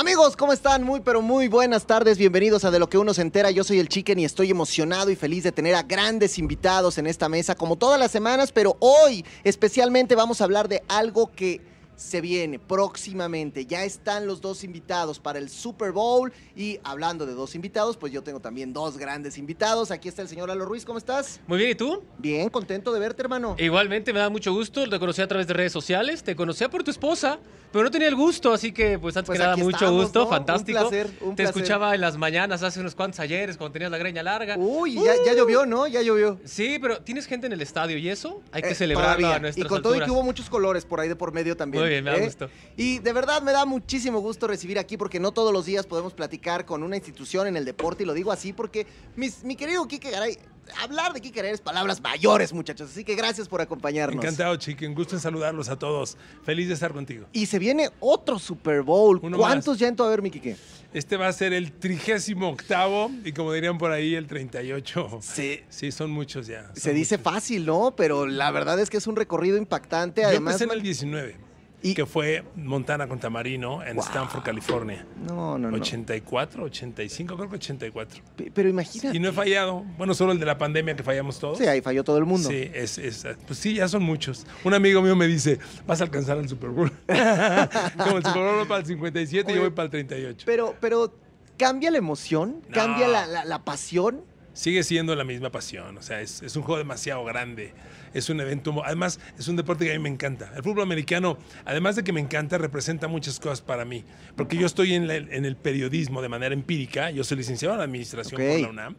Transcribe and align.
Amigos, 0.00 0.34
¿cómo 0.34 0.54
están? 0.54 0.82
Muy, 0.82 1.00
pero 1.00 1.20
muy 1.20 1.46
buenas 1.48 1.84
tardes. 1.84 2.16
Bienvenidos 2.16 2.64
a 2.64 2.70
De 2.70 2.78
lo 2.78 2.88
que 2.88 2.96
uno 2.96 3.12
se 3.12 3.20
entera. 3.20 3.50
Yo 3.50 3.64
soy 3.64 3.80
el 3.80 3.90
Chicken 3.90 4.18
y 4.18 4.24
estoy 4.24 4.50
emocionado 4.50 5.10
y 5.10 5.14
feliz 5.14 5.44
de 5.44 5.52
tener 5.52 5.74
a 5.74 5.82
grandes 5.82 6.38
invitados 6.38 6.96
en 6.96 7.06
esta 7.06 7.28
mesa, 7.28 7.54
como 7.54 7.76
todas 7.76 8.00
las 8.00 8.10
semanas, 8.10 8.50
pero 8.50 8.78
hoy 8.80 9.26
especialmente 9.44 10.14
vamos 10.14 10.40
a 10.40 10.44
hablar 10.44 10.68
de 10.68 10.82
algo 10.88 11.30
que 11.30 11.60
se 12.00 12.22
viene 12.22 12.58
próximamente. 12.58 13.66
Ya 13.66 13.84
están 13.84 14.26
los 14.26 14.40
dos 14.40 14.64
invitados 14.64 15.18
para 15.20 15.38
el 15.38 15.50
Super 15.50 15.92
Bowl. 15.92 16.32
Y 16.56 16.78
hablando 16.82 17.26
de 17.26 17.34
dos 17.34 17.54
invitados, 17.54 17.96
pues 17.98 18.10
yo 18.12 18.22
tengo 18.22 18.40
también 18.40 18.72
dos 18.72 18.96
grandes 18.96 19.36
invitados. 19.36 19.90
Aquí 19.90 20.08
está 20.08 20.22
el 20.22 20.28
señor 20.28 20.50
Alo 20.50 20.64
Ruiz. 20.64 20.84
¿Cómo 20.86 20.98
estás? 20.98 21.40
Muy 21.46 21.58
bien, 21.58 21.70
¿y 21.70 21.74
tú? 21.74 22.02
Bien, 22.18 22.48
contento 22.48 22.92
de 22.92 23.00
verte, 23.00 23.22
hermano. 23.22 23.54
Igualmente 23.58 24.12
me 24.14 24.18
da 24.18 24.30
mucho 24.30 24.52
gusto. 24.52 24.88
Te 24.88 24.98
conocí 24.98 25.20
a 25.20 25.28
través 25.28 25.46
de 25.46 25.52
redes 25.54 25.72
sociales. 25.72 26.22
Te 26.22 26.34
conocía 26.34 26.70
por 26.70 26.82
tu 26.82 26.90
esposa, 26.90 27.38
pero 27.70 27.84
no 27.84 27.90
tenía 27.90 28.08
el 28.08 28.16
gusto. 28.16 28.52
Así 28.52 28.72
que, 28.72 28.98
pues 28.98 29.14
antes 29.16 29.26
Pues 29.26 29.38
que 29.38 29.44
nada, 29.44 29.56
mucho 29.58 29.76
estamos, 29.76 30.02
gusto. 30.04 30.20
¿no? 30.24 30.28
Fantástico. 30.30 30.78
Un 30.82 30.88
placer, 30.88 31.06
un 31.20 31.36
Te 31.36 31.42
placer. 31.42 31.56
escuchaba 31.62 31.94
en 31.94 32.00
las 32.00 32.16
mañanas 32.16 32.62
hace 32.62 32.80
unos 32.80 32.94
cuantos 32.94 33.20
ayeres 33.20 33.56
cuando 33.58 33.74
tenías 33.74 33.90
la 33.90 33.98
greña 33.98 34.22
larga. 34.22 34.56
Uy, 34.56 34.94
ya, 34.94 35.12
ya 35.26 35.34
llovió, 35.34 35.66
¿no? 35.66 35.86
Ya 35.86 36.00
llovió. 36.02 36.38
Sí, 36.44 36.78
pero 36.80 37.02
tienes 37.02 37.26
gente 37.26 37.46
en 37.46 37.52
el 37.52 37.60
estadio 37.60 37.98
y 37.98 38.08
eso 38.08 38.40
hay 38.52 38.62
que 38.62 38.70
Eh, 38.70 38.74
celebrarlo 38.74 39.16
todavía. 39.18 39.36
a 39.36 39.40
nuestras 39.40 39.66
Y 39.66 39.68
con 39.68 39.82
todo 39.82 39.96
y 39.96 40.00
que 40.00 40.10
hubo 40.10 40.22
muchos 40.22 40.48
colores 40.48 40.84
por 40.86 41.00
ahí 41.00 41.08
de 41.08 41.16
por 41.16 41.32
medio 41.32 41.56
también. 41.56 41.82
Muy 41.84 41.89
bien, 41.90 42.04
me 42.04 42.10
da 42.10 42.16
¿eh? 42.16 42.24
gusto. 42.24 42.48
Y 42.76 42.98
de 43.00 43.12
verdad 43.12 43.42
me 43.42 43.52
da 43.52 43.64
muchísimo 43.66 44.20
gusto 44.20 44.46
recibir 44.46 44.78
aquí 44.78 44.96
porque 44.96 45.20
no 45.20 45.32
todos 45.32 45.52
los 45.52 45.66
días 45.66 45.86
podemos 45.86 46.14
platicar 46.14 46.64
con 46.64 46.82
una 46.82 46.96
institución 46.96 47.46
en 47.46 47.56
el 47.56 47.64
deporte 47.64 48.02
y 48.02 48.06
lo 48.06 48.14
digo 48.14 48.32
así 48.32 48.52
porque 48.52 48.86
mis- 49.16 49.44
mi 49.44 49.56
querido 49.56 49.86
Kike 49.86 50.10
Garay, 50.10 50.38
hablar 50.82 51.12
de 51.12 51.20
Kike 51.20 51.36
Garay 51.36 51.52
es 51.52 51.60
palabras 51.60 52.00
mayores, 52.00 52.52
muchachos. 52.52 52.90
Así 52.90 53.04
que 53.04 53.14
gracias 53.14 53.48
por 53.48 53.60
acompañarnos. 53.60 54.22
Encantado, 54.24 54.56
Chiquen. 54.56 54.94
Gusto 54.94 55.14
en 55.16 55.20
saludarlos 55.20 55.68
a 55.68 55.78
todos. 55.78 56.16
Feliz 56.44 56.68
de 56.68 56.74
estar 56.74 56.92
contigo. 56.92 57.26
Y 57.32 57.46
se 57.46 57.58
viene 57.58 57.90
otro 58.00 58.38
Super 58.38 58.82
Bowl. 58.82 59.20
Uno 59.22 59.36
¿Cuántos 59.36 59.74
más. 59.74 59.78
ya 59.78 59.88
en 59.88 59.96
tu 59.96 60.04
haber, 60.04 60.22
mi 60.22 60.30
Kike? 60.30 60.56
Este 60.92 61.16
va 61.16 61.28
a 61.28 61.32
ser 61.32 61.52
el 61.52 61.70
trigésimo 61.72 62.48
octavo 62.48 63.12
y 63.24 63.32
como 63.32 63.52
dirían 63.52 63.78
por 63.78 63.92
ahí, 63.92 64.14
el 64.16 64.26
38. 64.26 65.20
Se, 65.22 65.64
Sí, 65.68 65.92
son 65.92 66.10
muchos 66.10 66.48
ya. 66.48 66.66
son 66.66 66.76
se 66.76 66.92
dice 66.92 67.16
muchos. 67.18 67.32
fácil, 67.32 67.64
¿no? 67.66 67.94
Pero 67.96 68.26
la 68.26 68.50
verdad 68.50 68.78
es 68.80 68.90
que 68.90 68.96
es 68.96 69.06
un 69.06 69.14
recorrido 69.16 69.56
impactante. 69.56 70.22
Yo 70.22 70.28
Además, 70.28 70.54
empecé 70.54 70.64
en 70.72 70.76
el 70.76 70.82
19, 70.82 71.36
y- 71.82 71.94
que 71.94 72.06
fue 72.06 72.44
Montana 72.56 73.06
contra 73.08 73.30
Marino 73.30 73.82
en 73.84 73.96
Wow. 73.96 74.04
Stanford, 74.04 74.42
California. 74.42 75.06
No, 75.26 75.58
no, 75.58 75.70
no. 75.70 75.76
84, 75.76 76.64
85, 76.64 77.36
creo 77.36 77.48
que 77.48 77.56
84. 77.56 78.22
Pe- 78.36 78.50
Pero 78.54 78.68
imagínate. 78.68 79.16
Y 79.16 79.20
no 79.20 79.28
he 79.28 79.32
fallado. 79.32 79.84
Bueno, 79.96 80.14
solo 80.14 80.32
el 80.32 80.38
de 80.40 80.46
la 80.46 80.58
pandemia 80.58 80.94
que 80.96 81.02
fallamos 81.02 81.38
todos. 81.38 81.58
Sí, 81.58 81.66
ahí 81.66 81.80
falló 81.80 82.04
todo 82.04 82.18
el 82.18 82.24
mundo. 82.26 82.48
Sí, 82.48 82.70
es, 82.74 82.98
es- 82.98 83.26
pues 83.46 83.58
sí, 83.58 83.74
ya 83.74 83.88
son 83.88 84.02
muchos. 84.02 84.46
Un 84.64 84.74
amigo 84.74 85.00
mío 85.02 85.16
me 85.16 85.26
dice, 85.26 85.58
vas 85.86 86.00
a 86.00 86.04
alcanzar 86.04 86.38
el 86.38 86.48
Super 86.48 86.70
Bowl. 86.70 86.90
Como 87.06 88.16
el 88.18 88.24
Super 88.24 88.42
Bowl 88.42 88.58
va 88.60 88.64
para 88.66 88.80
el 88.80 88.86
57, 88.86 89.46
Oye, 89.46 89.54
yo 89.56 89.60
voy 89.62 89.70
para 89.70 89.84
el 89.84 89.90
38. 89.90 90.44
Pero, 90.46 90.74
pero 90.80 91.14
cambia 91.58 91.90
la 91.90 91.98
emoción, 91.98 92.62
No. 92.68 92.74
cambia 92.74 93.08
la, 93.08 93.26
la- 93.26 93.44
la 93.44 93.64
pasión. 93.64 94.22
sigue 94.52 94.82
siendo 94.82 95.14
la 95.14 95.24
misma 95.24 95.50
pasión. 95.50 95.96
O 95.98 96.02
sea, 96.02 96.20
es, 96.20 96.42
es 96.42 96.56
un 96.56 96.62
juego 96.62 96.78
demasiado 96.78 97.24
grande. 97.24 97.72
Es 98.14 98.28
un 98.28 98.40
evento. 98.40 98.82
Además, 98.84 99.20
es 99.38 99.46
un 99.48 99.56
deporte 99.56 99.84
que 99.84 99.90
a 99.92 99.94
mí 99.94 100.00
me 100.02 100.08
encanta. 100.08 100.52
El 100.56 100.62
fútbol 100.62 100.82
americano, 100.82 101.38
además 101.64 101.96
de 101.96 102.02
que 102.04 102.12
me 102.12 102.20
encanta, 102.20 102.58
representa 102.58 103.06
muchas 103.08 103.38
cosas 103.38 103.60
para 103.60 103.84
mí. 103.84 104.04
Porque 104.36 104.56
yo 104.56 104.66
estoy 104.66 104.94
en, 104.94 105.06
la- 105.06 105.16
en 105.16 105.44
el 105.44 105.56
periodismo 105.56 106.20
de 106.22 106.28
manera 106.28 106.52
empírica. 106.54 107.10
Yo 107.10 107.22
soy 107.24 107.36
licenciado 107.38 107.74
en 107.76 107.80
administración 107.82 108.40
Ok. 108.40 108.48
por 108.48 108.60
la 108.60 108.68
UNAM. 108.68 108.96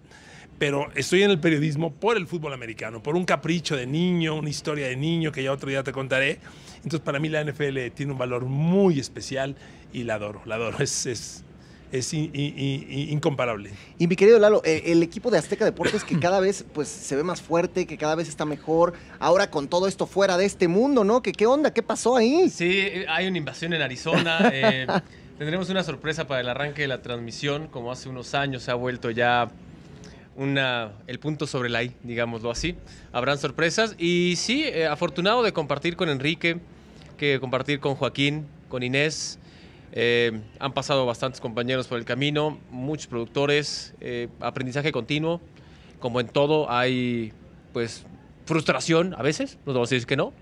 Pero 0.59 0.89
estoy 0.95 1.23
en 1.23 1.31
el 1.31 1.39
periodismo 1.39 1.91
por 1.91 2.17
el 2.17 2.27
fútbol 2.27 2.53
americano, 2.53 3.01
por 3.01 3.15
un 3.15 3.25
capricho 3.25 3.75
de 3.75 3.87
niño, 3.87 4.35
una 4.35 4.49
historia 4.49 4.87
de 4.87 4.95
niño 4.95 5.31
que 5.31 5.41
ya 5.41 5.51
otro 5.51 5.69
día 5.69 5.81
te 5.83 5.91
contaré. 5.91 6.39
Entonces, 6.77 6.99
para 6.99 7.17
mí 7.19 7.29
la 7.29 7.43
NFL 7.43 7.89
tiene 7.95 8.11
un 8.11 8.17
valor 8.19 8.45
muy 8.45 8.99
especial 8.99 9.55
y 9.91 10.03
la 10.03 10.15
adoro. 10.15 10.41
La 10.45 10.55
adoro. 10.55 10.77
Es, 10.83 11.05
es, 11.07 11.43
es 11.91 12.13
in- 12.13 12.31
in- 12.33 12.57
in- 12.57 13.09
incomparable. 13.11 13.71
Y 13.97 14.07
mi 14.07 14.15
querido 14.15 14.39
Lalo, 14.39 14.61
eh, 14.63 14.83
el 14.87 15.03
equipo 15.03 15.29
de 15.31 15.37
Azteca 15.37 15.65
Deportes 15.65 16.03
que 16.03 16.19
cada 16.19 16.39
vez 16.39 16.63
pues 16.73 16.87
se 16.87 17.15
ve 17.15 17.23
más 17.23 17.41
fuerte, 17.41 17.85
que 17.85 17.97
cada 17.97 18.15
vez 18.15 18.27
está 18.29 18.45
mejor. 18.45 18.93
Ahora 19.19 19.49
con 19.49 19.67
todo 19.67 19.87
esto 19.87 20.07
fuera 20.07 20.37
de 20.37 20.45
este 20.45 20.67
mundo, 20.67 21.03
¿no? 21.03 21.21
¿Qué, 21.21 21.31
qué 21.33 21.45
onda? 21.45 21.73
¿Qué 21.73 21.83
pasó 21.83 22.15
ahí? 22.15 22.49
Sí, 22.49 22.87
hay 23.09 23.27
una 23.27 23.37
invasión 23.37 23.73
en 23.73 23.81
Arizona. 23.81 24.49
eh, 24.53 24.87
tendremos 25.37 25.69
una 25.69 25.83
sorpresa 25.83 26.27
para 26.27 26.41
el 26.41 26.49
arranque 26.49 26.83
de 26.83 26.87
la 26.87 27.01
transmisión, 27.01 27.67
como 27.67 27.91
hace 27.91 28.09
unos 28.09 28.33
años 28.35 28.63
se 28.63 28.71
ha 28.71 28.75
vuelto 28.75 29.11
ya 29.11 29.49
una, 30.35 30.93
el 31.07 31.19
punto 31.19 31.45
sobre 31.45 31.69
la 31.69 31.83
I, 31.83 31.93
digámoslo 32.03 32.51
así. 32.51 32.75
Habrán 33.11 33.37
sorpresas 33.37 33.95
y 33.97 34.35
sí, 34.37 34.63
eh, 34.63 34.87
afortunado 34.87 35.43
de 35.43 35.51
compartir 35.51 35.95
con 35.95 36.09
Enrique, 36.09 36.57
que 37.17 37.39
compartir 37.39 37.79
con 37.79 37.95
Joaquín, 37.95 38.47
con 38.69 38.81
Inés. 38.81 39.37
Eh, 39.93 40.39
han 40.59 40.73
pasado 40.73 41.05
bastantes 41.05 41.41
compañeros 41.41 41.87
por 41.87 41.97
el 41.97 42.05
camino, 42.05 42.59
muchos 42.69 43.07
productores, 43.07 43.93
eh, 43.99 44.29
aprendizaje 44.39 44.91
continuo. 44.91 45.41
Como 45.99 46.19
en 46.19 46.27
todo, 46.27 46.71
hay 46.71 47.33
pues 47.73 48.05
frustración 48.45 49.13
a 49.17 49.21
veces, 49.21 49.57
no 49.65 49.73
vamos 49.73 49.91
a 49.91 49.95
decir 49.95 50.07
que 50.07 50.15
no, 50.15 50.33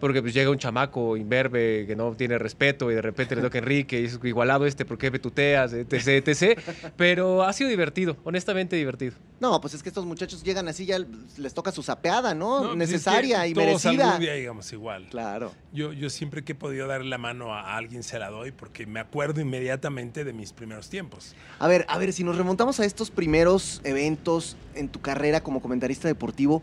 porque 0.00 0.22
pues 0.22 0.34
llega 0.34 0.50
un 0.50 0.58
chamaco 0.58 1.16
imberbe 1.16 1.86
que 1.86 1.94
no 1.94 2.14
tiene 2.16 2.38
respeto 2.38 2.90
y 2.90 2.94
de 2.94 3.02
repente 3.02 3.36
le 3.36 3.42
toca 3.42 3.58
Enrique 3.58 4.00
y 4.00 4.06
es 4.06 4.18
igualado 4.24 4.66
este, 4.66 4.84
¿por 4.84 4.98
qué 4.98 5.10
me 5.10 5.18
tuteas? 5.18 5.72
etc, 5.72 6.26
etc. 6.26 6.58
Pero 6.96 7.42
ha 7.44 7.52
sido 7.52 7.68
divertido, 7.70 8.16
honestamente 8.24 8.76
divertido. 8.76 9.14
No, 9.38 9.60
pues 9.60 9.74
es 9.74 9.82
que 9.82 9.88
estos 9.90 10.04
muchachos 10.04 10.42
llegan 10.42 10.68
así, 10.68 10.86
ya 10.86 10.98
les 11.38 11.54
toca 11.54 11.72
su 11.72 11.82
sapeada, 11.82 12.34
¿no? 12.34 12.60
No, 12.60 12.60
pues 12.60 12.72
es 12.72 12.76
Necesaria 12.78 13.42
que 13.42 13.48
y 13.48 13.54
todos 13.54 13.66
merecida. 13.66 14.06
algún 14.06 14.20
día 14.20 14.34
llegamos 14.34 14.72
igual. 14.72 15.06
Claro. 15.10 15.52
Yo, 15.72 15.92
yo 15.92 16.10
siempre 16.10 16.42
que 16.44 16.52
he 16.52 16.54
podido 16.54 16.86
darle 16.86 17.08
la 17.08 17.18
mano 17.18 17.54
a 17.54 17.76
alguien 17.76 18.02
se 18.02 18.18
la 18.18 18.30
doy 18.30 18.52
porque 18.52 18.86
me 18.86 19.00
acuerdo 19.00 19.40
inmediatamente 19.40 20.24
de 20.24 20.32
mis 20.32 20.52
primeros 20.52 20.88
tiempos. 20.88 21.34
A 21.58 21.68
ver, 21.68 21.84
a 21.88 21.98
ver, 21.98 22.12
si 22.12 22.24
nos 22.24 22.36
remontamos 22.36 22.80
a 22.80 22.84
estos 22.84 23.10
primeros 23.10 23.80
eventos 23.84 24.56
en 24.74 24.88
tu 24.88 25.00
carrera 25.00 25.42
como 25.42 25.60
comentarista 25.60 26.08
deportivo, 26.08 26.62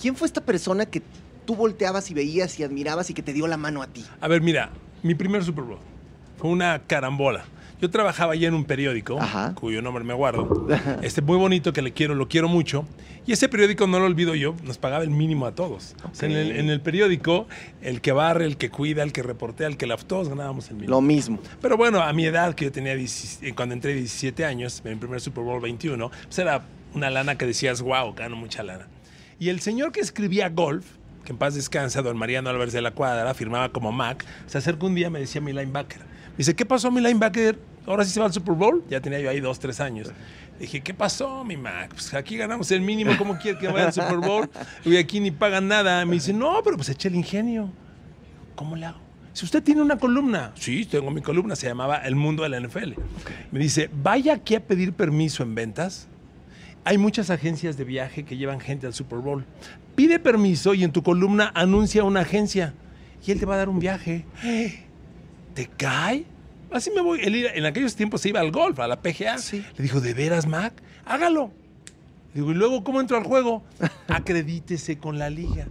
¿quién 0.00 0.16
fue 0.16 0.26
esta 0.26 0.40
persona 0.40 0.86
que 0.86 1.02
tú 1.46 1.54
volteabas 1.54 2.10
y 2.10 2.14
veías 2.14 2.58
y 2.60 2.64
admirabas 2.64 3.08
y 3.08 3.14
que 3.14 3.22
te 3.22 3.32
dio 3.32 3.46
la 3.46 3.56
mano 3.56 3.82
a 3.82 3.86
ti? 3.86 4.04
A 4.20 4.28
ver, 4.28 4.42
mira, 4.42 4.70
mi 5.02 5.14
primer 5.14 5.42
Super 5.44 5.64
Bowl 5.64 5.78
fue 6.36 6.50
una 6.50 6.82
carambola. 6.86 7.44
Yo 7.80 7.90
trabajaba 7.90 8.34
ya 8.34 8.48
en 8.48 8.54
un 8.54 8.64
periódico, 8.64 9.20
Ajá. 9.20 9.54
cuyo 9.54 9.82
nombre 9.82 10.02
me 10.02 10.14
guardo, 10.14 10.66
este 11.02 11.20
muy 11.20 11.36
bonito 11.36 11.74
que 11.74 11.82
le 11.82 11.92
quiero, 11.92 12.14
lo 12.14 12.26
quiero 12.26 12.48
mucho. 12.48 12.86
Y 13.26 13.32
ese 13.32 13.48
periódico, 13.48 13.86
no 13.86 13.98
lo 13.98 14.06
olvido 14.06 14.34
yo, 14.34 14.54
nos 14.62 14.78
pagaba 14.78 15.02
el 15.02 15.10
mínimo 15.10 15.46
a 15.46 15.54
todos. 15.54 15.94
O 16.10 16.14
sea, 16.14 16.28
en, 16.28 16.36
el, 16.36 16.52
en 16.56 16.70
el 16.70 16.80
periódico, 16.80 17.46
el 17.82 18.00
que 18.00 18.12
barre, 18.12 18.46
el 18.46 18.56
que 18.56 18.70
cuida, 18.70 19.02
el 19.02 19.12
que 19.12 19.22
reportea, 19.22 19.66
el 19.66 19.76
que 19.76 19.86
la... 19.86 19.96
Todos 19.96 20.28
ganábamos 20.28 20.68
el 20.68 20.76
mínimo. 20.76 20.90
Lo 20.92 21.00
mismo. 21.00 21.40
Pero 21.60 21.76
bueno, 21.76 22.00
a 22.00 22.12
mi 22.12 22.24
edad, 22.24 22.54
que 22.54 22.66
yo 22.66 22.72
tenía 22.72 22.94
17 22.94 23.48
eh, 23.48 23.54
cuando 23.54 23.74
entré 23.74 23.94
17 23.94 24.44
años, 24.44 24.80
en 24.84 24.92
mi 24.92 24.96
primer 24.96 25.20
Super 25.20 25.42
Bowl 25.42 25.60
21, 25.60 26.10
pues 26.24 26.38
era 26.38 26.64
una 26.94 27.10
lana 27.10 27.36
que 27.36 27.46
decías, 27.46 27.82
wow, 27.82 28.14
gano 28.14 28.36
mucha 28.36 28.62
lana. 28.62 28.86
Y 29.38 29.48
el 29.48 29.60
señor 29.60 29.92
que 29.92 30.00
escribía 30.00 30.48
golf, 30.48 30.86
que 31.26 31.32
en 31.32 31.38
paz 31.38 31.54
descansa, 31.54 32.00
don 32.00 32.16
Mariano 32.16 32.48
Álvarez 32.48 32.72
de 32.72 32.80
la 32.80 32.92
Cuadra, 32.92 33.34
firmaba 33.34 33.68
como 33.70 33.92
Mac, 33.92 34.24
se 34.46 34.56
acerca 34.56 34.86
un 34.86 34.94
día 34.94 35.08
y 35.08 35.10
me 35.10 35.18
decía 35.18 35.42
mi 35.42 35.52
linebacker. 35.52 35.98
Me 35.98 36.38
dice, 36.38 36.54
¿qué 36.54 36.64
pasó 36.64 36.90
mi 36.90 37.00
linebacker? 37.00 37.58
¿Ahora 37.84 38.04
sí 38.04 38.12
se 38.12 38.20
va 38.20 38.26
al 38.26 38.32
Super 38.32 38.54
Bowl? 38.54 38.84
Ya 38.88 39.00
tenía 39.00 39.20
yo 39.20 39.28
ahí 39.28 39.40
dos, 39.40 39.58
tres 39.58 39.80
años. 39.80 40.10
Dije, 40.58 40.80
¿qué 40.80 40.94
pasó, 40.94 41.44
mi 41.44 41.56
Mac? 41.56 41.90
Pues 41.90 42.14
aquí 42.14 42.36
ganamos 42.36 42.70
el 42.70 42.80
mínimo, 42.80 43.12
¿cómo 43.18 43.36
quiere 43.38 43.58
que 43.58 43.66
vaya 43.66 43.86
al 43.86 43.92
Super 43.92 44.18
Bowl? 44.18 44.48
Y 44.84 44.96
aquí 44.96 45.20
ni 45.20 45.30
pagan 45.30 45.68
nada. 45.68 46.06
Me 46.06 46.14
dice, 46.14 46.32
no, 46.32 46.60
pero 46.64 46.76
pues 46.76 46.88
eche 46.88 47.08
el 47.08 47.16
ingenio. 47.16 47.70
¿Cómo 48.54 48.76
le 48.76 48.86
hago? 48.86 49.00
Si 49.32 49.44
usted 49.44 49.62
tiene 49.62 49.82
una 49.82 49.98
columna, 49.98 50.52
sí, 50.54 50.86
tengo 50.86 51.10
mi 51.10 51.20
columna, 51.20 51.56
se 51.56 51.66
llamaba 51.66 51.98
El 51.98 52.14
Mundo 52.14 52.44
de 52.44 52.48
la 52.48 52.60
NFL. 52.60 52.94
Me 53.50 53.58
dice, 53.58 53.90
vaya 54.02 54.34
aquí 54.34 54.54
a 54.54 54.64
pedir 54.64 54.94
permiso 54.94 55.42
en 55.42 55.54
ventas. 55.54 56.08
Hay 56.84 56.96
muchas 56.98 57.30
agencias 57.30 57.76
de 57.76 57.84
viaje 57.84 58.24
que 58.24 58.36
llevan 58.36 58.60
gente 58.60 58.86
al 58.86 58.94
Super 58.94 59.18
Bowl. 59.18 59.44
Pide 59.96 60.18
permiso 60.18 60.74
y 60.74 60.84
en 60.84 60.92
tu 60.92 61.02
columna 61.02 61.50
anuncia 61.54 62.04
una 62.04 62.20
agencia 62.20 62.74
y 63.26 63.32
él 63.32 63.40
te 63.40 63.46
va 63.46 63.54
a 63.54 63.58
dar 63.58 63.68
un 63.68 63.80
viaje. 63.80 64.24
¿Te 65.54 65.66
cae? 65.66 66.24
Así 66.70 66.90
me 66.90 67.00
voy. 67.00 67.20
Él 67.22 67.34
en 67.34 67.64
aquellos 67.64 67.96
tiempos 67.96 68.20
se 68.20 68.28
iba 68.28 68.40
al 68.40 68.52
golf, 68.52 68.78
a 68.78 68.86
la 68.86 69.00
PGA. 69.00 69.38
Sí. 69.38 69.64
Le 69.76 69.82
dijo, 69.82 70.00
¿de 70.00 70.14
veras, 70.14 70.46
Mac? 70.46 70.74
Hágalo. 71.04 71.50
Digo, 72.34 72.52
¿y 72.52 72.54
luego 72.54 72.84
cómo 72.84 73.00
entro 73.00 73.16
al 73.16 73.24
juego? 73.24 73.64
Acredítese 74.08 74.98
con 74.98 75.18
la 75.18 75.30
liga. 75.30 75.66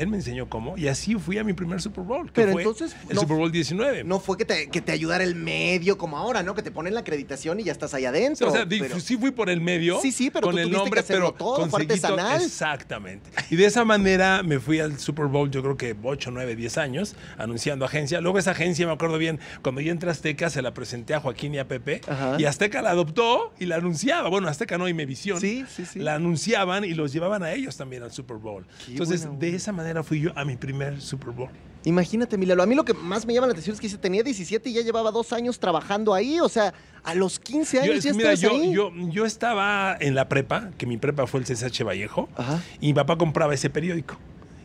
Él 0.00 0.08
me 0.08 0.16
enseñó 0.16 0.48
cómo 0.48 0.76
y 0.78 0.88
así 0.88 1.14
fui 1.16 1.36
a 1.38 1.44
mi 1.44 1.52
primer 1.52 1.80
Super 1.80 2.04
Bowl. 2.04 2.26
que 2.26 2.32
Pero 2.40 2.52
fue 2.52 2.62
entonces, 2.62 2.96
El 3.08 3.16
no- 3.16 3.20
Super 3.20 3.36
Bowl 3.36 3.52
19. 3.52 4.04
No 4.04 4.18
fue 4.20 4.36
que 4.38 4.44
te, 4.44 4.68
que 4.70 4.80
te 4.80 4.92
ayudara 4.92 5.22
el 5.24 5.34
medio 5.34 5.98
como 5.98 6.16
ahora, 6.16 6.42
¿no? 6.42 6.54
Que 6.54 6.62
te 6.62 6.70
ponen 6.70 6.94
la 6.94 7.00
acreditación 7.00 7.60
y 7.60 7.64
ya 7.64 7.72
estás 7.72 7.92
ahí 7.94 8.04
adentro. 8.06 8.48
O 8.48 8.50
sea, 8.52 8.66
pero- 8.68 8.98
sí 8.98 9.16
fui 9.16 9.30
por 9.30 9.50
el 9.50 9.60
medio. 9.60 10.00
Sí, 10.00 10.10
sí, 10.12 10.30
pero 10.30 10.46
con 10.46 10.54
tú 10.54 10.58
el 10.62 10.70
que 10.70 10.76
nombre, 10.76 11.00
hacerlo 11.00 11.34
pero 11.36 11.38
todo, 11.38 11.76
artesanal. 11.76 12.42
Exactamente. 12.42 13.30
Y 13.50 13.56
de 13.56 13.66
esa 13.66 13.84
manera 13.84 14.42
me 14.42 14.58
fui 14.60 14.80
al 14.80 14.98
Super 14.98 15.26
Bowl, 15.26 15.50
yo 15.50 15.62
creo 15.62 15.76
que 15.76 15.94
8, 16.02 16.30
9, 16.30 16.56
10 16.56 16.78
años, 16.78 17.14
anunciando 17.36 17.84
agencia. 17.84 18.20
Luego 18.20 18.38
esa 18.38 18.52
agencia, 18.52 18.86
me 18.86 18.92
acuerdo 18.92 19.18
bien, 19.18 19.38
cuando 19.62 19.80
yo 19.80 19.90
entré 19.92 20.08
a 20.08 20.12
Azteca, 20.12 20.50
se 20.50 20.62
la 20.62 20.72
presenté 20.72 21.14
a 21.14 21.20
Joaquín 21.20 21.54
y 21.54 21.58
a 21.58 21.66
Pepe. 21.68 22.00
Ajá. 22.08 22.36
Y 22.38 22.44
Azteca 22.44 22.80
la 22.80 22.90
adoptó 22.90 23.52
y 23.58 23.66
la 23.66 23.76
anunciaba. 23.76 24.28
Bueno, 24.28 24.48
Azteca 24.48 24.78
no, 24.78 24.88
y 24.88 24.94
Mevisión. 24.94 25.40
Sí, 25.40 25.64
sí, 25.68 25.84
sí. 25.84 25.98
La 25.98 26.14
anunciaban 26.14 26.84
y 26.84 26.94
los 26.94 27.12
llevaban 27.12 27.42
a 27.42 27.52
ellos 27.52 27.76
también 27.76 28.02
al 28.02 28.12
Super 28.12 28.36
Bowl. 28.36 28.64
Qué 28.86 28.92
Entonces, 28.92 29.22
buena 29.26 29.38
de 29.40 29.54
esa 29.56 29.72
manera 29.72 29.89
fui 30.02 30.20
yo 30.20 30.30
a 30.36 30.44
mi 30.44 30.56
primer 30.56 31.00
Super 31.00 31.30
Bowl. 31.30 31.50
Imagínate, 31.84 32.36
Milalo. 32.36 32.62
A 32.62 32.66
mí 32.66 32.74
lo 32.74 32.84
que 32.84 32.92
más 32.92 33.24
me 33.26 33.32
llama 33.32 33.46
la 33.46 33.52
atención 33.52 33.72
es 33.74 33.80
que 33.80 33.86
dice, 33.86 33.96
tenía 33.98 34.22
17 34.22 34.68
y 34.68 34.72
ya 34.74 34.82
llevaba 34.82 35.10
dos 35.10 35.32
años 35.32 35.58
trabajando 35.58 36.12
ahí. 36.12 36.38
O 36.40 36.48
sea, 36.48 36.74
a 37.02 37.14
los 37.14 37.38
15 37.40 37.76
Yo, 37.78 37.82
años 37.84 37.96
es 37.96 38.04
ya 38.04 38.12
mira, 38.12 38.34
yo, 38.34 38.50
ahí. 38.50 38.72
yo, 38.72 38.92
yo 39.08 39.24
estaba 39.24 39.96
en 39.98 40.14
la 40.14 40.28
prepa, 40.28 40.70
que 40.76 40.84
mi 40.86 40.98
prepa 40.98 41.26
fue 41.26 41.40
el 41.40 41.46
CSH 41.46 41.82
Vallejo, 41.82 42.28
Ajá. 42.36 42.60
y 42.80 42.88
mi 42.88 42.94
papá 42.94 43.16
compraba 43.16 43.54
ese 43.54 43.70
periódico. 43.70 44.18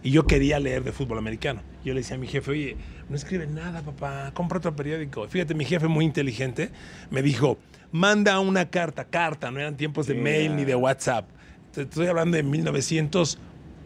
Y 0.03 0.11
yo 0.11 0.27
quería 0.27 0.59
leer 0.59 0.83
de 0.83 0.91
fútbol 0.91 1.17
americano. 1.17 1.61
Yo 1.83 1.93
le 1.93 2.01
decía 2.01 2.15
a 2.17 2.19
mi 2.19 2.27
jefe, 2.27 2.51
oye, 2.51 2.77
no 3.09 3.15
escribe 3.15 3.47
nada, 3.47 3.81
papá, 3.81 4.31
compra 4.33 4.57
otro 4.59 4.75
periódico. 4.75 5.25
Fíjate, 5.29 5.55
mi 5.55 5.63
jefe 5.65 5.87
muy 5.87 6.05
inteligente 6.05 6.69
me 7.09 7.21
dijo, 7.23 7.57
manda 7.91 8.39
una 8.41 8.69
carta, 8.69 9.05
carta, 9.05 9.49
no 9.51 9.59
eran 9.59 9.77
tiempos 9.77 10.05
de 10.05 10.15
mail 10.15 10.55
ni 10.57 10.65
de 10.65 10.75
WhatsApp. 10.75 11.29
Te 11.71 11.83
estoy 11.83 12.07
hablando 12.07 12.35
de 12.37 12.43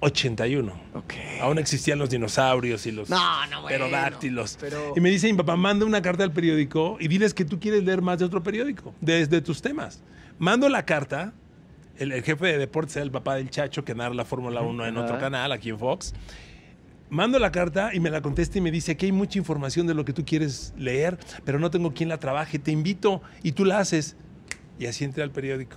1981. 0.01 0.73
Ok. 0.93 1.13
Aún 1.41 1.57
existían 1.57 1.99
los 1.99 2.09
dinosaurios 2.09 2.85
y 2.85 2.91
los 2.91 3.09
No, 3.09 3.45
no, 3.47 3.61
bueno, 3.61 3.85
pterodáctilos. 3.85 4.57
pero- 4.59 4.93
Y 4.95 4.99
me 5.01 5.09
dice 5.09 5.31
mi 5.31 5.37
papá, 5.37 5.55
manda 5.55 5.85
una 5.85 6.01
carta 6.01 6.23
al 6.23 6.31
periódico 6.31 6.97
y 6.99 7.07
diles 7.07 7.33
que 7.33 7.45
tú 7.45 7.59
quieres 7.59 7.83
leer 7.83 8.01
más 8.01 8.19
de 8.19 8.25
otro 8.25 8.41
periódico, 8.41 8.93
desde 9.01 9.41
tus 9.41 9.61
temas. 9.61 10.01
Mando 10.37 10.69
la 10.69 10.85
carta, 10.85 11.33
el, 11.97 12.11
el 12.13 12.23
jefe 12.23 12.47
de 12.47 12.57
deportes 12.57 12.95
era 12.95 13.03
el 13.03 13.11
papá 13.11 13.35
del 13.35 13.49
Chacho 13.49 13.83
que 13.83 13.93
narra 13.93 14.15
la 14.15 14.25
Fórmula 14.25 14.61
1 14.61 14.85
en 14.85 14.97
otro 14.97 15.19
canal, 15.19 15.51
aquí 15.51 15.69
en 15.69 15.79
Fox. 15.79 16.13
Mando 17.09 17.39
la 17.39 17.51
carta 17.51 17.93
y 17.93 17.99
me 17.99 18.11
la 18.11 18.21
contesta 18.21 18.59
y 18.59 18.61
me 18.61 18.69
dice 18.71 18.95
que 18.95 19.07
hay 19.07 19.11
mucha 19.11 19.39
información 19.39 19.87
de 19.87 19.95
lo 19.95 20.05
que 20.05 20.13
tú 20.13 20.23
quieres 20.23 20.73
leer, 20.77 21.17
pero 21.43 21.57
no 21.59 21.71
tengo 21.71 21.91
quien 21.93 22.07
la 22.07 22.19
trabaje. 22.19 22.59
Te 22.59 22.71
invito 22.71 23.21
y 23.41 23.51
tú 23.53 23.65
la 23.65 23.79
haces. 23.79 24.15
Y 24.77 24.85
así 24.85 25.03
entré 25.03 25.23
al 25.23 25.31
periódico 25.31 25.75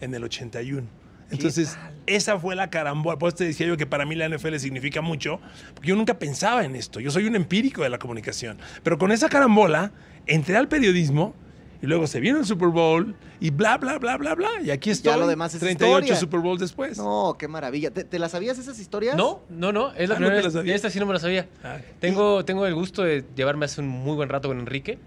en 0.00 0.12
el 0.14 0.24
81. 0.24 0.86
Entonces, 1.32 1.76
esa 2.06 2.38
fue 2.38 2.54
la 2.54 2.70
carambola. 2.70 3.18
Por 3.18 3.28
eso 3.28 3.38
te 3.38 3.44
decía 3.44 3.66
yo 3.66 3.76
que 3.76 3.86
para 3.86 4.04
mí 4.06 4.14
la 4.14 4.28
NFL 4.28 4.56
significa 4.56 5.00
mucho, 5.00 5.40
porque 5.74 5.88
yo 5.88 5.96
nunca 5.96 6.18
pensaba 6.18 6.64
en 6.64 6.76
esto. 6.76 7.00
Yo 7.00 7.10
soy 7.10 7.26
un 7.26 7.36
empírico 7.36 7.82
de 7.82 7.88
la 7.90 7.98
comunicación. 7.98 8.58
Pero 8.82 8.98
con 8.98 9.10
esa 9.12 9.28
carambola, 9.28 9.92
entré 10.26 10.56
al 10.56 10.68
periodismo 10.68 11.34
y 11.80 11.86
luego 11.86 12.06
se 12.06 12.20
vino 12.20 12.38
el 12.38 12.44
Super 12.44 12.68
Bowl 12.68 13.16
y 13.40 13.50
bla, 13.50 13.76
bla, 13.76 13.98
bla, 13.98 14.16
bla, 14.16 14.34
bla. 14.36 14.48
Y 14.64 14.70
aquí 14.70 14.90
estoy. 14.90 15.18
lo 15.18 15.26
demás 15.26 15.52
es 15.54 15.60
38 15.60 15.98
historia. 16.04 16.16
Super 16.20 16.40
Bowls 16.40 16.60
después. 16.60 16.96
No, 16.98 17.34
qué 17.38 17.48
maravilla. 17.48 17.90
¿Te, 17.90 18.04
te 18.04 18.18
las 18.20 18.30
sabías 18.32 18.56
esas 18.58 18.78
historias? 18.78 19.16
No, 19.16 19.42
no, 19.50 19.72
no. 19.72 19.92
Es 19.94 20.08
la 20.08 20.14
Ah, 20.14 20.18
¿no 20.20 20.26
primera 20.26 20.48
te 20.48 20.54
la 20.54 20.62
vez. 20.62 20.74
Esta 20.76 20.90
sí 20.90 21.00
no 21.00 21.06
me 21.06 21.12
la 21.14 21.18
sabía. 21.18 21.48
Ah, 21.64 21.78
Tengo, 21.98 22.44
tengo 22.44 22.66
el 22.66 22.74
gusto 22.74 23.02
de 23.02 23.24
llevarme 23.34 23.64
hace 23.64 23.80
un 23.80 23.88
muy 23.88 24.14
buen 24.14 24.28
rato 24.28 24.46
con 24.48 24.60
Enrique, 24.60 24.98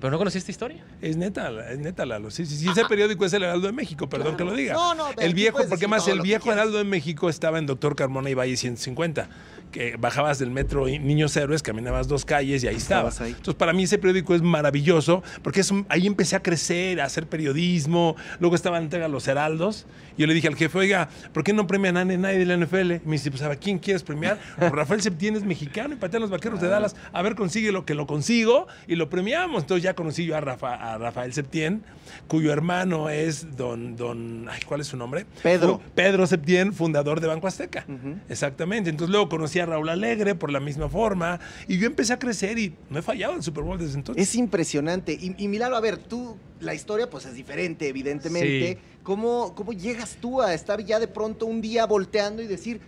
pero 0.00 0.10
no 0.10 0.18
conocí 0.18 0.38
esta 0.38 0.50
historia. 0.50 0.82
Es 1.00 1.16
neta, 1.16 1.50
es 1.70 1.78
neta, 1.78 2.06
Lalo. 2.06 2.30
Sí, 2.30 2.46
sí, 2.46 2.56
sí. 2.56 2.68
Ese 2.68 2.84
periódico 2.86 3.24
es 3.24 3.32
el 3.32 3.42
Heraldo 3.42 3.66
de 3.66 3.72
México, 3.72 4.08
perdón 4.08 4.34
Claro. 4.34 4.36
que 4.38 4.44
lo 4.44 4.54
diga. 4.56 4.72
No, 4.74 4.94
no, 4.94 5.04
pero 5.14 5.26
El 5.26 5.34
viejo, 5.34 5.58
porque 5.68 5.86
más 5.88 6.08
el 6.08 6.20
viejo. 6.20 6.50
Heraldo 6.52 6.78
de 6.78 6.84
México 6.84 7.28
estaba 7.28 7.58
en 7.58 7.66
Doctor 7.66 7.94
Carmona 7.96 8.30
y 8.30 8.34
Valle 8.34 8.56
150, 8.56 9.28
que 9.70 9.96
bajabas 9.96 10.38
del 10.38 10.50
metro 10.50 10.88
y- 10.88 10.98
Niños 10.98 11.36
Héroes, 11.36 11.62
caminabas 11.62 12.08
dos 12.08 12.24
calles 12.24 12.64
y 12.64 12.68
ahí 12.68 12.76
estabas. 12.76 13.14
Estabas 13.14 13.20
ahí. 13.20 13.30
Entonces, 13.36 13.54
para 13.54 13.72
mí 13.72 13.84
ese 13.84 13.98
periódico 13.98 14.34
es 14.34 14.42
maravilloso, 14.42 15.22
porque 15.42 15.60
es 15.60 15.70
un- 15.70 15.86
ahí 15.88 16.06
empecé 16.06 16.34
a 16.36 16.42
crecer, 16.42 17.00
a 17.00 17.04
hacer 17.04 17.26
periodismo. 17.28 18.16
Luego 18.40 18.56
estaba 18.56 18.78
en 18.78 18.84
entrega 18.84 19.06
Los 19.08 19.28
Heraldos. 19.28 19.86
Y 20.16 20.22
yo 20.22 20.26
le 20.26 20.34
dije 20.34 20.48
al 20.48 20.56
jefe, 20.56 20.76
oiga, 20.76 21.08
¿por 21.32 21.44
qué 21.44 21.52
no 21.52 21.66
premian 21.66 21.96
a 21.96 22.04
nadie 22.04 22.38
de 22.38 22.46
la 22.46 22.54
NFL? 22.54 22.96
Y 22.96 23.00
me 23.06 23.12
dice, 23.12 23.30
pues, 23.30 23.42
¿a 23.42 23.54
quién 23.56 23.78
quieres 23.78 24.02
premiar? 24.02 24.38
Pues, 24.58 24.72
Rafael 24.72 25.00
Septién 25.00 25.36
es 25.36 25.44
mexicano 25.44 25.94
y 25.94 25.96
patea 25.98 26.18
los 26.20 26.30
vaqueros 26.30 26.60
de 26.60 26.68
Dallas. 26.68 26.96
A 27.12 27.22
ver, 27.22 27.34
consigue 27.36 27.70
lo 27.72 27.84
que 27.84 27.94
lo 27.94 28.06
consigo 28.06 28.66
y 28.88 28.96
lo 28.96 29.08
premiamos. 29.08 29.62
Entonces 29.62 29.84
ya 29.84 29.89
conocí 29.94 30.24
yo 30.24 30.36
a, 30.36 30.40
Rafa, 30.40 30.74
a 30.74 30.98
Rafael 30.98 31.32
Septién, 31.32 31.82
cuyo 32.28 32.52
hermano 32.52 33.08
es 33.10 33.56
don, 33.56 33.96
don, 33.96 34.48
ay, 34.48 34.60
¿cuál 34.66 34.80
es 34.80 34.86
su 34.88 34.96
nombre? 34.96 35.26
Pedro. 35.42 35.78
Fu- 35.78 35.90
Pedro 35.94 36.26
Septién, 36.26 36.72
fundador 36.72 37.20
de 37.20 37.26
Banco 37.26 37.46
Azteca. 37.46 37.84
Exactamente. 38.28 38.90
Entonces 38.90 39.10
luego 39.10 39.28
conocí 39.28 39.58
a 39.60 39.66
Raúl 39.66 39.88
Alegre 39.88 40.34
por 40.34 40.50
la 40.50 40.60
misma 40.60 40.88
forma 40.88 41.40
y 41.68 41.78
yo 41.78 41.86
empecé 41.86 42.12
a 42.12 42.18
crecer 42.18 42.58
y 42.58 42.74
no 42.90 42.98
he 42.98 43.02
fallado 43.02 43.34
en 43.34 43.42
Super 43.42 43.64
Bowl 43.64 43.78
desde 43.78 43.94
entonces. 43.94 44.22
Es 44.28 44.34
impresionante. 44.34 45.12
Y, 45.12 45.34
y 45.38 45.48
Milalo, 45.48 45.76
a 45.76 45.80
ver, 45.80 45.98
tú, 45.98 46.36
la 46.60 46.74
historia 46.74 47.08
pues 47.10 47.26
es 47.26 47.34
diferente, 47.34 47.88
evidentemente. 47.88 48.74
Sí. 48.74 48.78
¿Cómo, 49.02 49.54
¿Cómo 49.54 49.72
llegas 49.72 50.18
tú 50.20 50.42
a 50.42 50.52
estar 50.54 50.84
ya 50.84 50.98
de 50.98 51.08
pronto 51.08 51.46
un 51.46 51.60
día 51.60 51.86
volteando 51.86 52.42
y 52.42 52.46
decir, 52.46 52.80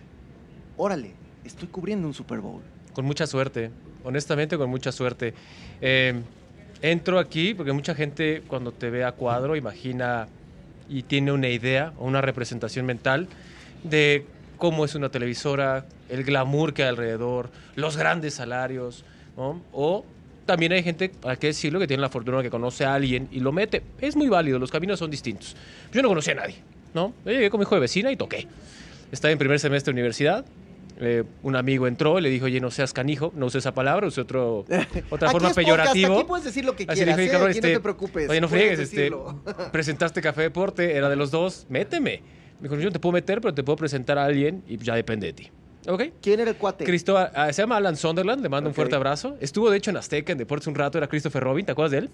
órale, 0.77 1.11
estoy 1.43 1.67
cubriendo 1.67 2.07
un 2.07 2.13
Super 2.13 2.39
Bowl? 2.39 2.61
Con 2.93 3.05
mucha 3.05 3.25
suerte, 3.25 3.71
honestamente 4.03 4.55
con 4.57 4.69
mucha 4.69 4.91
suerte. 4.91 5.33
Eh, 5.81 6.21
entro 6.83 7.17
aquí 7.17 7.53
porque 7.55 7.71
mucha 7.71 7.95
gente 7.95 8.43
cuando 8.47 8.71
te 8.71 8.91
ve 8.91 9.03
a 9.03 9.13
cuadro 9.13 9.55
imagina 9.55 10.27
y 10.89 11.03
tiene 11.03 11.31
una 11.31 11.47
idea 11.47 11.93
o 11.97 12.05
una 12.05 12.21
representación 12.21 12.85
mental 12.85 13.27
de 13.83 14.25
cómo 14.57 14.85
es 14.85 14.93
una 14.93 15.09
televisora, 15.09 15.85
el 16.09 16.23
glamour 16.23 16.73
que 16.73 16.83
hay 16.83 16.89
alrededor, 16.89 17.49
los 17.75 17.97
grandes 17.97 18.35
salarios, 18.35 19.05
¿no? 19.37 19.61
O 19.71 20.05
también 20.45 20.73
hay 20.73 20.83
gente, 20.83 21.07
para 21.09 21.37
qué 21.37 21.47
decirlo, 21.47 21.79
que 21.79 21.87
tiene 21.87 22.01
la 22.01 22.09
fortuna 22.09 22.41
que 22.41 22.49
conoce 22.49 22.83
a 22.83 22.93
alguien 22.93 23.29
y 23.31 23.39
lo 23.39 23.53
mete. 23.53 23.81
Es 24.01 24.17
muy 24.17 24.27
válido, 24.27 24.59
los 24.59 24.69
caminos 24.69 24.99
son 24.99 25.09
distintos. 25.09 25.55
Yo 25.93 26.01
no 26.01 26.09
conocía 26.09 26.33
a 26.33 26.37
nadie, 26.37 26.55
¿no? 26.93 27.13
Yo 27.23 27.31
llegué 27.31 27.49
con 27.49 27.59
mi 27.59 27.63
hijo 27.63 27.75
de 27.75 27.81
vecina 27.81 28.11
y 28.11 28.17
toqué. 28.17 28.45
Estaba 29.09 29.31
en 29.31 29.37
primer 29.37 29.59
semestre 29.59 29.91
de 29.93 29.95
universidad. 29.95 30.45
Eh, 30.99 31.23
un 31.41 31.55
amigo 31.55 31.87
entró 31.87 32.19
y 32.19 32.21
le 32.21 32.29
dijo, 32.29 32.45
oye, 32.45 32.59
no 32.59 32.71
seas 32.71 32.93
canijo, 32.93 33.31
no 33.35 33.47
use 33.47 33.57
esa 33.57 33.73
palabra, 33.73 34.07
use 34.07 34.21
otro, 34.21 34.59
otra 35.09 35.29
Aquí 35.29 35.31
forma 35.31 35.49
es 35.49 35.55
peyorativa. 35.55 36.15
Aquí 36.15 36.23
puedes 36.25 36.45
decir 36.45 36.65
lo 36.65 36.75
que 36.75 36.83
Así 36.83 36.95
quieras, 36.95 37.17
dije, 37.17 37.29
¿eh? 37.29 37.31
cabrón, 37.31 37.49
Aquí 37.49 37.57
este, 37.59 37.69
no 37.69 37.77
te 37.79 37.83
preocupes. 37.83 38.29
Oye, 38.29 38.41
no 38.41 38.47
friegues, 38.47 38.79
este, 38.79 39.11
presentaste 39.71 40.21
Café 40.21 40.43
Deporte, 40.43 40.95
era 40.95 41.09
de 41.09 41.15
los 41.15 41.31
dos, 41.31 41.65
méteme. 41.69 42.21
Me 42.59 42.69
dijo, 42.69 42.79
yo 42.79 42.85
no 42.85 42.91
te 42.91 42.99
puedo 42.99 43.13
meter, 43.13 43.41
pero 43.41 43.53
te 43.53 43.63
puedo 43.63 43.75
presentar 43.77 44.17
a 44.17 44.25
alguien 44.25 44.63
y 44.67 44.77
ya 44.77 44.95
depende 44.95 45.27
de 45.27 45.33
ti. 45.33 45.51
¿Ok? 45.87 46.03
¿Quién 46.21 46.39
era 46.39 46.51
el 46.51 46.57
cuate? 46.57 46.85
Cristóbal, 46.85 47.31
ah, 47.35 47.51
se 47.51 47.61
llama 47.61 47.77
Alan 47.77 47.97
Sunderland, 47.97 48.41
le 48.41 48.49
mando 48.49 48.69
un 48.69 48.73
fuerte 48.73 48.95
abrazo. 48.95 49.35
Estuvo 49.41 49.69
de 49.69 49.77
hecho 49.77 49.91
en 49.91 49.97
Azteca, 49.97 50.31
en 50.31 50.37
Deportes 50.37 50.67
un 50.67 50.75
rato, 50.75 50.97
era 50.97 51.07
Christopher 51.07 51.43
Robin, 51.43 51.65
¿te 51.65 51.73
acuerdas 51.73 51.91
de 51.91 51.97
él? 51.97 52.09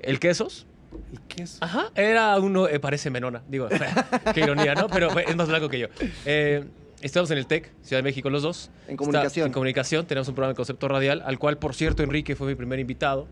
El 0.00 0.20
Quesos. 0.20 0.66
¿Y 1.12 1.16
qué 1.28 1.42
es? 1.42 1.58
Ajá, 1.60 1.90
era 1.94 2.38
uno, 2.38 2.68
eh, 2.68 2.78
parece 2.78 3.10
menona, 3.10 3.42
digo, 3.48 3.68
qué 4.34 4.40
ironía, 4.40 4.74
¿no? 4.74 4.88
Pero 4.88 5.18
es 5.18 5.36
más 5.36 5.48
blanco 5.48 5.68
que 5.68 5.80
yo. 5.80 5.88
Eh, 6.24 6.64
estamos 7.00 7.30
en 7.30 7.38
el 7.38 7.46
TEC, 7.46 7.70
Ciudad 7.82 7.98
de 7.98 8.02
México 8.02 8.30
los 8.30 8.42
dos. 8.42 8.70
En 8.86 8.92
Está- 8.92 8.96
comunicación. 8.96 9.46
en 9.46 9.52
comunicación, 9.52 10.06
tenemos 10.06 10.28
un 10.28 10.34
programa 10.34 10.52
de 10.52 10.56
concepto 10.56 10.88
radial, 10.88 11.22
al 11.24 11.38
cual, 11.38 11.58
por 11.58 11.74
cierto, 11.74 12.02
Enrique 12.02 12.34
fue 12.36 12.46
mi 12.48 12.54
primer 12.54 12.78
invitado. 12.80 13.26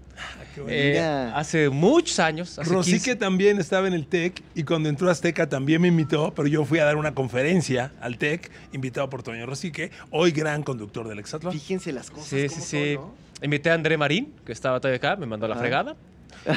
Qué 0.54 0.60
bueno. 0.60 0.74
Eh, 0.76 1.00
hace 1.34 1.68
muchos 1.68 2.18
años. 2.18 2.58
Hace 2.58 2.70
Rosique 2.72 2.96
15. 2.98 3.16
también 3.16 3.58
estaba 3.58 3.86
en 3.88 3.94
el 3.94 4.06
TEC 4.06 4.42
y 4.54 4.64
cuando 4.64 4.88
entró 4.88 5.08
a 5.08 5.12
Azteca 5.12 5.48
también 5.48 5.80
me 5.82 5.88
invitó, 5.88 6.32
pero 6.34 6.48
yo 6.48 6.64
fui 6.64 6.78
a 6.78 6.84
dar 6.84 6.96
una 6.96 7.14
conferencia 7.14 7.92
al 8.00 8.18
TEC, 8.18 8.50
invitado 8.72 9.08
por 9.10 9.22
Toño 9.22 9.44
Rosique, 9.46 9.90
hoy 10.10 10.30
gran 10.30 10.62
conductor 10.62 11.08
del 11.08 11.18
Exatlón. 11.18 11.52
Fíjense 11.52 11.92
las 11.92 12.10
cosas 12.10 12.28
Sí, 12.28 12.48
sí, 12.48 12.54
cómo 12.54 12.64
sí. 12.64 12.94
son, 12.94 13.04
¿no? 13.04 13.26
Invité 13.42 13.70
a 13.70 13.74
André 13.74 13.98
Marín, 13.98 14.32
que 14.46 14.52
estaba 14.52 14.80
todavía 14.80 14.96
acá, 14.96 15.16
me 15.16 15.26
mandó 15.26 15.44
a 15.44 15.48
la 15.50 15.56
fregada. 15.56 15.94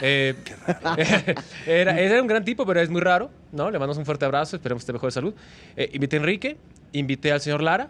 Eh, 0.02 0.36
era, 1.66 2.00
era 2.00 2.22
un 2.22 2.28
gran 2.28 2.44
tipo, 2.44 2.66
pero 2.66 2.82
es 2.82 2.90
muy 2.90 3.02
raro, 3.02 3.30
¿no? 3.52 3.72
Le 3.72 3.80
mandamos 3.80 3.98
un 3.98 4.06
fuerte 4.06 4.26
abrazo, 4.26 4.56
esperemos 4.56 4.82
que 4.82 4.84
esté 4.84 4.94
mejor 4.94 5.08
de 5.08 5.14
salud. 5.14 5.34
Eh, 5.76 5.90
invité 5.94 6.18
a 6.18 6.20
Enrique, 6.20 6.58
invité 6.94 7.32
al 7.32 7.42
señor 7.42 7.62
Lara, 7.62 7.90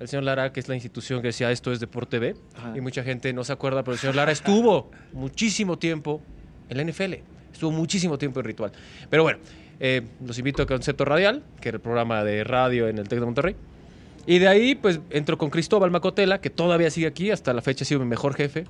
el 0.00 0.08
señor 0.08 0.24
Lara, 0.24 0.52
que 0.52 0.60
es 0.60 0.68
la 0.68 0.74
institución 0.74 1.20
que 1.22 1.28
decía 1.28 1.50
esto 1.50 1.72
es 1.72 1.80
Deporte 1.80 2.18
B, 2.18 2.34
Ajá. 2.56 2.76
y 2.76 2.80
mucha 2.80 3.02
gente 3.02 3.32
no 3.32 3.44
se 3.44 3.52
acuerda, 3.52 3.82
pero 3.82 3.94
el 3.94 3.98
señor 3.98 4.16
Lara 4.16 4.32
estuvo 4.32 4.90
muchísimo 5.12 5.78
tiempo 5.78 6.20
en 6.68 6.76
la 6.76 6.84
NFL, 6.84 7.14
estuvo 7.52 7.70
muchísimo 7.70 8.18
tiempo 8.18 8.40
en 8.40 8.46
Ritual. 8.46 8.72
Pero 9.08 9.22
bueno, 9.22 9.38
eh, 9.80 10.02
los 10.24 10.38
invito 10.38 10.62
a 10.62 10.66
Concepto 10.66 11.04
Radial, 11.04 11.42
que 11.60 11.68
era 11.68 11.76
el 11.76 11.82
programa 11.82 12.24
de 12.24 12.44
radio 12.44 12.88
en 12.88 12.98
el 12.98 13.08
TEC 13.08 13.20
de 13.20 13.24
Monterrey. 13.24 13.56
Y 14.26 14.38
de 14.38 14.48
ahí, 14.48 14.74
pues, 14.76 15.00
entro 15.10 15.36
con 15.36 15.50
Cristóbal 15.50 15.90
Macotela, 15.90 16.40
que 16.40 16.50
todavía 16.50 16.90
sigue 16.90 17.08
aquí, 17.08 17.30
hasta 17.30 17.52
la 17.52 17.62
fecha 17.62 17.84
ha 17.84 17.86
sido 17.86 18.00
mi 18.00 18.06
mejor 18.06 18.34
jefe. 18.34 18.64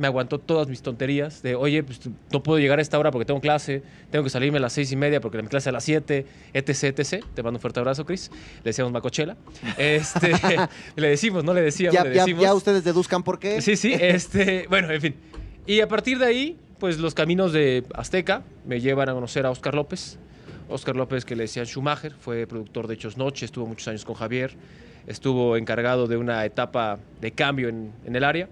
Me 0.00 0.06
aguantó 0.06 0.38
todas 0.38 0.66
mis 0.66 0.80
tonterías 0.80 1.42
de, 1.42 1.54
oye, 1.54 1.82
pues, 1.82 2.00
no 2.32 2.42
puedo 2.42 2.58
llegar 2.58 2.78
a 2.78 2.82
esta 2.82 2.98
hora 2.98 3.10
porque 3.10 3.26
tengo 3.26 3.38
clase, 3.40 3.82
tengo 4.10 4.24
que 4.24 4.30
salirme 4.30 4.56
a 4.56 4.62
las 4.62 4.72
seis 4.72 4.90
y 4.92 4.96
media 4.96 5.20
porque 5.20 5.42
mi 5.42 5.48
clase 5.48 5.64
es 5.64 5.66
a 5.68 5.72
las 5.72 5.84
siete, 5.84 6.24
etc, 6.54 6.98
etc. 6.98 7.22
Te 7.34 7.42
mando 7.42 7.58
un 7.58 7.60
fuerte 7.60 7.80
abrazo, 7.80 8.06
Cris. 8.06 8.30
Le 8.64 8.70
decíamos 8.70 8.92
Macochela. 8.94 9.36
Este, 9.76 10.32
le 10.96 11.08
decimos, 11.08 11.44
no 11.44 11.52
le 11.52 11.60
decíamos, 11.60 11.94
Ya, 11.94 12.04
le 12.04 12.14
ya, 12.14 12.22
decimos. 12.22 12.42
ya 12.42 12.54
ustedes 12.54 12.82
deduzcan 12.82 13.22
por 13.22 13.38
qué. 13.38 13.60
Sí, 13.60 13.76
sí, 13.76 13.92
este, 14.00 14.66
bueno, 14.70 14.90
en 14.90 15.00
fin. 15.02 15.14
Y 15.66 15.80
a 15.80 15.86
partir 15.88 16.18
de 16.18 16.24
ahí, 16.24 16.56
pues 16.78 16.98
los 16.98 17.14
caminos 17.14 17.52
de 17.52 17.84
Azteca 17.94 18.42
me 18.66 18.80
llevan 18.80 19.10
a 19.10 19.12
conocer 19.12 19.44
a 19.44 19.50
Oscar 19.50 19.74
López. 19.74 20.18
Oscar 20.70 20.96
López, 20.96 21.26
que 21.26 21.36
le 21.36 21.42
decían 21.42 21.66
Schumacher, 21.66 22.14
fue 22.18 22.46
productor 22.46 22.86
de 22.86 22.94
Hechos 22.94 23.18
Noche, 23.18 23.44
estuvo 23.44 23.66
muchos 23.66 23.86
años 23.88 24.04
con 24.06 24.14
Javier, 24.14 24.54
estuvo 25.06 25.58
encargado 25.58 26.06
de 26.06 26.16
una 26.16 26.42
etapa 26.46 26.98
de 27.20 27.32
cambio 27.32 27.68
en, 27.68 27.92
en 28.06 28.16
el 28.16 28.24
área. 28.24 28.48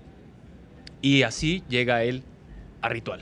Y 1.02 1.22
así 1.22 1.62
llega 1.68 2.02
él 2.02 2.22
a 2.80 2.88
Ritual. 2.88 3.20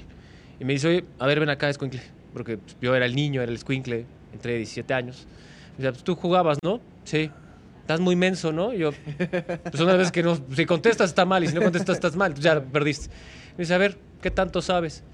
Y 0.59 0.64
me 0.64 0.73
dice, 0.73 0.88
oye, 0.88 1.04
a 1.18 1.26
ver, 1.26 1.40
ven 1.40 1.50
acá, 1.50 1.68
Escuincle. 1.68 2.00
Porque 2.33 2.59
pues, 2.59 2.76
yo 2.80 2.95
era 2.95 3.06
el 3.06 3.14
niño, 3.14 3.42
era 3.42 3.50
el 3.50 3.56
Escuincle, 3.56 4.06
entre 4.33 4.56
17 4.56 4.95
años. 4.95 5.26
Me 5.76 5.85
dice, 5.85 5.92
pues 5.92 6.04
tú 6.04 6.14
jugabas, 6.14 6.59
¿no? 6.62 6.80
Sí. 7.04 7.30
Estás 7.80 8.00
muy 8.00 8.16
menso, 8.16 8.52
¿no? 8.52 8.73
Y 8.75 8.78
yo, 8.78 8.90
pues 9.71 9.80
una 9.80 9.95
vez 9.95 10.11
que 10.11 10.23
no, 10.23 10.37
si 10.54 10.66
contestas 10.66 11.11
está 11.11 11.25
mal 11.25 11.45
y 11.45 11.47
si 11.47 11.54
no 11.54 11.62
contestas 11.62 11.97
estás 11.97 12.16
mal, 12.16 12.33
pues 12.33 12.42
ya 12.42 12.61
perdiste. 12.61 13.09
Me 13.56 13.62
dice, 13.62 13.75
a 13.75 13.78
ver, 13.78 13.97
¿qué 14.21 14.30
tanto 14.30 14.61
sabes? 14.61 15.04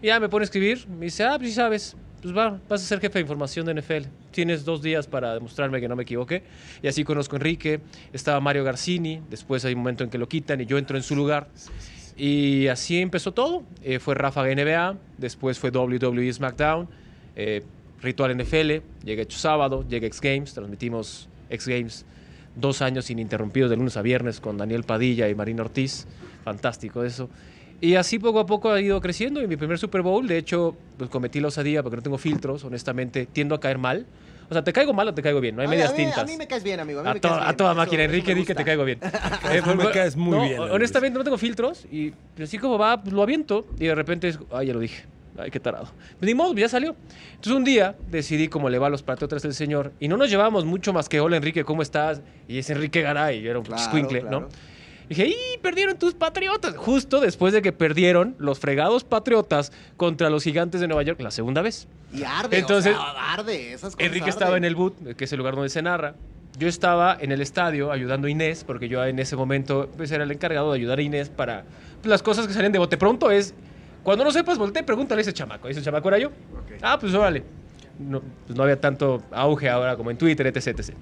Y 0.00 0.06
ya 0.06 0.20
me 0.20 0.28
pone 0.28 0.44
a 0.44 0.46
escribir. 0.46 0.86
Me 0.86 1.06
dice, 1.06 1.24
ah, 1.24 1.34
pues 1.38 1.50
sí 1.50 1.56
sabes. 1.56 1.96
pues 2.22 2.36
va, 2.36 2.60
vas 2.68 2.82
a 2.82 2.84
ser 2.86 3.00
jefe 3.00 3.14
de 3.14 3.22
información 3.22 3.66
de 3.66 3.74
NFL. 3.74 4.08
Tienes 4.30 4.64
dos 4.64 4.80
días 4.80 5.06
para 5.06 5.34
demostrarme 5.34 5.80
que 5.80 5.88
no 5.88 5.96
me 5.96 6.04
equivoqué. 6.04 6.44
Y 6.82 6.88
así 6.88 7.02
conozco 7.02 7.36
a 7.36 7.38
Enrique, 7.38 7.80
estaba 8.12 8.38
Mario 8.40 8.62
Garcini, 8.62 9.20
después 9.28 9.64
hay 9.64 9.72
un 9.72 9.80
momento 9.80 10.04
en 10.04 10.10
que 10.10 10.18
lo 10.18 10.28
quitan 10.28 10.60
y 10.60 10.66
yo 10.66 10.78
entro 10.78 10.96
en 10.96 11.02
su 11.02 11.16
lugar. 11.16 11.48
Y 12.16 12.68
así 12.68 13.00
empezó 13.00 13.32
todo. 13.32 13.64
Eh, 13.82 13.98
fue 13.98 14.14
Rafa 14.14 14.44
NBA, 14.44 14.96
después 15.18 15.58
fue 15.58 15.70
WWE 15.70 16.32
SmackDown, 16.32 16.88
eh, 17.36 17.62
Ritual 18.02 18.36
NFL, 18.36 18.82
llega 19.04 19.22
hecho 19.22 19.38
sábado, 19.38 19.84
llega 19.88 20.06
X 20.06 20.20
Games, 20.20 20.54
transmitimos 20.54 21.28
X 21.50 21.66
Games 21.66 22.06
dos 22.56 22.82
años 22.82 23.10
ininterrumpidos 23.10 23.70
de 23.70 23.76
lunes 23.76 23.96
a 23.96 24.02
viernes 24.02 24.40
con 24.40 24.56
Daniel 24.56 24.84
Padilla 24.84 25.28
y 25.28 25.34
Marina 25.34 25.62
Ortiz. 25.62 26.06
Fantástico 26.44 27.04
eso. 27.04 27.28
Y 27.80 27.96
así 27.96 28.18
poco 28.18 28.38
a 28.38 28.46
poco 28.46 28.70
ha 28.70 28.80
ido 28.80 29.00
creciendo. 29.00 29.42
Y 29.42 29.48
mi 29.48 29.56
primer 29.56 29.78
Super 29.78 30.02
Bowl, 30.02 30.26
de 30.26 30.38
hecho, 30.38 30.76
pues 30.96 31.10
cometí 31.10 31.40
la 31.40 31.48
osadía 31.48 31.82
porque 31.82 31.96
no 31.96 32.02
tengo 32.02 32.18
filtros, 32.18 32.64
honestamente, 32.64 33.26
tiendo 33.26 33.54
a 33.54 33.60
caer 33.60 33.78
mal. 33.78 34.06
O 34.48 34.52
sea, 34.52 34.62
¿te 34.62 34.72
caigo 34.72 34.92
mal 34.92 35.08
o 35.08 35.14
te 35.14 35.22
caigo 35.22 35.40
bien? 35.40 35.56
No 35.56 35.62
hay 35.62 35.66
A- 35.68 35.70
medias 35.70 35.90
a 35.90 35.92
mí, 35.92 35.98
tintas. 35.98 36.18
A 36.18 36.24
mí 36.24 36.36
me 36.36 36.46
caes 36.46 36.62
bien, 36.62 36.80
amigo. 36.80 37.00
A, 37.00 37.02
mí 37.04 37.08
A, 37.10 37.14
me 37.14 37.20
to- 37.20 37.28
caes 37.28 37.42
a 37.46 37.56
toda 37.56 37.74
máquina, 37.74 38.02
eso 38.02 38.10
Enrique, 38.12 38.34
di 38.34 38.44
que 38.44 38.54
te 38.54 38.64
caigo 38.64 38.84
bien. 38.84 38.98
Tú 39.64 39.74
me 39.74 39.90
caes 39.90 40.16
muy 40.16 40.36
no, 40.36 40.42
bien. 40.44 40.60
Honestamente, 40.60 41.18
no 41.18 41.24
tengo 41.24 41.38
filtros 41.38 41.86
y 41.90 42.12
así 42.42 42.58
como 42.58 42.78
va, 42.78 43.00
pues 43.02 43.12
lo 43.12 43.22
aviento 43.22 43.66
y 43.78 43.86
de 43.86 43.94
repente 43.94 44.28
es, 44.28 44.38
ay, 44.52 44.68
ya 44.68 44.74
lo 44.74 44.80
dije. 44.80 45.04
Ay, 45.36 45.50
qué 45.50 45.58
tarado. 45.58 45.86
Pues 46.20 46.26
ni 46.28 46.32
modo, 46.34 46.54
ya 46.54 46.68
salió. 46.68 46.94
Entonces 47.30 47.52
un 47.54 47.64
día 47.64 47.96
decidí 48.08 48.46
cómo 48.48 48.68
le 48.70 48.78
va 48.78 48.86
a 48.86 48.90
los 48.90 49.02
patriotas 49.02 49.42
del 49.42 49.52
señor 49.54 49.92
y 49.98 50.06
no 50.06 50.16
nos 50.16 50.30
llevábamos 50.30 50.64
mucho 50.64 50.92
más 50.92 51.08
que 51.08 51.18
hola 51.20 51.36
Enrique, 51.36 51.64
¿cómo 51.64 51.82
estás? 51.82 52.20
Y 52.46 52.58
es 52.58 52.70
Enrique 52.70 53.02
Garay, 53.02 53.42
yo 53.42 53.50
era 53.50 53.58
un 53.58 53.64
Claro, 53.64 53.82
squinkle, 53.82 54.20
claro. 54.20 54.40
¿no? 54.42 54.48
Dije, 55.08 55.28
¡y 55.28 55.58
perdieron 55.58 55.98
tus 55.98 56.14
patriotas! 56.14 56.76
Justo 56.76 57.20
después 57.20 57.52
de 57.52 57.60
que 57.60 57.72
perdieron 57.72 58.34
los 58.38 58.58
fregados 58.58 59.04
patriotas 59.04 59.72
contra 59.96 60.30
los 60.30 60.42
gigantes 60.42 60.80
de 60.80 60.88
Nueva 60.88 61.02
York 61.02 61.20
la 61.20 61.30
segunda 61.30 61.62
vez. 61.62 61.88
Y 62.12 62.22
arde, 62.22 62.58
Entonces, 62.58 62.94
o 62.96 62.98
sea, 62.98 63.32
arde. 63.32 63.72
Esas 63.72 63.94
cosas 63.94 64.06
Enrique 64.06 64.30
estaba 64.30 64.56
en 64.56 64.64
el 64.64 64.74
boot, 64.74 65.16
que 65.16 65.24
es 65.24 65.32
el 65.32 65.38
lugar 65.38 65.54
donde 65.54 65.68
se 65.68 65.82
narra. 65.82 66.14
Yo 66.58 66.68
estaba 66.68 67.16
en 67.20 67.32
el 67.32 67.40
estadio 67.40 67.90
ayudando 67.90 68.28
a 68.28 68.30
Inés, 68.30 68.64
porque 68.64 68.88
yo 68.88 69.04
en 69.04 69.18
ese 69.18 69.36
momento 69.36 69.90
pues, 69.96 70.10
era 70.12 70.24
el 70.24 70.30
encargado 70.30 70.72
de 70.72 70.78
ayudar 70.78 70.98
a 70.98 71.02
Inés 71.02 71.28
para 71.28 71.64
pues, 72.00 72.06
las 72.06 72.22
cosas 72.22 72.46
que 72.46 72.54
salen 72.54 72.72
de 72.72 72.78
bote 72.78 72.96
pronto. 72.96 73.30
Es 73.30 73.54
cuando 74.04 74.24
no 74.24 74.30
sepas, 74.30 74.56
voltea, 74.56 74.86
pregúntale 74.86 75.20
a 75.20 75.22
ese 75.22 75.32
chamaco. 75.32 75.68
¿Y 75.68 75.72
ese 75.72 75.82
chamaco 75.82 76.08
era 76.08 76.18
yo? 76.18 76.30
Ah, 76.80 76.98
pues 76.98 77.12
órale. 77.14 77.42
No, 77.98 78.22
pues, 78.46 78.56
no 78.56 78.62
había 78.62 78.80
tanto 78.80 79.22
auge 79.32 79.68
ahora 79.68 79.96
como 79.96 80.10
en 80.10 80.16
Twitter, 80.16 80.46
etc, 80.46 80.68
etc. 80.68 80.94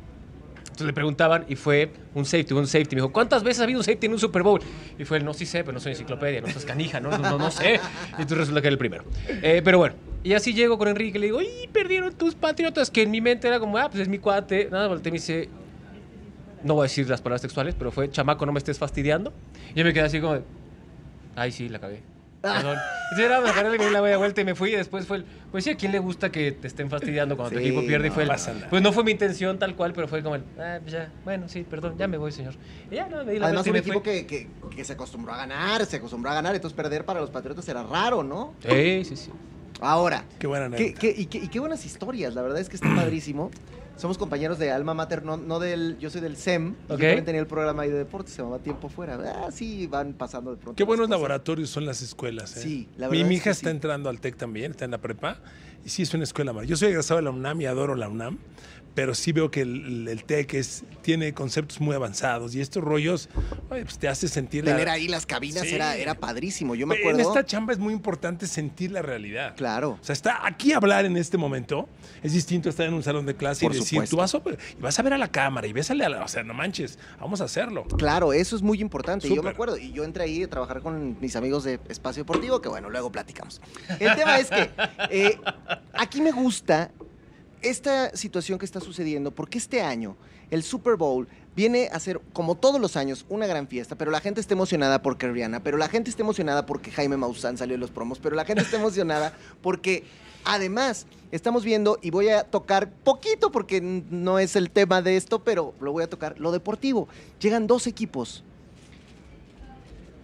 Entonces 0.73 0.87
le 0.87 0.95
preguntaban 0.95 1.45
y 1.49 1.57
fue 1.57 1.93
un 2.15 2.25
safety, 2.25 2.55
un 2.55 2.67
safety. 2.67 2.97
Me 2.97 3.03
dijo, 3.03 3.13
¿cuántas 3.13 3.43
veces 3.43 3.61
ha 3.61 3.65
habido 3.65 3.81
un 3.81 3.85
safety 3.85 4.07
en 4.07 4.13
un 4.13 4.19
Super 4.19 4.43
Bowl? 4.43 4.59
Y 4.99 5.05
fue 5.05 5.21
no, 5.21 5.35
sí 5.35 5.45
sé, 5.45 5.65
pero 5.65 5.75
no 5.75 5.81
soy 5.81 5.93
enciclopedia, 5.93 6.41
no 6.41 6.49
seas 6.49 6.65
canija, 6.65 6.99
no, 6.99 7.11
no, 7.19 7.37
no, 7.37 7.51
sé. 7.51 7.75
Y 7.75 8.23
entonces 8.23 8.39
resulta 8.39 8.63
que 8.63 8.69
era 8.69 8.73
el 8.73 8.79
primero. 8.79 9.05
Eh, 9.29 9.61
pero 9.63 9.77
bueno, 9.77 9.97
y 10.25 10.33
así 10.33 10.55
llego 10.55 10.79
con 10.79 10.89
Enrique 10.89 11.19
y 11.19 11.21
le 11.21 11.27
digo, 11.27 11.43
¡y 11.43 11.69
perdieron 11.69 12.15
tus 12.15 12.35
patriotas! 12.35 12.91
Que 12.91 13.03
en 13.03 13.11
mi 13.11 13.21
mente 13.21 13.49
era 13.49 13.61
como, 13.61 13.77
ah, 13.77 13.91
pues 13.91 14.01
es 14.01 14.09
mi 14.09 14.19
cuate. 14.19 14.69
Nada, 14.71 14.89
volteé 14.89 15.11
y 15.11 15.13
me 15.13 15.19
dice, 15.19 15.51
no 16.65 16.73
voy 16.73 16.85
a 16.85 16.85
decir 16.85 17.07
las 17.07 17.21
palabras 17.21 17.43
textuales, 17.43 17.75
pero 17.79 17.93
fue, 17.93 18.11
chamaco, 18.11 18.47
no 18.47 18.53
me 18.53 18.59
estés 18.59 18.79
fastidiando. 18.79 19.31
Y 19.75 19.79
yo 19.79 19.85
me 19.85 19.93
quedé 19.93 20.05
así 20.05 20.23
como, 20.23 20.39
ay, 21.37 21.53
sí, 21.53 21.69
la 21.69 21.81
cagué. 21.81 22.12
Perdón. 22.43 22.77
Entonces 23.13 23.27
era, 23.27 23.41
me 23.41 23.49
agarré, 23.51 23.71
le 23.79 23.85
di 23.85 23.91
la 23.93 24.03
media 24.03 24.17
vuelta 24.17 24.41
y 24.41 24.45
me 24.45 24.55
fui. 24.55 24.73
Y 24.73 24.77
después 24.77 25.07
fue 25.07 25.19
el, 25.19 25.25
pues 25.51 25.65
sí, 25.65 25.71
¿a 25.71 25.77
quién 25.77 25.93
le 25.93 25.99
gusta 26.01 26.31
que 26.33 26.51
te 26.53 26.67
estén 26.67 26.91
fastidiando 26.91 27.37
cuando 27.37 27.51
Sí, 27.51 27.55
tu 27.57 27.61
equipo 27.61 27.87
pierde? 27.87 28.07
y 28.07 28.11
no 28.11 28.15
fue 28.15 28.23
el, 28.25 28.29
pasa 28.29 28.53
nada. 28.53 28.69
pues 28.69 28.83
no 28.83 28.93
fue 28.93 29.05
mi 29.05 29.13
intención 29.13 29.59
tal 29.59 29.77
cual, 29.77 29.93
pero 29.93 30.09
fue 30.09 30.23
como 30.23 30.35
el, 30.35 30.45
ah, 30.59 30.79
pues 30.81 30.93
ya, 30.93 31.11
bueno, 31.25 31.49
sí, 31.49 31.63
perdón, 31.63 31.97
ya 31.97 32.09
me 32.09 32.17
voy, 32.19 32.33
señor. 32.33 32.55
Y 32.91 32.97
ya, 32.97 33.09
no, 33.09 33.25
me 33.25 33.33
di 33.33 33.39
la 33.39 33.47
Además, 33.47 33.65
vuelta 33.65 33.69
y 33.69 33.71
un 33.71 33.73
me 33.75 33.79
equipo 33.79 34.03
que, 34.03 34.27
que, 34.27 34.49
que 34.75 34.85
se 34.85 34.95
acostumbró 34.95 35.33
a 35.33 35.37
ganar, 35.37 35.87
se 35.87 35.97
acostumbró 35.97 36.31
a 36.31 36.35
ganar, 36.35 36.55
entonces 36.55 36.77
perder 36.77 37.05
para 37.05 37.21
los 37.21 37.31
Patriotas 37.31 37.69
era 37.69 37.83
raro, 37.83 38.23
¿no? 38.23 38.55
Sí, 38.67 39.05
sí, 39.05 39.17
sí. 39.17 39.31
Ahora, 39.81 40.25
Qué 40.39 40.47
buena 40.47 40.69
¿qué, 40.71 40.77
anécdota. 40.77 41.01
qué- 41.01 41.15
y, 41.17 41.27
qué, 41.27 41.39
y 41.39 41.49
qué 41.49 41.61
buenas 41.61 41.85
historias, 41.85 42.35
la 42.35 42.43
verdad 42.43 42.59
es 42.61 42.69
que 42.69 42.77
está 42.77 42.95
padrísimo. 42.95 43.51
Somos 43.97 44.19
compañeros 44.19 44.59
de 44.59 44.71
Alma 44.73 44.95
Mater, 44.95 45.25
no, 45.25 45.37
no 45.37 45.59
del. 45.61 45.97
Yo 45.99 46.11
soy 46.11 46.21
del 46.21 46.37
SEM. 46.37 46.69
y 46.71 46.71
Ok. 46.71 46.77
Yo 46.91 46.97
también 46.97 47.25
tenía 47.25 47.41
el 47.41 47.47
programa 47.47 47.83
ahí 47.83 47.91
de 47.91 47.99
deportes, 47.99 48.33
se 48.35 48.39
llamaba 48.43 48.59
Tiempo 48.59 48.89
Fuera. 48.89 49.19
Ah, 49.47 49.51
sí, 49.53 49.87
van 49.87 50.13
pasando 50.15 50.51
de 50.51 50.57
pronto. 50.57 50.77
Qué 50.77 50.83
buenos 50.85 51.07
cosas. 51.07 51.21
laboratorios 51.21 51.71
son 51.71 51.87
las 51.87 52.03
escuelas. 52.03 52.57
¿eh? 52.57 52.61
Sí, 52.63 52.89
la 52.97 53.09
Mi, 53.09 53.19
verdad 53.19 53.29
mi 53.29 53.35
es 53.35 53.41
hija 53.41 53.45
que 53.45 53.51
está 53.51 53.71
sí. 53.71 53.77
entrando 53.77 54.09
al 54.11 54.21
TEC 54.21 54.37
también, 54.37 54.73
está 54.73 54.85
en 54.87 54.91
la 54.93 54.99
prepa. 54.99 55.39
Y 55.85 55.89
sí, 55.89 56.03
es 56.03 56.15
una 56.15 56.25
escuela 56.25 56.53
maravillosa. 56.53 56.81
Yo 56.81 56.87
soy 56.87 56.93
egresado 56.93 57.19
de 57.19 57.25
la 57.25 57.31
UNAM 57.31 57.61
y 57.61 57.67
adoro 57.67 57.95
la 57.95 58.09
UNAM. 58.09 58.39
Pero 58.95 59.15
sí 59.15 59.33
veo 59.33 59.51
que 59.51 59.63
el, 59.63 60.07
el 60.09 60.25
TEC 60.25 60.55
es, 60.55 60.85
tiene 61.01 61.33
conceptos 61.33 61.81
muy 61.81 61.95
avanzados. 61.97 62.55
Y 62.55 62.61
estos 62.61 62.85
rollos 62.85 63.29
oye, 63.71 63.85
pues 63.85 63.99
te 63.99 64.07
hace 64.09 64.29
sentir 64.29 64.65
la- 64.65 64.73
Tener 64.73 64.89
ahí 64.91 65.09
las 65.09 65.25
cabinas 65.25 65.63
Sí. 65.63 65.75
era, 65.75 65.97
era 65.97 66.15
padrísimo. 66.15 66.75
Yo 66.75 66.87
me 66.87 66.97
En 66.97 67.01
acuerdo. 67.01 67.21
esta 67.21 67.47
chamba 67.47 67.73
es 67.73 67.79
muy 67.79 67.95
importante 67.95 68.47
sentir 68.47 68.91
la 68.93 69.01
realidad. 69.01 69.55
Claro. 69.57 69.99
O 70.01 70.05
sea, 70.05 70.13
está 70.13 70.47
aquí 70.47 70.73
hablar 70.75 71.05
en 71.07 71.17
este 71.17 71.39
momento 71.39 71.89
es 72.23 72.33
distinto 72.35 72.69
a 72.69 72.71
estar 72.71 72.87
en 72.87 72.95
un 72.95 73.03
salón 73.03 73.25
de 73.27 73.35
clase 73.35 73.65
Por 73.65 73.75
y 73.75 73.79
decir, 73.79 74.07
supuesto. 74.07 74.17
tú 74.17 74.21
vas 74.21 74.35
a, 74.35 74.79
vas 74.81 74.99
a 74.99 75.03
ver 75.03 75.15
a 75.15 75.19
la 75.19 75.29
cámara 75.29 75.67
y 75.67 75.73
bésale 75.73 76.05
a 76.05 76.09
la. 76.09 76.25
O 76.25 76.29
sea, 76.29 76.43
no 76.43 76.53
manches, 76.55 76.99
vamos 77.19 77.41
a 77.41 77.45
hacerlo. 77.45 77.85
Claro, 77.97 78.33
eso 78.33 78.55
es 78.57 78.63
muy 78.63 78.81
importante. 78.81 79.27
Y 79.27 79.31
Yo 79.31 79.37
me 79.37 79.41
Súper. 79.41 79.53
acuerdo. 79.55 79.79
Y 79.79 79.93
yo 79.93 80.05
entré 80.05 80.25
ahí 80.25 80.43
a 80.43 80.51
trabajar 80.51 80.83
con 80.83 81.17
mis 81.21 81.35
amigos 81.37 81.65
de 81.65 81.81
Espacio 81.89 82.25
Deportivo, 82.25 82.61
que 82.61 82.69
bueno, 82.69 82.91
luego 82.91 83.11
platicamos. 83.11 83.61
El 83.99 84.15
tema 84.17 84.39
es 84.39 84.49
que 84.51 84.71
eh, 85.11 85.39
aquí 85.95 86.21
me 86.21 86.31
gusta 86.33 86.91
esta 87.63 88.15
situación 88.17 88.59
que 88.59 88.65
está 88.65 88.81
sucediendo, 88.81 89.31
porque 89.31 89.59
este 89.59 89.83
año 89.83 90.17
el 90.51 90.63
Super 90.63 90.97
Bowl 90.97 91.27
viene 91.57 91.89
a 91.93 92.01
ser, 92.01 92.21
como 92.33 92.57
todos 92.57 92.81
los 92.81 92.97
años, 92.97 93.25
una 93.29 93.47
gran 93.47 93.69
fiesta, 93.69 93.97
pero 93.97 94.11
la 94.11 94.21
gente 94.21 94.41
está 94.41 94.55
emocionada 94.55 95.03
porque 95.03 95.31
Rihanna, 95.31 95.63
pero 95.63 95.77
la 95.77 95.89
gente 95.89 96.11
está 96.11 96.23
emocionada 96.23 96.67
porque 96.67 96.91
Jaime 96.91 97.17
Maussan 97.17 97.57
salió 97.57 97.75
en 97.75 97.81
los 97.81 97.91
promos, 97.91 98.19
pero 98.19 98.37
la 98.37 98.45
gente 98.45 98.63
está 98.63 98.77
emocionada 98.77 99.33
porque 99.63 100.05
además 100.45 101.07
estamos 101.31 101.65
viendo, 101.65 101.99
y 102.03 102.11
voy 102.11 102.29
a 102.29 102.45
tocar 102.45 102.91
poquito 102.91 103.51
porque 103.51 103.81
no 103.81 104.39
es 104.39 104.57
el 104.57 104.71
tema 104.71 105.01
de 105.03 105.17
esto, 105.17 105.43
pero 105.43 105.75
lo 105.81 105.93
voy 105.93 106.05
a 106.05 106.11
tocar, 106.11 106.39
lo 106.39 106.53
deportivo. 106.53 107.09
Llegan 107.41 107.67
dos 107.67 107.87
equipos 107.87 108.45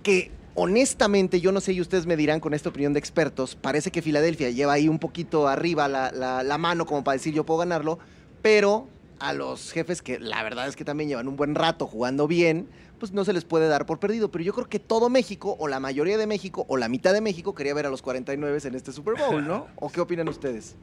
que 0.03 0.31
honestamente, 0.63 1.41
yo 1.41 1.53
no 1.53 1.61
sé 1.61 1.73
y 1.73 1.81
ustedes 1.81 2.07
me 2.07 2.17
dirán 2.17 2.41
con 2.41 2.53
esta 2.53 2.69
opinión 2.69 2.93
de 2.93 2.99
expertos, 2.99 3.55
parece 3.55 3.91
que 3.93 4.03
Filadelfia 4.03 4.51
lleva 4.51 4.73
ahí 4.73 4.89
un 4.89 4.99
poquito 4.99 5.47
arriba 5.47 5.87
la, 5.89 6.11
la- 6.11 6.43
la 6.43 6.59
mano 6.59 6.85
como 6.85 7.05
para 7.05 7.15
decir 7.17 7.33
yo 7.33 7.45
puedo 7.45 7.61
ganarlo, 7.61 7.99
pero 8.43 8.89
a 9.21 9.33
los 9.33 9.71
jefes 9.73 10.03
que 10.03 10.19
la 10.19 10.43
verdad 10.43 10.67
es 10.69 10.75
que 10.77 10.85
también 10.85 11.09
llevan 11.09 11.29
un 11.29 11.37
buen 11.37 11.55
rato 11.55 11.87
jugando 11.87 12.27
bien, 12.27 12.69
pues 12.99 13.13
no 13.13 13.25
se 13.25 13.33
les 13.33 13.45
puede 13.45 13.69
dar 13.69 13.87
por 13.87 13.99
perdido. 14.01 14.31
Pero 14.33 14.43
yo 14.45 14.53
creo 14.53 14.69
que 14.69 14.79
todo 14.81 15.09
México, 15.09 15.57
o 15.61 15.69
la 15.69 15.79
mayoría 15.81 16.19
de 16.19 16.27
México, 16.27 16.65
o 16.69 16.77
la 16.77 16.89
mitad 16.89 17.13
de 17.13 17.21
México 17.21 17.55
quería 17.55 17.73
ver 17.75 17.87
a 17.87 17.91
los 17.91 18.03
49 18.03 18.59
en 18.65 18.75
este 18.75 18.93
Super 18.93 19.15
Bowl, 19.15 19.47
¿no? 19.47 19.67
¿O 19.77 19.91
qué 19.91 20.01
opinan 20.01 20.29
ustedes? 20.29 20.75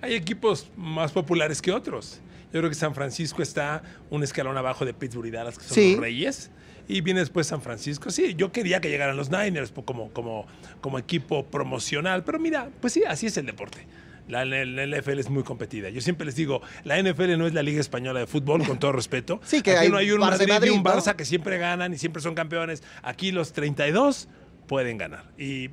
Hay 0.00 0.14
equipos 0.14 0.68
más 0.76 1.10
populares 1.12 1.60
que 1.62 1.72
otros. 1.72 2.20
Yo 2.52 2.60
creo 2.60 2.68
que 2.68 2.76
San 2.76 2.94
Francisco 2.94 3.42
está 3.42 3.82
un 4.10 4.22
escalón 4.22 4.56
abajo 4.56 4.84
de 4.84 4.94
Pittsburgh 4.94 5.26
y 5.26 5.30
Dallas, 5.32 5.58
que 5.58 5.64
son 5.64 5.74
Sí. 5.74 5.92
los 5.92 6.00
Reyes. 6.00 6.50
Y 6.88 7.00
viene 7.00 7.20
después 7.20 7.46
San 7.46 7.62
Francisco. 7.62 8.10
Sí, 8.10 8.34
yo 8.36 8.52
quería 8.52 8.80
que 8.80 8.90
llegaran 8.90 9.16
los 9.16 9.30
Niners 9.30 9.72
como, 9.84 10.10
como, 10.10 10.46
como 10.80 10.98
equipo 10.98 11.46
promocional. 11.46 12.24
Pero 12.24 12.38
mira, 12.38 12.68
pues 12.80 12.92
sí, 12.92 13.02
así 13.06 13.26
es 13.26 13.36
el 13.38 13.46
deporte. 13.46 13.86
La, 14.28 14.44
la- 14.44 14.64
la 14.64 14.86
NFL 14.98 15.18
es 15.18 15.28
muy 15.30 15.42
competida. 15.42 15.90
Yo 15.90 16.00
siempre 16.00 16.24
les 16.26 16.34
digo, 16.36 16.62
la 16.84 16.98
NFL 17.02 17.36
no 17.38 17.46
es 17.46 17.52
la 17.54 17.62
Liga 17.62 17.80
Española 17.80 18.20
de 18.20 18.26
Fútbol, 18.26 18.66
con 18.66 18.78
todo 18.78 18.92
respeto. 18.92 19.40
Sí, 19.44 19.60
que 19.62 19.72
Aquí 19.72 19.84
hay 19.86 19.90
no 19.90 19.96
hay 19.98 20.10
un 20.12 20.20
Madrid, 20.20 20.48
y 20.66 20.70
un 20.70 20.82
¿no? 20.82 20.90
Barça 20.90 21.14
que 21.16 21.24
siempre 21.24 21.58
ganan 21.58 21.92
y 21.92 21.98
siempre 21.98 22.22
son 22.22 22.34
campeones. 22.34 22.82
Aquí 23.02 23.32
los 23.32 23.52
32 23.52 24.28
pueden 24.66 24.96
ganar. 24.98 25.24
Y 25.38 25.70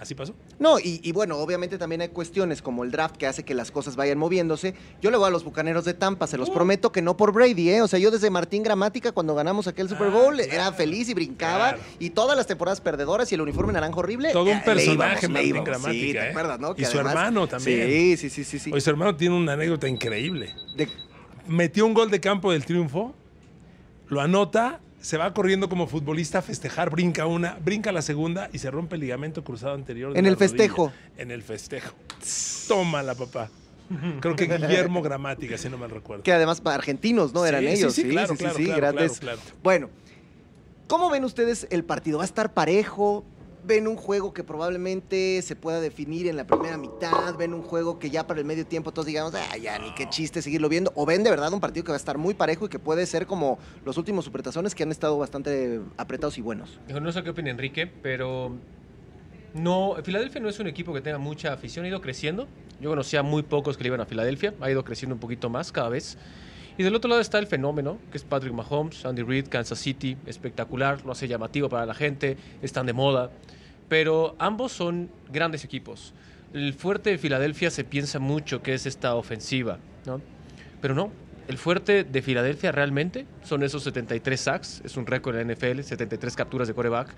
así 0.00 0.14
pasó. 0.14 0.34
No, 0.62 0.78
y, 0.78 1.00
y 1.02 1.10
bueno, 1.12 1.38
obviamente 1.38 1.76
también 1.76 2.02
hay 2.02 2.08
cuestiones 2.10 2.62
como 2.62 2.84
el 2.84 2.92
draft 2.92 3.16
que 3.16 3.26
hace 3.26 3.42
que 3.44 3.52
las 3.52 3.72
cosas 3.72 3.96
vayan 3.96 4.16
moviéndose. 4.16 4.74
Yo 5.00 5.10
le 5.10 5.16
voy 5.16 5.26
a 5.26 5.30
los 5.30 5.42
bucaneros 5.42 5.84
de 5.84 5.92
Tampa, 5.92 6.26
se 6.28 6.38
los 6.38 6.48
Uh. 6.48 6.52
prometo 6.54 6.92
que 6.92 7.02
no 7.02 7.16
por 7.16 7.32
Brady, 7.32 7.70
¿eh? 7.70 7.82
O 7.82 7.88
sea, 7.88 7.98
yo 7.98 8.12
desde 8.12 8.30
Martín 8.30 8.62
Gramática, 8.62 9.10
cuando 9.10 9.34
ganamos 9.34 9.66
aquel 9.66 9.88
Super 9.88 10.06
Ah, 10.06 10.10
Bowl, 10.10 10.38
era 10.40 10.72
feliz 10.72 11.08
y 11.08 11.14
brincaba. 11.14 11.70
Claro. 11.70 11.82
Y 11.98 12.10
todas 12.10 12.36
las 12.36 12.46
temporadas 12.46 12.80
perdedoras 12.80 13.30
y 13.32 13.34
el 13.34 13.40
uniforme 13.40 13.72
naranja 13.72 13.96
horrible. 13.96 14.30
Todo 14.32 14.44
un 14.44 14.50
eh, 14.50 14.54
le 14.54 14.62
personaje, 14.64 15.26
le 15.26 15.32
Martín 15.32 15.48
íbamos. 15.48 15.64
Sí, 15.66 15.70
Gramática, 15.72 16.20
¿te 16.20 16.26
¿eh? 16.26 16.30
acuerdas, 16.30 16.60
no? 16.60 16.74
Y 16.78 16.84
su 16.84 16.98
hermano 16.98 17.48
también. 17.48 17.88
Sí, 17.88 18.16
sí, 18.16 18.30
sí, 18.30 18.44
sí. 18.44 18.58
sí. 18.60 18.80
Su 18.80 18.90
hermano 18.90 19.16
tiene 19.16 19.34
una 19.36 19.54
anécdota 19.54 19.88
increíble. 19.88 20.54
De- 20.76 20.88
Metió 21.48 21.84
un 21.86 21.92
gol 21.94 22.08
de 22.08 22.20
campo 22.20 22.52
del 22.52 22.64
triunfo, 22.64 23.14
lo 24.06 24.20
anota, 24.20 24.78
se 25.02 25.18
va 25.18 25.34
corriendo 25.34 25.68
como 25.68 25.86
futbolista 25.86 26.38
a 26.38 26.42
festejar, 26.42 26.88
brinca 26.88 27.26
una, 27.26 27.58
brinca 27.62 27.92
la 27.92 28.00
segunda 28.02 28.48
y 28.52 28.58
se 28.58 28.70
rompe 28.70 28.94
el 28.94 29.02
ligamento 29.02 29.44
cruzado 29.44 29.74
anterior. 29.74 30.12
de 30.12 30.18
En 30.18 30.24
la 30.24 30.30
el 30.30 30.36
festejo. 30.36 30.92
En 31.18 31.30
el 31.30 31.42
festejo. 31.42 31.94
Tómala, 32.68 33.14
papá. 33.14 33.50
Creo 34.20 34.36
que 34.36 34.46
Guillermo 34.46 35.02
Gramática, 35.02 35.58
si 35.58 35.68
no 35.68 35.76
mal 35.76 35.90
recuerdo. 35.90 36.22
que 36.22 36.32
además 36.32 36.62
para 36.62 36.76
argentinos, 36.76 37.34
¿no? 37.34 37.42
Sí, 37.42 37.48
Eran 37.48 37.62
sí, 37.62 37.68
ellos. 37.68 37.94
sí, 37.94 38.04
claro, 38.08 38.34
claro, 38.36 38.56
claro, 38.56 38.76
grandes. 38.76 39.18
claro, 39.18 39.38
claro. 39.40 39.56
Bueno, 39.62 39.90
¿cómo 40.86 41.10
ven 41.10 41.24
ustedes 41.24 41.66
el 41.70 41.84
partido? 41.84 42.18
¿Va 42.18 42.24
a 42.24 42.26
estar 42.26 42.54
parejo? 42.54 43.24
¿Ven 43.64 43.86
un 43.86 43.96
juego 43.96 44.32
que 44.32 44.42
probablemente 44.42 45.40
se 45.42 45.54
pueda 45.54 45.80
definir 45.80 46.26
en 46.26 46.36
la 46.36 46.44
primera 46.44 46.76
mitad? 46.76 47.36
¿Ven 47.36 47.54
un 47.54 47.62
juego 47.62 48.00
que 48.00 48.10
ya 48.10 48.26
para 48.26 48.40
el 48.40 48.46
medio 48.46 48.66
tiempo 48.66 48.90
todos 48.90 49.06
digamos, 49.06 49.34
ah, 49.36 49.56
ya, 49.56 49.78
ni 49.78 49.94
qué 49.94 50.08
chiste 50.08 50.42
seguirlo 50.42 50.68
viendo? 50.68 50.92
¿O 50.96 51.06
ven 51.06 51.22
de 51.22 51.30
verdad 51.30 51.52
un 51.52 51.60
partido 51.60 51.84
que 51.84 51.92
va 51.92 51.96
a 51.96 51.98
estar 51.98 52.18
muy 52.18 52.34
parejo 52.34 52.66
y 52.66 52.68
que 52.68 52.80
puede 52.80 53.06
ser 53.06 53.26
como 53.26 53.60
los 53.84 53.96
últimos 53.98 54.24
supertazones 54.24 54.74
que 54.74 54.82
han 54.82 54.90
estado 54.90 55.16
bastante 55.16 55.80
apretados 55.96 56.38
y 56.38 56.40
buenos? 56.40 56.80
No 56.88 57.12
sé 57.12 57.22
qué 57.22 57.30
opina 57.30 57.50
Enrique, 57.50 57.86
pero 57.86 58.56
No, 59.54 59.94
Filadelfia 60.02 60.40
no 60.40 60.48
es 60.48 60.58
un 60.58 60.66
equipo 60.66 60.92
que 60.92 61.00
tenga 61.00 61.18
mucha 61.18 61.52
afición, 61.52 61.84
ha 61.84 61.88
ido 61.88 62.00
creciendo. 62.00 62.48
Yo 62.80 62.90
conocía 62.90 63.22
muy 63.22 63.44
pocos 63.44 63.76
que 63.76 63.84
le 63.84 63.88
iban 63.88 64.00
a 64.00 64.06
Filadelfia, 64.06 64.54
ha 64.60 64.70
ido 64.70 64.84
creciendo 64.84 65.14
un 65.14 65.20
poquito 65.20 65.50
más 65.50 65.70
cada 65.70 65.88
vez. 65.88 66.18
Y 66.78 66.82
del 66.82 66.94
otro 66.94 67.08
lado 67.08 67.20
está 67.20 67.38
el 67.38 67.46
fenómeno, 67.46 67.98
que 68.10 68.18
es 68.18 68.24
Patrick 68.24 68.52
Mahomes, 68.52 69.04
Andy 69.04 69.22
Reid, 69.22 69.48
Kansas 69.48 69.78
City, 69.78 70.16
espectacular, 70.26 71.04
lo 71.04 71.12
hace 71.12 71.28
llamativo 71.28 71.68
para 71.68 71.84
la 71.84 71.94
gente, 71.94 72.36
están 72.62 72.86
de 72.86 72.92
moda. 72.92 73.30
Pero 73.88 74.34
ambos 74.38 74.72
son 74.72 75.10
grandes 75.30 75.64
equipos. 75.64 76.14
El 76.54 76.72
fuerte 76.72 77.10
de 77.10 77.18
Filadelfia 77.18 77.70
se 77.70 77.84
piensa 77.84 78.18
mucho 78.18 78.62
que 78.62 78.74
es 78.74 78.86
esta 78.86 79.14
ofensiva, 79.14 79.78
¿no? 80.06 80.20
Pero 80.80 80.94
no, 80.94 81.12
el 81.48 81.58
fuerte 81.58 82.04
de 82.04 82.22
Filadelfia 82.22 82.72
realmente 82.72 83.26
son 83.44 83.62
esos 83.62 83.82
73 83.82 84.40
sacks, 84.40 84.82
es 84.84 84.96
un 84.96 85.06
récord 85.06 85.36
en 85.36 85.48
la 85.48 85.54
NFL, 85.54 85.82
73 85.82 86.36
capturas 86.36 86.68
de 86.68 86.74
coreback. 86.74 87.08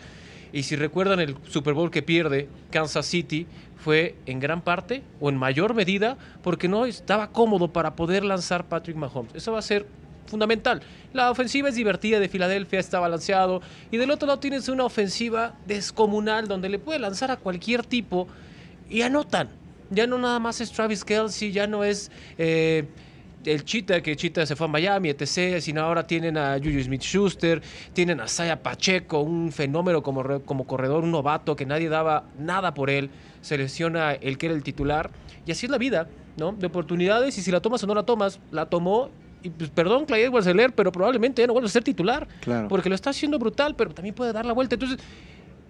Y 0.54 0.62
si 0.62 0.76
recuerdan 0.76 1.18
el 1.18 1.36
Super 1.48 1.74
Bowl 1.74 1.90
que 1.90 2.00
pierde 2.00 2.48
Kansas 2.70 3.06
City, 3.06 3.48
fue 3.76 4.14
en 4.24 4.38
gran 4.38 4.62
parte 4.62 5.02
o 5.20 5.28
en 5.28 5.36
mayor 5.36 5.74
medida 5.74 6.16
porque 6.44 6.68
no 6.68 6.86
estaba 6.86 7.32
cómodo 7.32 7.72
para 7.72 7.96
poder 7.96 8.24
lanzar 8.24 8.68
Patrick 8.68 8.96
Mahomes. 8.96 9.34
Eso 9.34 9.50
va 9.50 9.58
a 9.58 9.62
ser 9.62 9.84
fundamental. 10.26 10.80
La 11.12 11.32
ofensiva 11.32 11.68
es 11.68 11.74
divertida 11.74 12.20
de 12.20 12.28
Filadelfia, 12.28 12.78
está 12.78 13.00
balanceado. 13.00 13.62
Y 13.90 13.96
del 13.96 14.12
otro 14.12 14.28
lado 14.28 14.38
tienes 14.38 14.68
una 14.68 14.84
ofensiva 14.84 15.56
descomunal 15.66 16.46
donde 16.46 16.68
le 16.68 16.78
puede 16.78 17.00
lanzar 17.00 17.32
a 17.32 17.36
cualquier 17.36 17.84
tipo 17.84 18.28
y 18.88 19.02
anotan. 19.02 19.48
Ya 19.90 20.06
no 20.06 20.18
nada 20.18 20.38
más 20.38 20.60
es 20.60 20.70
Travis 20.70 21.04
Kelsey, 21.04 21.50
ya 21.50 21.66
no 21.66 21.82
es 21.82 22.12
eh, 22.38 22.84
el 23.44 23.64
Chita, 23.64 24.02
que 24.02 24.16
Chita 24.16 24.46
se 24.46 24.56
fue 24.56 24.66
a 24.66 24.68
Miami, 24.68 25.10
etc. 25.10 25.60
Sino 25.60 25.82
ahora 25.82 26.06
tienen 26.06 26.36
a 26.36 26.58
Juju 26.58 26.80
Smith-Schuster, 26.82 27.62
tienen 27.92 28.20
a 28.20 28.28
Saya 28.28 28.62
Pacheco, 28.62 29.20
un 29.20 29.52
fenómeno 29.52 30.02
como, 30.02 30.22
como 30.44 30.66
corredor, 30.66 31.04
un 31.04 31.10
novato 31.10 31.56
que 31.56 31.66
nadie 31.66 31.88
daba 31.88 32.24
nada 32.38 32.74
por 32.74 32.90
él. 32.90 33.10
Selecciona 33.40 34.12
el 34.12 34.38
que 34.38 34.46
era 34.46 34.54
el 34.54 34.62
titular. 34.62 35.10
Y 35.46 35.52
así 35.52 35.66
es 35.66 35.70
la 35.70 35.78
vida, 35.78 36.08
¿no? 36.36 36.52
De 36.52 36.66
oportunidades 36.66 37.36
y 37.38 37.42
si 37.42 37.50
la 37.50 37.60
tomas 37.60 37.82
o 37.84 37.86
no 37.86 37.94
la 37.94 38.04
tomas, 38.04 38.40
la 38.50 38.66
tomó 38.66 39.10
y 39.42 39.50
pues, 39.50 39.68
perdón, 39.68 40.06
Clyde 40.06 40.24
edwards 40.24 40.48
pero 40.74 40.90
probablemente 40.90 41.42
ya 41.42 41.46
no 41.46 41.52
vuelve 41.52 41.66
a 41.66 41.70
ser 41.70 41.84
titular. 41.84 42.26
Claro. 42.40 42.66
Porque 42.66 42.88
lo 42.88 42.94
está 42.94 43.10
haciendo 43.10 43.38
brutal, 43.38 43.76
pero 43.76 43.92
también 43.92 44.14
puede 44.14 44.32
dar 44.32 44.46
la 44.46 44.54
vuelta. 44.54 44.74
Entonces, 44.74 44.98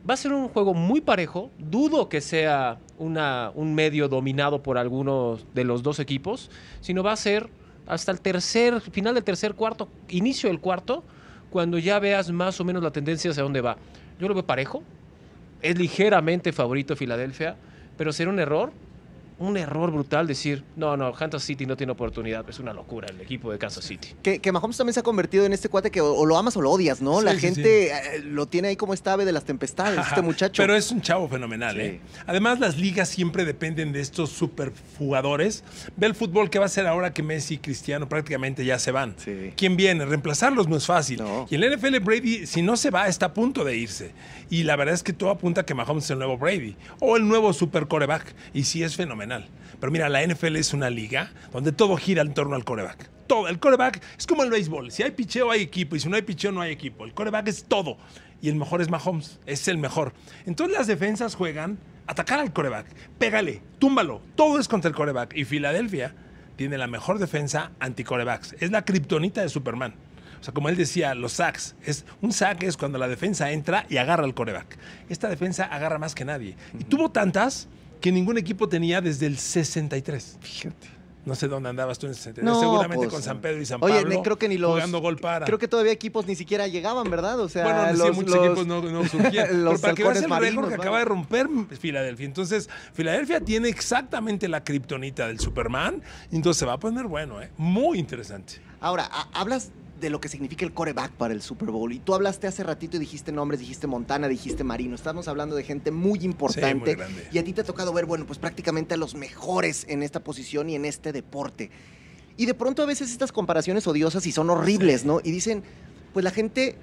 va 0.09 0.15
a 0.15 0.17
ser 0.17 0.33
un 0.33 0.49
juego 0.49 0.75
muy 0.75 1.01
parejo. 1.01 1.51
Dudo 1.59 2.09
que 2.09 2.21
sea 2.21 2.79
una, 2.99 3.51
un 3.55 3.75
medio 3.75 4.09
dominado 4.09 4.63
por 4.63 4.79
algunos 4.79 5.45
de 5.55 5.65
los 5.65 5.83
dos 5.83 5.99
equipos, 5.99 6.51
sino 6.81 7.03
va 7.03 7.13
a 7.13 7.17
ser 7.17 7.51
hasta 7.87 8.13
el 8.13 8.21
tercer, 8.21 8.81
final 8.81 9.15
del 9.15 9.25
tercer 9.25 9.55
cuarto, 9.55 9.89
inicio 10.09 10.49
del 10.49 10.61
cuarto, 10.61 11.05
cuando 11.51 11.79
ya 11.79 11.99
veas 11.99 12.31
más 12.31 12.61
o 12.61 12.65
menos 12.65 12.83
la 12.83 12.91
tendencia 12.91 13.31
hacia 13.31 13.43
dónde 13.43 13.61
va. 13.61 13.77
Yo 14.19 14.29
lo 14.29 14.35
veo 14.35 14.47
parejo. 14.47 14.83
Es 15.63 15.79
ligeramente 15.79 16.53
favorito 16.53 16.97
Filadelfia, 16.97 17.57
pero 17.97 18.13
será 18.13 18.31
un 18.31 18.39
error 18.39 18.73
un 19.39 19.57
error 19.57 19.91
brutal 19.91 20.27
decir, 20.27 20.65
no, 20.77 20.97
no, 20.97 21.13
Kansas 21.13 21.43
City 21.43 21.67
no 21.67 21.77
tiene 21.77 21.93
oportunidad. 21.93 22.49
Es 22.49 22.61
una 22.61 22.73
locura 22.73 23.09
el 23.11 23.21
equipo 23.21 23.51
de 23.51 23.59
Kansas 23.59 23.85
City. 23.85 24.09
Que, 24.23 24.39
que 24.39 24.53
Mahomes 24.53 24.77
también 24.77 24.95
se 24.95 25.01
ha 25.01 25.03
convertido 25.03 25.45
en 25.45 25.53
este 25.53 25.69
cuate 25.69 25.91
que 25.91 26.01
o, 26.01 26.25
lo 26.25 26.37
amas 26.39 26.57
o 26.57 26.63
lo 26.63 26.71
odias, 26.71 27.03
¿no? 27.03 27.21
La 27.21 27.35
gente 27.37 27.91
eh, 27.91 28.21
lo 28.23 28.47
tiene 28.47 28.69
ahí 28.69 28.77
como 28.77 28.95
esta 28.95 29.13
ave 29.13 29.25
de 29.25 29.33
las 29.33 29.45
tempestades, 29.45 30.01
este 30.07 30.23
muchacho. 30.23 30.63
Pero 30.63 30.77
es 30.77 30.91
un 30.91 31.01
chavo 31.01 31.29
fenomenal, 31.29 31.81
¿eh? 31.81 32.01
Además, 32.27 32.61
las 32.61 32.79
ligas 32.79 33.09
siempre 33.09 33.45
dependen 33.45 33.93
de 33.93 34.01
estos 34.01 34.31
superjugadores. 34.31 35.65
Ve 35.97 36.07
el 36.07 36.15
fútbol 36.15 36.49
que 36.49 36.59
va 36.59 36.67
a 36.67 36.69
ser 36.69 36.87
ahora 36.87 37.13
que 37.13 37.23
Messi 37.23 37.55
y 37.55 37.59
Cristiano 37.59 38.09
prácticamente 38.09 38.65
ya 38.65 38.79
se 38.79 38.93
van. 38.93 39.17
¿Quién 39.57 39.77
viene? 39.77 40.05
Reemplazarlos 40.05 40.69
no 40.69 40.77
es 40.77 40.87
fácil. 40.87 41.23
Y 41.51 41.57
el 41.57 41.77
NFL 41.77 41.99
Brady, 42.01 42.47
si 42.47 42.63
no 42.63 42.77
se 42.77 42.91
va, 42.91 43.09
está 43.09 43.27
a 43.27 43.35
punto 43.35 43.65
de 43.65 43.77
irse. 43.77 44.13
Y 44.51 44.63
la 44.63 44.77
verdad 44.77 44.95
es 44.95 45.03
que 45.03 45.13
todo 45.13 45.31
apunta 45.31 45.63
a 45.63 45.67
que 45.67 45.75
Mahomes 45.75 46.05
es 46.05 46.11
el 46.11 46.19
nuevo 46.19 46.39
Brady 46.39 46.77
o 47.01 47.17
el 47.17 47.27
nuevo 47.27 47.53
super 47.53 47.89
coreback. 47.89 48.35
Y 48.53 48.65
sí 48.65 48.83
es 48.83 48.95
fenomenal. 48.95 49.24
Pero 49.81 49.93
mira, 49.93 50.09
la 50.09 50.27
NFL 50.27 50.57
es 50.57 50.73
una 50.73 50.91
liga 50.91 51.33
donde 51.53 51.73
todo 51.73 51.97
gira 51.97 52.23
en 52.23 52.35
torno 52.35 52.57
al 52.57 52.65
coreback. 52.65 53.11
Todo. 53.27 53.49
El 53.49 53.59
coreback 53.59 54.03
es 54.19 54.27
como 54.27 54.43
el 54.43 54.51
béisbol. 54.51 54.91
Si 54.91 55.03
hay 55.03 55.11
picheo, 55.11 55.51
hay 55.51 55.63
equipo. 55.63 55.97
Y 55.97 56.01
si 56.01 56.09
no 56.09 56.17
hay 56.17 56.23
picheo, 56.23 56.53
no 56.53 56.61
hay 56.61 56.73
equipo. 56.73 57.05
El 57.05 57.15
coreback 57.15 57.49
es 57.49 57.65
todo. 57.65 57.97
Y 58.41 58.49
el 58.49 58.57
mejor 58.57 58.83
es 58.83 58.91
Mahomes. 58.91 59.41
Es 59.47 59.67
el 59.69 59.79
mejor. 59.79 60.13
Entonces 60.47 60.77
las 60.77 60.87
defensas 60.87 61.35
juegan 61.35 61.79
atacar 62.07 62.39
al 62.41 62.53
coreback. 62.53 62.87
Pégale, 63.19 63.63
túmbalo. 63.79 64.21
Todo 64.37 64.59
es 64.59 64.69
contra 64.69 64.89
el 64.89 64.95
coreback. 64.95 65.35
Y 65.37 65.45
Filadelfia 65.45 66.15
tiene 66.57 66.79
la 66.79 66.87
mejor 66.87 67.19
defensa 67.19 67.73
anti-corebacks. 67.81 68.57
Es 68.61 68.71
la 68.71 68.85
kriptonita 68.85 69.41
de 69.41 69.49
Superman. 69.49 69.95
O 70.41 70.45
sea, 70.45 70.53
como 70.53 70.69
él 70.69 70.77
decía, 70.77 71.15
los 71.15 71.33
sacks. 71.33 71.75
Es, 71.85 72.05
un 72.21 72.33
sack 72.33 72.65
es 72.65 72.77
cuando 72.77 72.99
la 72.99 73.09
defensa 73.09 73.51
entra 73.51 73.87
y 73.89 73.97
agarra 73.97 74.25
al 74.25 74.35
coreback. 74.35 74.77
Esta 75.09 75.29
defensa 75.29 75.65
agarra 75.65 75.99
más 75.99 76.15
que 76.15 76.27
nadie. 76.27 76.57
Y 76.79 76.85
tuvo 76.85 77.11
tantas 77.11 77.67
que 78.05 78.13
ningún 78.13 78.37
equipo 78.37 78.69
tenía 78.69 79.01
desde 79.01 79.25
el 79.25 79.39
63. 79.39 80.37
Fíjate. 80.43 80.89
No 81.25 81.35
sé 81.35 81.49
dónde 81.49 81.71
andabas 81.71 81.99
tú 81.99 82.05
en 82.05 82.11
el 82.11 82.17
63. 82.17 82.59
Seguramente 82.59 82.97
pues, 82.97 83.09
con 83.09 83.23
San 83.23 83.41
Pedro 83.41 83.63
y 83.63 83.65
San 83.65 83.81
Pablo. 83.81 83.95
Oye, 83.97 84.21
creo 84.23 84.37
que 84.37 84.47
ni 84.47 84.59
los. 84.59 84.73
Jugando 84.73 85.01
gol 85.01 85.17
para. 85.17 85.47
Creo 85.47 85.59
que 85.59 85.69
todavía 85.69 85.93
equipos 85.93 86.27
ni 86.27 86.37
siquiera 86.37 86.67
llegaban, 86.67 87.09
¿verdad? 87.09 87.41
O 87.41 87.49
sea, 87.49 87.65
bueno, 87.65 87.93
los, 87.95 88.15
muchos 88.15 88.35
equipos 88.35 88.67
no, 88.67 88.83
no 88.83 89.09
surgían. 89.09 89.65
los 89.65 89.81
para 89.81 89.95
que 89.95 90.03
veas 90.03 90.23
el 90.23 90.31
récord 90.31 90.69
que 90.69 90.75
acaba 90.75 90.99
de 90.99 91.07
romper 91.07 91.49
Filadelfia. 91.81 92.27
Entonces, 92.27 92.69
Filadelfia 92.93 93.41
tiene 93.41 93.71
exactamente 93.71 94.49
la 94.49 94.63
kriptonita 94.65 95.27
del 95.27 95.41
Superman. 95.41 96.03
Entonces 96.31 96.59
se 96.59 96.67
va 96.67 96.75
a 96.75 96.79
poner 96.79 97.07
bueno, 97.07 97.41
¿eh? 97.41 97.53
Muy 97.57 97.99
interesante. 97.99 98.61
Ahora, 98.81 99.09
hablas 99.33 99.71
de 100.01 100.11
lo 100.11 100.21
que 100.21 100.29
significa 100.29 100.65
el 100.65 100.73
coreback 100.73 101.13
para 101.13 101.35
el 101.35 101.43
Super 101.43 101.71
Bowl. 101.71 101.93
Y 101.93 101.99
tú 101.99 102.15
hablaste 102.15 102.47
hace 102.47 102.63
ratito 102.63 102.97
y 102.97 103.01
dijiste 103.01 103.33
nombres, 103.33 103.61
dijiste 103.61 103.87
Montana, 103.87 104.29
dijiste 104.29 104.65
Marino. 104.65 104.95
Estamos 104.95 105.29
hablando 105.29 105.57
de 105.57 105.65
gente 105.65 105.91
muy 105.91 106.21
importante. 106.21 106.97
y 107.33 107.39
a 107.39 107.45
ti 107.45 107.53
te 107.53 107.61
ha 107.61 107.65
tocado 107.65 107.93
ver, 107.93 108.07
bueno, 108.07 108.27
pues 108.27 108.39
prácticamente 108.39 108.95
a 108.95 108.97
los 108.97 109.15
mejores 109.15 109.87
en 109.89 110.03
esta 110.03 110.21
posición 110.21 110.69
y 110.71 110.75
en 110.75 110.85
este 110.85 111.13
deporte. 111.13 111.71
Y 112.37 112.47
de 112.47 112.55
pronto 112.55 112.83
a 112.83 112.87
veces 112.87 113.13
estas 113.13 113.33
comparaciones 113.33 113.87
odiosas 113.87 114.27
y 114.27 114.33
son 114.33 114.51
horribles, 114.51 115.05
¿no? 115.05 115.21
Y 115.23 115.31
dicen, 115.31 115.63
pues 116.13 116.25
la 116.25 116.31
gente 116.31 116.77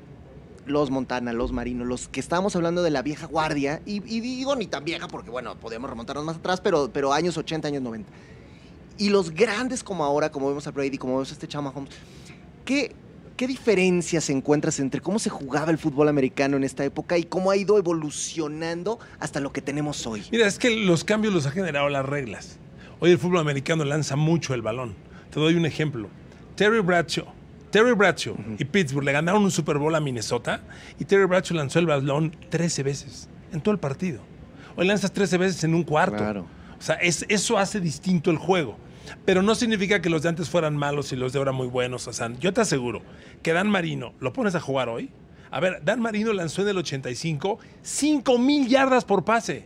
los 0.65 0.89
Montana, 0.89 1.33
los 1.33 1.51
Marino, 1.51 1.85
los 1.85 2.07
que 2.07 2.19
estábamos 2.19 2.55
hablando 2.55 2.83
de 2.83 2.91
la 2.91 3.01
vieja 3.01 3.27
guardia, 3.27 3.81
y, 3.85 3.99
digo 3.99 4.55
ni 4.55 4.67
tan 4.67 4.85
vieja 4.85 5.07
porque, 5.07 5.29
bueno, 5.29 5.55
podemos 5.55 5.89
remontarnos 5.89 6.25
más 6.25 6.37
atrás, 6.37 6.61
pero, 6.61 6.89
pero 6.93 7.13
años 7.13 7.37
80, 7.37 7.67
años 7.67 7.81
90. 7.81 8.09
Y 8.97 9.09
los 9.09 9.31
grandes 9.31 9.83
como 9.83 10.03
ahora, 10.03 10.31
como 10.31 10.47
vemos 10.47 10.67
a 10.67 10.71
Brady, 10.71 10.97
como 10.97 11.13
vemos 11.13 11.29
a 11.31 11.33
este 11.33 11.47
Chama 11.47 11.71
Holmes, 11.75 11.93
¿qué, 12.71 12.95
¿Qué 13.35 13.47
diferencias 13.47 14.29
encuentras 14.29 14.79
entre 14.79 15.01
cómo 15.01 15.19
se 15.19 15.29
jugaba 15.29 15.71
el 15.71 15.77
fútbol 15.77 16.07
americano 16.07 16.55
en 16.55 16.63
esta 16.63 16.85
época 16.85 17.17
y 17.17 17.23
cómo 17.23 17.51
ha 17.51 17.57
ido 17.57 17.77
evolucionando 17.77 18.97
hasta 19.19 19.41
lo 19.41 19.51
que 19.51 19.61
tenemos 19.61 20.07
hoy? 20.07 20.23
Mira, 20.31 20.47
es 20.47 20.57
que 20.57 20.69
los 20.69 21.03
cambios 21.03 21.33
los 21.33 21.45
ha 21.47 21.51
generado 21.51 21.89
las 21.89 22.05
reglas. 22.05 22.59
Hoy 22.99 23.11
el 23.11 23.17
fútbol 23.17 23.39
americano 23.39 23.83
lanza 23.83 24.15
mucho 24.15 24.53
el 24.53 24.61
balón. 24.61 24.95
Te 25.31 25.39
doy 25.39 25.55
un 25.55 25.65
ejemplo. 25.65 26.07
Terry 26.55 26.79
Bradshaw. 26.79 27.25
Terry 27.71 27.93
Bradshaw 27.93 28.35
y 28.57 28.63
Pittsburgh 28.63 29.05
le 29.05 29.11
ganaron 29.11 29.43
un 29.43 29.51
Super 29.51 29.77
Bowl 29.77 29.95
a 29.95 29.99
Minnesota 29.99 30.61
y 30.99 31.05
Terry 31.05 31.25
Bradshaw 31.25 31.57
lanzó 31.57 31.79
el 31.79 31.87
balón 31.87 32.35
13 32.49 32.83
veces 32.83 33.27
en 33.51 33.59
todo 33.59 33.73
el 33.73 33.79
partido. 33.79 34.21
Hoy 34.77 34.85
lanzas 34.87 35.11
13 35.11 35.37
veces 35.37 35.63
en 35.63 35.73
un 35.73 35.83
cuarto. 35.83 36.17
Claro. 36.17 36.45
O 36.77 36.81
sea, 36.81 36.95
eso 36.95 37.57
hace 37.57 37.81
distinto 37.81 38.29
el 38.31 38.37
juego. 38.37 38.77
Pero 39.25 39.41
no 39.41 39.55
significa 39.55 40.01
que 40.01 40.09
los 40.09 40.23
de 40.23 40.29
antes 40.29 40.49
fueran 40.49 40.75
malos 40.75 41.11
y 41.11 41.15
los 41.15 41.33
de 41.33 41.39
ahora 41.39 41.51
muy 41.51 41.67
buenos. 41.67 42.07
O 42.07 42.13
sea, 42.13 42.31
yo 42.39 42.53
te 42.53 42.61
aseguro 42.61 43.01
que 43.41 43.53
Dan 43.53 43.69
Marino, 43.69 44.13
¿lo 44.19 44.33
pones 44.33 44.55
a 44.55 44.59
jugar 44.59 44.89
hoy? 44.89 45.09
A 45.51 45.59
ver, 45.59 45.83
Dan 45.83 46.01
Marino 46.01 46.31
lanzó 46.33 46.61
en 46.61 46.69
el 46.69 46.77
85 46.77 47.59
5 47.81 48.37
mil 48.37 48.67
yardas 48.67 49.05
por 49.05 49.25
pase. 49.25 49.65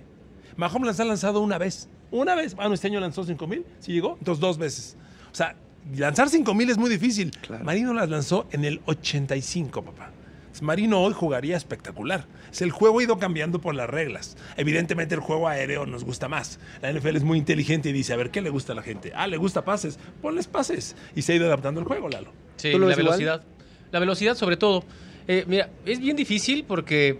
Mahomes 0.58 0.88
las 0.88 1.00
ha 1.00 1.06
lanzado 1.06 1.42
una 1.42 1.58
vez. 1.58 1.90
Una 2.12 2.36
vez. 2.36 2.56
Bueno, 2.56 2.74
este 2.74 2.88
año 2.88 3.00
lanzó 3.00 3.24
5 3.24 3.48
mil. 3.48 3.66
¿Sí 3.80 3.92
llegó? 3.92 4.16
Entonces 4.18 4.40
dos 4.40 4.58
veces. 4.58 4.98
O 5.32 5.36
sea, 5.36 5.56
lanzar 5.96 6.30
5 6.30 6.54
mil 6.54 6.70
es 6.70 6.78
muy 6.78 6.90
difícil. 6.90 7.32
Marino 7.64 7.94
las 7.94 8.10
lanzó 8.10 8.48
en 8.52 8.66
el 8.66 8.82
85, 8.86 9.84
papá. 9.84 10.12
Marino 10.62 11.02
hoy 11.02 11.14
jugaría 11.14 11.58
espectacular. 11.58 12.26
El 12.60 12.72
juego 12.72 13.00
ha 13.00 13.04
ido 13.04 13.20
cambiando 13.20 13.60
por 13.60 13.76
las 13.76 13.90
reglas. 13.90 14.38
Evidentemente 14.58 15.16
el 15.16 15.22
juego 15.22 15.48
aéreo 15.48 15.86
nos 15.86 16.04
gusta 16.04 16.28
más. 16.28 16.60
La 16.82 16.92
NFL 16.92 17.18
es 17.18 17.24
muy 17.24 17.38
inteligente 17.38 17.90
y 17.90 17.92
dice, 17.92 18.14
a 18.14 18.16
ver, 18.16 18.32
¿qué 18.32 18.42
le 18.42 18.50
gusta 18.50 18.74
a 18.74 18.76
la 18.76 18.82
gente? 18.82 19.12
Ah, 19.16 19.28
le 19.28 19.38
gusta 19.38 19.66
pases, 19.66 20.00
ponles 20.22 20.48
pases. 20.48 20.96
Y 21.16 21.22
se 21.22 21.34
ha 21.34 21.36
ido 21.36 21.48
adaptando 21.48 21.82
el 21.82 21.88
juego, 21.88 22.10
Lalo. 22.10 22.32
Sí, 22.58 22.72
la 22.72 22.96
velocidad. 22.96 23.44
La 23.92 24.00
velocidad 24.00 24.36
sobre 24.36 24.58
todo. 24.58 24.84
Eh, 25.28 25.44
mira, 25.48 25.70
es 25.86 26.00
bien 26.00 26.16
difícil 26.16 26.64
porque 26.66 27.20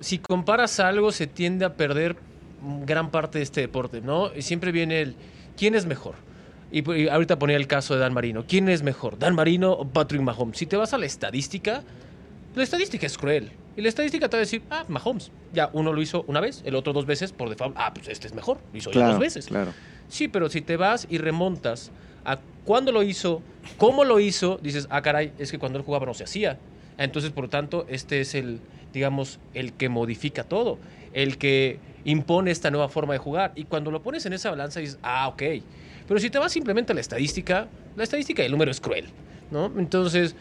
si 0.00 0.18
comparas 0.18 0.80
algo 0.80 1.12
se 1.12 1.26
tiende 1.26 1.64
a 1.64 1.74
perder 1.74 2.16
gran 2.86 3.10
parte 3.10 3.38
de 3.38 3.44
este 3.44 3.60
deporte, 3.60 4.00
¿no? 4.00 4.34
Y 4.34 4.42
siempre 4.42 4.72
viene 4.72 5.00
el, 5.02 5.16
¿quién 5.56 5.74
es 5.74 5.86
mejor? 5.86 6.14
Y, 6.72 7.08
ahorita 7.08 7.38
ponía 7.38 7.56
el 7.56 7.66
caso 7.66 7.94
de 7.94 8.00
Dan 8.00 8.14
Marino. 8.14 8.44
¿Quién 8.46 8.68
es 8.68 8.82
mejor, 8.82 9.18
Dan 9.18 9.34
Marino 9.34 9.72
o 9.72 9.88
Patrick 9.88 10.22
Mahomes? 10.22 10.58
Si 10.58 10.66
te 10.66 10.76
vas 10.76 10.92
a 10.92 10.98
la 10.98 11.06
estadística, 11.06 11.82
la 12.54 12.62
estadística 12.62 13.06
es 13.06 13.16
cruel. 13.16 13.50
Y 13.76 13.82
la 13.82 13.88
estadística 13.88 14.28
te 14.28 14.36
va 14.36 14.40
a 14.40 14.44
decir, 14.44 14.62
ah, 14.70 14.84
Mahomes. 14.88 15.30
Ya 15.52 15.70
uno 15.72 15.92
lo 15.92 16.02
hizo 16.02 16.24
una 16.26 16.40
vez, 16.40 16.62
el 16.64 16.74
otro 16.74 16.92
dos 16.92 17.06
veces 17.06 17.32
por 17.32 17.48
default. 17.48 17.74
Ah, 17.78 17.92
pues 17.94 18.08
este 18.08 18.26
es 18.26 18.34
mejor. 18.34 18.58
Lo 18.72 18.78
hizo 18.78 18.90
ya 18.90 19.08
dos 19.08 19.18
veces. 19.18 19.46
Claro. 19.46 19.72
Sí, 20.08 20.28
pero 20.28 20.48
si 20.48 20.60
te 20.60 20.76
vas 20.76 21.06
y 21.08 21.18
remontas 21.18 21.90
a 22.24 22.38
cuándo 22.64 22.92
lo 22.92 23.02
hizo, 23.02 23.42
cómo 23.78 24.04
lo 24.04 24.20
hizo, 24.20 24.58
dices, 24.62 24.86
ah, 24.90 25.02
caray, 25.02 25.32
es 25.38 25.50
que 25.50 25.58
cuando 25.58 25.78
él 25.78 25.84
jugaba 25.84 26.06
no 26.06 26.14
se 26.14 26.24
hacía. 26.24 26.58
Entonces, 26.98 27.30
por 27.30 27.44
lo 27.44 27.50
tanto, 27.50 27.86
este 27.88 28.20
es 28.20 28.34
el, 28.34 28.60
digamos, 28.92 29.38
el 29.54 29.72
que 29.72 29.88
modifica 29.88 30.44
todo, 30.44 30.78
el 31.12 31.38
que 31.38 31.78
impone 32.04 32.50
esta 32.50 32.70
nueva 32.70 32.88
forma 32.88 33.12
de 33.14 33.18
jugar. 33.18 33.52
Y 33.54 33.64
cuando 33.64 33.90
lo 33.90 34.02
pones 34.02 34.26
en 34.26 34.32
esa 34.32 34.50
balanza 34.50 34.80
dices, 34.80 34.98
ah, 35.02 35.28
ok. 35.28 35.42
Pero 36.06 36.20
si 36.20 36.28
te 36.28 36.38
vas 36.38 36.52
simplemente 36.52 36.92
a 36.92 36.94
la 36.94 37.00
estadística, 37.00 37.68
la 37.96 38.02
estadística 38.02 38.42
del 38.42 38.52
número 38.52 38.70
es 38.70 38.80
cruel, 38.80 39.06
¿no? 39.50 39.72
Entonces, 39.78 40.34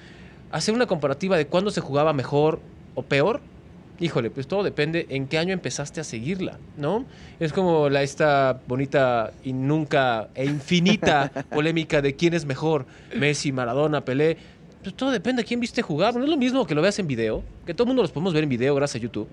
hacer 0.51 0.73
una 0.73 0.87
comparativa 0.87 1.37
de 1.37 1.47
cuándo 1.47 1.71
se 1.71 1.81
jugaba 1.81 2.13
mejor 2.13 2.59
o 2.95 3.03
peor, 3.03 3.41
híjole, 3.99 4.29
pues 4.29 4.47
todo 4.47 4.63
depende 4.63 5.05
en 5.09 5.27
qué 5.27 5.37
año 5.37 5.53
empezaste 5.53 5.99
a 6.01 6.03
seguirla, 6.03 6.57
¿no? 6.77 7.05
Es 7.39 7.53
como 7.53 7.89
la 7.89 8.01
esta 8.01 8.59
bonita 8.67 9.31
y 9.43 9.53
nunca 9.53 10.29
e 10.35 10.45
infinita 10.45 11.31
polémica 11.49 12.01
de 12.01 12.15
quién 12.15 12.33
es 12.33 12.45
mejor, 12.45 12.85
Messi, 13.15 13.51
Maradona, 13.51 14.05
Pelé. 14.05 14.37
Pues 14.81 14.95
todo 14.95 15.11
depende 15.11 15.41
de 15.41 15.47
quién 15.47 15.59
viste 15.59 15.81
jugar. 15.81 16.15
No 16.15 16.23
es 16.23 16.29
lo 16.29 16.37
mismo 16.37 16.65
que 16.65 16.73
lo 16.73 16.81
veas 16.81 16.97
en 16.99 17.07
video, 17.07 17.43
que 17.65 17.73
todo 17.73 17.83
el 17.83 17.87
mundo 17.87 18.01
los 18.01 18.11
podemos 18.11 18.33
ver 18.33 18.43
en 18.43 18.49
video 18.49 18.73
gracias 18.75 19.01
a 19.01 19.03
YouTube. 19.03 19.27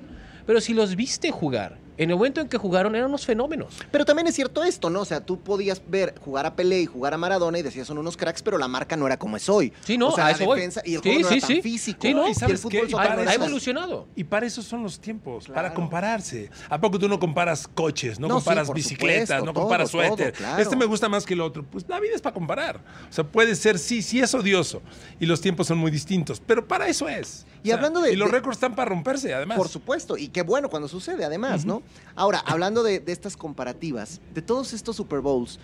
Pero 0.44 0.60
si 0.60 0.74
los 0.74 0.96
viste 0.96 1.30
jugar, 1.30 1.76
en 1.98 2.10
el 2.10 2.16
momento 2.16 2.40
en 2.40 2.48
que 2.48 2.58
jugaron 2.58 2.94
eran 2.94 3.08
unos 3.08 3.24
fenómenos. 3.26 3.74
Pero 3.90 4.04
también 4.04 4.26
es 4.26 4.34
cierto 4.34 4.62
esto, 4.64 4.90
¿no? 4.90 5.00
O 5.00 5.04
sea, 5.04 5.20
tú 5.24 5.40
podías 5.40 5.82
ver 5.88 6.14
jugar 6.24 6.46
a 6.46 6.56
Pelé 6.56 6.80
y 6.82 6.86
jugar 6.86 7.14
a 7.14 7.16
Maradona 7.18 7.58
y 7.58 7.62
decías 7.62 7.86
son 7.86 7.98
unos 7.98 8.16
cracks, 8.16 8.42
pero 8.42 8.58
la 8.58 8.68
marca 8.68 8.96
no 8.96 9.06
era 9.06 9.18
como 9.18 9.36
es 9.36 9.48
hoy. 9.48 9.72
Sí, 9.84 9.96
no, 9.98 10.08
o 10.08 10.14
sea, 10.14 10.26
a 10.26 10.30
la 10.30 10.34
eso 10.36 10.44
voy. 10.44 10.58
defensa 10.58 10.82
y 10.84 10.94
el 10.96 11.02
Sí, 11.02 11.08
juego 11.08 11.22
no 11.22 11.28
sí, 11.28 11.34
era 11.38 11.46
tan 11.46 11.56
sí. 11.56 11.62
físico. 11.62 11.98
Sí, 12.02 12.14
¿no? 12.14 12.24
Y 12.24 12.26
¿Y 12.26 12.30
el 12.30 12.36
sabes 12.36 12.60
fútbol 12.60 12.70
qué? 12.82 12.86
Y 12.86 12.90
soccer 12.90 13.08
para 13.08 13.22
Ha, 13.22 13.24
no 13.24 13.30
evolucionado. 13.32 14.08
Y 14.16 14.24
para 14.24 14.46
eso 14.46 14.62
son 14.62 14.82
los 14.82 14.98
tiempos, 15.00 15.46
para 15.48 15.60
Claro. 15.68 15.74
compararse. 15.74 16.50
¿A 16.68 16.80
poco 16.80 16.98
tú 16.98 17.08
no 17.08 17.18
comparas 17.18 17.66
coches, 17.68 18.18
no, 18.20 18.28
No, 18.28 18.34
comparas 18.36 18.72
bicicletas, 18.72 19.20
supuesto, 19.28 19.46
no 19.46 19.52
todo, 19.52 19.62
comparas 19.64 19.90
todo, 19.90 20.02
suéter? 20.06 20.32
claro. 20.32 20.62
Este 20.62 20.76
me 20.76 20.84
gusta 20.84 21.08
más 21.08 21.24
que 21.24 21.34
el 21.34 21.40
otro. 21.40 21.64
Pues 21.64 21.84
la 21.88 21.98
vida 22.00 22.14
es 22.14 22.20
para 22.22 22.34
comparar. 22.34 22.80
O 23.08 23.12
sea, 23.12 23.24
puede 23.24 23.54
ser, 23.54 23.78
sí, 23.78 24.02
sí 24.02 24.20
es 24.20 24.34
odioso. 24.34 24.82
Y 25.20 25.26
los 25.26 25.40
tiempos 25.40 25.66
son 25.66 25.78
muy 25.78 25.90
distintos. 25.90 26.40
Pero 26.44 26.66
para 26.66 26.88
eso 26.88 27.08
es. 27.08 27.46
Y 27.66 27.70
O 27.70 27.72
sea, 27.72 27.76
hablando 27.76 28.00
de- 28.00 28.12
Y 28.12 28.16
los 28.16 28.28
de- 28.28 28.32
récords 28.32 28.56
están 28.56 28.74
para 28.76 28.88
romperse, 28.90 29.34
además. 29.34 29.56
Por 29.58 29.68
supuesto, 29.68 30.16
y 30.16 30.28
qué 30.28 30.42
bueno 30.42 30.68
cuando 30.70 30.86
sucede, 30.88 31.24
además, 31.24 31.64
¿no? 31.64 31.82
Ahora, 32.14 32.38
hablando 32.46 32.82
de, 32.82 33.00
de 33.00 33.10
estas 33.12 33.36
comparativas, 33.36 34.20
de 34.32 34.40
todos 34.42 34.72
estos 34.72 34.94
Super 34.96 35.20
Bowls, 35.20 35.58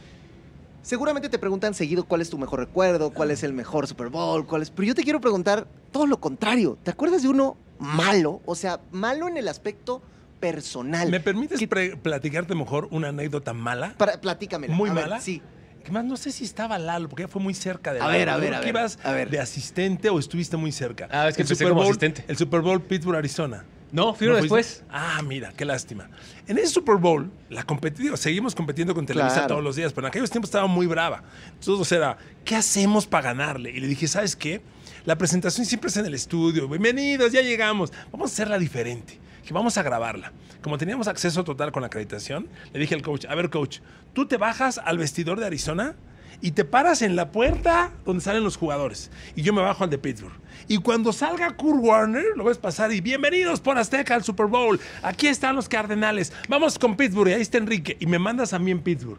seguramente 0.83 1.29
te 1.29 1.39
preguntan 1.39 1.75
seguido 1.75 2.05
cuál 2.05 2.21
es 2.21 2.31
tu 2.31 2.39
mejor 2.39 2.59
recuerdo, 2.61 3.11
cuál 3.11 3.31
es 3.31 3.43
el 3.45 3.53
mejor 3.53 3.87
Super 3.87 4.09
Bowl, 4.09 4.47
cuál 4.47 4.63
es. 4.63 4.71
Pero 4.71 4.89
yo 4.89 4.95
te 4.95 5.03
quiero 5.05 5.21
preguntar 5.21 5.67
todo 5.93 6.07
lo 6.07 6.19
contrario. 6.19 6.77
¿Te 6.83 6.91
acuerdas 6.91 7.23
de 7.23 7.29
uno 7.29 7.57
malo? 7.79 8.41
O 8.47 8.55
sea, 8.57 8.81
malo 8.91 9.29
en 9.29 9.37
el 9.37 9.47
aspecto 9.47 10.03
personal. 10.41 11.09
¿Me 11.09 11.21
permites 11.21 11.61
platicarte 12.03 12.55
mejor 12.57 12.89
una 12.91 13.09
anécdota 13.11 13.53
mala? 13.53 13.95
Para, 13.97 14.21
platícamela. 14.21 14.75
¿Muy 14.75 14.91
A 14.91 14.95
ver, 14.95 15.05
mala? 15.05 15.21
sí. 15.21 15.41
Que 15.85 15.91
más 15.93 16.05
no 16.05 16.17
sé 16.17 16.31
si 16.33 16.45
estaba 16.45 16.79
Lalo, 16.79 17.09
porque 17.09 17.25
ya 17.25 17.29
fue 17.29 17.43
muy 17.43 17.55
cerca 17.55 17.93
de 17.93 18.01
A 18.01 18.07
Lalo. 18.07 18.19
ver, 18.19 18.29
a 18.29 18.37
ver, 18.37 18.55
a 18.55 18.61
que 18.61 18.67
ver, 18.67 18.75
ibas 18.75 18.99
a 19.03 19.13
ver. 19.13 19.31
de 19.31 19.41
asistente 19.41 20.09
o 20.11 20.19
estuviste 20.19 20.57
muy 20.57 20.73
cerca. 20.73 21.09
Ah, 21.11 21.29
es 21.29 21.35
que 21.37 21.43
el 21.43 21.47
empecé 21.47 21.55
Super 21.65 21.69
como 21.71 21.83
Bowl, 21.83 21.91
asistente. 21.91 22.25
El 22.29 22.37
Super 22.37 22.61
Bowl 22.61 22.81
Pittsburgh, 22.83 23.17
Arizona. 23.17 23.65
No, 23.91 24.15
fui 24.15 24.27
después. 24.29 24.83
Ah, 24.89 25.21
mira, 25.23 25.53
qué 25.55 25.67
lástima. 25.67 26.09
En 26.47 26.57
ese 26.57 26.69
Super 26.69 26.97
Bowl, 26.97 27.31
la 27.51 27.63
competitiva, 27.65 28.17
seguimos 28.17 28.55
compitiendo 28.55 28.95
con 28.95 29.05
Televisa 29.05 29.35
Claro. 29.35 29.49
todos 29.49 29.63
los 29.65 29.77
días, 29.77 29.93
pero 29.93 30.07
en 30.07 30.09
aquellos 30.09 30.31
tiempos 30.31 30.49
estaba 30.49 30.67
muy 30.67 30.87
brava. 30.87 31.23
Entonces, 31.53 31.93
era, 31.93 32.17
¿qué 32.45 32.57
hacemos 32.57 33.07
para 33.07 33.25
ganarle? 33.35 33.71
Y 33.71 33.81
le 33.81 33.87
dije, 33.87 34.09
¿sabes 34.09 34.35
qué? 34.35 34.63
La 35.05 35.19
presentación 35.19 35.67
siempre 35.67 35.89
es 35.91 35.97
en 35.99 36.07
el 36.07 36.15
estudio. 36.15 36.69
Bienvenidos, 36.69 37.33
ya 37.33 37.43
llegamos. 37.43 37.93
Vamos 38.11 38.31
a 38.31 38.33
hacerla 38.33 38.59
diferente. 38.59 39.19
Que 39.47 39.53
vamos 39.53 39.77
a 39.79 39.83
grabarla. 39.83 40.33
Como 40.63 40.79
teníamos 40.79 41.09
acceso 41.09 41.43
total 41.45 41.73
con 41.73 41.83
la 41.83 41.89
acreditación, 41.89 42.49
le 42.73 42.81
dije 42.81 42.95
al 42.95 43.03
coach, 43.03 43.27
a 43.27 43.35
ver, 43.35 43.51
coach, 43.51 43.81
tú 44.13 44.27
te 44.27 44.37
bajas 44.37 44.79
al 44.79 44.99
vestidor 44.99 45.41
de 45.41 45.47
Arizona 45.47 45.97
y 46.41 46.53
te 46.53 46.65
paras 46.65 47.03
en 47.03 47.17
la 47.17 47.31
puerta 47.31 47.93
donde 48.05 48.23
salen 48.23 48.45
los 48.45 48.57
jugadores. 48.57 49.11
Y 49.35 49.43
yo 49.43 49.53
me 49.53 49.63
bajo 49.63 49.85
al 49.85 49.91
de 49.91 49.99
Pittsburgh. 49.99 50.35
Y 50.69 50.79
cuando 50.79 51.13
salga 51.13 51.57
Kurt 51.57 51.83
Warner, 51.83 52.25
lo 52.37 52.45
ves 52.45 52.59
pasar 52.59 52.93
y 52.93 53.01
bienvenidos 53.01 53.61
por 53.61 53.79
Azteca 53.79 54.15
al 54.15 54.25
Super 54.25 54.47
Bowl. 54.47 54.79
Aquí 55.03 55.27
están 55.27 55.57
los 55.57 55.69
Cardenales. 55.69 56.33
Vamos 56.49 56.79
con 56.79 56.97
Pittsburgh 56.97 57.31
y 57.31 57.35
ahí 57.35 57.43
está 57.43 57.59
Enrique. 57.59 57.97
Y 58.01 58.07
me 58.07 58.19
mandas 58.19 58.53
a 58.53 58.59
mí 58.59 58.71
en 58.71 58.81
Pittsburgh. 58.81 59.19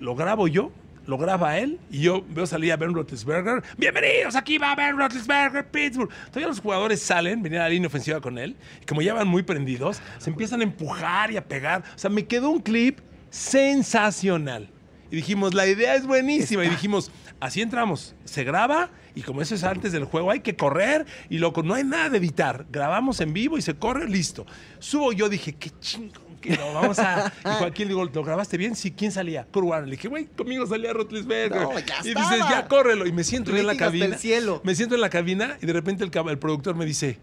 Lo 0.00 0.14
grabo 0.14 0.46
yo, 0.46 0.70
lo 1.08 1.16
graba 1.16 1.56
él 1.56 1.80
y 1.90 2.02
yo 2.02 2.22
veo 2.28 2.46
salir 2.46 2.70
a 2.70 2.76
Ben 2.76 2.92
Roethlisberger. 2.92 3.62
Bienvenidos, 3.78 4.36
aquí 4.36 4.58
va 4.58 4.74
Ben 4.74 4.94
Roethlisberger, 4.94 5.66
Pittsburgh. 5.66 6.10
Todavía 6.26 6.48
los 6.48 6.60
jugadores 6.60 7.00
salen, 7.00 7.42
venían 7.42 7.62
a 7.62 7.64
la 7.64 7.70
línea 7.70 7.86
ofensiva 7.86 8.20
con 8.20 8.36
él. 8.36 8.54
Y 8.82 8.84
como 8.84 9.00
ya 9.00 9.14
van 9.14 9.26
muy 9.26 9.42
prendidos, 9.42 10.02
se 10.18 10.28
empiezan 10.28 10.60
a 10.60 10.64
empujar 10.64 11.30
y 11.32 11.38
a 11.38 11.48
pegar. 11.48 11.82
O 11.96 11.98
sea, 11.98 12.10
me 12.10 12.26
quedó 12.26 12.50
un 12.50 12.60
clip 12.60 12.98
sensacional. 13.30 14.68
Y 15.10 15.16
dijimos, 15.16 15.54
la 15.54 15.66
idea 15.66 15.94
es 15.94 16.06
buenísima. 16.06 16.66
Y 16.66 16.68
dijimos, 16.68 17.10
así 17.40 17.62
entramos. 17.62 18.14
Se 18.26 18.44
graba 18.44 18.90
y 19.14 19.22
como 19.22 19.40
eso 19.40 19.54
es 19.54 19.64
antes 19.64 19.92
del 19.92 20.04
juego, 20.04 20.30
hay 20.30 20.40
que 20.40 20.56
correr 20.56 21.06
y 21.30 21.38
loco, 21.38 21.62
no 21.62 21.72
hay 21.72 21.84
nada 21.84 22.10
de 22.10 22.18
editar. 22.18 22.66
Grabamos 22.70 23.22
en 23.22 23.32
vivo 23.32 23.56
y 23.56 23.62
se 23.62 23.74
corre, 23.74 24.06
listo. 24.10 24.44
Subo 24.78 25.12
yo, 25.12 25.30
dije, 25.30 25.54
qué 25.54 25.70
chingo. 25.80 26.27
Que 26.40 26.56
lo 26.56 26.72
vamos 26.72 26.98
a. 26.98 27.32
Y 27.44 27.48
Joaquín 27.58 27.88
le 27.88 27.94
digo, 27.94 28.04
¿lo 28.04 28.24
grabaste 28.24 28.56
bien? 28.56 28.76
Sí, 28.76 28.92
¿quién 28.92 29.10
salía? 29.12 29.44
Kurt 29.50 29.66
Warner. 29.66 29.88
Le 29.88 29.96
dije, 29.96 30.08
güey, 30.08 30.26
conmigo 30.26 30.66
salía 30.66 30.92
Rotlisberger. 30.92 31.62
No, 31.62 31.78
ya 31.78 31.96
y 32.04 32.08
estaba. 32.08 32.30
dices, 32.34 32.46
ya 32.48 32.68
córrelo. 32.68 33.06
Y 33.06 33.12
me 33.12 33.24
siento 33.24 33.50
yo 33.50 33.58
en 33.58 33.66
la 33.66 33.76
cabina. 33.76 34.16
cielo. 34.16 34.60
Me 34.64 34.74
siento 34.74 34.94
en 34.94 35.00
la 35.00 35.10
cabina 35.10 35.56
y 35.60 35.66
de 35.66 35.72
repente 35.72 36.04
el, 36.04 36.10
el 36.28 36.38
productor 36.38 36.74
me 36.76 36.86
dice, 36.86 37.18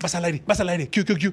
vas 0.00 0.14
al 0.14 0.24
aire, 0.24 0.42
vas 0.46 0.60
al 0.60 0.68
aire, 0.68 0.88
Q, 0.88 1.04
Q, 1.04 1.14
Q. 1.18 1.32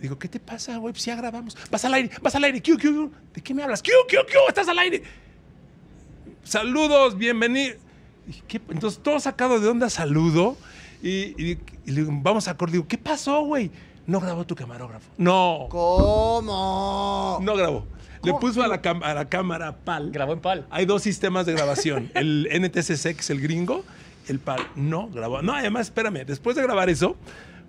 Digo, 0.00 0.18
¿qué 0.18 0.28
te 0.28 0.40
pasa, 0.40 0.76
güey? 0.78 0.92
Pues 0.94 1.04
ya 1.04 1.14
grabamos. 1.16 1.56
Vas 1.70 1.84
al 1.84 1.92
aire, 1.94 2.10
vas 2.22 2.34
al 2.34 2.44
aire, 2.44 2.62
Q, 2.62 2.78
Q, 2.80 2.88
Q. 2.90 3.12
¿De 3.34 3.40
qué 3.42 3.52
me 3.52 3.62
hablas? 3.62 3.82
Q, 3.82 3.90
Q, 4.08 4.16
Q, 4.26 4.38
estás 4.48 4.68
al 4.68 4.78
aire. 4.78 5.02
Saludos, 6.44 7.16
bienvenido. 7.16 7.74
Entonces, 8.70 9.00
todo 9.02 9.18
sacado 9.20 9.60
de 9.60 9.68
onda, 9.68 9.90
saludo. 9.90 10.56
Y, 11.02 11.34
y- 11.42 11.58
y 11.86 11.90
le 11.92 12.02
digo, 12.02 12.10
vamos 12.22 12.46
a 12.48 12.56
correr. 12.56 12.72
Digo, 12.72 12.86
¿qué 12.88 12.98
pasó, 12.98 13.42
güey? 13.44 13.70
No 14.06 14.20
grabó 14.20 14.44
tu 14.46 14.54
camarógrafo. 14.54 15.08
No, 15.18 15.66
¿Cómo? 15.70 17.38
no 17.42 17.56
grabó. 17.56 17.86
Le 18.22 18.34
puso 18.34 18.62
a 18.62 18.68
la, 18.68 18.82
cam- 18.82 19.02
a 19.02 19.14
la 19.14 19.28
cámara 19.28 19.76
PAL. 19.76 20.10
Grabó 20.10 20.34
en 20.34 20.40
pal. 20.40 20.66
Hay 20.70 20.84
dos 20.84 21.02
sistemas 21.02 21.46
de 21.46 21.52
grabación. 21.54 22.10
El 22.14 22.48
NTSC, 22.52 23.02
que 23.14 23.20
es 23.20 23.30
el 23.30 23.40
gringo, 23.40 23.82
el 24.28 24.38
PAL. 24.40 24.60
No 24.76 25.08
grabó. 25.08 25.40
No, 25.42 25.54
además, 25.54 25.86
espérame. 25.86 26.24
Después 26.26 26.54
de 26.56 26.62
grabar 26.62 26.90
eso, 26.90 27.16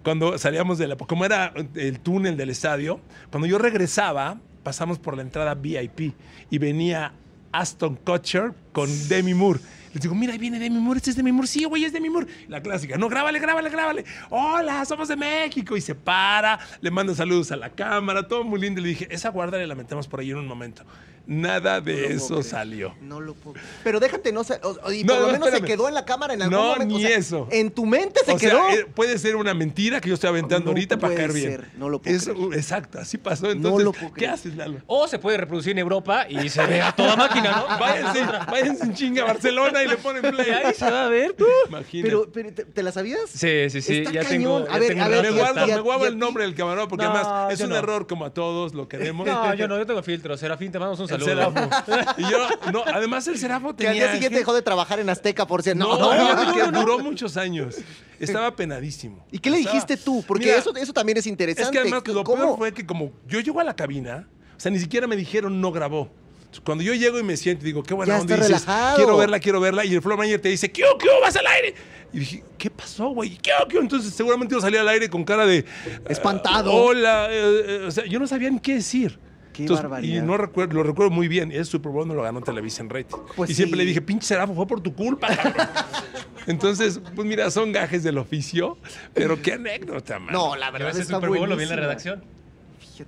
cuando 0.04 0.38
salíamos 0.38 0.78
de 0.78 0.88
la... 0.88 0.98
Como 0.98 1.24
era 1.24 1.54
el 1.76 2.00
túnel 2.02 2.36
del 2.36 2.50
estadio, 2.50 3.00
cuando 3.30 3.48
yo 3.48 3.60
regresaba, 3.60 4.40
pasamos 4.64 5.00
por 5.00 5.16
la 5.16 5.22
entrada 5.22 5.54
VIP 5.56 6.14
y 6.50 6.58
venía 6.58 7.14
Aston 7.54 7.96
Kutcher 7.96 8.52
con 8.74 8.90
Demi 9.08 9.34
Moore. 9.34 9.60
Les 9.94 10.02
digo, 10.02 10.16
mira, 10.16 10.34
ahí 10.34 10.40
viene 10.40 10.60
Demi 10.60 10.80
Moore, 10.80 10.98
este 10.98 11.10
es 11.10 11.16
Demi 11.16 11.32
Moore. 11.32 11.48
Sí, 11.48 11.66
güey, 11.66 11.84
es 11.84 11.94
Demi 11.94 12.10
Moore. 12.10 12.28
La 12.48 12.62
clásica, 12.62 12.98
no, 12.98 13.10
grábale, 13.10 13.40
grábale, 13.40 13.70
grábale. 13.70 14.06
Hola, 14.30 14.86
somos 14.86 15.08
de 15.08 15.16
México. 15.16 15.76
Y 15.76 15.82
se 15.82 15.96
para, 15.96 16.60
le 16.80 16.92
manda 16.92 17.14
saludos 17.14 17.52
a 17.52 17.58
la 17.58 17.70
cámara, 17.70 18.28
todo 18.28 18.44
muy 18.44 18.60
lindo. 18.62 18.82
Le 18.82 18.90
dije, 18.90 19.08
esa 19.12 19.30
guarda 19.30 19.58
la 19.58 19.76
metemos 19.76 20.08
por 20.08 20.22
ahí 20.22 20.32
en 20.32 20.38
un 20.38 20.48
momento. 20.48 20.84
Nada 21.32 21.80
No 21.80 21.86
de 21.86 21.94
lo 22.02 22.08
eso 22.10 22.28
creer. 22.28 22.44
salo. 22.44 22.96
No 23.02 23.22
lo 23.22 23.34
puedo. 23.36 23.56
Pero 23.86 24.00
déjate, 24.02 24.32
no 24.34 24.44
sé. 24.44 24.60
o- 24.64 24.78
o- 24.84 24.92
Y 24.92 25.04
No, 25.06 25.14
por 25.14 25.22
lo 25.22 25.28
no, 25.28 25.34
menos 25.34 25.50
se 25.52 25.62
quedó 25.62 25.88
en 25.88 25.94
la 25.94 26.04
cámara 26.04 26.34
en 26.34 26.42
algún 26.42 26.58
No, 26.58 26.74
momento. 26.74 26.96
o 26.96 26.98
ni 26.98 27.04
sea, 27.06 27.18
eso. 27.18 27.48
En 27.52 27.72
tu 27.72 27.86
mente 27.86 28.20
se 28.26 28.34
o 28.34 28.38
quedó. 28.38 28.68
sea, 28.68 28.74
eh, 28.76 28.86
puede 28.94 29.18
ser 29.18 29.36
una 29.38 29.54
mentira 29.54 30.02
que 30.02 30.10
yo 30.10 30.16
estoy 30.16 30.30
aventando 30.30 30.66
No 30.66 30.72
ahorita 30.72 30.98
para 30.98 31.16
caer 31.16 31.32
bien. 31.32 31.66
no 31.78 31.88
lo 31.90 32.02
puedo 32.02 32.16
Eso, 32.16 32.34
creer. 32.34 32.54
Exacto, 32.56 33.00
así 33.00 33.18
pasó. 33.18 33.50
Entonces, 33.50 33.84
lo 33.86 33.94
puedo 33.94 34.14
¿qué 34.14 34.28
haces, 34.28 34.56
Lalo? 34.56 34.80
O 34.88 35.08
se 35.08 35.20
puede 35.20 35.38
reproducir 35.38 35.72
en 35.72 35.78
Europa 35.80 36.26
y 36.30 36.50
se 36.50 36.66
ve 36.66 36.82
a 36.82 36.92
toda 36.92 37.16
máquina, 37.16 37.52
¿no? 37.52 37.68
Váyanse, 37.80 38.26
váyanse 38.52 38.84
en 38.86 38.94
chinga 38.94 39.24
a 39.24 39.26
Barcelona 39.28 39.84
y 39.84 39.88
le 39.88 39.98
ponen 39.98 40.22
play. 40.34 40.50
ahí 40.50 40.74
se 40.74 40.92
va 40.92 41.06
a 41.06 41.10
ver. 41.10 41.34
Imagínate. 41.70 42.10
pero, 42.10 42.30
pero, 42.32 42.54
¿te, 42.54 42.66
te 42.66 42.84
la 42.84 42.92
sabías? 42.92 43.22
Sí, 43.34 43.70
sí, 43.70 43.82
sí. 43.82 43.98
Está 44.00 44.12
ya 44.12 44.24
cañón. 44.24 44.64
tengo. 44.66 44.76
A 44.76 44.80
ver, 44.80 45.00
a 45.00 45.08
ver, 45.08 45.24
me 45.24 45.32
guardo, 45.32 45.66
me 45.66 45.80
guardo 45.80 46.08
el 46.08 46.18
nombre 46.18 46.44
del 46.44 46.56
camarógrafo 46.56 46.90
porque 46.90 47.06
No, 47.06 47.12
además 47.12 47.54
es 47.54 47.62
un 47.62 47.70
no. 47.70 47.78
error 47.78 48.06
como 48.06 48.26
a 48.26 48.34
todos 48.34 48.74
lo 48.74 48.90
queremos. 48.90 49.26
No, 49.26 49.54
yo 49.54 49.68
no, 49.70 49.78
yo 49.78 49.86
tengo 49.86 50.04
filtro. 50.04 50.36
Serafín, 50.36 50.72
te 50.72 50.78
mandamos 50.80 51.00
un 51.00 51.08
El. 51.28 51.38
Serafo. 51.38 52.14
Y 52.18 52.22
yo, 52.24 52.48
no, 52.72 52.84
además 52.86 53.28
el 53.28 53.38
Serafo 53.38 53.76
Que 53.76 53.88
al 53.88 53.94
tenía... 53.94 54.04
día 54.08 54.14
siguiente 54.14 54.38
dejó 54.40 54.54
de 54.54 54.62
trabajar 54.62 55.00
en 55.00 55.10
Azteca 55.10 55.46
por 55.48 55.64
si 55.64 55.74
No, 55.76 55.98
no. 55.98 56.16
no, 56.16 56.54
que 56.54 56.60
no, 56.60 56.72
no. 56.72 56.80
duró 56.82 57.00
muchos 57.00 57.38
años. 57.38 57.76
Estaba 58.20 58.56
penadísimo. 58.56 59.26
¿Y 59.32 59.40
qué 59.40 59.50
le 59.50 59.58
Estaba- 59.60 59.74
dijiste 59.74 59.98
tú? 59.98 60.24
Porque 60.28 60.46
Mira, 60.46 60.58
eso, 60.58 60.76
eso 60.76 60.94
también 60.94 61.18
es 61.18 61.26
interesante. 61.28 61.64
Es 61.64 61.72
que 61.72 61.80
además 61.80 62.04
lo 62.08 62.24
¿Cómo? 62.24 62.38
peor 62.44 62.58
fue 62.58 62.74
que 62.74 62.86
como 62.86 63.12
yo 63.28 63.40
llego 63.40 63.60
a 63.60 63.64
la 63.64 63.76
cabina, 63.76 64.28
o 64.56 64.60
sea, 64.60 64.72
ni 64.72 64.80
siquiera 64.80 65.08
me 65.08 65.16
dijeron 65.16 65.60
no 65.60 65.72
grabó. 65.72 66.12
Entonces, 66.40 66.62
Cuando 66.66 66.84
yo 66.84 66.94
llego 66.94 67.18
y 67.18 67.24
me 67.24 67.38
siento 67.38 67.64
y 67.64 67.68
digo, 67.68 67.82
qué 67.82 67.94
buena 67.94 68.14
Ya 68.16 68.22
onda, 68.22 68.36
está 68.36 68.46
dices, 68.48 68.66
relajado. 68.66 68.98
quiero 68.98 69.18
verla, 69.18 69.40
quiero 69.40 69.60
verla, 69.62 69.86
y 69.86 69.94
el 69.96 70.02
floor 70.02 70.18
manager 70.18 70.42
te 70.42 70.50
dice, 70.50 70.70
¿qué, 70.72 70.84
qué, 71.00 71.08
vas 71.22 71.36
al 71.38 71.48
aire? 71.48 71.74
Y 72.14 72.20
dije, 72.20 72.44
¿qué 72.58 72.70
pasó, 72.70 73.08
güey? 73.10 73.38
¿Qué, 73.38 73.52
qué? 73.70 73.78
Entonces 73.78 74.14
seguramente 74.14 74.54
yo 74.54 74.60
salí 74.60 74.76
al 74.76 74.88
aire 74.90 75.10
con 75.10 75.24
cara 75.24 75.46
de... 75.46 75.64
Espantado. 76.10 76.70
"Ah, 76.70 76.76
hola, 76.76 77.28
eh, 77.32 77.64
eh", 77.66 77.86
o 77.88 77.92
sea, 77.92 78.06
yo 78.06 78.20
no 78.20 78.28
sabía 78.28 78.50
ni 78.50 78.60
qué 78.60 78.76
decir. 78.76 79.18
Qué 79.54 79.64
Entonces, 79.64 79.84
barbaridad. 79.84 80.24
Y 80.24 80.26
no 80.26 80.38
recuerdo, 80.38 80.76
lo 80.76 80.84
recuerdo 80.84 81.12
muy 81.12 81.28
bien. 81.28 81.52
Ese 81.52 81.66
Super 81.66 81.92
Bowl 81.92 82.08
no 82.08 82.14
lo 82.14 82.24
ganó 82.24 82.42
Televisa 82.42 82.82
en 82.82 82.90
rating. 82.90 83.18
Pues 83.36 83.50
y 83.50 83.54
siempre 83.54 83.78
le 83.78 83.86
dije, 83.86 84.02
pinche 84.02 84.28
Serafo, 84.28 84.54
fue 84.54 84.68
por 84.68 84.82
tu 84.82 84.94
culpa, 84.94 85.28
cabrón". 85.36 85.68
Entonces, 86.48 87.00
pues 87.16 87.28
mira, 87.28 87.52
son 87.52 87.72
gajes 87.72 88.04
del 88.04 88.18
oficio, 88.18 88.78
pero 89.14 89.42
qué 89.42 89.54
anécdota, 89.54 90.20
man. 90.20 90.34
No, 90.34 90.56
la 90.56 90.72
verdad 90.72 90.90
ese 90.90 91.02
está 91.02 91.16
Super 91.16 91.30
Bowl 91.30 91.50
lo 91.50 91.56
vi 91.56 91.64
en 91.64 91.70
la 91.70 91.86
buenísima. 91.86 92.22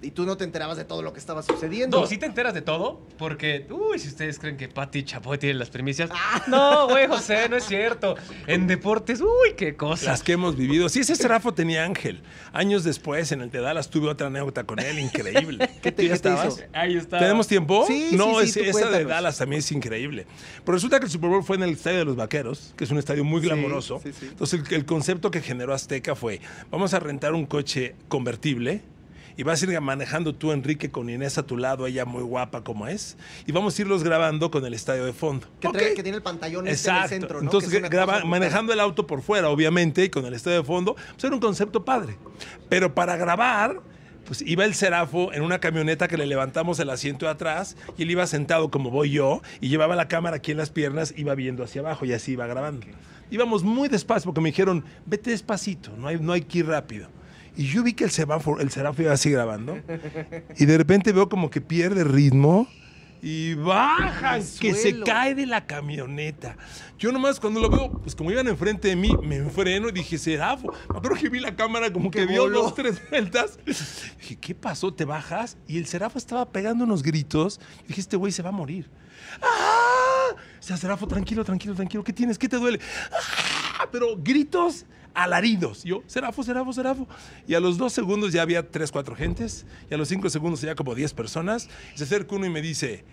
Y 0.02 0.12
tú 0.12 0.26
no 0.26 0.38
te 0.38 0.44
enterabas 0.44 0.78
de 0.78 0.86
todo 0.86 1.02
lo 1.02 1.14
que 1.14 1.20
estaba 1.20 1.44
sucediendo. 1.44 2.00
No, 2.02 2.08
sí 2.08 2.18
te 2.18 2.26
enteras 2.26 2.54
de 2.54 2.62
todo, 2.62 3.02
porque, 3.18 3.68
uy, 3.70 4.00
si 4.00 4.08
ustedes 4.08 4.40
creen 4.40 4.58
que 4.58 4.68
Pati 4.70 5.04
Chapoy 5.04 5.38
tiene 5.38 5.56
las 5.60 5.70
primicias. 5.70 6.10
Ah. 6.14 6.44
No, 6.48 6.88
güey, 6.88 7.08
José, 7.08 7.48
no 7.50 7.56
es 7.58 7.66
cierto. 7.66 8.16
En 8.48 8.68
deportes, 8.68 9.22
uy, 9.22 9.54
qué 9.58 9.76
cosa. 9.76 10.08
Las 10.12 10.24
que 10.24 10.34
hemos 10.34 10.56
vivido. 10.56 10.90
Sí, 10.90 11.00
ese 11.02 11.16
Serafo 11.16 11.54
tenía 11.54 11.84
ángel. 11.84 12.22
Años 12.54 12.84
después, 12.84 13.32
en 13.32 13.42
el 13.42 13.50
de 13.52 13.60
Dallas, 13.62 13.90
tuve 13.90 14.08
otra 14.10 14.28
anécdota 14.28 14.64
con 14.66 14.80
él, 14.80 15.00
increíble. 15.00 15.70
¿Qué 15.82 15.92
te- 15.92 15.92
¿Tú 15.92 15.98
qué 15.98 16.04
ya 16.04 16.10
te 16.10 16.16
estabas? 16.16 16.58
hizo? 16.60 16.64
Ahí 16.74 16.96
está. 16.98 17.20
¿Tenemos 17.20 17.48
tiempo? 17.48 17.86
Sí, 17.88 18.10
no, 18.14 18.40
sí, 18.40 18.46
es- 18.46 18.54
sí, 18.54 18.60
tú 18.72 18.78
esa 18.78 18.90
de. 18.90 19.06
Dallas 19.06 19.38
también 19.38 19.60
es 19.60 19.72
increíble. 19.72 20.26
Pero 20.66 20.74
resulta 20.74 21.00
que 21.00 21.06
el 21.06 21.12
Super 21.12 21.30
Bowl 21.30 21.44
fue 21.44 21.56
en 21.58 21.64
el 21.64 21.70
Estadio 21.72 22.00
de 22.00 22.06
los 22.06 22.16
Vaqueros, 22.16 22.74
que 22.78 22.84
es 22.84 22.92
un 22.92 22.98
estadio 22.98 23.24
muy 23.24 23.42
Sí, 23.42 23.48
glamoroso. 23.48 24.00
sí, 24.04 24.12
sí. 24.14 24.28
Entonces, 24.30 24.62
el, 24.68 24.74
el 24.74 24.86
concepto 24.86 25.32
que 25.32 25.42
generó 25.42 25.74
Azteca 25.74 26.16
fue, 26.16 26.40
vamos 26.72 26.94
a 26.94 27.00
rentar 27.00 27.34
un 27.34 27.46
coche 27.46 27.96
convertible 28.08 28.82
y 29.38 29.44
vas 29.44 29.62
a 29.62 29.66
ir 29.72 29.82
manejando 29.82 30.34
tú, 30.36 30.52
Enrique, 30.52 30.92
con 30.92 31.10
Inés 31.10 31.38
a 31.38 31.44
tu 31.44 31.58
lado, 31.58 31.88
ella 31.88 32.06
muy 32.06 32.24
guapa 32.24 32.64
como 32.64 32.88
es, 32.88 33.18
y 33.46 33.52
vamos 33.52 33.78
a 33.78 33.82
irlos 33.82 34.04
grabando 34.04 34.52
con 34.52 34.66
el 34.66 34.74
estadio 34.74 35.06
de 35.06 35.14
fondo. 35.14 35.48
Que, 35.60 35.68
trae- 35.70 35.90
Ok. 35.92 35.96
que 35.96 36.04
tiene 36.04 36.18
el 36.18 36.24
pantallón 36.24 36.68
este 36.68 36.90
en 36.90 36.96
el 36.98 37.10
centro, 37.10 37.40
¿no? 37.42 37.46
Entonces, 37.46 37.72
graba- 37.90 38.24
manejando 38.26 38.74
el 38.74 38.80
auto 38.80 39.08
por 39.08 39.22
fuera, 39.22 39.50
obviamente, 39.50 40.04
y 40.04 40.10
con 40.10 40.26
el 40.26 40.34
estadio 40.34 40.58
de 40.58 40.64
fondo, 40.64 40.96
pues 40.96 41.24
era 41.24 41.34
un 41.34 41.42
concepto 41.42 41.84
padre. 41.86 42.18
Pero 42.70 42.94
para 42.94 43.16
grabar, 43.18 43.82
pues 44.26 44.42
iba 44.42 44.64
el 44.64 44.74
Serafo 44.74 45.34
en 45.34 45.42
una 45.42 45.60
camioneta 45.60 46.08
que 46.08 46.18
le 46.18 46.26
levantamos 46.26 46.80
el 46.80 46.90
asiento 46.90 47.26
de 47.26 47.32
atrás 47.34 47.76
y 47.98 48.04
él 48.04 48.12
iba 48.12 48.26
sentado 48.26 48.72
como 48.72 48.90
voy 48.90 49.10
yo 49.12 49.42
y 49.60 49.68
llevaba 49.68 49.96
la 49.98 50.08
cámara 50.08 50.38
aquí 50.38 50.52
en 50.52 50.58
las 50.58 50.70
piernas, 50.70 51.14
iba 51.18 51.36
viendo 51.36 51.62
hacia 51.64 51.82
abajo 51.82 52.06
y 52.06 52.14
así 52.14 52.32
iba 52.32 52.48
grabando. 52.48 52.88
Íbamos 53.32 53.64
muy 53.64 53.90
despacio 53.90 54.26
porque 54.28 54.40
me 54.42 54.50
dijeron, 54.50 54.86
vete 55.06 55.32
despacito, 55.32 55.92
no 55.98 56.08
hay, 56.08 56.20
no 56.20 56.32
hay 56.34 56.42
que 56.42 56.60
ir 56.60 56.68
rápido. 56.68 57.10
Y 57.56 57.68
yo 57.68 57.84
vi 57.84 57.94
que 57.94 58.06
el 58.06 58.12
semáforo, 58.12 58.62
el 58.62 58.72
Serafo 58.72 59.02
iba 59.02 59.14
así 59.14 59.30
grabando 59.30 59.78
y 60.58 60.66
de 60.66 60.78
repente 60.78 61.12
veo 61.12 61.30
como 61.30 61.50
que 61.50 61.62
pierde 61.62 62.04
ritmo 62.04 62.68
y 63.26 63.54
bajan, 63.54 64.44
que 64.60 64.74
se 64.74 65.00
cae 65.00 65.34
de 65.34 65.46
la 65.46 65.66
camioneta. 65.66 66.58
Yo 67.00 67.12
nomás 67.14 67.40
cuando 67.40 67.62
lo 67.62 67.70
veo, 67.70 67.90
pues 67.90 68.16
como 68.16 68.32
iban 68.32 68.50
enfrente 68.50 68.90
de 68.90 68.98
mí, 68.98 69.16
me 69.24 69.38
enfreno 69.38 69.88
y 69.88 69.94
dije, 69.94 70.18
Serafo. 70.18 70.74
Me 70.90 70.98
acuerdo 70.98 71.18
que 71.18 71.30
vi 71.30 71.40
la 71.40 71.56
cámara 71.56 71.94
como 71.94 72.12
que 72.12 72.26
dio 72.26 72.44
voló. 72.44 72.64
dos, 72.64 72.76
tres 72.76 73.02
vueltas. 73.10 73.60
Dije, 74.20 74.36
¿qué 74.36 74.54
pasó? 74.54 74.94
¿Te 74.94 75.06
bajas? 75.06 75.58
Y 75.68 75.78
el 75.78 75.86
Serafo 75.86 76.18
estaba 76.18 76.52
pegando 76.52 76.84
unos 76.84 77.02
gritos. 77.02 77.62
Dije, 77.88 78.02
este 78.02 78.18
güey 78.18 78.34
se 78.34 78.42
va 78.42 78.50
a 78.50 78.54
morir. 78.54 78.90
¡Ah! 79.42 80.36
O 80.60 80.62
sea, 80.62 80.76
Serafo, 80.76 81.08
tranquilo, 81.08 81.46
tranquilo, 81.46 81.76
tranquilo. 81.76 82.04
¿Qué 82.04 82.12
tienes? 82.12 82.38
¿Qué 82.38 82.50
te 82.50 82.58
duele? 82.58 82.82
¡Ah! 83.80 83.88
Pero 83.90 84.18
gritos 84.18 84.86
alaridos. 85.14 85.84
Yo, 85.84 86.04
Serafo, 86.08 86.44
Serafo, 86.44 86.74
Serafo. 86.74 87.08
Y 87.48 87.54
a 87.54 87.60
los 87.60 87.78
dos 87.78 87.94
segundos 87.94 88.34
ya 88.34 88.42
había 88.42 88.70
tres, 88.70 88.92
cuatro 88.92 89.16
gentes. 89.16 89.66
Y 89.90 89.94
a 89.94 89.98
los 89.98 90.08
cinco 90.10 90.30
segundos 90.30 90.62
ya 90.62 90.76
como 90.76 90.96
diez 90.96 91.14
personas. 91.14 91.70
Se 91.96 92.04
acerca 92.04 92.36
uno 92.36 92.46
y 92.46 92.50
me 92.50 92.62
dice, 92.62 92.94
"Eh, 92.94 93.04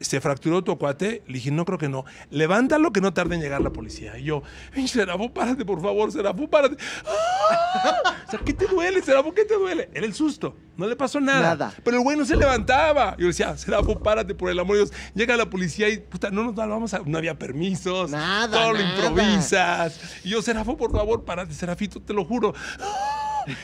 ¿se 0.00 0.20
fracturó 0.20 0.62
tu 0.64 0.76
cuate? 0.78 1.22
Le 1.26 1.34
dije, 1.34 1.50
no 1.50 1.64
creo 1.64 1.78
que 1.78 1.88
no. 1.88 2.04
Levántalo 2.30 2.92
que 2.92 3.00
no 3.00 3.12
tarde 3.14 3.34
en 3.36 3.42
llegar 3.42 3.60
la 3.60 3.70
policía. 3.70 4.18
Y 4.18 4.24
yo, 4.24 4.42
"Ey, 4.74 4.88
Serafo, 4.88 5.32
párate, 5.32 5.64
por 5.64 5.80
favor, 5.80 6.10
Serafo, 6.12 6.48
párate. 6.48 6.76
¡Ah! 7.04 8.14
O 8.26 8.30
sea, 8.30 8.40
¿qué 8.40 8.52
te 8.52 8.66
duele, 8.66 9.02
Serafo? 9.02 9.32
¿Qué 9.32 9.44
te 9.44 9.54
duele? 9.54 9.88
Era 9.94 10.06
el 10.06 10.14
susto. 10.14 10.56
No 10.76 10.86
le 10.86 10.96
pasó 10.96 11.20
nada. 11.20 11.40
Nada. 11.40 11.74
Pero 11.84 11.98
el 11.98 12.02
güey 12.02 12.16
no 12.18 12.24
se 12.24 12.36
levantaba. 12.36 13.16
Yo 13.18 13.26
decía, 13.28 13.56
Serafo, 13.56 13.98
párate 14.00 14.34
por 14.34 14.50
el 14.50 14.58
amor 14.58 14.76
de 14.76 14.84
Dios. 14.84 14.92
Llega 15.14 15.36
la 15.36 15.48
policía 15.48 15.88
y, 15.88 15.98
puta, 15.98 16.30
no 16.30 16.42
nos 16.44 16.54
vamos 16.54 16.92
a... 16.92 17.00
No 17.06 17.18
había 17.18 17.38
permisos. 17.38 18.10
Nada, 18.10 18.58
Todo 18.58 18.72
lo 18.72 18.80
improvisas. 18.80 20.00
Y 20.24 20.30
yo, 20.30 20.42
Serafo, 20.42 20.76
por 20.76 20.92
favor, 20.92 21.24
párate, 21.24 21.54
Serafito, 21.54 22.00
te 22.00 22.12
lo 22.12 22.24
juro. 22.24 22.52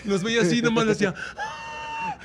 Y 0.04 0.08
nos 0.08 0.22
veía 0.22 0.42
así, 0.42 0.62
nomás 0.62 0.84
le 0.84 0.90
decía... 0.92 1.10
O 1.10 1.61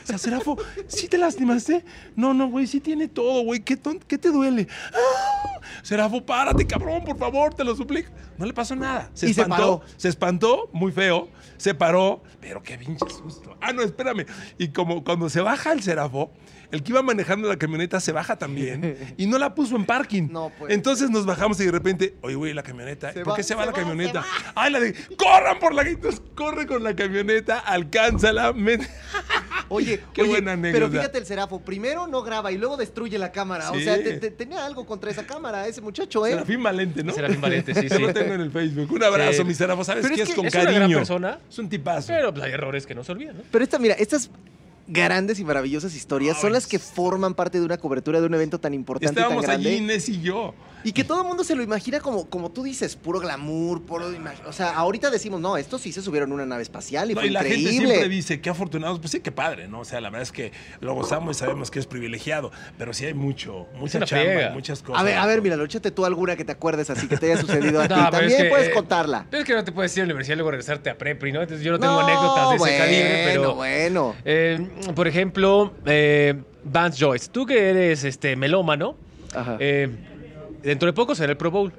sea, 0.07 0.17
Serafo, 0.17 0.57
¿sí 0.87 1.07
te 1.07 1.17
lastimaste? 1.17 1.83
No, 2.15 2.33
no, 2.33 2.47
güey, 2.47 2.65
sí 2.65 2.79
tiene 2.79 3.07
todo, 3.07 3.41
güey. 3.43 3.59
¿Qué, 3.59 3.75
te 3.75 4.31
duele? 4.31 4.67
¡Ah! 4.93 5.59
Serafo, 5.83 6.25
párate, 6.25 6.65
cabrón, 6.65 7.03
por 7.03 7.17
favor, 7.17 7.53
te 7.53 7.63
lo 7.63 7.75
suplico. 7.75 8.09
No 8.37 8.45
le 8.45 8.53
pasó 8.53 8.75
nada. 8.75 9.09
Se 9.13 9.29
Y 9.29 9.33
se 9.33 9.41
espantó. 9.41 9.79
paró. 9.79 9.93
Se 9.97 10.09
espantó, 10.09 10.69
muy 10.71 10.91
feo. 10.91 11.29
Se 11.57 11.73
paró, 11.73 12.23
pero 12.39 12.63
qué 12.63 12.77
pinche 12.77 13.09
susto. 13.09 13.57
Ah, 13.59 13.73
no, 13.73 13.81
espérame. 13.81 14.25
Y 14.57 14.69
como 14.69 15.03
cuando 15.03 15.29
se 15.29 15.41
baja 15.41 15.73
el 15.73 15.81
Serafo, 15.81 16.31
el 16.71 16.83
que 16.83 16.91
iba 16.91 17.01
manejando 17.01 17.47
la 17.47 17.57
camioneta 17.57 17.99
se 17.99 18.11
baja 18.11 18.35
también 18.37 18.97
y 19.17 19.25
no 19.27 19.37
la 19.37 19.55
puso 19.55 19.75
en 19.75 19.85
parking. 19.85 20.27
No, 20.31 20.51
pues. 20.57 20.73
Entonces 20.73 21.09
nos 21.09 21.25
bajamos 21.25 21.59
y 21.61 21.65
de 21.65 21.71
repente, 21.71 22.15
oye, 22.21 22.35
güey, 22.35 22.53
la 22.53 22.63
camioneta. 22.63 23.13
Se 23.13 23.21
¿Por 23.23 23.33
va, 23.33 23.35
qué 23.37 23.43
se 23.43 23.55
va 23.55 23.61
se 23.61 23.65
la 23.67 23.71
va, 23.71 23.77
camioneta? 23.77 24.25
Ay, 24.55 24.71
la 24.71 24.79
de, 24.79 24.93
corran 25.17 25.59
por 25.59 25.73
la 25.73 25.81
Entonces 25.83 26.21
corre 26.35 26.65
con 26.67 26.83
la 26.83 26.95
camioneta, 26.95 27.59
alcánzala. 27.59 28.53
met- 28.53 28.87
Oye, 29.69 30.01
Qué 30.13 30.21
oye, 30.21 30.29
buena 30.31 30.55
pero 30.61 30.85
anécdota. 30.85 30.91
fíjate 31.01 31.17
el 31.17 31.25
Serafo, 31.25 31.59
primero 31.59 32.07
no 32.07 32.21
graba 32.23 32.53
y 32.53 32.57
luego 32.57 32.77
destruye 32.77 33.17
la 33.17 33.33
cámara. 33.33 33.69
O 33.71 33.79
sea, 33.79 33.95
te- 34.01 34.13
te- 34.17 34.31
tenía 34.31 34.65
algo 34.65 34.85
contra 34.85 35.11
esa 35.11 35.25
cámara, 35.25 35.67
ese 35.67 35.81
muchacho, 35.81 36.25
¿eh? 36.25 36.31
Serafín 36.31 36.63
Valente, 36.63 37.03
¿no? 37.03 37.11
Serafín 37.13 37.41
Valente, 37.41 37.73
sí, 37.75 37.89
sí. 37.89 37.99
lo 37.99 38.13
tengo 38.13 38.33
en 38.33 38.41
el 38.41 38.51
Facebook. 38.51 38.89
Un 38.91 39.03
abrazo, 39.03 39.33
Sí. 39.39 39.43
mi 39.43 39.53
Serafo. 39.53 39.83
¿Sabes 39.83 40.03
Pero 40.03 40.15
qué 40.15 40.21
es 40.21 40.29
es, 40.29 40.33
que 40.35 40.39
con 40.39 40.45
es 40.47 40.53
una 40.55 40.63
cariño? 40.63 40.79
gran 40.87 40.91
persona. 40.93 41.39
Es 41.49 41.59
un 41.59 41.67
tipazo. 41.67 42.07
Pero 42.07 42.33
pues, 42.33 42.45
hay 42.45 42.51
errores 42.53 42.85
que 42.87 42.95
no 42.95 43.03
se 43.03 43.11
olvidan, 43.11 43.37
¿no? 43.37 43.43
Pero 43.51 43.63
esta, 43.63 43.77
mira, 43.77 43.95
estas 43.95 44.29
grandes 44.87 45.39
y 45.39 45.43
maravillosas 45.43 45.95
historias 45.95 46.39
son 46.39 46.53
las 46.53 46.65
que 46.67 46.79
forman 46.79 47.33
parte 47.33 47.59
de 47.59 47.65
una 47.65 47.77
cobertura 47.77 48.19
de 48.21 48.25
un 48.25 48.33
evento 48.33 48.59
tan 48.59 48.73
importante 48.73 49.11
y 49.11 49.15
tan 49.15 49.23
Estábamos 49.23 49.43
grande. 49.45 49.69
allí, 49.69 49.77
Inés 49.77 50.09
y 50.09 50.21
yo. 50.21 50.53
Y 50.83 50.93
que 50.93 51.03
todo 51.03 51.21
el 51.21 51.27
mundo 51.27 51.43
se 51.43 51.55
lo 51.55 51.63
imagina 51.63 51.99
como, 51.99 52.29
como 52.29 52.51
tú 52.51 52.63
dices, 52.63 52.95
puro 52.95 53.19
glamour, 53.19 53.81
puro 53.81 54.05
O 54.45 54.53
sea, 54.53 54.69
ahorita 54.75 55.09
decimos, 55.09 55.41
no, 55.41 55.57
estos 55.57 55.81
sí 55.81 55.91
se 55.91 56.01
subieron 56.01 56.31
a 56.31 56.35
una 56.35 56.45
nave 56.45 56.61
espacial 56.61 57.11
y 57.11 57.15
No, 57.15 57.19
fue 57.19 57.29
y 57.29 57.31
la 57.31 57.41
gente 57.41 57.59
increíble. 57.59 57.87
siempre 57.87 58.09
dice, 58.09 58.39
qué 58.39 58.49
afortunados. 58.49 58.99
Pues 58.99 59.11
sí, 59.11 59.19
qué 59.19 59.31
padre, 59.31 59.67
¿no? 59.67 59.79
O 59.81 59.85
sea, 59.85 59.99
la 59.99 60.09
verdad 60.09 60.21
es 60.21 60.31
que 60.31 60.53
lo 60.79 60.93
gozamos 60.93 61.35
y 61.35 61.39
sabemos 61.39 61.71
que 61.71 61.79
es 61.79 61.87
privilegiado. 61.87 62.51
Pero 62.77 62.93
sí 62.93 63.05
hay 63.05 63.13
mucho, 63.13 63.67
mucha 63.75 63.99
chamba, 64.05 64.51
muchas 64.53 64.81
cosas. 64.81 65.01
a 65.01 65.03
ver, 65.03 65.17
a 65.17 65.25
ver, 65.25 65.41
mira, 65.41 65.61
échate 65.61 65.91
tú 65.91 66.05
alguna 66.05 66.37
que 66.37 66.45
te 66.45 66.53
acuerdes 66.53 66.89
así 66.89 67.07
que 67.07 67.17
te 67.17 67.31
haya 67.31 67.41
sucedido 67.41 67.81
a 67.81 67.87
ti. 67.87 67.93
No, 67.95 68.09
También 68.09 68.31
es 68.31 68.43
que, 68.43 68.49
puedes 68.49 68.67
eh, 68.69 68.73
contarla. 68.73 69.25
Pero 69.29 69.41
es 69.41 69.47
que 69.47 69.55
no 69.55 69.63
te 69.65 69.71
puedes 69.73 69.97
ir 69.97 70.03
a 70.03 70.05
la 70.05 70.11
universidad 70.11 70.35
y 70.35 70.37
luego 70.37 70.51
regresarte 70.51 70.89
a 70.89 70.97
Prepri, 70.97 71.31
¿no? 71.33 71.41
Entonces 71.41 71.65
yo 71.65 71.71
no 71.73 71.79
tengo 71.79 71.99
anécdotas 71.99 72.49
de 72.51 72.55
ese 72.55 72.59
bueno, 72.59 72.77
calibre, 72.77 73.23
pero. 73.25 73.55
Bueno, 73.55 74.15
eh, 74.23 74.67
por 74.95 75.07
ejemplo, 75.07 75.73
eh, 75.85 76.41
Vance 76.63 77.03
Joyce, 77.03 77.29
tú 77.31 77.45
que 77.45 77.69
eres 77.69 78.03
este 78.03 78.35
melómano, 78.35 78.95
Ajá. 79.35 79.57
eh, 79.59 79.89
dentro 80.63 80.87
de 80.87 80.93
poco 80.93 81.15
será 81.15 81.31
el 81.31 81.37
Pro 81.37 81.51
Bowl. 81.51 81.71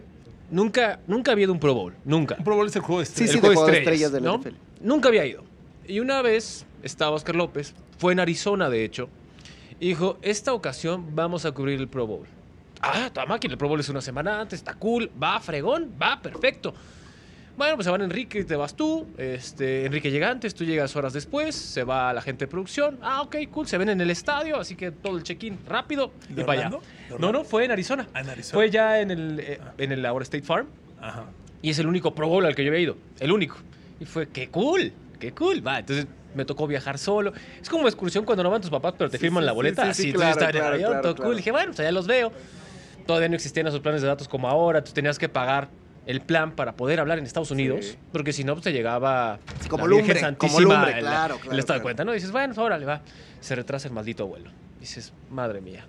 Nunca, 0.50 1.00
nunca 1.06 1.32
había 1.32 1.44
ido 1.44 1.52
a 1.52 1.54
un 1.54 1.60
Pro 1.60 1.74
Bowl, 1.74 1.94
nunca. 2.04 2.36
Un 2.38 2.44
Pro 2.44 2.56
Bowl 2.56 2.66
es 2.66 2.76
el 2.76 2.82
juego 2.82 3.00
de 3.00 3.04
estrellas. 3.04 3.32
sí, 3.32 3.38
el 3.38 3.44
juego 3.44 3.66
de 3.66 3.78
estrellas, 3.78 4.10
estrellas 4.10 4.12
del 4.12 4.24
¿no? 4.24 4.38
NFL. 4.38 4.54
Nunca 4.80 5.08
había 5.08 5.26
ido. 5.26 5.44
Y 5.86 6.00
una 6.00 6.22
vez 6.22 6.64
estaba 6.82 7.12
Oscar 7.16 7.36
López, 7.36 7.74
fue 7.98 8.12
en 8.12 8.20
Arizona, 8.20 8.70
de 8.70 8.84
hecho, 8.84 9.08
y 9.80 9.88
dijo, 9.88 10.18
esta 10.22 10.52
ocasión 10.54 11.14
vamos 11.14 11.44
a 11.44 11.52
cubrir 11.52 11.78
el 11.80 11.88
Pro 11.88 12.06
Bowl. 12.06 12.26
Ah, 12.80 13.10
toda 13.12 13.26
máquina, 13.26 13.52
el 13.52 13.58
Pro 13.58 13.68
Bowl 13.68 13.80
es 13.80 13.88
una 13.88 14.00
semana 14.00 14.40
antes, 14.40 14.60
está 14.60 14.74
cool, 14.74 15.10
va 15.22 15.38
fregón, 15.40 15.92
va 16.00 16.20
perfecto. 16.22 16.72
Bueno, 17.58 17.74
pues 17.74 17.86
se 17.86 17.90
van 17.90 18.02
Enrique, 18.02 18.44
te 18.44 18.54
vas 18.54 18.74
tú, 18.74 19.04
este, 19.18 19.84
Enrique 19.84 20.12
llega 20.12 20.30
antes, 20.30 20.54
tú 20.54 20.64
llegas 20.64 20.94
horas 20.94 21.12
después, 21.12 21.56
se 21.56 21.82
va 21.82 22.12
la 22.12 22.22
gente 22.22 22.44
de 22.44 22.48
producción, 22.48 23.00
ah, 23.02 23.20
ok, 23.22 23.34
cool, 23.50 23.66
se 23.66 23.76
ven 23.78 23.88
en 23.88 24.00
el 24.00 24.10
estadio, 24.10 24.60
así 24.60 24.76
que 24.76 24.92
todo 24.92 25.16
el 25.16 25.24
check-in 25.24 25.58
rápido 25.66 26.12
¿De 26.28 26.42
y 26.42 26.44
para 26.44 26.66
allá. 26.68 26.78
No, 27.18 27.32
no, 27.32 27.42
fue 27.42 27.64
en 27.64 27.72
Arizona. 27.72 28.06
Ah, 28.14 28.20
en 28.20 28.30
Arizona. 28.30 28.54
Fue 28.54 28.70
ya 28.70 29.00
en 29.00 29.10
el, 29.10 29.40
eh, 29.40 29.58
en 29.76 29.90
el 29.90 30.06
ahora 30.06 30.22
State 30.22 30.44
Farm. 30.44 30.68
Ajá. 31.00 31.24
Y 31.60 31.70
es 31.70 31.78
el 31.80 31.88
único 31.88 32.14
Pro 32.14 32.28
Bowl 32.28 32.46
al 32.46 32.54
que 32.54 32.62
yo 32.64 32.70
había 32.70 32.80
ido. 32.80 32.96
El 33.18 33.32
único. 33.32 33.56
Y 33.98 34.04
fue, 34.04 34.28
qué 34.28 34.48
cool, 34.50 34.92
qué 35.18 35.32
cool. 35.32 35.66
Va, 35.66 35.80
entonces 35.80 36.06
me 36.36 36.44
tocó 36.44 36.68
viajar 36.68 36.96
solo. 36.96 37.32
Es 37.60 37.68
como 37.68 37.88
excursión 37.88 38.24
cuando 38.24 38.44
no 38.44 38.50
van 38.50 38.60
tus 38.60 38.70
papás, 38.70 38.94
pero 38.96 39.10
te 39.10 39.18
Sí, 39.18 39.22
firman 39.22 39.42
sí, 39.42 39.46
la 39.46 39.52
boleta. 39.52 39.82
sí, 39.82 39.90
Así, 39.90 40.02
sí, 40.02 40.08
entonces 40.10 40.36
claro, 40.36 40.46
estaba 40.46 40.50
en 40.50 40.56
el 40.56 40.60
claro, 40.60 40.74
avión, 40.76 40.90
claro, 41.02 41.14
todo 41.16 41.24
cool. 41.26 41.36
Dije, 41.36 41.50
bueno, 41.50 41.66
pues 41.70 41.80
allá 41.80 41.90
los 41.90 42.06
veo. 42.06 42.30
Todavía 43.04 43.28
no 43.28 43.34
existían 43.34 43.66
esos 43.66 43.80
planes 43.80 44.00
de 44.00 44.06
datos 44.06 44.28
como 44.28 44.48
ahora. 44.48 44.84
Tú 44.84 44.92
tenías 44.92 45.18
que 45.18 45.28
pagar 45.28 45.68
el 46.08 46.20
plan 46.22 46.52
para 46.56 46.72
poder 46.74 46.98
hablar 46.98 47.18
en 47.18 47.24
Estados 47.26 47.50
Unidos, 47.52 47.84
Sí. 47.84 47.98
porque 48.10 48.32
si 48.32 48.42
no, 48.42 48.54
pues 48.54 48.64
te 48.64 48.72
llegaba 48.72 49.38
Sí, 49.60 49.68
como 49.68 49.86
la 49.86 49.94
Virgen 49.96 50.08
lumbre, 50.16 50.36
como 50.36 50.52
Santísima, 50.52 50.74
lumbre, 50.74 50.92
el- 50.94 51.00
claro, 51.04 51.34
el, 51.36 51.40
claro, 51.42 51.58
estado 51.58 51.66
claro. 51.66 51.78
de 51.78 51.82
cuenta, 51.82 52.04
¿no? 52.04 52.12
Y 52.12 52.14
dices, 52.14 52.32
bueno, 52.32 52.54
pues, 52.54 52.58
órale, 52.64 52.84
va. 52.86 53.02
Se 53.40 53.54
retrasa 53.54 53.86
el 53.88 53.94
maldito 53.94 54.26
vuelo. 54.26 54.50
Dices, 54.80 55.12
madre 55.30 55.60
mía. 55.60 55.84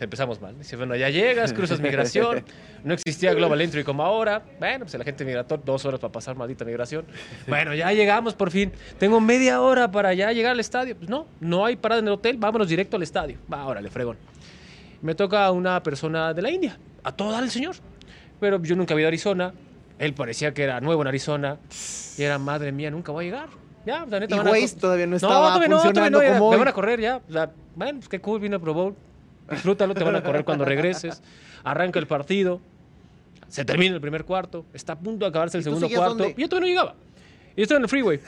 Empezamos 0.00 0.40
mal. 0.40 0.58
Dice, 0.58 0.76
bueno, 0.76 0.94
ya 0.96 1.08
llegas, 1.08 1.52
cruzas 1.52 1.80
migración. 1.80 2.44
No 2.84 2.92
existía 2.92 3.32
Global 3.32 3.58
Entry 3.62 3.82
como 3.84 4.02
ahora. 4.04 4.42
Bueno, 4.58 4.80
pues 4.84 4.92
la 4.92 5.04
gente 5.04 5.24
migratoria, 5.24 5.62
dos 5.64 5.86
horas 5.86 5.98
para 5.98 6.12
pasar 6.12 6.36
maldita 6.36 6.66
migración. 6.66 7.06
Bueno, 7.46 7.72
ya 7.74 7.90
llegamos 7.94 8.34
por 8.34 8.50
fin. 8.50 8.70
Tengo 8.98 9.18
media 9.22 9.62
hora 9.62 9.90
para 9.90 10.12
ya 10.12 10.30
llegar 10.32 10.52
al 10.52 10.60
estadio. 10.60 10.94
Pues 10.94 11.08
no, 11.08 11.26
no 11.40 11.64
hay 11.64 11.76
parada 11.76 12.00
en 12.00 12.08
el 12.08 12.12
hotel. 12.12 12.36
Vámonos 12.36 12.68
directo 12.68 12.96
al 12.98 13.02
estadio. 13.02 13.38
Va, 13.50 13.64
órale, 13.64 13.88
fregón. 13.88 14.18
Me 15.00 15.14
toca 15.14 15.50
una 15.52 15.82
persona 15.82 16.34
de 16.34 16.42
la 16.42 16.50
India. 16.50 16.78
A 17.04 17.12
todo 17.12 17.38
el 17.38 17.50
señor. 17.50 17.76
Pero 18.44 18.62
yo 18.62 18.76
nunca 18.76 18.92
había 18.92 19.04
ido 19.04 19.06
a 19.06 19.08
Arizona. 19.08 19.54
Él 19.98 20.12
parecía 20.12 20.52
que 20.52 20.64
era 20.64 20.78
nuevo 20.82 21.00
en 21.00 21.08
Arizona. 21.08 21.56
Y 22.18 22.22
era, 22.24 22.38
madre 22.38 22.72
mía, 22.72 22.90
nunca 22.90 23.10
voy 23.10 23.24
a 23.24 23.28
llegar. 23.28 23.48
Ya, 23.86 24.04
la 24.04 24.20
neta 24.20 24.36
Y 24.36 24.38
Waze 24.38 24.76
todavía 24.76 25.06
no 25.06 25.12
no, 25.12 25.16
estaba 25.16 25.48
todavía 25.48 25.68
no, 25.68 25.76
todavía 25.76 25.84
funcionando 25.84 26.18
no, 26.18 26.24
ya, 26.24 26.38
como 26.38 26.50
Me 26.50 26.56
van 26.58 26.68
a 26.68 26.72
correr 26.74 27.00
ya. 27.00 27.22
O 27.26 27.32
sea, 27.32 27.50
pues 27.74 28.08
qué 28.10 28.20
cool, 28.20 28.40
vino 28.40 28.56
a 28.56 28.58
Pro 28.58 28.74
Bowl. 28.74 28.94
Disfrútalo, 29.50 29.94
te 29.94 30.04
van 30.04 30.16
a 30.16 30.22
correr 30.22 30.44
cuando 30.44 30.66
regreses. 30.66 31.22
Arranca 31.64 31.98
el 31.98 32.06
partido. 32.06 32.60
Se 33.48 33.64
termina 33.64 33.94
el 33.94 34.00
primer 34.02 34.26
cuarto. 34.26 34.66
Está 34.74 34.92
a 34.92 34.98
punto 34.98 35.24
de 35.24 35.30
acabarse 35.30 35.56
el 35.56 35.62
¿Y 35.62 35.64
tú 35.64 35.70
segundo 35.70 35.88
cuarto. 35.88 36.14
dónde? 36.16 36.34
Y 36.36 36.42
yo 36.42 36.48
todavía 36.50 36.74
no 36.74 36.80
llegaba. 36.80 36.96
Y 37.56 37.62
estoy 37.62 37.78
en 37.78 37.84
el 37.84 37.88
freeway. 37.88 38.20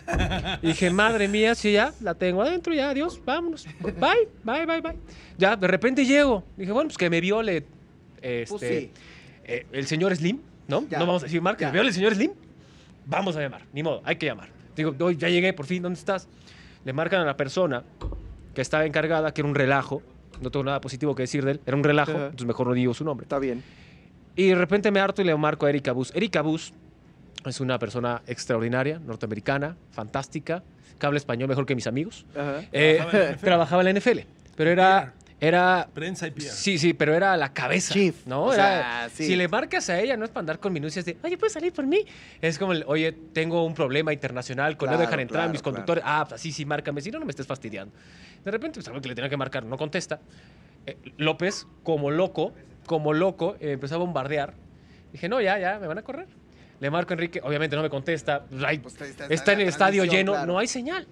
Y 0.62 0.68
dije, 0.68 0.88
madre 0.88 1.28
mía, 1.28 1.54
si 1.54 1.72
ya 1.72 1.92
la 2.00 2.14
tengo 2.14 2.40
adentro, 2.40 2.72
ya, 2.72 2.88
adiós, 2.88 3.20
vámonos. 3.22 3.66
Bye, 3.80 4.30
bye, 4.44 4.64
bye, 4.64 4.80
bye. 4.80 4.96
Ya, 5.36 5.56
de 5.56 5.66
repente 5.66 6.06
llego. 6.06 6.42
Dije, 6.56 6.72
bueno, 6.72 6.88
pues 6.88 6.96
que 6.96 7.10
me 7.10 7.20
viole 7.20 7.66
este, 8.22 8.46
Pues 8.48 8.60
sí. 8.62 8.90
Eh, 9.46 9.66
el 9.72 9.86
señor 9.86 10.14
Slim, 10.16 10.40
¿no? 10.68 10.86
Ya. 10.88 10.98
No 10.98 11.06
vamos 11.06 11.22
a 11.22 11.26
decir 11.26 11.40
marca, 11.40 11.70
viole 11.70 11.88
el 11.88 11.94
señor 11.94 12.14
Slim. 12.14 12.32
Vamos 13.06 13.36
a 13.36 13.40
llamar, 13.40 13.62
ni 13.72 13.82
modo, 13.82 14.02
hay 14.04 14.16
que 14.16 14.26
llamar. 14.26 14.48
Digo, 14.76 14.94
"Oye, 15.00 15.16
ya 15.16 15.28
llegué, 15.28 15.52
por 15.52 15.66
fin, 15.66 15.82
¿dónde 15.82 15.98
estás? 15.98 16.28
Le 16.84 16.92
marcan 16.92 17.20
a 17.20 17.24
la 17.24 17.36
persona 17.36 17.82
que 18.54 18.60
estaba 18.62 18.84
encargada, 18.84 19.32
que 19.32 19.40
era 19.40 19.48
un 19.48 19.54
relajo. 19.54 20.02
No 20.40 20.50
tengo 20.50 20.64
nada 20.64 20.80
positivo 20.80 21.14
que 21.14 21.22
decir 21.22 21.44
de 21.44 21.52
él. 21.52 21.60
Era 21.66 21.76
un 21.76 21.84
relajo, 21.84 22.12
Ajá. 22.12 22.24
entonces 22.26 22.46
mejor 22.46 22.66
no 22.66 22.74
digo 22.74 22.92
su 22.94 23.04
nombre. 23.04 23.24
Está 23.24 23.38
bien. 23.38 23.62
Y 24.34 24.48
de 24.48 24.54
repente 24.54 24.90
me 24.90 25.00
harto 25.00 25.22
y 25.22 25.24
le 25.24 25.34
marco 25.36 25.66
a 25.66 25.70
Erika 25.70 25.92
Bus. 25.92 26.12
Erika 26.14 26.42
Bus 26.42 26.72
es 27.44 27.60
una 27.60 27.78
persona 27.78 28.22
extraordinaria, 28.26 28.98
norteamericana, 28.98 29.76
fantástica, 29.92 30.62
que 30.98 31.06
habla 31.06 31.16
español 31.18 31.48
mejor 31.48 31.64
que 31.64 31.74
mis 31.74 31.86
amigos. 31.86 32.26
Eh, 32.72 32.98
Trabajaba 33.00 33.12
en 33.12 33.24
la 33.24 33.30
NFL. 33.32 33.44
trabajaba 33.44 33.82
en 33.82 33.84
la 33.94 34.00
NFL, 34.00 34.18
pero 34.56 34.70
era... 34.70 35.14
era 35.40 35.88
Prensa 35.92 36.26
y 36.26 36.30
PR. 36.30 36.42
Sí, 36.44 36.78
sí, 36.78 36.94
pero 36.94 37.14
era 37.14 37.36
la 37.36 37.52
cabeza. 37.52 37.92
Chief, 37.92 38.26
¿no? 38.26 38.44
o 38.44 38.52
Era- 38.54 38.64
sea, 38.64 39.08
sí. 39.12 39.26
Si 39.26 39.36
le 39.36 39.48
marcas 39.48 39.88
a 39.90 40.00
ella, 40.00 40.16
no 40.16 40.24
es 40.24 40.30
para 40.30 40.40
andar 40.40 40.58
con 40.60 40.72
minucias 40.72 41.04
de, 41.04 41.16
oye, 41.22 41.36
¿puedes 41.36 41.52
salir 41.52 41.72
por 41.72 41.86
mí? 41.86 42.04
Es 42.40 42.58
como, 42.58 42.72
el, 42.72 42.84
oye, 42.86 43.12
tengo 43.32 43.64
un 43.64 43.74
problema 43.74 44.12
internacional, 44.12 44.76
con 44.76 44.86
no 44.86 44.92
Claro, 44.96 45.02
dejan 45.06 45.20
entrar 45.20 45.40
claro, 45.42 45.52
mis 45.52 45.60
claro. 45.62 45.74
conductores. 45.74 46.04
Ah, 46.06 46.24
pues 46.28 46.40
así 46.40 46.52
sí, 46.52 46.64
márcame. 46.64 47.00
Si 47.02 47.10
no, 47.10 47.18
no 47.18 47.26
me 47.26 47.30
estés 47.32 47.46
fastidiando. 47.46 47.94
De 48.44 48.50
repente, 48.50 48.76
pues 48.78 48.88
algo 48.88 49.00
que 49.00 49.08
le 49.08 49.14
tenía 49.14 49.28
que 49.28 49.36
marcar, 49.36 49.64
no 49.64 49.76
contesta. 49.76 50.20
Eh, 50.86 50.96
López, 51.18 51.66
como 51.82 52.10
loco, 52.10 52.52
como 52.86 53.12
loco, 53.12 53.56
eh, 53.60 53.72
empezó 53.72 53.96
a 53.96 53.98
bombardear. 53.98 54.54
Dije, 55.12 55.28
no, 55.28 55.40
ya, 55.40 55.58
ya, 55.58 55.78
me 55.78 55.86
van 55.86 55.98
a 55.98 56.02
correr. 56.02 56.28
Le 56.80 56.90
marco 56.90 57.12
a 57.12 57.14
Enrique, 57.14 57.40
obviamente 57.42 57.74
no 57.76 57.82
me 57.82 57.90
contesta. 57.90 58.44
Pues, 58.44 58.62
ay, 58.64 58.78
Pues, 58.78 58.94
está- 58.94 59.06
está- 59.06 59.26
está 59.34 59.52
en 59.52 59.60
el 59.60 59.68
estadio 59.68 60.04
lleno, 60.04 60.32
claro. 60.32 60.46
no 60.46 60.58
hay 60.58 60.66
señal. 60.66 61.06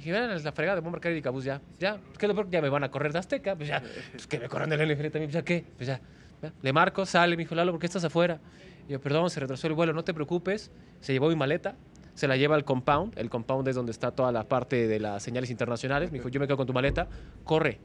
Dije, 0.00 0.12
vean 0.12 0.42
la 0.42 0.52
fregada, 0.52 0.80
voy 0.80 0.88
a 0.88 0.92
marcar 0.92 1.12
Erika 1.12 1.28
Bus 1.28 1.44
ya, 1.44 1.60
ya. 1.78 2.00
¿Qué 2.16 2.24
es 2.24 2.28
lo 2.28 2.34
peor? 2.34 2.48
Ya 2.50 2.62
me 2.62 2.70
van 2.70 2.82
a 2.84 2.90
correr 2.90 3.12
de 3.12 3.18
Azteca, 3.18 3.54
pues 3.54 3.68
ya. 3.68 3.82
Pues 4.12 4.26
que 4.26 4.38
me 4.38 4.48
corran 4.48 4.70
del 4.70 4.80
NFL 4.80 5.08
también, 5.08 5.24
pues 5.24 5.34
ya, 5.34 5.42
¿qué? 5.42 5.62
Pues 5.76 5.86
ya. 5.86 6.00
ya. 6.40 6.54
Le 6.62 6.72
marco, 6.72 7.04
sale, 7.04 7.36
me 7.36 7.42
dijo, 7.42 7.54
Lalo, 7.54 7.72
¿por 7.72 7.80
qué 7.80 7.86
estás 7.86 8.02
afuera? 8.02 8.40
Y 8.88 8.92
yo, 8.92 9.00
perdón, 9.02 9.28
se 9.28 9.40
retrasó 9.40 9.66
el 9.66 9.74
vuelo, 9.74 9.92
no 9.92 10.02
te 10.02 10.14
preocupes. 10.14 10.70
Se 11.02 11.12
llevó 11.12 11.28
mi 11.28 11.36
maleta, 11.36 11.76
se 12.14 12.26
la 12.26 12.38
lleva 12.38 12.54
al 12.54 12.64
compound. 12.64 13.12
El 13.18 13.28
compound 13.28 13.68
es 13.68 13.76
donde 13.76 13.92
está 13.92 14.10
toda 14.10 14.32
la 14.32 14.44
parte 14.48 14.88
de 14.88 15.00
las 15.00 15.22
señales 15.22 15.50
internacionales. 15.50 16.10
Me 16.10 16.16
dijo, 16.16 16.30
yo 16.30 16.40
me 16.40 16.46
quedo 16.46 16.56
con 16.56 16.66
tu 16.66 16.72
maleta, 16.72 17.06
corre, 17.44 17.78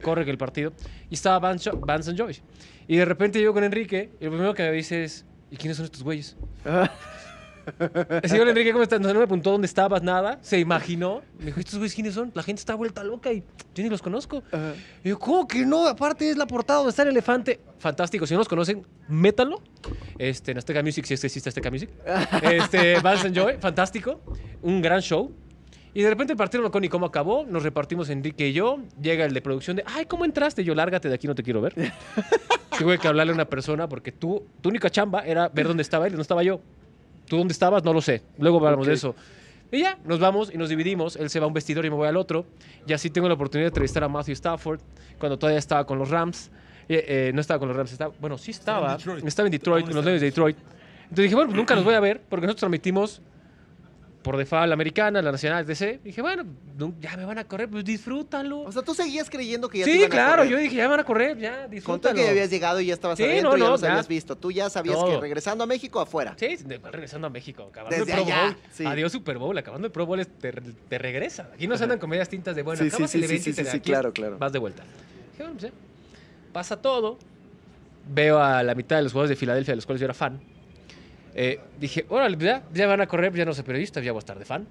corre 0.00 0.24
que 0.24 0.30
el 0.30 0.38
partido. 0.38 0.72
Y 1.10 1.14
estaba 1.14 1.40
Vance, 1.40 1.72
Vance 1.74 2.14
Joyce. 2.16 2.40
Y 2.86 2.98
de 2.98 3.04
repente 3.04 3.40
llego 3.40 3.52
con 3.52 3.64
Enrique 3.64 4.10
y 4.20 4.26
lo 4.26 4.30
primero 4.30 4.54
que 4.54 4.62
me 4.62 4.70
dice 4.70 5.02
es, 5.02 5.26
¿y 5.50 5.56
quiénes 5.56 5.76
son 5.76 5.86
estos 5.86 6.04
güeyes? 6.04 6.36
Señor 8.24 8.48
Enrique, 8.48 8.72
¿cómo 8.72 8.82
estás? 8.82 9.00
No, 9.00 9.08
no 9.12 9.18
me 9.18 9.24
apuntó 9.24 9.50
dónde 9.50 9.66
estabas, 9.66 10.02
nada. 10.02 10.38
Se 10.42 10.58
imaginó. 10.58 11.22
Me 11.38 11.46
dijo, 11.46 11.60
¿estos 11.60 11.78
güeyes 11.78 11.94
quiénes 11.94 12.14
son? 12.14 12.30
La 12.34 12.42
gente 12.42 12.60
está 12.60 12.74
vuelta 12.74 13.04
loca 13.04 13.32
y 13.32 13.42
yo 13.74 13.82
ni 13.82 13.88
los 13.88 14.02
conozco. 14.02 14.42
Ajá. 14.52 14.74
Y 15.04 15.10
yo, 15.10 15.18
¿cómo 15.18 15.46
que 15.46 15.64
no? 15.64 15.86
Aparte 15.86 16.30
es 16.30 16.36
la 16.36 16.46
portada 16.46 16.78
donde 16.78 16.90
está 16.90 17.02
el 17.02 17.08
elefante. 17.08 17.60
Fantástico. 17.78 18.26
Si 18.26 18.34
no 18.34 18.38
los 18.38 18.48
conocen, 18.48 18.86
métanlo. 19.08 19.62
Este, 20.18 20.52
en 20.52 20.58
Azteca 20.58 20.82
Music, 20.82 21.04
si 21.04 21.14
este 21.14 21.26
existe 21.26 21.48
Azteca 21.48 21.70
Music. 21.70 21.90
Este, 22.42 23.00
Vance 23.00 23.26
and 23.26 23.36
Joy, 23.36 23.56
fantástico. 23.58 24.20
Un 24.62 24.80
gran 24.80 25.00
show. 25.00 25.32
Y 25.94 26.02
de 26.02 26.10
repente 26.10 26.32
el 26.32 26.36
partido 26.36 26.62
no 26.62 26.70
con 26.70 26.82
ni 26.82 26.88
cómo 26.88 27.06
acabó. 27.06 27.44
Nos 27.46 27.62
repartimos 27.62 28.08
Enrique 28.10 28.48
y 28.48 28.52
yo. 28.52 28.78
Llega 29.00 29.24
el 29.24 29.32
de 29.32 29.40
producción 29.40 29.76
de, 29.76 29.84
ay, 29.86 30.06
¿cómo 30.06 30.24
entraste? 30.24 30.62
Yo, 30.64 30.74
lárgate 30.74 31.08
de 31.08 31.14
aquí, 31.14 31.26
no 31.26 31.34
te 31.34 31.42
quiero 31.42 31.60
ver. 31.60 31.74
Tuve 32.78 32.98
que 32.98 33.08
hablarle 33.08 33.32
a 33.32 33.34
una 33.34 33.46
persona 33.46 33.88
porque 33.88 34.12
tú, 34.12 34.46
tu 34.60 34.68
única 34.68 34.90
chamba 34.90 35.22
era 35.22 35.48
ver 35.48 35.66
dónde 35.66 35.82
estaba 35.82 36.06
él 36.06 36.12
y 36.12 36.16
no 36.16 36.22
estaba 36.22 36.42
yo. 36.42 36.60
¿Tú 37.28 37.36
dónde 37.36 37.52
estabas? 37.52 37.84
No 37.84 37.92
lo 37.92 38.00
sé. 38.00 38.22
Luego 38.38 38.58
hablamos 38.58 38.86
de 38.86 38.94
eso. 38.94 39.14
Y 39.70 39.80
ya, 39.80 39.98
nos 40.04 40.18
vamos 40.18 40.50
y 40.52 40.56
nos 40.56 40.68
dividimos. 40.68 41.16
Él 41.16 41.28
se 41.28 41.40
va 41.40 41.44
a 41.44 41.46
un 41.46 41.54
vestidor 41.54 41.84
y 41.84 41.90
me 41.90 41.96
voy 41.96 42.08
al 42.08 42.16
otro. 42.16 42.46
Y 42.86 42.92
así 42.92 43.10
tengo 43.10 43.28
la 43.28 43.34
oportunidad 43.34 43.66
de 43.66 43.68
entrevistar 43.68 44.02
a 44.02 44.08
Matthew 44.08 44.32
Stafford 44.32 44.80
cuando 45.18 45.38
todavía 45.38 45.58
estaba 45.58 45.84
con 45.84 45.98
los 45.98 46.08
Rams. 46.08 46.50
Eh, 46.88 47.04
eh, 47.06 47.30
no 47.34 47.40
estaba 47.42 47.58
con 47.58 47.68
los 47.68 47.76
Rams, 47.76 47.92
estaba, 47.92 48.14
bueno, 48.18 48.38
sí 48.38 48.50
estaba. 48.50 48.94
Estaba 48.94 49.16
en 49.16 49.20
Detroit. 49.20 49.26
Estaba 49.26 49.46
en 49.46 49.52
Detroit, 49.52 49.84
Aún 49.84 49.90
en 49.90 49.96
los 49.96 50.02
está. 50.02 50.10
Lions 50.10 50.20
de 50.20 50.26
Detroit. 50.26 50.56
Entonces 51.02 51.22
dije, 51.22 51.34
bueno, 51.34 51.48
pues 51.50 51.56
nunca 51.56 51.74
los 51.74 51.84
voy 51.84 51.94
a 51.94 52.00
ver 52.00 52.22
porque 52.28 52.46
nosotros 52.46 52.60
transmitimos 52.60 53.20
por 54.22 54.36
default 54.36 54.66
la 54.68 54.74
americana, 54.74 55.22
la 55.22 55.30
nacional, 55.32 55.64
DC. 55.64 56.00
Dije, 56.04 56.20
bueno, 56.20 56.44
ya 57.00 57.16
me 57.16 57.24
van 57.24 57.38
a 57.38 57.44
correr, 57.44 57.68
pues 57.68 57.84
disfrútalo. 57.84 58.60
O 58.60 58.72
sea, 58.72 58.82
tú 58.82 58.92
seguías 58.94 59.30
creyendo 59.30 59.68
que 59.68 59.78
ya 59.78 59.84
te 59.84 59.92
sí, 59.92 59.98
iban 59.98 60.06
a 60.08 60.10
claro, 60.10 60.36
correr. 60.38 60.48
yo 60.50 60.58
dije, 60.58 60.74
ya 60.76 60.82
me 60.82 60.88
van 60.88 61.00
a 61.00 61.04
correr, 61.04 61.38
ya, 61.38 61.62
Con 61.62 61.70
disfrútalo. 61.70 62.14
que 62.16 62.24
ya 62.24 62.30
habías 62.30 62.50
llegado 62.50 62.80
y 62.80 62.86
ya 62.86 62.94
estabas 62.94 63.16
Sí, 63.16 63.24
adentro, 63.24 63.50
no, 63.52 63.56
ya 63.56 63.64
no, 63.64 63.70
los 63.70 63.80
ya. 63.80 63.90
habías 63.92 64.08
visto. 64.08 64.36
Tú 64.36 64.50
ya 64.50 64.68
sabías 64.68 64.96
que 64.96 65.02
Todo. 65.02 65.20
regresando 65.20 65.64
a 65.64 65.66
México, 65.66 66.00
afuera. 66.00 66.34
Sí, 66.36 66.56
regresando 66.92 67.26
a 67.28 67.30
México, 67.30 67.68
acabando 67.70 67.96
Desde 67.96 68.12
el 68.12 68.16
Pro 68.18 68.26
allá, 68.26 68.44
Bowl. 68.44 68.56
sí. 68.72 68.84
Adiós 68.84 69.12
Super 69.12 69.38
Bowl, 69.38 69.56
acabando 69.56 69.86
el 69.86 69.92
Pro 69.92 70.04
Bowl 70.04 70.26
te, 70.26 70.52
te 70.52 70.98
regresa. 70.98 71.48
Aquí 71.54 71.66
no 71.68 71.76
se 71.78 71.84
andan 71.84 71.98
con 71.98 72.10
medias 72.10 72.28
tintas 72.28 72.54
de, 72.56 72.62
bueno, 72.62 72.82
Sí, 72.82 72.88
acabas 72.88 73.10
sí, 73.10 73.18
el 73.18 73.24
sí, 73.24 73.30
evento 73.30 73.44
sí, 73.44 73.50
y 73.50 73.54
te 73.54 73.64
sí, 73.64 73.70
sí, 73.70 73.76
aquí 73.78 73.90
claro, 73.90 74.12
claro. 74.12 74.36
vas 74.38 74.52
de 74.52 74.58
vuelta. 74.58 74.82
Dije, 74.82 75.44
bueno, 75.44 75.52
pues 75.52 75.62
ya. 75.64 75.78
Pasa 76.52 76.76
todo. 76.76 77.18
Veo 78.10 78.38
a 78.42 78.62
la 78.62 78.74
mitad 78.74 78.96
de 78.96 79.02
los 79.02 79.12
jugadores 79.12 79.30
de 79.30 79.36
Filadelfia, 79.36 79.72
de 79.72 79.76
los 79.76 79.86
cuales 79.86 80.00
yo 80.00 80.06
era 80.06 80.14
fan. 80.14 80.40
Eh, 81.34 81.60
dije, 81.78 82.04
órale, 82.08 82.36
pues 82.36 82.46
ya, 82.46 82.62
ya 82.72 82.86
van 82.86 83.00
a 83.00 83.06
correr, 83.06 83.30
pues 83.30 83.38
ya 83.38 83.44
no 83.44 83.52
soy 83.54 83.64
periodista, 83.64 84.00
ya 84.00 84.12
voy 84.12 84.18
a 84.18 84.20
estar 84.20 84.38
de 84.38 84.44
fan. 84.44 84.66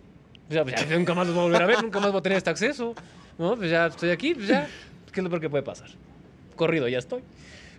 Pues 0.48 0.66
ya, 0.66 0.86
ya 0.86 0.98
nunca 0.98 1.14
más 1.14 1.28
los 1.28 1.36
voy 1.36 1.44
a 1.46 1.48
volver 1.48 1.62
a 1.64 1.66
ver, 1.66 1.84
nunca 1.84 2.00
más 2.00 2.12
voy 2.12 2.20
a 2.20 2.24
tener 2.24 2.38
este 2.38 2.50
acceso. 2.50 2.94
No, 3.38 3.56
pues 3.56 3.70
ya 3.70 3.88
estoy 3.88 4.10
aquí, 4.10 4.34
pues 4.34 4.48
ya, 4.48 4.68
¿qué 5.12 5.20
es 5.20 5.24
lo 5.24 5.30
peor 5.30 5.42
que 5.42 5.50
puede 5.50 5.64
pasar? 5.64 5.90
Corrido, 6.56 6.88
ya 6.88 7.00
estoy. 7.00 7.22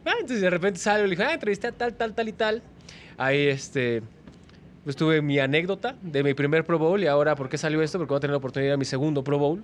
Ah, 0.04 0.12
entonces 0.20 0.40
de 0.40 0.50
repente 0.50 0.78
salgo 0.78 1.06
y 1.06 1.10
le 1.10 1.16
dije, 1.16 1.24
ah, 1.28 1.34
entrevisté 1.34 1.66
a 1.66 1.72
tal, 1.72 1.94
tal, 1.94 2.14
tal 2.14 2.28
y 2.28 2.32
tal. 2.32 2.62
Ahí, 3.16 3.48
este, 3.48 4.02
pues 4.84 4.96
tuve 4.96 5.20
mi 5.20 5.38
anécdota 5.38 5.96
de 6.00 6.22
mi 6.22 6.34
primer 6.34 6.64
Pro 6.64 6.78
Bowl 6.78 7.02
y 7.02 7.06
ahora, 7.06 7.34
¿por 7.34 7.48
qué 7.48 7.58
salió 7.58 7.82
esto? 7.82 7.98
Porque 7.98 8.10
voy 8.10 8.18
a 8.18 8.20
tener 8.20 8.32
la 8.32 8.38
oportunidad 8.38 8.72
de 8.72 8.76
mi 8.78 8.84
segundo 8.84 9.24
Pro 9.24 9.38
Bowl 9.38 9.62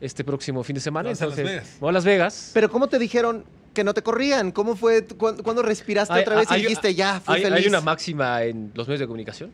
este 0.00 0.24
próximo 0.24 0.62
fin 0.64 0.74
de 0.74 0.80
semana. 0.80 1.08
Vas 1.10 1.22
a 1.22 1.26
Las 1.26 1.38
Entonces, 1.38 1.62
Vegas. 1.62 1.76
voy 1.80 1.88
a 1.88 1.92
Las 1.92 2.04
Vegas. 2.04 2.50
Pero 2.54 2.68
¿cómo 2.70 2.88
te 2.88 2.98
dijeron 2.98 3.44
que 3.78 3.84
no 3.84 3.94
te 3.94 4.02
corrían? 4.02 4.50
¿Cómo 4.50 4.74
fue? 4.74 5.06
cuándo, 5.06 5.42
cuándo 5.44 5.62
respiraste 5.62 6.12
Hay- 6.12 6.22
otra 6.22 6.34
vez 6.36 6.50
hay- 6.50 6.60
y 6.60 6.62
dijiste, 6.64 6.94
ya, 6.96 7.20
fui 7.20 7.36
hay, 7.36 7.42
feliz? 7.42 7.58
hay 7.60 7.66
una 7.68 7.80
máxima 7.80 8.42
en 8.42 8.72
los 8.74 8.88
medios 8.88 8.98
de 9.00 9.06
comunicación. 9.06 9.52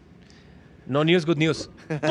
No 0.86 1.04
news, 1.04 1.24
good 1.26 1.36
news. 1.36 1.68
Punto. 1.88 2.04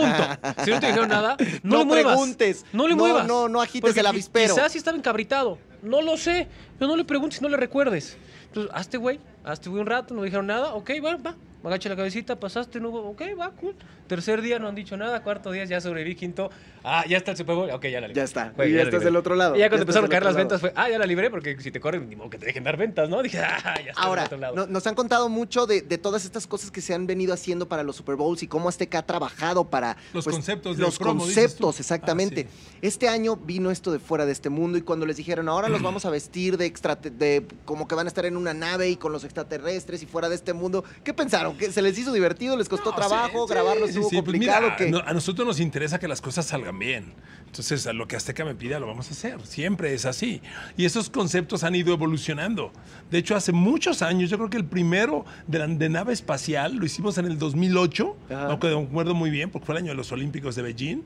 Si 0.64 0.70
no 0.72 0.80
te 0.80 0.86
dijeron 0.88 1.10
nada, 1.10 1.36
no, 1.64 1.78
No 1.78 1.80
le 1.80 1.86
muevas. 1.86 2.14
preguntes. 2.14 2.66
No 2.72 2.88
le 2.88 2.96
No, 2.96 3.04
muevas. 3.04 3.28
no, 3.28 3.50
no 3.50 3.62
agites 3.62 3.82
Porque 3.82 4.00
el 4.00 4.06
avispero. 4.06 4.54
Quizás 4.54 4.72
sí 4.72 4.78
estaba 4.78 4.96
encabritado. 4.98 5.58
No 5.82 6.02
lo 6.02 6.16
sé. 6.18 6.48
Pero 6.80 6.90
no 6.92 6.98
le 6.98 7.04
preguntes, 7.04 7.42
no 7.42 7.50
le 7.50 7.58
recuerdes. 7.58 8.16
Entonces, 8.48 8.72
hazte 8.76 8.98
güey. 8.98 9.20
Hazte 9.44 9.70
güey 9.70 9.82
un 9.82 9.88
rato, 9.88 10.14
no 10.14 10.22
dijeron 10.24 10.46
nada. 10.48 10.74
Ok, 10.76 10.92
va, 11.04 11.18
va. 11.64 11.70
Agacha 11.70 11.90
la 11.90 11.96
cabecita, 11.96 12.40
pasaste, 12.40 12.80
no 12.80 12.90
hubo. 12.90 13.10
Ok, 13.10 13.22
va, 13.40 13.52
cool. 13.52 13.76
Tercer 14.08 14.42
día 14.42 14.60
no 14.60 14.68
han 14.68 14.76
dicho 14.76 14.96
nada. 14.98 15.24
Cuarto 15.24 15.52
día 15.52 15.66
ya 15.66 15.80
sobreviví. 15.82 16.16
Quinto, 16.16 16.50
ah, 16.84 17.04
ya 17.08 17.18
está 17.18 17.32
el 17.32 17.38
Super 17.38 17.56
Bowl. 17.56 17.70
Ok, 17.72 17.86
ya 17.88 18.02
la 18.02 18.08
libré. 18.08 18.20
Ya 18.20 18.24
está. 18.26 18.54
Y 18.66 18.72
ya 18.72 18.78
la 18.78 18.84
estás 18.84 19.04
del 19.04 19.16
otro 19.16 19.36
lado. 19.36 19.56
Y 19.56 19.60
ya 19.60 19.70
cuando 19.70 19.78
Ya 19.78 19.82
empezaron 19.84 20.06
a 20.06 20.10
caer 20.10 20.24
las 20.24 20.36
ventas 20.36 20.62
fue, 20.62 20.74
ah, 20.76 20.90
ya 20.90 21.00
la 21.00 21.06
libré 21.06 21.30
porque 21.30 21.60
si 21.62 21.72
te 21.72 21.80
corren, 21.80 22.08
ni 22.10 22.16
modo 22.16 22.30
que 22.30 22.38
te 22.38 22.46
dejen 22.46 22.64
dar 22.64 22.78
ventas, 22.78 23.10
¿no? 23.10 23.22
Dije, 23.24 23.40
ah, 23.40 23.76
ya 23.84 23.92
está 23.92 24.02
Ahora, 24.02 24.24
del 24.24 24.28
otro 24.28 24.38
lado. 24.40 24.56
no- 24.56 24.68
nos 24.68 24.86
han 24.88 24.96
contado 24.96 25.30
mucho 25.30 25.66
de, 25.66 25.82
de 25.82 25.98
todas 25.98 26.26
estas 26.26 26.46
cosas 26.48 26.70
que 26.72 26.82
se 26.82 26.94
han 26.94 27.08
venido 27.08 27.34
haciendo 27.34 27.68
para 27.68 27.84
los 27.84 27.96
Super 27.96 28.16
Bowls 28.16 28.44
y 28.44 28.48
cómo 28.48 28.70
Azteca 28.70 29.00
ha 29.00 29.06
trabajado 29.06 29.70
para 29.70 29.96
pues, 30.12 30.26
Los 30.26 30.34
conceptos 30.36 30.78
del 30.78 30.86
los 30.86 30.98
promo, 31.00 31.26
dices 31.26 31.44
conceptos, 31.44 31.76
tú. 31.78 31.82
exactamente. 31.82 32.48
Ah, 32.50 32.78
Este 32.82 33.08
año 33.08 33.36
vino 33.38 33.72
esto 33.72 33.92
de 33.92 34.00
fuera 34.00 34.26
de 34.26 34.32
este 34.34 34.50
mundo 34.50 34.78
y 34.78 34.82
cuando 34.82 35.06
les 35.06 35.18
dijeron 35.18 35.48
ahora 35.50 35.70
los 35.70 35.82
vamos 35.82 36.06
a 36.06 36.10
vestir 36.10 36.58
de 36.58 36.66
extra 36.66 36.96
de 36.96 37.46
como 37.66 37.88
que 37.88 37.96
van 37.96 38.08
a 38.08 38.10
estar 38.10 38.26
en 38.26 38.36
una 38.38 38.54
nave 38.54 38.90
y 38.90 38.98
con 38.98 39.12
los 39.12 39.24
extraterrestres 39.24 40.04
y 40.04 40.06
fuera 40.06 40.30
de 40.30 40.36
este 40.36 40.54
mundo, 40.54 40.84
¿qué 41.04 41.14
pensaron? 41.14 41.53
¿Que 41.58 41.72
se 41.72 41.82
les 41.82 41.98
hizo 41.98 42.12
divertido? 42.14 42.58
¿Les 42.58 42.68
costó 42.70 42.90
No, 42.92 42.96
trabajo? 42.96 43.48
sí, 43.48 43.54
¿Grabarlo 43.54 43.86
sí, 43.86 43.90
estuvo 43.92 44.10
sí, 44.10 44.16
pues 44.18 44.26
complicado? 44.26 44.62
mira, 44.64 44.76
¿Qué? 44.76 44.90
no- 44.92 45.00
a 45.00 45.14
nosotros 45.14 45.48
nos 45.48 45.60
interesa 45.60 46.00
que 46.00 46.08
las 46.08 46.22
cosas 46.22 46.46
salgan 46.46 46.78
bien. 46.80 47.14
Entonces, 47.46 47.86
a 47.86 47.94
lo 47.94 48.08
que 48.08 48.16
Azteca 48.16 48.44
me 48.46 48.56
pida 48.56 48.80
lo 48.80 48.88
vamos 48.88 49.10
a 49.10 49.12
hacer. 49.12 49.38
Siempre 49.46 49.94
es 49.94 50.06
así. 50.06 50.42
Y 50.76 50.86
esos 50.86 51.12
conceptos 51.12 51.64
han 51.64 51.76
ido 51.76 51.94
evolucionando. 51.94 52.72
De 53.12 53.20
hecho, 53.20 53.36
hace 53.36 53.52
muchos 53.52 54.02
años, 54.02 54.32
yo 54.32 54.38
creo 54.38 54.50
que 54.50 54.58
el 54.58 54.66
primero 54.66 55.24
de, 55.46 55.60
la, 55.60 55.68
de 55.68 55.88
nave 55.90 56.14
espacial 56.14 56.76
lo 56.78 56.86
hicimos 56.86 57.20
en 57.20 57.26
el 57.26 57.38
2008. 57.38 58.18
Ajá. 58.32 58.48
No 58.48 58.58
me 58.58 58.86
acuerdo 58.88 59.14
muy 59.14 59.30
bien, 59.30 59.52
porque 59.52 59.68
fue 59.68 59.76
el 59.76 59.84
año 59.84 59.90
de 59.92 59.96
los 59.96 60.12
Olímpicos 60.12 60.56
de 60.56 60.64
Beijing. 60.64 61.04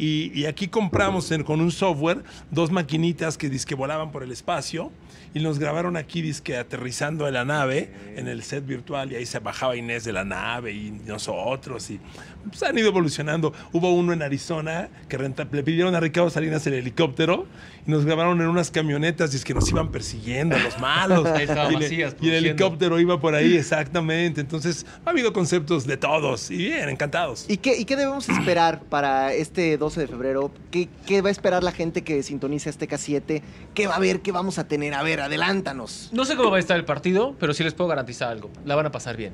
Y, 0.00 0.30
y 0.40 0.46
aquí 0.46 0.68
compramos 0.68 1.32
en- 1.32 1.42
con 1.42 1.60
un 1.60 1.72
software 1.72 2.22
dos 2.52 2.70
maquinitas 2.70 3.36
que 3.36 3.48
disque 3.50 3.74
volaban 3.74 4.12
por 4.12 4.22
el 4.22 4.30
espacio 4.30 4.92
y 5.34 5.40
nos 5.40 5.58
grabaron 5.58 5.96
aquí 5.96 6.22
disque 6.22 6.56
aterrizando 6.56 7.26
en 7.26 7.34
la 7.34 7.44
nave 7.44 7.92
en 8.14 8.28
el 8.28 8.44
set 8.44 8.64
virtual 8.64 9.10
y 9.10 9.16
ahí 9.16 9.26
se 9.26 9.40
bajaba 9.40 9.74
Inés 9.88 10.04
de 10.04 10.12
la 10.12 10.22
nave 10.24 10.70
y 10.72 10.90
nosotros 11.06 11.88
y 11.90 11.98
pues, 12.48 12.62
han 12.62 12.76
ido 12.76 12.88
evolucionando. 12.88 13.54
Hubo 13.72 13.90
uno 13.94 14.12
en 14.12 14.22
Arizona 14.22 14.88
que 15.08 15.16
renta- 15.16 15.48
le 15.50 15.62
pidieron 15.62 15.94
a 15.94 16.00
Ricardo 16.00 16.28
Salinas 16.28 16.66
el 16.66 16.74
helicóptero 16.74 17.46
y 17.86 17.90
nos 17.90 18.04
grabaron 18.04 18.38
en 18.42 18.48
unas 18.48 18.70
camionetas 18.70 19.32
y 19.32 19.36
es 19.38 19.44
que 19.46 19.54
nos 19.54 19.66
iban 19.70 19.90
persiguiendo 19.90 20.58
los 20.58 20.78
malos. 20.78 21.26
Y, 21.38 21.46
le- 21.46 21.78
Macías 21.78 22.16
y 22.20 22.28
el 22.28 22.34
helicóptero 22.46 23.00
iba 23.00 23.18
por 23.20 23.34
ahí 23.34 23.56
exactamente. 23.56 24.40
Entonces 24.42 24.84
ha 25.06 25.10
habido 25.10 25.32
conceptos 25.32 25.86
de 25.86 25.96
todos 25.96 26.50
y 26.50 26.56
bien, 26.58 26.88
encantados. 26.90 27.46
¿Y 27.48 27.56
qué, 27.56 27.78
¿Y 27.78 27.84
qué 27.86 27.96
debemos 27.96 28.28
esperar 28.28 28.80
para 28.82 29.32
este 29.32 29.78
12 29.78 30.00
de 30.02 30.06
febrero? 30.08 30.50
¿Qué, 30.70 30.88
qué 31.06 31.22
va 31.22 31.28
a 31.28 31.32
esperar 31.32 31.62
la 31.64 31.72
gente 31.72 32.02
que 32.02 32.22
sintonice 32.22 32.68
Azteca 32.68 32.98
7? 32.98 33.42
¿Qué 33.74 33.86
va 33.86 33.96
a 33.96 33.98
ver? 34.00 34.20
¿Qué 34.20 34.32
vamos 34.32 34.58
a 34.58 34.68
tener? 34.68 34.92
A 34.94 35.02
ver, 35.02 35.20
adelántanos. 35.20 36.10
No 36.12 36.24
sé 36.26 36.36
cómo 36.36 36.50
va 36.50 36.58
a 36.58 36.60
estar 36.60 36.76
el 36.76 36.84
partido, 36.84 37.34
pero 37.40 37.54
sí 37.54 37.64
les 37.64 37.72
puedo 37.74 37.88
garantizar 37.88 38.28
algo. 38.30 38.50
La 38.66 38.74
van 38.74 38.86
a 38.86 38.90
pasar 38.92 39.16
bien. 39.16 39.32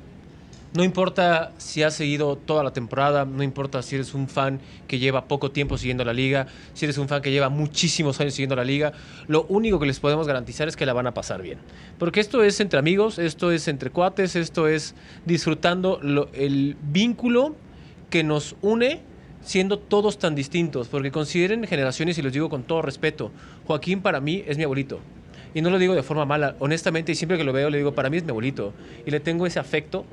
No 0.75 0.83
importa 0.83 1.53
si 1.57 1.83
has 1.83 1.93
seguido 1.93 2.35
toda 2.35 2.61
la 2.61 2.73
temporada, 2.73 3.23
no 3.23 3.43
importa 3.43 3.81
si 3.81 3.95
eres 3.95 4.13
un 4.13 4.27
fan 4.27 4.59
que 4.89 4.99
lleva 4.99 5.25
poco 5.25 5.49
tiempo 5.49 5.77
siguiendo 5.77 6.03
la 6.03 6.11
liga, 6.11 6.47
si 6.73 6.83
eres 6.83 6.97
un 6.97 7.07
fan 7.07 7.21
que 7.21 7.31
lleva 7.31 7.47
muchísimos 7.47 8.19
años 8.19 8.33
siguiendo 8.33 8.57
la 8.57 8.65
liga, 8.65 8.91
lo 9.27 9.45
único 9.45 9.79
que 9.79 9.85
les 9.85 10.01
podemos 10.01 10.27
garantizar 10.27 10.67
es 10.67 10.75
que 10.75 10.85
la 10.85 10.91
van 10.91 11.07
a 11.07 11.13
pasar 11.13 11.41
bien. 11.41 11.59
Porque 11.97 12.19
esto 12.19 12.43
es 12.43 12.59
entre 12.59 12.77
amigos, 12.77 13.19
esto 13.19 13.53
es 13.53 13.69
entre 13.69 13.89
cuates, 13.89 14.35
esto 14.35 14.67
es 14.67 14.95
disfrutando 15.25 16.01
el 16.33 16.75
vínculo 16.81 17.55
que 18.09 18.25
nos 18.25 18.57
une 18.61 18.99
siendo 19.45 19.79
todos 19.79 20.19
tan 20.19 20.35
distintos. 20.35 20.89
Porque 20.89 21.09
consideren 21.09 21.65
generaciones, 21.67 22.17
y 22.17 22.21
los 22.21 22.33
digo 22.33 22.49
con 22.49 22.63
todo 22.63 22.81
respeto, 22.81 23.31
Joaquín 23.65 24.01
para 24.01 24.19
mí 24.19 24.43
es 24.45 24.57
mi 24.57 24.65
abuelito. 24.65 24.99
Y 25.53 25.61
no 25.61 25.69
lo 25.69 25.79
digo 25.79 25.95
de 25.95 26.03
forma 26.03 26.25
mala, 26.25 26.57
honestamente, 26.59 27.13
y 27.13 27.15
siempre 27.15 27.37
que 27.37 27.45
lo 27.45 27.53
veo 27.53 27.69
le 27.69 27.77
digo, 27.77 27.95
para 27.95 28.09
mí 28.09 28.17
es 28.17 28.25
mi 28.25 28.31
abuelito. 28.31 28.73
Y 29.05 29.11
le 29.11 29.21
tengo 29.21 29.47
ese 29.47 29.57
afecto. 29.57 30.05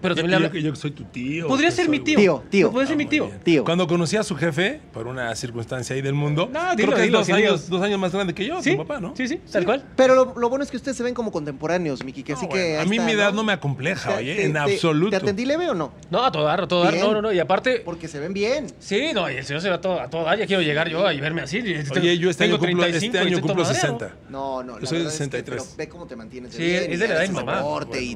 Pero 0.00 0.14
también 0.14 0.30
le 0.30 0.32
yo, 0.32 0.36
habla- 0.36 0.50
que 0.50 0.62
yo 0.62 0.70
que 0.72 0.78
soy 0.78 0.90
tu 0.92 1.04
tío. 1.04 1.46
Podría 1.48 1.68
que 1.68 1.74
ser 1.76 1.84
soy- 1.86 1.90
mi 1.98 2.04
tío. 2.04 2.18
Tío, 2.18 2.42
tío. 2.50 2.70
Podría 2.70 2.88
ser 2.88 2.96
mi 2.96 3.06
tío. 3.06 3.26
bien. 3.26 3.40
Tío. 3.40 3.64
Cuando 3.64 3.86
conocí 3.86 4.16
a 4.16 4.22
su 4.22 4.34
jefe, 4.36 4.80
por 4.92 5.06
una 5.06 5.34
circunstancia 5.34 5.94
ahí 5.96 6.02
del 6.02 6.14
mundo, 6.14 6.48
No, 6.52 6.60
creo 6.60 6.76
dilo, 6.76 6.92
que 6.94 7.00
es 7.00 7.06
dilo, 7.06 7.18
dos, 7.18 7.26
sin 7.26 7.36
años, 7.36 7.68
dos 7.68 7.82
años 7.82 7.98
más 7.98 8.12
grande 8.12 8.34
que 8.34 8.44
yo, 8.46 8.62
Sí, 8.62 8.72
tu 8.72 8.78
papá, 8.78 9.00
¿no? 9.00 9.14
sí, 9.16 9.26
sí, 9.28 9.40
tal 9.50 9.64
cual. 9.64 9.84
Pero 9.96 10.14
lo, 10.14 10.34
lo 10.36 10.48
bueno 10.48 10.64
es 10.64 10.70
que 10.70 10.76
ustedes 10.76 10.96
se 10.96 11.02
ven 11.02 11.14
como 11.14 11.30
contemporáneos, 11.32 12.04
Miki, 12.04 12.22
que 12.22 12.32
No, 12.32 12.38
así 12.38 12.46
bueno, 12.46 12.62
que. 12.64 12.78
a 12.78 12.84
mí 12.84 12.96
está, 12.96 13.06
mi 13.06 13.12
edad 13.12 13.32
no 13.32 13.44
me 13.44 13.52
acompleja, 13.52 14.16
oye, 14.16 14.34
te- 14.36 14.44
en 14.44 14.52
te- 14.52 14.58
absoluto. 14.58 15.10
¿Te 15.10 15.16
atendí 15.16 15.44
leve 15.44 15.68
o 15.70 15.74
no? 15.74 15.92
No, 16.10 16.24
a 16.24 16.32
todo 16.32 16.44
dar, 16.44 16.62
a 16.62 16.68
todo 16.68 16.84
dar. 16.84 16.94
No, 16.96 17.12
no, 17.12 17.22
no. 17.22 17.32
Y 17.32 17.38
aparte, 17.38 17.82
Porque 17.84 18.08
se 18.08 18.18
ven 18.20 18.32
bien. 18.32 18.66
sí, 18.78 19.10
no, 19.14 19.30
y 19.30 19.34
el 19.36 19.44
señor 19.44 19.62
se 19.62 19.68
va 19.68 19.76
a 19.76 19.80
todo, 19.80 20.00
a 20.00 20.08
todo 20.10 20.24
dar. 20.24 20.38
Ya 20.38 20.46
quiero 20.46 20.62
llegar 20.62 20.88
yo 20.88 21.10
y 21.10 21.20
verme 21.20 21.42
así. 21.42 21.58
Oye, 21.58 22.18
yo 22.18 22.30
este 22.30 22.44
Tengo 22.44 22.56
año 22.56 22.58
cumplo, 22.66 22.82
35 22.84 23.16
este 23.16 23.18
año 23.28 23.38
cumplo 23.40 23.54
todo 23.64 23.64
madreado. 23.64 23.98
60. 23.98 24.16
No, 24.30 24.62
no, 24.62 24.78
Yo 24.80 24.86
soy 24.86 24.98
de 24.98 25.04
verdad 25.04 25.12
es 25.14 25.18
que- 25.18 25.24
63. 25.24 25.62
pero 25.62 25.76
ve 25.76 25.88
cómo 25.88 26.06
te 26.06 26.16
mantienes. 26.16 26.54
Sí, 26.54 26.62
es 26.64 26.98
de 26.98 27.08
la 27.08 27.14
edad 27.14 27.20
de 27.22 27.28
mi 27.28 27.34
mamá. 27.34 27.62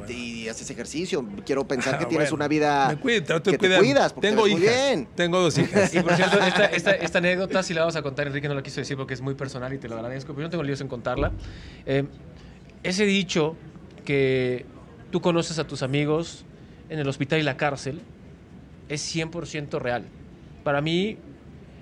y 0.08 0.48
haces 0.48 0.68
ejercicio. 0.70 1.24
Quiero 1.46 1.66
pensar 1.74 1.98
que 1.98 2.06
tienes 2.06 2.30
bueno. 2.30 2.44
una 2.44 2.48
vida. 2.48 2.88
Me 2.90 2.96
cuido, 2.96 3.42
que 3.42 3.58
te 3.58 3.78
cuidas, 3.78 4.12
porque 4.12 4.28
Tengo 4.28 4.42
muy 4.42 4.52
hijas. 4.52 4.62
bien. 4.62 5.08
Tengo 5.14 5.40
dos 5.40 5.56
hijas. 5.58 5.94
Y 5.94 6.00
por 6.00 6.14
cierto, 6.14 6.38
esta, 6.40 6.64
esta- 6.66 6.92
esta 6.92 7.18
anécdota 7.18 7.62
sí 7.62 7.74
la 7.74 7.80
vamos 7.82 7.96
a 7.96 8.02
contar, 8.02 8.26
Enrique 8.26 8.48
no 8.48 8.54
la 8.54 8.62
quiso 8.62 8.80
decir 8.80 8.96
porque 8.96 9.14
es 9.14 9.20
muy 9.20 9.34
personal 9.34 9.72
y 9.72 9.78
te 9.78 9.88
lo 9.88 9.96
agradezco, 9.96 10.32
pero 10.32 10.40
yo 10.42 10.46
no 10.46 10.50
tengo 10.50 10.62
líos 10.64 10.80
en 10.80 10.88
contarla. 10.88 11.32
Eh, 11.86 12.04
ese 12.82 13.04
dicho 13.04 13.56
que 14.04 14.66
tú 15.10 15.20
conoces 15.20 15.58
a 15.58 15.66
tus 15.66 15.82
amigos 15.82 16.44
en 16.88 16.98
el 16.98 17.08
hospital 17.08 17.38
y 17.38 17.42
la 17.42 17.56
cárcel 17.56 18.00
es 18.88 19.14
100% 19.16 19.78
real. 19.80 20.04
Para 20.64 20.80
mí 20.80 21.16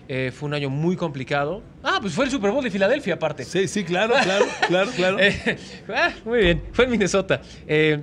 eh, 0.09 0.33
fue 0.35 0.49
un 0.49 0.55
año 0.55 0.71
muy 0.71 0.97
complicado. 0.97 1.63
Ah, 1.83 1.99
pues 2.01 2.13
fue 2.15 2.25
el 2.27 2.31
Super 2.31 2.51
Bowl 2.51 2.63
de 2.65 2.71
Filadelfia 2.71 3.15
aparte. 3.15 3.45
Sí, 3.45 3.67
sí, 3.69 3.85
claro, 3.85 4.15
claro, 4.23 4.45
claro, 4.69 4.91
claro. 4.95 5.17
Eh, 5.21 5.57
ah, 5.95 6.11
muy 6.25 6.39
bien, 6.41 6.63
fue 6.73 6.85
en 6.85 6.91
Minnesota. 6.91 7.41
Eh, 7.67 8.01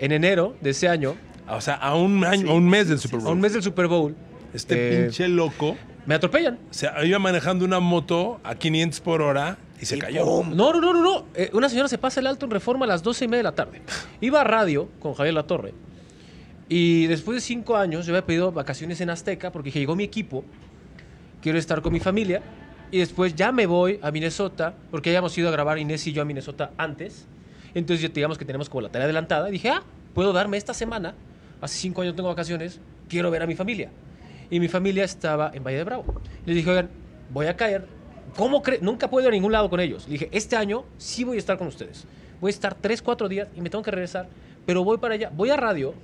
en 0.00 0.12
enero 0.12 0.56
de 0.60 0.70
ese 0.70 0.88
año, 0.88 1.14
O 1.48 1.60
sea, 1.60 1.74
a 1.74 1.94
un 1.94 2.24
año, 2.24 2.50
a 2.50 2.54
un 2.54 2.68
mes 2.68 2.88
del 2.88 2.98
Super 2.98 3.20
a 3.20 3.22
Bowl. 3.24 3.32
un 3.34 3.40
mes 3.40 3.52
del 3.52 3.62
Super 3.62 3.86
Bowl, 3.86 4.14
Este 4.52 4.74
eh, 4.74 5.02
pinche 5.02 5.28
loco, 5.28 5.76
me 6.06 6.14
atropellan. 6.16 6.58
o 6.70 6.74
sea, 6.74 7.04
iba 7.04 7.18
manejando 7.18 7.64
una 7.64 7.78
moto 7.80 8.40
a 8.42 8.54
500 8.54 9.00
por 9.00 9.22
hora 9.22 9.58
y 9.80 9.86
se 9.86 9.96
Y 9.96 9.98
cayó. 10.00 10.24
¡pum! 10.24 10.54
No, 10.56 10.72
no, 10.72 10.80
no, 10.80 10.92
no, 10.92 11.02
no. 11.02 11.24
Eh, 11.34 11.50
una 11.52 11.68
señora 11.68 11.88
se 11.88 11.98
pasa 11.98 12.20
el 12.20 12.26
alto 12.26 12.44
en 12.46 12.50
reforma 12.52 12.84
a 12.84 12.88
las 12.88 13.02
12 13.02 13.24
y 13.24 13.28
media 13.28 13.38
de 13.38 13.44
la 13.44 13.54
tarde. 13.54 13.80
Iba 14.20 14.40
a 14.40 14.44
radio 14.44 14.88
con 15.00 15.14
Javier 15.14 15.34
Latorre. 15.34 15.72
Y 16.68 17.06
después 17.06 17.36
de 17.36 17.40
cinco 17.40 17.76
años, 17.76 18.06
yo 18.06 18.12
había 18.12 18.24
pedido 18.26 18.52
vacaciones 18.52 19.00
en 19.00 19.10
Azteca 19.10 19.50
porque 19.50 19.66
dije, 19.68 19.80
llegó 19.80 19.96
mi 19.96 20.04
equipo, 20.04 20.44
quiero 21.42 21.58
estar 21.58 21.82
con 21.82 21.92
mi 21.92 22.00
familia. 22.00 22.42
Y 22.92 22.98
después 22.98 23.34
ya 23.34 23.52
me 23.52 23.66
voy 23.66 23.98
a 24.02 24.10
Minnesota, 24.10 24.74
porque 24.90 25.10
habíamos 25.10 25.36
ido 25.38 25.48
a 25.48 25.52
grabar 25.52 25.78
Inés 25.78 26.06
y 26.06 26.12
yo 26.12 26.22
a 26.22 26.24
Minnesota 26.24 26.72
antes. 26.76 27.26
Entonces, 27.74 28.02
ya 28.02 28.08
digamos 28.12 28.38
que 28.38 28.44
tenemos 28.44 28.68
como 28.68 28.82
la 28.82 28.88
tarea 28.88 29.04
adelantada. 29.04 29.48
Y 29.48 29.52
dije, 29.52 29.68
ah, 29.70 29.82
puedo 30.14 30.32
darme 30.32 30.56
esta 30.56 30.74
semana. 30.74 31.14
Hace 31.60 31.78
cinco 31.78 32.02
años 32.02 32.16
tengo 32.16 32.28
vacaciones, 32.28 32.80
quiero 33.08 33.30
ver 33.30 33.42
a 33.42 33.46
mi 33.46 33.54
familia. 33.54 33.90
Y 34.50 34.58
mi 34.60 34.68
familia 34.68 35.04
estaba 35.04 35.50
en 35.54 35.62
Valle 35.62 35.78
de 35.78 35.84
Bravo. 35.84 36.20
Les 36.46 36.56
dije, 36.56 36.70
oigan, 36.70 36.88
voy 37.30 37.46
a 37.46 37.56
caer. 37.56 37.86
¿Cómo 38.36 38.62
creen? 38.62 38.84
Nunca 38.84 39.08
puedo 39.10 39.26
ir 39.26 39.28
a 39.28 39.32
ningún 39.34 39.52
lado 39.52 39.68
con 39.70 39.80
ellos. 39.80 40.06
Le 40.06 40.12
dije, 40.12 40.28
este 40.32 40.56
año 40.56 40.84
sí 40.98 41.24
voy 41.24 41.36
a 41.36 41.38
estar 41.38 41.58
con 41.58 41.66
ustedes. 41.68 42.06
Voy 42.40 42.48
a 42.48 42.54
estar 42.54 42.74
tres, 42.74 43.02
cuatro 43.02 43.28
días 43.28 43.48
y 43.54 43.60
me 43.60 43.70
tengo 43.70 43.82
que 43.84 43.90
regresar. 43.90 44.28
Pero 44.66 44.82
voy 44.84 44.98
para 44.98 45.14
allá. 45.14 45.30
Voy 45.34 45.50
a 45.50 45.56
radio. 45.56 45.94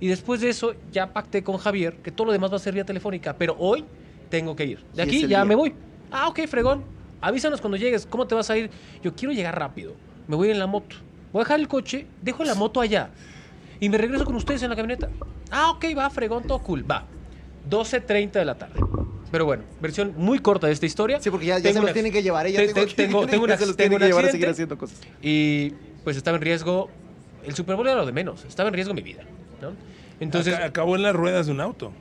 Y 0.00 0.08
después 0.08 0.40
de 0.40 0.48
eso 0.48 0.74
ya 0.90 1.12
pacté 1.12 1.44
con 1.44 1.58
Javier 1.58 1.96
que 1.98 2.10
todo 2.10 2.26
lo 2.28 2.32
demás 2.32 2.50
va 2.50 2.56
a 2.56 2.60
ser 2.60 2.74
vía 2.74 2.84
telefónica. 2.84 3.36
Pero 3.36 3.54
hoy 3.58 3.84
tengo 4.30 4.56
que 4.56 4.64
ir. 4.64 4.78
De 4.94 5.02
Sí, 5.04 5.08
aquí 5.08 5.20
ya 5.22 5.26
día. 5.28 5.44
me 5.44 5.54
voy. 5.54 5.74
Ah, 6.10 6.28
ok, 6.28 6.40
fregón. 6.48 6.82
Avísanos 7.20 7.60
cuando 7.60 7.76
llegues. 7.76 8.06
¿Cómo 8.06 8.26
te 8.26 8.34
vas 8.34 8.48
a 8.50 8.56
ir? 8.56 8.70
Yo 9.02 9.14
quiero 9.14 9.32
llegar 9.32 9.56
rápido. 9.58 9.92
Me 10.26 10.34
voy 10.36 10.50
en 10.50 10.58
la 10.58 10.66
moto. 10.66 10.96
Voy 11.32 11.40
a 11.40 11.44
dejar 11.44 11.60
el 11.60 11.68
coche, 11.68 12.06
dejo 12.20 12.44
la 12.44 12.54
moto 12.54 12.80
allá. 12.80 13.10
Y 13.80 13.88
me 13.88 13.98
regreso 13.98 14.24
con 14.24 14.34
ustedes 14.36 14.62
en 14.62 14.70
la 14.70 14.76
camioneta. 14.76 15.08
Ah, 15.50 15.70
ok, 15.70 15.84
va, 15.96 16.08
fregón, 16.10 16.44
todo 16.46 16.58
cool. 16.60 16.88
Va. 16.88 17.04
12.30 17.68 18.32
de 18.32 18.44
la 18.44 18.54
tarde. 18.56 18.74
Pero 19.30 19.44
bueno, 19.46 19.62
versión 19.80 20.12
muy 20.16 20.38
corta 20.40 20.66
de 20.66 20.72
esta 20.74 20.84
historia. 20.86 21.20
Sí, 21.20 21.30
porque 21.30 21.46
ya, 21.46 21.58
ya 21.58 21.72
se 21.72 21.80
los 21.80 21.92
tienen 21.92 22.12
que 22.12 22.22
llevar. 22.22 22.46
¿eh? 22.46 22.52
Ya 22.52 22.58
te- 22.60 22.66
tengo, 22.68 22.80
te- 22.86 22.94
que- 22.94 23.02
tengo, 23.04 23.20
una- 23.44 23.56
se 23.56 23.66
los 23.66 23.76
tengo 23.76 23.88
tienen 23.90 23.98
que 24.00 24.06
llevar 24.06 24.24
a 24.26 24.30
seguir 24.30 24.48
haciendo 24.48 24.76
cosas. 24.76 24.98
Y 25.22 25.70
pues 26.04 26.16
estaba 26.16 26.36
en 26.36 26.42
riesgo. 26.42 26.90
El 27.44 27.54
Super 27.54 27.76
Bowl 27.76 27.86
era 27.88 27.96
lo 27.96 28.06
de 28.06 28.12
menos. 28.12 28.44
Estaba 28.44 28.68
en 28.68 28.74
riesgo 28.74 28.94
mi 28.94 29.02
vida. 29.02 29.22
¿no? 29.60 29.72
Entonces, 30.20 30.54
Ac- 30.54 30.64
acabó 30.66 30.96
en 30.96 31.02
las 31.02 31.14
ruedas 31.14 31.46
de 31.46 31.52
un 31.52 31.60
auto. 31.60 31.92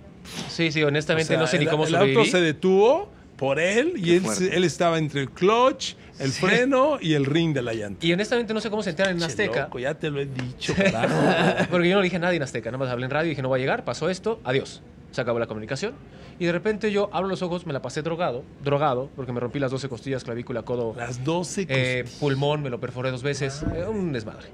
sí, 0.49 0.71
sí, 0.71 0.83
honestamente 0.83 1.33
O 1.33 1.37
sea, 1.37 1.39
no 1.39 1.47
sé 1.47 1.57
ni 1.57 1.65
cómo 1.67 1.85
El 1.87 1.95
auto 1.95 2.25
se 2.25 2.41
detuvo 2.41 3.09
por 3.37 3.59
él 3.59 3.93
y 3.95 4.15
él, 4.15 4.23
él 4.51 4.63
estaba 4.65 4.97
entre 4.99 5.21
el 5.21 5.31
clutch, 5.31 5.93
el 6.21 6.31
freno 6.31 6.97
y 7.01 7.13
el 7.13 7.25
ring 7.25 7.53
de 7.53 7.61
la 7.61 7.73
llanta. 7.73 8.05
Y 8.05 8.13
honestamente 8.13 8.53
no 8.53 8.61
sé 8.61 8.69
cómo 8.69 8.83
se 8.83 8.91
enteran 8.91 9.17
en 9.17 9.23
Azteca. 9.23 9.63
loco, 9.63 9.79
ya 9.79 9.93
te 9.95 10.09
lo 10.09 10.21
he 10.21 10.25
dicho, 10.25 10.73
carajo. 10.75 11.67
Porque 11.71 11.89
yo 11.89 11.95
no 11.95 12.01
le 12.01 12.05
dije 12.05 12.17
a 12.17 12.19
nadie 12.19 12.37
en 12.37 12.43
Azteca, 12.43 12.71
nada 12.71 12.83
más 12.83 12.91
hablé 12.91 13.05
en 13.05 13.11
radio 13.11 13.27
y 13.27 13.29
dije 13.29 13.41
no 13.41 13.49
voy 13.49 13.59
a 13.59 13.61
llegar, 13.61 13.83
pasó 13.83 14.09
esto, 14.09 14.39
adiós. 14.43 14.81
Se 15.11 15.21
acabó 15.21 15.39
la 15.39 15.47
comunicación. 15.47 15.93
Y 16.39 16.45
de 16.45 16.51
repente 16.51 16.91
yo 16.91 17.09
abro 17.13 17.27
los 17.27 17.41
ojos, 17.41 17.67
me 17.67 17.73
la 17.73 17.81
pasé 17.81 18.01
drogado, 18.01 18.43
drogado, 18.63 19.09
porque 19.15 19.31
me 19.31 19.39
rompí 19.39 19.59
las 19.59 19.69
12 19.69 19.89
costillas, 19.89 20.23
clavícula, 20.23 20.63
codo, 20.63 20.95
Las 20.97 21.23
12 21.23 21.67
eh, 21.69 22.05
pulmón, 22.19 22.63
me 22.63 22.69
lo 22.69 22.79
perforé 22.79 23.11
dos 23.11 23.21
veces, 23.21 23.63
eh, 23.75 23.85
un 23.87 24.11
desmadre. 24.11 24.47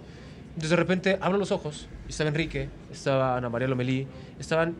Entonces 0.49 0.71
de 0.71 0.75
repente 0.75 1.17
abro 1.21 1.37
los 1.37 1.51
ojos, 1.51 1.87
y 2.07 2.09
estaba 2.09 2.29
Enrique, 2.29 2.67
estaba 2.91 3.37
Ana 3.37 3.49
María 3.49 3.67
Lomelí, 3.67 4.07
estaban 4.39 4.75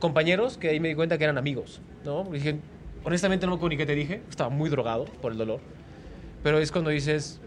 compañeros 0.00 0.58
que 0.58 0.70
ahí 0.70 0.80
me 0.80 0.88
di 0.88 0.94
cuenta 0.94 1.18
que 1.18 1.24
eran 1.24 1.38
amigos, 1.38 1.80
¿no? 2.04 2.24
Dije, 2.24 2.56
honestamente 3.04 3.46
no 3.46 3.52
me 3.52 3.56
acuerdo 3.56 3.70
ni 3.70 3.76
qué 3.76 3.86
te 3.86 3.94
dije, 3.94 4.22
estaba 4.28 4.50
muy 4.50 4.70
drogado 4.70 5.04
por 5.04 5.32
el 5.32 5.38
dolor, 5.38 5.60
pero 6.44 6.58
es 6.60 6.70
cuando 6.70 6.90
dices, 6.90 7.40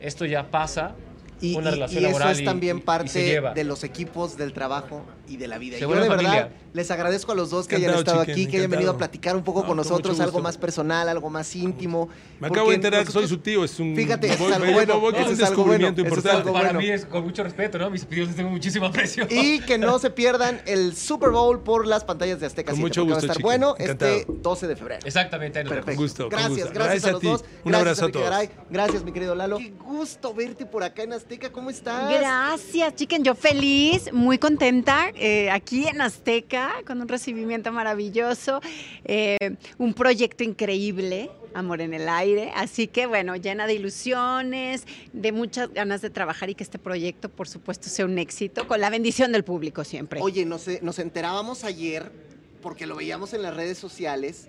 esto 0.00 0.24
ya 0.24 0.50
pasa, 0.50 0.94
Y, 1.42 1.54
una 1.56 1.68
y- 1.68 1.72
relación 1.74 2.02
y 2.02 2.06
eso 2.06 2.12
laboral 2.18 2.38
es 2.38 2.44
también 2.44 2.80
parte 2.80 3.42
de 3.54 3.64
los 3.64 3.84
equipos 3.84 4.38
del 4.38 4.54
trabajo 4.54 5.04
y 5.28 5.36
de 5.36 5.48
la 5.48 5.58
vida. 5.58 5.72
Se 5.78 5.78
Y 5.78 5.80
yo 5.82 5.88
de 5.94 6.00
verdad 6.00 6.16
familia. 6.16 6.52
les 6.72 6.90
agradezco 6.90 7.32
a 7.32 7.34
los 7.34 7.50
dos 7.50 7.66
que 7.66 7.76
hayan 7.76 7.90
Encantado, 7.90 8.22
estado 8.22 8.24
chiquen, 8.26 8.44
aquí, 8.44 8.50
que 8.50 8.56
hayan 8.58 8.70
venido 8.70 8.90
a 8.92 8.96
platicar 8.98 9.36
un 9.36 9.42
poco 9.42 9.60
No, 9.62 9.66
con 9.68 9.76
nosotros, 9.76 10.18
algo 10.20 10.32
gusto. 10.32 10.42
más 10.42 10.56
personal, 10.58 11.08
algo 11.08 11.30
más 11.30 11.54
íntimo. 11.56 12.08
Me 12.40 12.48
acabo 12.48 12.68
de 12.70 12.76
enterar 12.76 13.04
que 13.04 13.12
soy 13.12 13.26
su 13.26 13.38
tío. 13.38 13.64
Es 13.64 13.78
un, 13.80 13.94
Fíjate, 13.96 14.28
es 14.32 14.40
algo 14.40 14.72
bueno, 14.72 15.00
voy 15.00 15.14
un 15.14 15.20
bueno, 15.22 15.36
descubrimiento 15.36 16.00
es 16.02 16.06
importante. 16.08 16.38
algo 16.38 16.52
Para 16.52 16.64
bueno. 16.66 16.80
mí 16.80 16.88
es 16.90 17.04
con 17.06 17.24
mucho 17.24 17.42
respeto, 17.42 17.78
¿no? 17.78 17.90
Mis 17.90 18.06
tíos 18.06 18.28
les 18.28 18.36
tengo 18.36 18.50
muchísimo 18.50 18.86
aprecio. 18.86 19.26
Y 19.30 19.60
que 19.60 19.78
no 19.78 19.98
se 20.00 20.10
pierdan 20.10 20.60
el 20.66 20.94
Super 20.96 21.30
Bowl 21.30 21.60
por 21.60 21.86
las 21.86 22.04
pantallas 22.04 22.40
de 22.40 22.46
Azteca 22.46 22.72
Con 22.72 22.76
7, 22.76 22.88
mucho 22.88 23.00
porque 23.02 23.12
va 23.12 23.16
a 23.16 23.20
gusto, 23.20 23.32
estar 23.32 23.36
chiquen. 23.36 23.44
bueno 23.60 23.74
Encantado. 23.78 24.12
este 24.16 24.32
12 24.32 24.66
de 24.68 24.76
febrero. 24.76 25.00
Exactamente. 25.06 25.62
Perfecto. 25.64 25.86
Con 25.86 25.96
gusto, 25.96 26.22
con 26.24 26.30
gracias, 26.30 26.50
gusto. 26.52 26.72
gracias, 26.74 27.02
Gracias 27.02 27.04
a 27.04 27.08
a 27.08 27.12
los 27.12 27.22
dos. 27.22 27.40
Un 27.64 27.72
Gracias, 27.72 27.80
abrazo 27.80 28.04
a 28.06 28.12
todos. 28.12 28.24
Garay. 28.30 28.50
Gracias, 28.70 29.04
mi 29.04 29.12
querido 29.12 29.34
Lalo. 29.34 29.58
Qué 29.58 29.70
gusto 29.82 30.34
verte 30.34 30.66
por 30.66 30.82
acá 30.84 31.02
en 31.02 31.12
Azteca. 31.14 31.50
¿Cómo 31.50 31.70
estás? 31.70 32.10
Gracias, 32.10 32.94
chiquen. 32.94 33.24
Yo 33.24 33.34
feliz, 33.34 34.12
muy 34.12 34.38
contenta 34.38 35.08
eh, 35.16 35.50
aquí 35.50 35.86
en 35.86 36.00
Azteca 36.00 36.72
con 36.86 37.00
un 37.00 37.08
recibimiento 37.08 37.72
maravilloso, 37.72 38.60
eh, 39.04 39.56
un 39.78 39.94
proyecto 39.94 40.44
increíble, 40.44 41.30
Amor 41.54 41.80
en 41.80 41.94
el 41.94 42.08
Aire. 42.08 42.52
Así 42.54 42.86
que, 42.86 43.06
bueno, 43.06 43.34
llena 43.36 43.66
de 43.66 43.74
ilusiones, 43.74 44.86
de 45.12 45.32
muchas 45.32 45.72
ganas 45.72 46.02
de 46.02 46.10
trabajar 46.10 46.50
y 46.50 46.54
que 46.54 46.62
este 46.62 46.78
proyecto, 46.78 47.30
por 47.30 47.48
supuesto, 47.48 47.88
sea 47.88 48.04
un 48.04 48.18
éxito, 48.18 48.68
con 48.68 48.80
la 48.80 48.90
bendición 48.90 49.32
del 49.32 49.42
público 49.42 49.82
siempre. 49.82 50.20
Oye, 50.20 50.44
nos, 50.44 50.66
nos 50.82 50.98
enterábamos 50.98 51.64
ayer 51.64 52.12
porque 52.60 52.86
lo 52.86 52.96
veíamos 52.96 53.32
en 53.32 53.42
las 53.42 53.54
redes 53.54 53.78
sociales. 53.78 54.48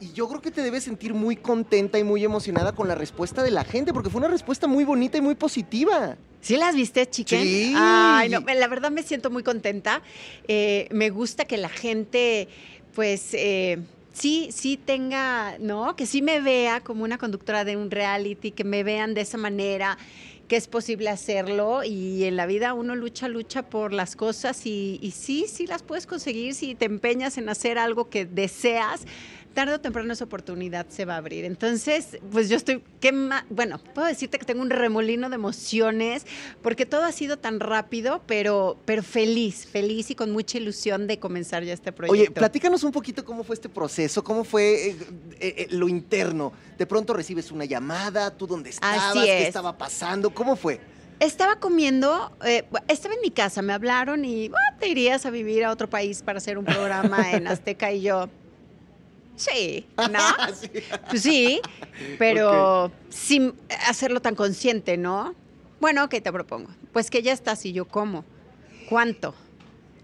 Y 0.00 0.12
yo 0.12 0.28
creo 0.28 0.42
que 0.42 0.50
te 0.50 0.62
debes 0.62 0.84
sentir 0.84 1.14
muy 1.14 1.36
contenta 1.36 1.98
y 1.98 2.04
muy 2.04 2.22
emocionada 2.22 2.72
con 2.72 2.86
la 2.86 2.94
respuesta 2.94 3.42
de 3.42 3.50
la 3.50 3.64
gente, 3.64 3.92
porque 3.92 4.10
fue 4.10 4.18
una 4.18 4.28
respuesta 4.28 4.66
muy 4.66 4.84
bonita 4.84 5.16
y 5.16 5.22
muy 5.22 5.34
positiva. 5.34 6.16
¿Sí 6.40 6.56
las 6.56 6.74
viste, 6.74 7.08
chiquen? 7.08 7.42
Sí. 7.42 7.72
Ay, 7.74 8.28
no, 8.28 8.40
la 8.40 8.68
verdad 8.68 8.90
me 8.90 9.02
siento 9.02 9.30
muy 9.30 9.42
contenta. 9.42 10.02
Eh, 10.48 10.86
me 10.92 11.10
gusta 11.10 11.46
que 11.46 11.56
la 11.56 11.70
gente, 11.70 12.48
pues, 12.94 13.30
eh, 13.32 13.78
sí, 14.12 14.50
sí 14.52 14.76
tenga, 14.76 15.56
¿no? 15.58 15.96
Que 15.96 16.06
sí 16.06 16.20
me 16.20 16.40
vea 16.40 16.82
como 16.82 17.02
una 17.02 17.16
conductora 17.16 17.64
de 17.64 17.76
un 17.76 17.90
reality, 17.90 18.52
que 18.52 18.64
me 18.64 18.84
vean 18.84 19.14
de 19.14 19.22
esa 19.22 19.38
manera, 19.38 19.96
que 20.46 20.56
es 20.56 20.68
posible 20.68 21.10
hacerlo 21.10 21.82
y 21.82 22.24
en 22.24 22.36
la 22.36 22.46
vida 22.46 22.72
uno 22.74 22.94
lucha, 22.94 23.26
lucha 23.28 23.64
por 23.64 23.92
las 23.92 24.14
cosas 24.14 24.64
y, 24.66 24.98
y 25.02 25.10
sí, 25.10 25.46
sí 25.48 25.66
las 25.66 25.82
puedes 25.82 26.06
conseguir 26.06 26.54
si 26.54 26.76
te 26.76 26.84
empeñas 26.84 27.36
en 27.38 27.48
hacer 27.48 27.78
algo 27.78 28.08
que 28.08 28.26
deseas. 28.26 29.06
Tarde 29.56 29.74
o 29.74 29.80
temprano 29.80 30.12
esa 30.12 30.24
oportunidad 30.24 30.86
se 30.90 31.06
va 31.06 31.14
a 31.14 31.16
abrir. 31.16 31.46
Entonces, 31.46 32.18
pues 32.30 32.50
yo 32.50 32.56
estoy, 32.56 32.84
qué 33.00 33.10
bueno, 33.48 33.80
puedo 33.94 34.06
decirte 34.06 34.38
que 34.38 34.44
tengo 34.44 34.60
un 34.60 34.68
remolino 34.68 35.30
de 35.30 35.34
emociones, 35.36 36.26
porque 36.62 36.84
todo 36.84 37.04
ha 37.04 37.10
sido 37.10 37.38
tan 37.38 37.58
rápido, 37.58 38.20
pero, 38.26 38.78
pero 38.84 39.02
feliz, 39.02 39.66
feliz 39.66 40.10
y 40.10 40.14
con 40.14 40.30
mucha 40.30 40.58
ilusión 40.58 41.06
de 41.06 41.18
comenzar 41.18 41.64
ya 41.64 41.72
este 41.72 41.90
proyecto. 41.90 42.12
Oye, 42.22 42.30
platícanos 42.30 42.84
un 42.84 42.92
poquito 42.92 43.24
cómo 43.24 43.42
fue 43.44 43.54
este 43.54 43.70
proceso, 43.70 44.22
cómo 44.22 44.44
fue 44.44 44.90
eh, 44.90 44.96
eh, 45.40 45.66
lo 45.70 45.88
interno. 45.88 46.52
De 46.76 46.84
pronto 46.84 47.14
recibes 47.14 47.50
una 47.50 47.64
llamada, 47.64 48.30
tú 48.36 48.46
dónde 48.46 48.68
estabas, 48.70 49.14
qué 49.14 49.40
es. 49.42 49.48
estaba 49.48 49.78
pasando, 49.78 50.28
¿cómo 50.34 50.54
fue? 50.56 50.78
Estaba 51.18 51.58
comiendo, 51.58 52.36
eh, 52.44 52.66
estaba 52.88 53.14
en 53.14 53.22
mi 53.22 53.30
casa, 53.30 53.62
me 53.62 53.72
hablaron 53.72 54.22
y 54.26 54.48
"Ah, 54.48 54.76
te 54.78 54.88
irías 54.88 55.24
a 55.24 55.30
vivir 55.30 55.64
a 55.64 55.70
otro 55.70 55.88
país 55.88 56.20
para 56.20 56.36
hacer 56.36 56.58
un 56.58 56.66
programa 56.66 57.32
en 57.32 57.46
Azteca 57.48 57.90
y 57.90 58.02
yo, 58.02 58.28
sí, 59.36 59.86
¿no? 59.96 60.54
Sí. 60.54 60.82
Pues 61.08 61.22
sí, 61.22 61.60
pero 62.18 62.90
sin 63.08 63.54
hacerlo 63.86 64.20
tan 64.20 64.34
consciente, 64.34 64.96
¿no? 64.96 65.34
Bueno, 65.80 66.04
ok, 66.04 66.10
te 66.22 66.32
propongo. 66.32 66.70
Pues 66.92 67.10
que 67.10 67.22
ya 67.22 67.32
estás 67.32 67.64
y 67.66 67.72
yo 67.72 67.86
cómo. 67.86 68.24
¿Cuánto? 68.88 69.34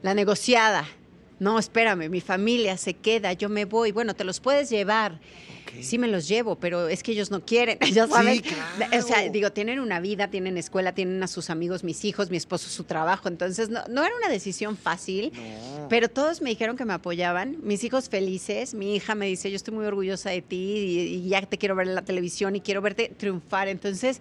La 0.02 0.14
negociada. 0.14 0.86
No, 1.42 1.58
espérame, 1.58 2.08
mi 2.08 2.20
familia 2.20 2.76
se 2.76 2.94
queda, 2.94 3.32
yo 3.32 3.48
me 3.48 3.64
voy. 3.64 3.90
Bueno, 3.90 4.14
te 4.14 4.22
los 4.22 4.38
puedes 4.38 4.70
llevar. 4.70 5.18
Sí 5.80 5.98
me 5.98 6.06
los 6.06 6.28
llevo, 6.28 6.54
pero 6.54 6.86
es 6.86 7.02
que 7.02 7.10
ellos 7.10 7.32
no 7.32 7.44
quieren, 7.44 7.78
ya 7.92 8.06
sabes. 8.06 8.42
claro. 8.42 8.96
O 8.96 9.02
sea, 9.02 9.28
digo, 9.28 9.50
tienen 9.50 9.80
una 9.80 9.98
vida, 9.98 10.28
tienen 10.28 10.56
escuela, 10.56 10.94
tienen 10.94 11.20
a 11.20 11.26
sus 11.26 11.50
amigos, 11.50 11.82
mis 11.82 12.04
hijos, 12.04 12.30
mi 12.30 12.36
esposo, 12.36 12.68
su 12.68 12.84
trabajo. 12.84 13.26
Entonces, 13.26 13.70
no, 13.70 13.82
no 13.88 14.04
era 14.04 14.14
una 14.14 14.28
decisión 14.28 14.76
fácil. 14.76 15.32
No. 15.34 15.88
Pero 15.88 16.08
todos 16.08 16.42
me 16.42 16.50
dijeron 16.50 16.76
que 16.76 16.84
me 16.84 16.92
apoyaban, 16.92 17.56
mis 17.64 17.82
hijos 17.82 18.08
felices, 18.08 18.72
mi 18.72 18.94
hija 18.94 19.16
me 19.16 19.26
dice, 19.26 19.50
yo 19.50 19.56
estoy 19.56 19.74
muy 19.74 19.86
orgullosa 19.86 20.30
de 20.30 20.42
ti 20.42 20.56
y, 20.56 20.98
y 21.16 21.28
ya 21.28 21.42
te 21.42 21.58
quiero 21.58 21.74
ver 21.74 21.88
en 21.88 21.96
la 21.96 22.02
televisión 22.02 22.54
y 22.54 22.60
quiero 22.60 22.82
verte 22.82 23.12
triunfar. 23.16 23.66
Entonces, 23.66 24.20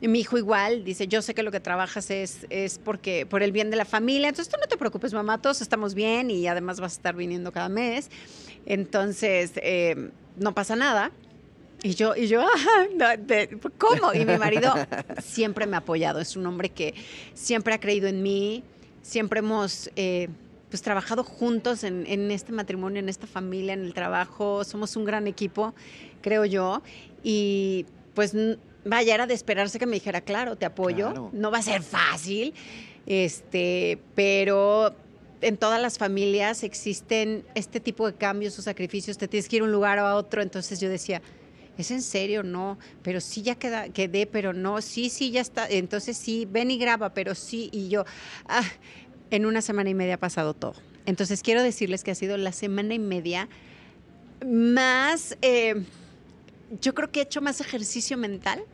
y 0.00 0.08
mi 0.08 0.20
hijo 0.20 0.36
igual 0.38 0.84
dice, 0.84 1.06
yo 1.08 1.22
sé 1.22 1.34
que 1.34 1.42
lo 1.42 1.50
que 1.50 1.60
trabajas 1.60 2.10
es, 2.10 2.46
es 2.50 2.78
porque, 2.78 3.26
por 3.26 3.42
el 3.42 3.52
bien 3.52 3.70
de 3.70 3.76
la 3.76 3.84
familia, 3.84 4.28
entonces 4.28 4.52
tú 4.52 4.58
no 4.60 4.66
te 4.66 4.76
preocupes, 4.76 5.12
mamá, 5.14 5.40
todos 5.40 5.62
estamos 5.62 5.94
bien 5.94 6.30
y 6.30 6.46
además 6.46 6.80
vas 6.80 6.92
a 6.92 6.96
estar 6.96 7.14
viniendo 7.16 7.52
cada 7.52 7.68
mes. 7.68 8.10
Entonces, 8.66 9.52
eh, 9.56 10.10
no 10.36 10.54
pasa 10.54 10.76
nada. 10.76 11.10
Y 11.82 11.94
yo, 11.94 12.16
y 12.16 12.26
yo, 12.28 12.40
"Ah, 12.42 12.86
no, 12.96 13.08
de- 13.24 13.58
¿cómo? 13.78 14.14
Y 14.14 14.24
mi 14.24 14.38
marido 14.38 14.72
siempre 15.22 15.66
me 15.66 15.76
ha 15.76 15.80
apoyado. 15.80 16.18
Es 16.20 16.34
un 16.36 16.46
hombre 16.46 16.70
que 16.70 16.94
siempre 17.34 17.74
ha 17.74 17.80
creído 17.80 18.08
en 18.08 18.22
mí. 18.22 18.62
Siempre 19.02 19.40
hemos 19.40 19.90
eh, 19.96 20.28
pues, 20.70 20.80
trabajado 20.80 21.24
juntos 21.24 21.84
en, 21.84 22.06
en 22.06 22.30
este 22.30 22.52
matrimonio, 22.52 23.00
en 23.00 23.08
esta 23.10 23.26
familia, 23.26 23.74
en 23.74 23.84
el 23.84 23.92
trabajo. 23.92 24.64
Somos 24.64 24.96
un 24.96 25.04
gran 25.04 25.26
equipo, 25.26 25.74
creo 26.22 26.46
yo. 26.46 26.80
Y 27.22 27.84
pues 28.14 28.32
vaya, 28.84 29.14
era 29.14 29.26
de 29.26 29.34
esperarse 29.34 29.78
que 29.78 29.86
me 29.86 29.96
dijera, 29.96 30.20
claro, 30.20 30.56
te 30.56 30.66
apoyo. 30.66 31.10
Claro. 31.10 31.30
No 31.32 31.50
va 31.50 31.58
a 31.58 31.62
ser 31.62 31.82
fácil, 31.82 32.54
este, 33.06 33.98
pero 34.14 34.94
en 35.40 35.56
todas 35.56 35.80
las 35.80 35.98
familias 35.98 36.62
existen 36.62 37.44
este 37.54 37.80
tipo 37.80 38.06
de 38.06 38.14
cambios 38.16 38.58
o 38.58 38.62
sacrificios. 38.62 39.18
Te 39.18 39.28
tienes 39.28 39.48
que 39.48 39.56
ir 39.56 39.62
a 39.62 39.64
un 39.66 39.72
lugar 39.72 39.98
o 39.98 40.06
a 40.06 40.14
otro. 40.14 40.42
Entonces 40.42 40.80
yo 40.80 40.88
decía, 40.88 41.20
¿es 41.76 41.90
en 41.90 42.02
serio? 42.02 42.42
No, 42.42 42.78
pero 43.02 43.20
sí 43.20 43.42
ya 43.42 43.54
queda, 43.54 43.88
quedé, 43.90 44.26
pero 44.26 44.52
no, 44.52 44.80
sí, 44.80 45.10
sí, 45.10 45.30
ya 45.30 45.40
está. 45.40 45.68
Entonces 45.68 46.16
sí, 46.16 46.48
ven 46.50 46.70
y 46.70 46.78
graba, 46.78 47.12
pero 47.12 47.34
sí. 47.34 47.68
Y 47.72 47.88
yo, 47.88 48.04
ah, 48.46 48.64
en 49.30 49.46
una 49.46 49.60
semana 49.60 49.90
y 49.90 49.94
media 49.94 50.14
ha 50.14 50.18
pasado 50.18 50.54
todo. 50.54 50.74
Entonces 51.06 51.42
quiero 51.42 51.62
decirles 51.62 52.04
que 52.04 52.10
ha 52.10 52.14
sido 52.14 52.36
la 52.36 52.52
semana 52.52 52.94
y 52.94 52.98
media 52.98 53.48
más, 54.46 55.36
eh, 55.42 55.84
yo 56.80 56.94
creo 56.94 57.10
que 57.10 57.20
he 57.20 57.22
hecho 57.22 57.40
más 57.40 57.60
ejercicio 57.60 58.16
mental 58.16 58.64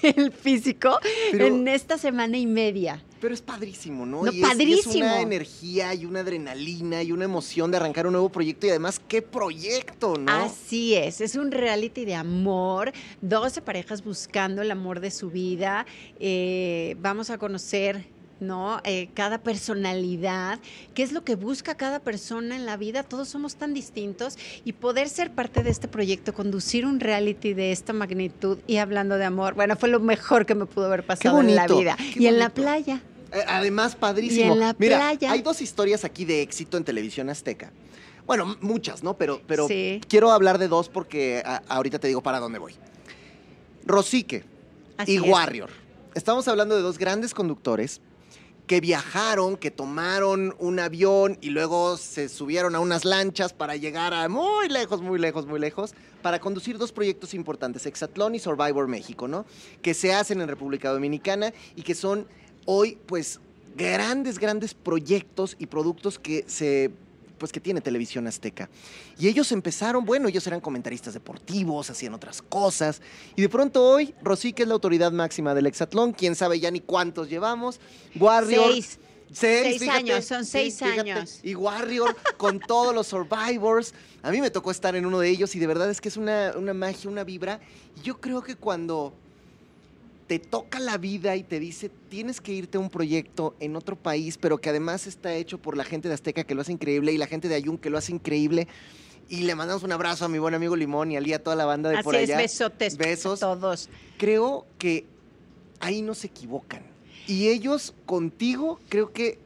que 0.00 0.10
el 0.16 0.32
físico 0.32 0.98
Pero- 1.32 1.46
en 1.46 1.68
esta 1.68 1.98
semana 1.98 2.36
y 2.36 2.46
media. 2.46 3.02
Pero 3.20 3.32
es 3.32 3.40
padrísimo, 3.40 4.04
¿no? 4.04 4.22
No, 4.24 4.30
y 4.30 4.34
es, 4.34 4.34
y 4.36 4.42
es 4.42 4.48
padrísimo. 4.48 5.04
una 5.06 5.20
energía 5.22 5.94
y 5.94 6.04
una 6.04 6.20
adrenalina 6.20 7.02
y 7.02 7.10
una 7.10 7.24
emoción 7.24 7.70
de 7.70 7.78
arrancar 7.78 8.06
un 8.06 8.12
nuevo 8.12 8.28
proyecto 8.28 8.66
y 8.66 8.70
además, 8.70 9.00
¿qué 9.08 9.22
proyecto, 9.22 10.18
no? 10.18 10.30
Así 10.30 10.94
es, 10.94 11.22
es 11.22 11.34
un 11.34 11.50
reality 11.50 12.04
de 12.04 12.14
amor, 12.16 12.92
12 13.22 13.62
parejas 13.62 14.04
buscando 14.04 14.60
el 14.60 14.70
amor 14.70 15.00
de 15.00 15.10
su 15.10 15.30
vida. 15.30 15.86
Eh, 16.20 16.96
vamos 17.00 17.30
a 17.30 17.38
conocer. 17.38 18.04
¿No? 18.40 18.80
Eh, 18.84 19.08
cada 19.14 19.38
personalidad, 19.38 20.58
qué 20.92 21.02
es 21.02 21.12
lo 21.12 21.24
que 21.24 21.36
busca 21.36 21.76
cada 21.76 22.00
persona 22.00 22.56
en 22.56 22.66
la 22.66 22.76
vida, 22.76 23.02
todos 23.04 23.28
somos 23.28 23.54
tan 23.56 23.72
distintos 23.74 24.36
y 24.64 24.72
poder 24.72 25.08
ser 25.08 25.30
parte 25.30 25.62
de 25.62 25.70
este 25.70 25.86
proyecto, 25.88 26.34
conducir 26.34 26.84
un 26.84 26.98
reality 27.00 27.54
de 27.54 27.70
esta 27.72 27.92
magnitud 27.92 28.58
y 28.66 28.78
hablando 28.78 29.16
de 29.18 29.24
amor, 29.24 29.54
bueno, 29.54 29.76
fue 29.76 29.88
lo 29.88 30.00
mejor 30.00 30.46
que 30.46 30.54
me 30.56 30.66
pudo 30.66 30.86
haber 30.86 31.06
pasado 31.06 31.40
en 31.40 31.54
la 31.54 31.66
vida. 31.68 31.96
Y 32.16 32.26
en 32.26 32.38
la 32.38 32.50
playa. 32.50 33.00
Eh, 33.32 33.44
Además, 33.46 33.94
padrísimo. 33.96 34.46
Y 34.50 34.52
en 34.52 34.60
la 34.60 34.76
Mira, 34.78 34.96
playa. 34.98 35.30
hay 35.32 35.40
dos 35.42 35.60
historias 35.62 36.04
aquí 36.04 36.24
de 36.24 36.42
éxito 36.42 36.76
en 36.76 36.84
televisión 36.84 37.30
azteca. 37.30 37.72
Bueno, 38.26 38.56
muchas, 38.60 39.02
¿no? 39.02 39.16
Pero, 39.16 39.42
pero 39.46 39.68
Sí. 39.68 40.00
quiero 40.08 40.32
hablar 40.32 40.58
de 40.58 40.68
dos 40.68 40.88
porque 40.88 41.42
a- 41.46 41.62
ahorita 41.68 41.98
te 41.98 42.08
digo 42.08 42.22
para 42.22 42.40
dónde 42.40 42.58
voy. 42.58 42.74
Rosique 43.86 44.44
Así 44.96 45.12
y 45.12 45.16
es. 45.16 45.22
Warrior. 45.22 45.70
Estamos 46.14 46.46
hablando 46.48 46.76
de 46.76 46.82
dos 46.82 46.98
grandes 46.98 47.34
conductores 47.34 48.00
que 48.66 48.80
viajaron, 48.80 49.56
que 49.56 49.70
tomaron 49.70 50.54
un 50.58 50.80
avión 50.80 51.38
y 51.40 51.50
luego 51.50 51.96
se 51.96 52.28
subieron 52.28 52.74
a 52.74 52.80
unas 52.80 53.04
lanchas 53.04 53.52
para 53.52 53.76
llegar 53.76 54.14
a 54.14 54.28
muy 54.28 54.68
lejos, 54.68 55.02
muy 55.02 55.18
lejos, 55.18 55.46
muy 55.46 55.60
lejos, 55.60 55.94
para 56.22 56.40
conducir 56.40 56.78
dos 56.78 56.90
proyectos 56.90 57.34
importantes, 57.34 57.84
Exatlón 57.84 58.34
y 58.34 58.38
Survivor 58.38 58.88
México, 58.88 59.28
¿no? 59.28 59.44
Que 59.82 59.92
se 59.92 60.14
hacen 60.14 60.40
en 60.40 60.48
República 60.48 60.90
Dominicana 60.90 61.52
y 61.76 61.82
que 61.82 61.94
son 61.94 62.26
hoy, 62.64 62.98
pues, 63.06 63.40
grandes, 63.76 64.38
grandes 64.38 64.72
proyectos 64.72 65.56
y 65.58 65.66
productos 65.66 66.18
que 66.18 66.44
se 66.46 66.90
pues 67.38 67.52
que 67.52 67.60
tiene 67.60 67.80
televisión 67.80 68.26
azteca. 68.26 68.68
Y 69.18 69.28
ellos 69.28 69.50
empezaron, 69.52 70.04
bueno, 70.04 70.28
ellos 70.28 70.46
eran 70.46 70.60
comentaristas 70.60 71.14
deportivos, 71.14 71.90
hacían 71.90 72.14
otras 72.14 72.42
cosas. 72.42 73.00
Y 73.36 73.42
de 73.42 73.48
pronto 73.48 73.82
hoy, 73.82 74.14
Rosique 74.22 74.62
es 74.62 74.68
la 74.68 74.74
autoridad 74.74 75.12
máxima 75.12 75.54
del 75.54 75.66
hexatlón, 75.66 76.12
quién 76.12 76.34
sabe 76.34 76.60
ya 76.60 76.70
ni 76.70 76.80
cuántos 76.80 77.28
llevamos. 77.28 77.80
Warrior. 78.18 78.72
Seis. 78.72 78.98
Seis, 79.32 79.78
Seis 79.80 79.90
años, 79.90 80.24
son 80.24 80.44
seis 80.44 80.78
fíjate. 80.78 81.10
años. 81.10 81.40
Y 81.42 81.56
Warrior 81.56 82.14
con 82.36 82.60
todos 82.60 82.94
los 82.94 83.08
Survivors. 83.08 83.92
A 84.22 84.30
mí 84.30 84.40
me 84.40 84.48
tocó 84.50 84.70
estar 84.70 84.94
en 84.94 85.06
uno 85.06 85.18
de 85.18 85.28
ellos 85.28 85.56
y 85.56 85.58
de 85.58 85.66
verdad 85.66 85.90
es 85.90 86.00
que 86.00 86.08
es 86.08 86.16
una, 86.16 86.52
una 86.56 86.72
magia, 86.72 87.10
una 87.10 87.24
vibra. 87.24 87.58
Y 87.96 88.02
yo 88.02 88.20
creo 88.20 88.42
que 88.42 88.54
cuando 88.54 89.12
te 90.26 90.38
toca 90.38 90.80
la 90.80 90.96
vida 90.96 91.36
y 91.36 91.42
te 91.42 91.60
dice 91.60 91.90
tienes 92.08 92.40
que 92.40 92.52
irte 92.52 92.78
a 92.78 92.80
un 92.80 92.90
proyecto 92.90 93.54
en 93.60 93.76
otro 93.76 93.96
país, 93.96 94.38
pero 94.38 94.58
que 94.58 94.70
además 94.70 95.06
está 95.06 95.34
hecho 95.34 95.58
por 95.58 95.76
la 95.76 95.84
gente 95.84 96.08
de 96.08 96.14
Azteca 96.14 96.44
que 96.44 96.54
lo 96.54 96.62
hace 96.62 96.72
increíble 96.72 97.12
y 97.12 97.18
la 97.18 97.26
gente 97.26 97.48
de 97.48 97.54
Ayun 97.54 97.78
que 97.78 97.90
lo 97.90 97.98
hace 97.98 98.12
increíble. 98.12 98.68
Y 99.28 99.42
le 99.42 99.54
mandamos 99.54 99.82
un 99.82 99.92
abrazo 99.92 100.26
a 100.26 100.28
mi 100.28 100.38
buen 100.38 100.54
amigo 100.54 100.76
Limón 100.76 101.10
y 101.10 101.16
a 101.16 101.20
Lía, 101.20 101.42
toda 101.42 101.56
la 101.56 101.64
banda 101.64 101.88
de 101.90 101.96
Así 101.96 102.04
por 102.04 102.14
es, 102.14 102.24
allá. 102.24 102.36
besotes. 102.36 102.96
Besos. 102.96 103.42
A 103.42 103.54
todos. 103.54 103.88
Creo 104.18 104.66
que 104.78 105.06
ahí 105.80 106.02
no 106.02 106.14
se 106.14 106.26
equivocan. 106.26 106.82
Y 107.26 107.48
ellos 107.48 107.94
contigo 108.04 108.78
creo 108.88 109.12
que 109.12 109.38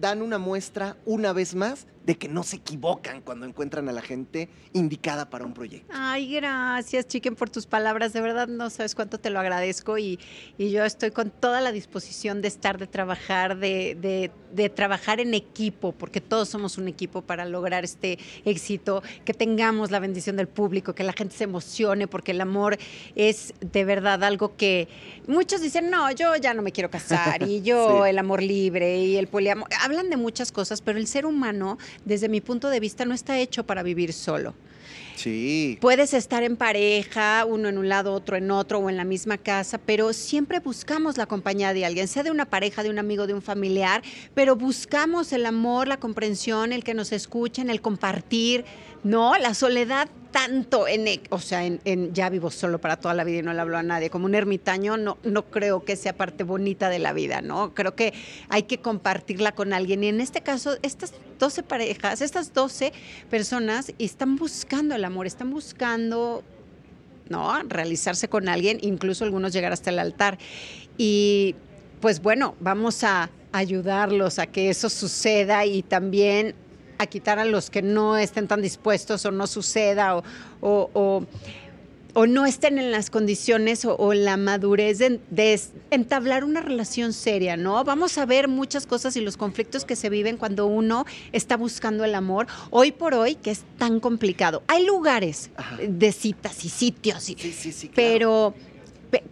dan 0.00 0.22
una 0.22 0.38
muestra 0.38 0.96
una 1.06 1.32
vez 1.32 1.54
más 1.54 1.86
de 2.04 2.16
que 2.16 2.28
no 2.28 2.42
se 2.42 2.56
equivocan 2.56 3.20
cuando 3.20 3.46
encuentran 3.46 3.88
a 3.88 3.92
la 3.92 4.02
gente 4.02 4.48
indicada 4.72 5.30
para 5.30 5.44
un 5.44 5.54
proyecto. 5.54 5.92
Ay, 5.96 6.32
gracias, 6.34 7.06
Chiquen, 7.06 7.36
por 7.36 7.48
tus 7.50 7.66
palabras. 7.66 8.12
De 8.12 8.20
verdad, 8.20 8.48
no 8.48 8.70
sabes 8.70 8.94
cuánto 8.94 9.18
te 9.18 9.30
lo 9.30 9.38
agradezco 9.40 9.98
y, 9.98 10.18
y 10.58 10.70
yo 10.70 10.84
estoy 10.84 11.10
con 11.10 11.30
toda 11.30 11.60
la 11.60 11.72
disposición 11.72 12.42
de 12.42 12.48
estar, 12.48 12.78
de 12.78 12.86
trabajar, 12.86 13.56
de, 13.58 13.96
de- 14.00 14.30
de 14.52 14.68
trabajar 14.68 15.18
en 15.18 15.32
equipo, 15.32 15.92
porque 15.92 16.20
todos 16.20 16.46
somos 16.50 16.76
un 16.76 16.86
equipo 16.86 17.22
para 17.22 17.46
lograr 17.46 17.84
este 17.84 18.18
éxito, 18.44 19.02
que 19.24 19.32
tengamos 19.32 19.90
la 19.90 19.98
bendición 19.98 20.36
del 20.36 20.46
público, 20.46 20.94
que 20.94 21.04
la 21.04 21.14
gente 21.14 21.34
se 21.34 21.44
emocione, 21.44 22.06
porque 22.06 22.32
el 22.32 22.40
amor 22.42 22.76
es 23.16 23.54
de 23.62 23.84
verdad 23.86 24.22
algo 24.24 24.54
que 24.56 24.88
muchos 25.26 25.62
dicen, 25.62 25.88
no, 25.88 26.10
yo 26.10 26.36
ya 26.36 26.52
no 26.52 26.60
me 26.60 26.70
quiero 26.70 26.90
casar 26.90 27.42
y 27.48 27.62
yo 27.62 28.02
Sí. 28.04 28.10
el 28.10 28.18
amor 28.18 28.42
libre 28.42 28.98
y 28.98 29.16
el 29.16 29.26
poliamor. 29.26 29.68
Hablan 29.82 30.10
de 30.10 30.18
muchas 30.18 30.52
cosas, 30.52 30.82
pero 30.82 30.98
el 30.98 31.06
ser 31.06 31.24
humano, 31.24 31.78
desde 32.04 32.28
mi 32.28 32.40
punto 32.40 32.68
de 32.68 32.80
vista, 32.80 33.04
no 33.04 33.14
está 33.14 33.38
hecho 33.38 33.64
para 33.64 33.82
vivir 33.82 34.12
solo. 34.12 34.54
Sí. 35.16 35.78
Puedes 35.80 36.14
estar 36.14 36.42
en 36.42 36.56
pareja, 36.56 37.44
uno 37.44 37.68
en 37.68 37.78
un 37.78 37.88
lado, 37.88 38.12
otro 38.12 38.36
en 38.36 38.50
otro, 38.50 38.78
o 38.78 38.90
en 38.90 38.96
la 38.96 39.04
misma 39.04 39.38
casa, 39.38 39.78
pero 39.78 40.12
siempre 40.12 40.60
buscamos 40.60 41.16
la 41.16 41.26
compañía 41.26 41.74
de 41.74 41.84
alguien, 41.84 42.08
sea 42.08 42.22
de 42.22 42.30
una 42.30 42.46
pareja, 42.46 42.82
de 42.82 42.90
un 42.90 42.98
amigo, 42.98 43.26
de 43.26 43.34
un 43.34 43.42
familiar, 43.42 44.02
pero 44.34 44.56
buscamos 44.56 45.32
el 45.32 45.46
amor, 45.46 45.86
la 45.86 45.98
comprensión, 45.98 46.72
el 46.72 46.82
que 46.82 46.94
nos 46.94 47.12
escuchen, 47.12 47.70
el 47.70 47.80
compartir, 47.80 48.64
¿no? 49.04 49.36
La 49.38 49.54
soledad 49.54 50.08
tanto 50.32 50.88
en, 50.88 51.06
e- 51.06 51.20
o 51.30 51.38
sea, 51.38 51.64
en, 51.64 51.80
en 51.84 52.12
ya 52.12 52.28
vivo 52.30 52.50
solo 52.50 52.80
para 52.80 52.96
toda 52.96 53.14
la 53.14 53.22
vida 53.22 53.38
y 53.38 53.42
no 53.42 53.52
le 53.52 53.60
hablo 53.60 53.76
a 53.76 53.82
nadie, 53.82 54.10
como 54.10 54.24
un 54.26 54.34
ermitaño, 54.34 54.96
no, 54.96 55.18
no 55.22 55.44
creo 55.44 55.84
que 55.84 55.94
sea 55.94 56.16
parte 56.16 56.42
bonita 56.42 56.88
de 56.88 56.98
la 56.98 57.12
vida, 57.12 57.42
¿no? 57.42 57.74
Creo 57.74 57.94
que 57.94 58.14
hay 58.48 58.64
que 58.64 58.78
compartirla 58.78 59.52
con 59.52 59.72
alguien. 59.72 60.02
Y 60.02 60.08
en 60.08 60.20
este 60.20 60.40
caso, 60.40 60.76
estas 60.82 61.12
12 61.38 61.62
parejas, 61.62 62.20
estas 62.22 62.52
12 62.52 62.92
personas 63.30 63.92
están 63.98 64.36
buscando 64.36 64.94
el 64.94 65.04
amor, 65.04 65.26
están 65.26 65.50
buscando 65.50 66.42
¿no? 67.28 67.62
realizarse 67.64 68.28
con 68.28 68.48
alguien, 68.48 68.78
incluso 68.82 69.24
algunos 69.24 69.52
llegar 69.52 69.72
hasta 69.72 69.90
el 69.90 69.98
altar. 69.98 70.38
Y 70.98 71.54
pues 72.00 72.20
bueno, 72.20 72.54
vamos 72.60 73.04
a 73.04 73.30
ayudarlos 73.52 74.38
a 74.38 74.46
que 74.46 74.70
eso 74.70 74.88
suceda 74.88 75.64
y 75.66 75.82
también 75.82 76.54
a 76.98 77.06
quitar 77.06 77.38
a 77.38 77.44
los 77.44 77.70
que 77.70 77.82
no 77.82 78.16
estén 78.16 78.48
tan 78.48 78.62
dispuestos 78.62 79.24
o 79.26 79.30
no 79.30 79.46
suceda 79.46 80.16
o, 80.16 80.24
o, 80.60 80.90
o 80.94 81.26
o 82.14 82.26
no 82.26 82.46
estén 82.46 82.78
en 82.78 82.90
las 82.90 83.10
condiciones 83.10 83.84
o, 83.84 84.14
la 84.14 84.36
madurez 84.36 84.98
de, 84.98 85.20
de, 85.30 85.60
entablar 85.90 86.44
una 86.44 86.60
relación 86.60 87.12
seria, 87.12 87.56
¿no? 87.56 87.82
Vamos 87.84 88.18
a 88.18 88.26
ver 88.26 88.48
muchas 88.48 88.86
cosas 88.86 89.16
y 89.16 89.20
los 89.20 89.36
conflictos 89.36 89.84
que 89.84 89.96
se 89.96 90.10
viven 90.10 90.36
cuando 90.36 90.66
uno 90.66 91.06
está 91.32 91.56
buscando 91.56 92.04
el 92.04 92.14
amor, 92.14 92.46
hoy 92.70 92.92
por 92.92 93.14
hoy, 93.14 93.36
que 93.36 93.50
es 93.50 93.62
tan 93.78 94.00
complicado. 94.00 94.62
Hay 94.68 94.84
lugares 94.84 95.50
Ajá. 95.56 95.76
de 95.76 96.12
citas 96.12 96.64
y 96.64 96.68
sitios, 96.68 97.30
y, 97.30 97.34
sí, 97.34 97.52
sí, 97.52 97.72
sí, 97.72 97.88
claro. 97.88 97.94
pero 97.94 98.54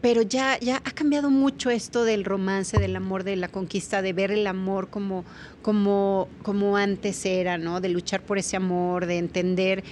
pero 0.00 0.22
ya, 0.22 0.58
ya 0.58 0.76
ha 0.76 0.90
cambiado 0.90 1.30
mucho 1.30 1.70
esto 1.70 2.04
del 2.04 2.24
romance, 2.24 2.78
del 2.78 2.96
amor, 2.96 3.24
de 3.24 3.36
la 3.36 3.48
conquista, 3.48 4.02
de 4.02 4.12
ver 4.12 4.30
el 4.30 4.46
amor 4.46 4.88
como, 4.90 5.24
como, 5.62 6.28
como 6.42 6.76
antes 6.76 7.24
era, 7.24 7.58
¿no? 7.58 7.80
De 7.80 7.88
luchar 7.88 8.22
por 8.22 8.38
ese 8.38 8.56
amor, 8.56 9.06
de 9.06 9.18
entender 9.18 9.84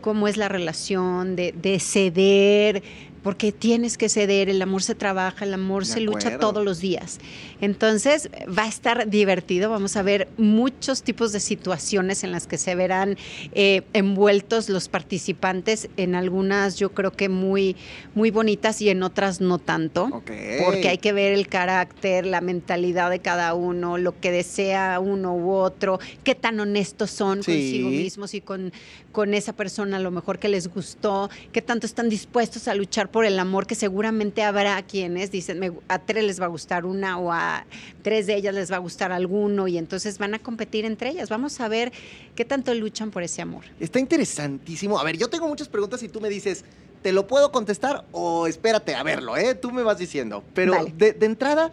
cómo 0.00 0.28
es 0.28 0.36
la 0.36 0.48
relación, 0.48 1.36
de, 1.36 1.52
de, 1.52 1.80
ceder, 1.80 2.82
porque 3.26 3.50
tienes 3.50 3.98
que 3.98 4.08
ceder, 4.08 4.48
el 4.48 4.62
amor 4.62 4.84
se 4.84 4.94
trabaja, 4.94 5.44
el 5.44 5.52
amor 5.52 5.84
de 5.84 5.86
se 5.86 5.92
acuerdo. 5.94 6.12
lucha 6.12 6.38
todos 6.38 6.64
los 6.64 6.78
días. 6.78 7.18
Entonces 7.60 8.30
va 8.56 8.62
a 8.62 8.68
estar 8.68 9.10
divertido, 9.10 9.68
vamos 9.68 9.96
a 9.96 10.02
ver 10.02 10.28
muchos 10.36 11.02
tipos 11.02 11.32
de 11.32 11.40
situaciones 11.40 12.22
en 12.22 12.30
las 12.30 12.46
que 12.46 12.56
se 12.56 12.76
verán 12.76 13.18
eh, 13.52 13.82
envueltos 13.94 14.68
los 14.68 14.88
participantes, 14.88 15.88
en 15.96 16.14
algunas 16.14 16.76
yo 16.76 16.92
creo 16.92 17.10
que 17.10 17.28
muy, 17.28 17.74
muy 18.14 18.30
bonitas 18.30 18.80
y 18.80 18.90
en 18.90 19.02
otras 19.02 19.40
no 19.40 19.58
tanto, 19.58 20.04
okay. 20.04 20.60
porque 20.64 20.88
hay 20.88 20.98
que 20.98 21.12
ver 21.12 21.32
el 21.32 21.48
carácter, 21.48 22.26
la 22.26 22.40
mentalidad 22.40 23.10
de 23.10 23.18
cada 23.18 23.54
uno, 23.54 23.98
lo 23.98 24.20
que 24.20 24.30
desea 24.30 25.00
uno 25.00 25.34
u 25.34 25.50
otro, 25.50 25.98
qué 26.22 26.36
tan 26.36 26.60
honestos 26.60 27.10
son 27.10 27.42
sí. 27.42 27.50
consigo 27.50 27.88
mismos 27.88 28.34
y 28.34 28.40
con, 28.40 28.72
con 29.16 29.32
esa 29.32 29.54
persona 29.54 29.96
a 29.96 30.00
lo 30.00 30.10
mejor 30.10 30.38
que 30.38 30.46
les 30.46 30.68
gustó, 30.68 31.30
qué 31.50 31.62
tanto 31.62 31.86
están 31.86 32.10
dispuestos 32.10 32.68
a 32.68 32.74
luchar 32.74 33.10
por 33.10 33.24
el 33.24 33.38
amor, 33.38 33.66
que 33.66 33.74
seguramente 33.74 34.42
habrá 34.42 34.82
quienes 34.82 35.30
dicen, 35.30 35.58
me, 35.58 35.72
a 35.88 36.00
tres 36.00 36.22
les 36.22 36.38
va 36.38 36.44
a 36.44 36.48
gustar 36.48 36.84
una 36.84 37.18
o 37.18 37.32
a 37.32 37.64
tres 38.02 38.26
de 38.26 38.34
ellas 38.34 38.54
les 38.54 38.70
va 38.70 38.76
a 38.76 38.78
gustar 38.78 39.12
alguno 39.12 39.68
y 39.68 39.78
entonces 39.78 40.18
van 40.18 40.34
a 40.34 40.38
competir 40.38 40.84
entre 40.84 41.08
ellas. 41.08 41.30
Vamos 41.30 41.60
a 41.60 41.68
ver 41.68 41.92
qué 42.34 42.44
tanto 42.44 42.74
luchan 42.74 43.10
por 43.10 43.22
ese 43.22 43.40
amor. 43.40 43.64
Está 43.80 43.98
interesantísimo. 44.00 44.98
A 44.98 45.04
ver, 45.04 45.16
yo 45.16 45.30
tengo 45.30 45.48
muchas 45.48 45.70
preguntas 45.70 46.02
y 46.02 46.10
tú 46.10 46.20
me 46.20 46.28
dices, 46.28 46.66
¿te 47.00 47.10
lo 47.10 47.26
puedo 47.26 47.50
contestar 47.50 48.04
o 48.12 48.46
espérate 48.46 48.94
a 48.94 49.02
verlo? 49.02 49.38
¿eh? 49.38 49.54
Tú 49.54 49.72
me 49.72 49.82
vas 49.82 49.96
diciendo. 49.96 50.44
Pero 50.52 50.72
vale. 50.72 50.92
de, 50.94 51.14
de 51.14 51.24
entrada, 51.24 51.70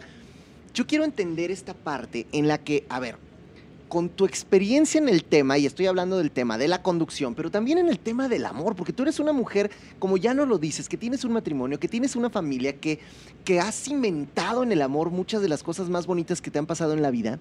yo 0.72 0.86
quiero 0.86 1.04
entender 1.04 1.50
esta 1.50 1.74
parte 1.74 2.26
en 2.32 2.48
la 2.48 2.56
que, 2.56 2.86
a 2.88 3.00
ver, 3.00 3.18
con 3.94 4.08
tu 4.08 4.24
experiencia 4.24 5.00
en 5.00 5.08
el 5.08 5.22
tema, 5.22 5.56
y 5.56 5.66
estoy 5.66 5.86
hablando 5.86 6.18
del 6.18 6.32
tema 6.32 6.58
de 6.58 6.66
la 6.66 6.82
conducción, 6.82 7.36
pero 7.36 7.48
también 7.48 7.78
en 7.78 7.88
el 7.88 8.00
tema 8.00 8.28
del 8.28 8.44
amor, 8.44 8.74
porque 8.74 8.92
tú 8.92 9.04
eres 9.04 9.20
una 9.20 9.32
mujer, 9.32 9.70
como 10.00 10.16
ya 10.16 10.34
no 10.34 10.46
lo 10.46 10.58
dices, 10.58 10.88
que 10.88 10.96
tienes 10.96 11.24
un 11.24 11.32
matrimonio, 11.32 11.78
que 11.78 11.86
tienes 11.86 12.16
una 12.16 12.28
familia, 12.28 12.74
que, 12.80 12.98
que 13.44 13.60
has 13.60 13.76
cimentado 13.76 14.64
en 14.64 14.72
el 14.72 14.82
amor 14.82 15.10
muchas 15.10 15.42
de 15.42 15.48
las 15.48 15.62
cosas 15.62 15.90
más 15.90 16.08
bonitas 16.08 16.42
que 16.42 16.50
te 16.50 16.58
han 16.58 16.66
pasado 16.66 16.92
en 16.92 17.02
la 17.02 17.12
vida, 17.12 17.38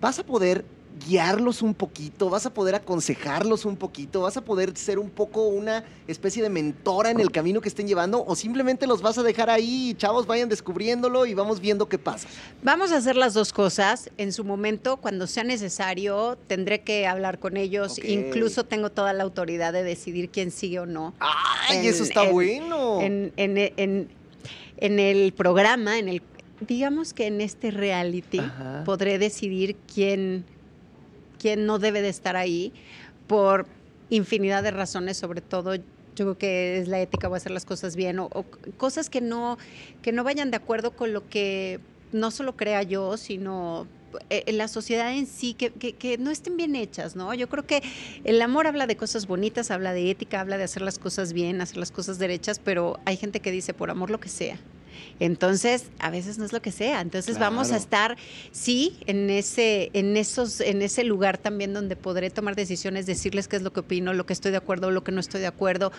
vas 0.00 0.18
a 0.18 0.24
poder 0.24 0.64
guiarlos 1.06 1.62
un 1.62 1.74
poquito, 1.74 2.28
vas 2.30 2.46
a 2.46 2.52
poder 2.52 2.74
aconsejarlos 2.74 3.64
un 3.64 3.76
poquito, 3.76 4.22
vas 4.22 4.36
a 4.36 4.44
poder 4.44 4.76
ser 4.76 4.98
un 4.98 5.10
poco 5.10 5.46
una 5.46 5.84
especie 6.06 6.42
de 6.42 6.48
mentora 6.48 7.10
en 7.10 7.20
el 7.20 7.30
camino 7.30 7.60
que 7.60 7.68
estén 7.68 7.88
llevando 7.88 8.24
o 8.24 8.36
simplemente 8.36 8.86
los 8.86 9.02
vas 9.02 9.18
a 9.18 9.22
dejar 9.22 9.50
ahí, 9.50 9.94
chavos, 9.96 10.26
vayan 10.26 10.48
descubriéndolo 10.48 11.26
y 11.26 11.34
vamos 11.34 11.60
viendo 11.60 11.88
qué 11.88 11.98
pasa. 11.98 12.28
Vamos 12.62 12.92
a 12.92 12.98
hacer 12.98 13.16
las 13.16 13.34
dos 13.34 13.52
cosas. 13.52 14.10
En 14.18 14.32
su 14.32 14.44
momento, 14.44 14.98
cuando 14.98 15.26
sea 15.26 15.44
necesario, 15.44 16.38
tendré 16.46 16.82
que 16.82 17.06
hablar 17.06 17.38
con 17.38 17.56
ellos. 17.56 17.98
Okay. 17.98 18.12
Incluso 18.12 18.64
tengo 18.64 18.90
toda 18.90 19.12
la 19.12 19.24
autoridad 19.24 19.72
de 19.72 19.82
decidir 19.82 20.30
quién 20.30 20.50
sigue 20.50 20.80
o 20.80 20.86
no. 20.86 21.14
¡Ay, 21.18 21.78
en, 21.78 21.84
eso 21.86 22.02
está 22.02 22.24
en, 22.24 22.32
bueno! 22.32 23.00
En, 23.00 24.98
el 24.98 25.32
programa, 25.32 25.98
en 25.98 26.08
el 26.08 26.22
digamos 26.66 27.12
que 27.12 27.26
en 27.26 27.40
este 27.40 27.70
reality 27.70 28.38
Ajá. 28.38 28.82
podré 28.84 29.18
decidir 29.18 29.76
quién 29.92 30.44
quién 31.42 31.66
no 31.66 31.80
debe 31.80 32.00
de 32.00 32.08
estar 32.08 32.36
ahí 32.36 32.72
por 33.26 33.66
infinidad 34.10 34.62
de 34.62 34.70
razones, 34.70 35.16
sobre 35.16 35.40
todo 35.40 35.74
yo 35.74 35.82
creo 36.14 36.38
que 36.38 36.78
es 36.78 36.88
la 36.88 37.00
ética 37.00 37.28
o 37.28 37.34
hacer 37.34 37.50
las 37.50 37.64
cosas 37.64 37.96
bien 37.96 38.18
o, 38.20 38.28
cosas 38.76 39.10
que 39.10 39.20
no 39.20 39.58
que 40.02 40.12
no 40.12 40.22
vayan 40.24 40.50
de 40.50 40.56
acuerdo 40.56 40.92
con 40.92 41.12
lo 41.12 41.28
que 41.28 41.80
no 42.12 42.30
solo 42.30 42.56
crea 42.56 42.82
yo, 42.82 43.16
sino 43.16 43.88
en 44.28 44.58
la 44.58 44.68
sociedad 44.68 45.10
en 45.14 45.26
sí, 45.26 45.54
que, 45.54 45.70
que, 45.70 45.94
que, 45.94 46.18
no 46.18 46.30
estén 46.30 46.58
bien 46.58 46.76
hechas, 46.76 47.16
¿no? 47.16 47.32
Yo 47.32 47.48
creo 47.48 47.66
que 47.66 47.82
el 48.24 48.42
amor 48.42 48.66
habla 48.66 48.86
de 48.86 48.94
cosas 48.94 49.26
bonitas, 49.26 49.70
habla 49.70 49.94
de 49.94 50.10
ética, 50.10 50.40
habla 50.40 50.58
de 50.58 50.64
hacer 50.64 50.82
las 50.82 50.98
cosas 50.98 51.32
bien, 51.32 51.62
hacer 51.62 51.78
las 51.78 51.90
cosas 51.90 52.18
derechas, 52.18 52.58
pero 52.58 53.00
hay 53.06 53.16
gente 53.16 53.40
que 53.40 53.50
dice 53.50 53.72
por 53.72 53.90
amor 53.90 54.10
lo 54.10 54.20
que 54.20 54.28
sea. 54.28 54.58
Entonces, 55.22 55.84
a 56.00 56.10
veces 56.10 56.38
no 56.38 56.44
es 56.44 56.52
lo 56.52 56.60
que 56.60 56.72
sea. 56.72 57.00
Entonces 57.00 57.36
claro. 57.36 57.52
vamos 57.52 57.70
a 57.70 57.76
estar, 57.76 58.16
sí, 58.50 58.96
en 59.06 59.30
ese, 59.30 59.90
en 59.92 60.16
esos, 60.16 60.60
en 60.60 60.82
ese 60.82 61.04
lugar 61.04 61.38
también 61.38 61.72
donde 61.72 61.94
podré 61.94 62.28
tomar 62.28 62.56
decisiones, 62.56 63.06
decirles 63.06 63.46
qué 63.46 63.54
es 63.54 63.62
lo 63.62 63.72
que 63.72 63.80
opino, 63.80 64.14
lo 64.14 64.26
que 64.26 64.32
estoy 64.32 64.50
de 64.50 64.56
acuerdo, 64.56 64.90
lo 64.90 65.04
que 65.04 65.12
no 65.12 65.20
estoy 65.20 65.40
de 65.40 65.46
acuerdo. 65.46 65.92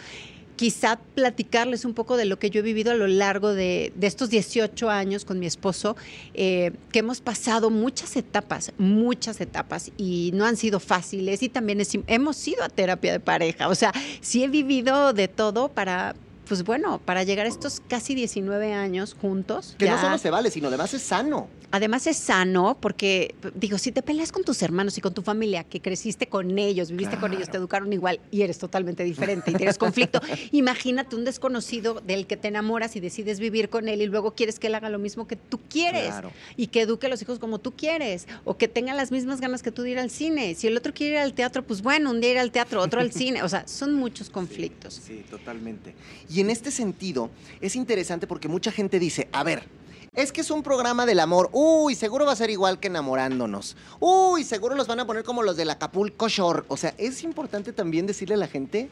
Quizá 0.58 1.00
platicarles 1.16 1.86
un 1.86 1.94
poco 1.94 2.18
de 2.18 2.26
lo 2.26 2.38
que 2.38 2.50
yo 2.50 2.60
he 2.60 2.64
vivido 2.64 2.92
a 2.92 2.96
lo 2.96 3.08
largo 3.08 3.54
de, 3.54 3.94
de 3.96 4.08
estos 4.08 4.30
18 4.30 4.90
años 4.90 5.24
con 5.24 5.40
mi 5.40 5.46
esposo, 5.46 5.96
eh, 6.34 6.74
que 6.92 7.00
hemos 7.00 7.22
pasado 7.22 7.70
muchas 7.70 8.18
etapas, 8.18 8.74
muchas 8.78 9.40
etapas, 9.40 9.94
y 9.98 10.32
no 10.34 10.46
han 10.46 10.58
sido 10.58 10.82
fáciles, 10.82 11.42
y 11.44 11.48
también 11.48 11.80
es, 11.80 11.98
hemos 12.08 12.46
ido 12.46 12.62
a 12.62 12.68
terapia 12.68 13.14
de 13.14 13.22
pareja. 13.22 13.70
O 13.70 13.76
sea, 13.76 13.94
sí 14.20 14.44
he 14.44 14.50
vivido 14.50 15.14
de 15.14 15.30
todo 15.30 15.70
para, 15.70 16.14
pues 16.48 16.64
bueno, 16.64 17.00
para 17.00 17.24
llegar 17.24 17.46
a 17.46 17.50
estos 17.50 17.82
casi 17.88 18.16
19 18.16 18.74
años 18.74 19.16
juntos. 19.20 19.76
Que 19.78 19.86
ya, 19.86 19.96
no 19.96 20.02
solo 20.02 20.18
se 20.18 20.30
vale, 20.30 20.52
sino 20.52 20.68
además 20.68 20.94
es 20.94 21.02
sano. 21.02 21.48
Además 21.72 22.06
es 22.06 22.18
sano 22.18 22.78
porque, 22.80 23.34
digo, 23.56 23.80
si 23.80 23.92
te 23.92 24.04
peleas 24.04 24.32
con 24.32 24.44
tus 24.44 24.62
hermanos 24.62 24.98
y 25.00 25.02
con 25.02 25.14
tu 25.14 25.24
familia, 25.24 25.64
que 25.64 25.82
creciste 25.82 26.28
con 26.28 26.60
ellos, 26.60 26.92
viviste 26.92 27.16
claro. 27.16 27.22
con 27.22 27.34
ellos, 27.34 27.50
te 27.50 27.58
educaron 27.58 27.92
igual 27.92 28.20
y 28.30 28.44
eres 28.44 28.60
totalmente 28.60 29.04
diferente 29.04 29.50
y 29.50 29.56
tienes 29.56 29.80
conflicto, 29.80 30.22
imagínate 30.52 31.16
un 31.16 31.26
desconocido 31.26 32.00
del 32.06 32.28
que 32.28 32.38
te 32.38 32.50
enamoras 32.50 32.96
y 32.96 33.00
decides 33.00 33.40
vivir 33.40 33.70
con 33.70 33.90
él 33.90 34.04
y 34.04 34.06
luego 34.06 34.36
quieres 34.36 34.60
que 34.60 34.68
él 34.68 34.76
haga 34.76 34.90
lo 34.90 35.00
mismo 35.00 35.26
que 35.26 35.36
tú 35.36 35.60
quieres 35.68 36.10
claro. 36.10 36.32
y 36.58 36.68
que 36.68 36.82
eduque 36.82 37.08
a 37.08 37.10
los 37.10 37.22
hijos 37.24 37.40
como 37.40 37.60
tú 37.60 37.72
quieres 37.72 38.28
o 38.44 38.56
que 38.56 38.68
tenga 38.68 38.94
las 38.94 39.12
mismas 39.12 39.42
ganas 39.42 39.64
que 39.64 39.72
tú 39.72 39.82
de 39.82 39.92
ir 39.92 40.00
al 40.00 40.12
cine. 40.12 40.54
Si 40.54 40.68
el 40.68 40.78
otro 40.78 40.94
quiere 40.94 41.16
ir 41.16 41.20
al 41.22 41.34
teatro, 41.34 41.64
pues 41.64 41.82
bueno, 41.82 42.12
un 42.12 42.22
día 42.22 42.32
ir 42.32 42.38
al 42.38 42.52
teatro, 42.52 42.82
otro 42.82 43.00
al 43.00 43.12
cine. 43.12 43.42
O 43.42 43.50
sea, 43.50 43.68
son 43.68 43.94
muchos 43.96 44.30
conflictos. 44.30 44.94
Sí, 44.94 45.02
sí, 45.08 45.26
totalmente. 45.30 45.96
Y 46.34 46.42
en 46.42 46.50
este 46.50 46.72
sentido, 46.72 47.30
es 47.62 47.76
interesante 47.76 48.26
porque 48.26 48.48
mucha 48.48 48.72
gente 48.72 48.98
dice, 48.98 49.30
a 49.32 49.44
ver, 49.44 49.68
es 50.16 50.32
que 50.32 50.42
es 50.42 50.50
un 50.50 50.64
programa 50.64 51.06
del 51.06 51.20
amor. 51.20 51.50
Uy, 51.52 51.94
seguro 51.94 52.26
va 52.26 52.32
a 52.32 52.36
ser 52.36 52.50
igual 52.50 52.80
que 52.80 52.88
enamorándonos. 52.88 53.78
Uy, 54.00 54.44
seguro 54.44 54.74
los 54.74 54.88
van 54.88 55.00
a 55.00 55.06
poner 55.06 55.24
como 55.24 55.44
los 55.44 55.56
del 55.56 55.70
Acapulco 55.70 56.28
Shore. 56.28 56.64
O 56.70 56.78
sea, 56.78 56.96
es 56.98 57.24
importante 57.24 57.72
también 57.72 58.08
decirle 58.08 58.34
a 58.34 58.38
la 58.38 58.48
gente 58.48 58.90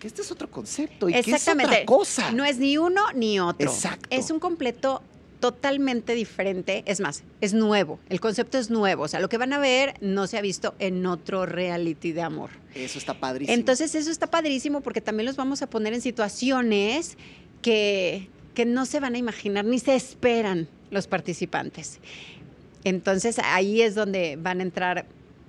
que 0.00 0.06
este 0.06 0.22
es 0.22 0.30
otro 0.30 0.50
concepto 0.50 1.10
y 1.10 1.12
que 1.12 1.32
es 1.32 1.48
otra 1.48 1.84
cosa. 1.84 2.32
No 2.32 2.46
es 2.46 2.56
ni 2.56 2.78
uno 2.78 3.02
ni 3.14 3.40
otro. 3.40 3.70
Exacto. 3.70 4.08
Es 4.10 4.30
un 4.30 4.40
completo 4.40 5.02
totalmente 5.40 6.14
diferente. 6.14 6.82
Es 6.86 7.00
más, 7.00 7.22
es 7.40 7.54
nuevo. 7.54 7.98
El 8.08 8.20
concepto 8.20 8.58
es 8.58 8.70
nuevo. 8.70 9.04
O 9.04 9.08
sea, 9.08 9.20
lo 9.20 9.28
que 9.28 9.38
van 9.38 9.52
a 9.52 9.58
ver 9.58 9.94
no 10.00 10.26
se 10.26 10.38
ha 10.38 10.40
visto 10.40 10.74
en 10.78 11.04
otro 11.06 11.46
reality 11.46 12.12
de 12.12 12.22
amor. 12.22 12.50
Eso 12.74 12.98
está 12.98 13.14
padrísimo. 13.18 13.54
Entonces, 13.54 13.94
eso 13.94 14.10
está 14.10 14.28
padrísimo 14.28 14.80
porque 14.80 15.00
también 15.00 15.26
los 15.26 15.36
vamos 15.36 15.62
a 15.62 15.68
poner 15.68 15.94
en 15.94 16.00
situaciones 16.00 17.16
que, 17.62 18.28
que 18.54 18.64
no 18.64 18.86
se 18.86 19.00
van 19.00 19.14
a 19.14 19.18
imaginar 19.18 19.64
ni 19.64 19.78
se 19.78 19.94
esperan 19.94 20.68
los 20.90 21.06
participantes. 21.06 22.00
Entonces, 22.84 23.38
ahí 23.42 23.82
es 23.82 23.94
donde 23.94 24.36
van 24.40 24.60
a 24.60 24.62
entrar 24.62 25.06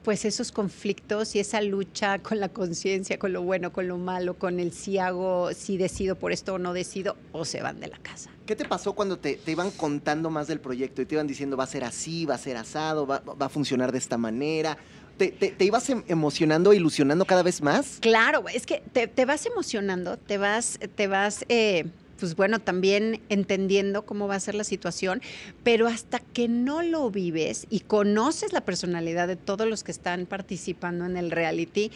pues 0.09 0.25
esos 0.25 0.51
conflictos 0.51 1.35
y 1.35 1.39
esa 1.39 1.61
lucha 1.61 2.17
con 2.17 2.39
la 2.39 2.49
conciencia, 2.49 3.19
con 3.19 3.31
lo 3.31 3.43
bueno, 3.43 3.71
con 3.71 3.87
lo 3.87 3.99
malo, 3.99 4.39
con 4.39 4.59
el 4.59 4.73
si 4.73 4.97
hago, 4.97 5.53
si 5.53 5.77
decido 5.77 6.15
por 6.15 6.31
esto 6.31 6.55
o 6.55 6.57
no 6.57 6.73
decido, 6.73 7.15
o 7.31 7.45
se 7.45 7.61
van 7.61 7.79
de 7.79 7.89
la 7.89 7.99
casa. 7.99 8.31
¿Qué 8.47 8.55
te 8.55 8.65
pasó 8.65 8.93
cuando 8.93 9.19
te, 9.19 9.35
te, 9.35 9.51
iban 9.51 9.69
contando 9.69 10.31
más 10.31 10.47
del 10.47 10.61
proyecto 10.61 11.03
y 11.03 11.05
te 11.05 11.13
iban 11.13 11.27
diciendo 11.27 11.55
va 11.57 11.65
a 11.65 11.67
ser 11.67 11.83
así, 11.83 12.25
va 12.25 12.33
a 12.33 12.37
ser 12.39 12.57
asado, 12.57 13.05
va, 13.05 13.19
va 13.19 13.45
a 13.45 13.49
funcionar 13.49 13.91
de 13.91 13.99
esta 13.99 14.17
manera? 14.17 14.79
¿Te, 15.19 15.27
te, 15.27 15.51
te 15.51 15.65
ibas 15.65 15.87
em, 15.91 16.01
emocionando, 16.07 16.73
ilusionando 16.73 17.25
cada 17.25 17.43
vez 17.43 17.61
más? 17.61 17.99
Claro, 17.99 18.45
es 18.51 18.65
que 18.65 18.81
te, 18.91 19.05
te 19.05 19.25
vas 19.25 19.45
emocionando, 19.45 20.17
te 20.17 20.39
vas, 20.39 20.79
te 20.95 21.05
vas 21.05 21.45
eh, 21.49 21.85
pues 22.19 22.35
bueno, 22.35 22.59
también 22.59 23.21
entendiendo 23.29 24.05
cómo 24.05 24.27
va 24.27 24.35
a 24.35 24.39
ser 24.39 24.55
la 24.55 24.63
situación, 24.63 25.21
pero 25.63 25.87
hasta 25.87 26.19
que 26.19 26.47
no 26.47 26.81
lo 26.81 27.09
vives 27.09 27.65
y 27.69 27.81
conoces 27.81 28.53
la 28.53 28.61
personalidad 28.61 29.27
de 29.27 29.35
todos 29.35 29.67
los 29.67 29.83
que 29.83 29.91
están 29.91 30.25
participando 30.25 31.05
en 31.05 31.17
el 31.17 31.31
reality, 31.31 31.91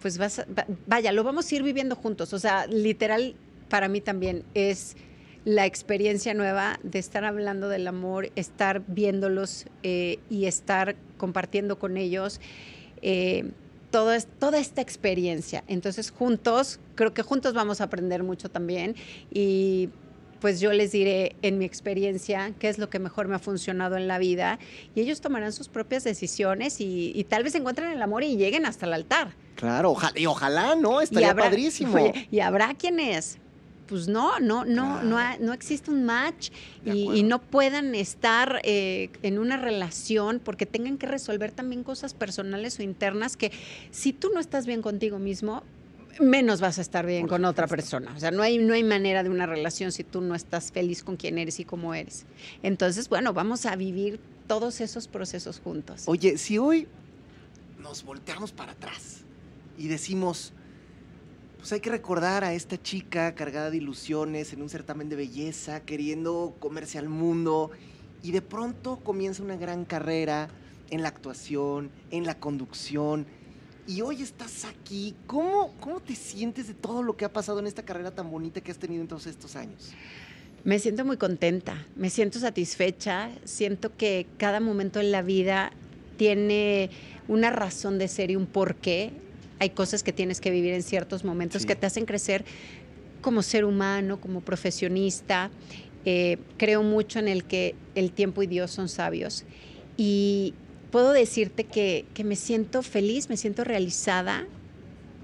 pues 0.00 0.18
vas, 0.18 0.44
vaya, 0.86 1.12
lo 1.12 1.24
vamos 1.24 1.50
a 1.50 1.54
ir 1.54 1.62
viviendo 1.62 1.96
juntos. 1.96 2.32
O 2.32 2.38
sea, 2.38 2.66
literal, 2.66 3.34
para 3.68 3.88
mí 3.88 4.00
también 4.00 4.44
es 4.54 4.96
la 5.44 5.66
experiencia 5.66 6.34
nueva 6.34 6.78
de 6.82 6.98
estar 6.98 7.24
hablando 7.24 7.68
del 7.68 7.86
amor, 7.86 8.30
estar 8.36 8.82
viéndolos 8.86 9.66
eh, 9.82 10.18
y 10.28 10.46
estar 10.46 10.96
compartiendo 11.16 11.78
con 11.78 11.96
ellos. 11.96 12.40
Eh, 13.02 13.50
toda, 13.90 14.20
toda 14.20 14.58
esta 14.58 14.80
experiencia. 14.80 15.64
Entonces, 15.66 16.10
juntos, 16.10 16.80
creo 16.94 17.14
que 17.14 17.22
juntos 17.22 17.54
vamos 17.54 17.80
a 17.80 17.84
aprender 17.84 18.22
mucho 18.22 18.48
también 18.48 18.94
y 19.30 19.90
pues 20.40 20.60
yo 20.60 20.72
les 20.72 20.92
diré 20.92 21.34
en 21.42 21.58
mi 21.58 21.64
experiencia 21.64 22.52
qué 22.58 22.68
es 22.68 22.78
lo 22.78 22.88
que 22.90 22.98
mejor 22.98 23.28
me 23.28 23.34
ha 23.34 23.38
funcionado 23.38 23.96
en 23.96 24.06
la 24.06 24.18
vida 24.18 24.58
y 24.94 25.00
ellos 25.00 25.20
tomarán 25.20 25.52
sus 25.52 25.68
propias 25.68 26.04
decisiones 26.04 26.76
y, 26.80 27.26
tal 27.28 27.42
vez 27.42 27.54
encuentren 27.54 27.90
el 27.90 28.00
amor 28.00 28.22
y 28.22 28.36
lleguen 28.36 28.66
hasta 28.66 28.86
el 28.86 28.92
altar. 28.92 29.34
Claro, 29.56 29.90
ojalá, 29.90 30.18
y 30.18 30.26
ojalá, 30.26 30.74
¿no? 30.76 31.00
Estaría 31.00 31.34
padrísimo. 31.34 32.12
y 32.30 32.40
habrá 32.40 32.74
quienes 32.74 33.38
pues 33.88 34.06
no, 34.06 34.38
no, 34.38 34.64
no, 34.64 35.02
no, 35.02 35.18
no 35.38 35.52
existe 35.52 35.90
un 35.90 36.04
match 36.04 36.50
y, 36.84 37.22
no 37.22 37.40
puedan 37.40 37.94
estar 37.94 38.60
eh, 38.64 39.10
en 39.22 39.38
una 39.38 39.56
relación 39.56 40.40
porque 40.42 40.66
tengan 40.66 40.98
que 40.98 41.06
resolver 41.06 41.52
también 41.52 41.82
cosas 41.82 42.14
personales 42.14 42.78
o 42.78 42.82
internas 42.82 43.36
que 43.36 43.50
si 43.90 44.12
tú 44.12 44.30
no 44.32 44.40
estás 44.40 44.66
bien 44.66 44.82
contigo 44.82 45.18
mismo, 45.18 45.62
menos 46.20 46.60
vas 46.60 46.78
a 46.78 46.82
estar 46.82 47.06
bien 47.06 47.26
con 47.28 47.44
otra 47.44 47.66
persona. 47.66 48.12
O 48.14 48.20
sea, 48.20 48.30
no 48.30 48.42
hay, 48.42 48.58
no 48.58 48.74
hay 48.74 48.84
manera 48.84 49.22
de 49.22 49.30
una 49.30 49.46
relación 49.46 49.92
si 49.92 50.04
tú 50.04 50.20
no 50.20 50.34
estás 50.34 50.72
feliz 50.72 51.02
con 51.02 51.16
quién 51.16 51.38
eres 51.38 51.60
y 51.60 51.64
cómo 51.64 51.94
eres. 51.94 52.26
Entonces, 52.62 53.08
bueno, 53.08 53.32
vamos 53.32 53.66
a 53.66 53.76
vivir 53.76 54.20
todos 54.46 54.80
esos 54.80 55.08
procesos 55.08 55.60
juntos. 55.60 56.04
Oye, 56.06 56.38
si 56.38 56.58
hoy 56.58 56.88
nos 57.78 58.04
volteamos 58.04 58.52
para 58.52 58.72
atrás 58.72 59.22
y 59.76 59.88
decimos, 59.88 60.52
pues 61.58 61.72
hay 61.72 61.80
que 61.80 61.90
recordar 61.90 62.44
a 62.44 62.54
esta 62.54 62.80
chica 62.80 63.34
cargada 63.34 63.70
de 63.70 63.78
ilusiones 63.78 64.52
en 64.52 64.62
un 64.62 64.68
certamen 64.68 65.08
de 65.08 65.16
belleza, 65.16 65.80
queriendo 65.80 66.56
comerse 66.60 66.98
al 66.98 67.08
mundo, 67.08 67.70
y 68.22 68.30
de 68.30 68.42
pronto 68.42 68.96
comienza 68.96 69.42
una 69.42 69.56
gran 69.56 69.84
carrera 69.84 70.48
en 70.90 71.02
la 71.02 71.08
actuación, 71.08 71.90
en 72.10 72.24
la 72.24 72.38
conducción, 72.38 73.26
y 73.86 74.02
hoy 74.02 74.22
estás 74.22 74.64
aquí. 74.64 75.14
¿Cómo, 75.26 75.72
¿Cómo 75.80 76.00
te 76.00 76.14
sientes 76.14 76.68
de 76.68 76.74
todo 76.74 77.02
lo 77.02 77.16
que 77.16 77.24
ha 77.24 77.32
pasado 77.32 77.58
en 77.58 77.66
esta 77.66 77.82
carrera 77.82 78.10
tan 78.10 78.30
bonita 78.30 78.60
que 78.60 78.70
has 78.70 78.78
tenido 78.78 79.02
en 79.02 79.08
todos 79.08 79.26
estos 79.26 79.56
años? 79.56 79.92
Me 80.62 80.78
siento 80.78 81.04
muy 81.04 81.16
contenta, 81.16 81.86
me 81.96 82.10
siento 82.10 82.38
satisfecha, 82.38 83.30
siento 83.44 83.96
que 83.96 84.26
cada 84.36 84.60
momento 84.60 85.00
en 85.00 85.10
la 85.10 85.22
vida 85.22 85.72
tiene 86.18 86.90
una 87.28 87.50
razón 87.50 87.98
de 87.98 88.08
ser 88.08 88.30
y 88.30 88.36
un 88.36 88.46
porqué 88.46 89.12
hay 89.58 89.70
cosas 89.70 90.02
que 90.02 90.12
tienes 90.12 90.40
que 90.40 90.50
vivir 90.50 90.72
en 90.74 90.82
ciertos 90.82 91.24
momentos 91.24 91.66
que 91.66 91.76
te 91.76 91.86
hacen 91.86 92.04
crecer 92.04 92.44
como 93.20 93.42
ser 93.42 93.64
humano, 93.64 94.20
como 94.20 94.40
profesionista. 94.40 95.50
Eh, 96.04 96.38
creo 96.56 96.82
mucho 96.82 97.18
en 97.18 97.28
el 97.28 97.44
que 97.44 97.74
el 97.94 98.12
tiempo 98.12 98.42
y 98.42 98.46
Dios 98.46 98.70
son 98.70 98.88
sabios. 98.88 99.44
Y 99.96 100.54
puedo 100.90 101.12
decirte 101.12 101.64
que, 101.64 102.06
me 102.24 102.36
siento 102.36 102.82
feliz, 102.82 103.28
me 103.28 103.36
siento 103.36 103.64
realizada, 103.64 104.46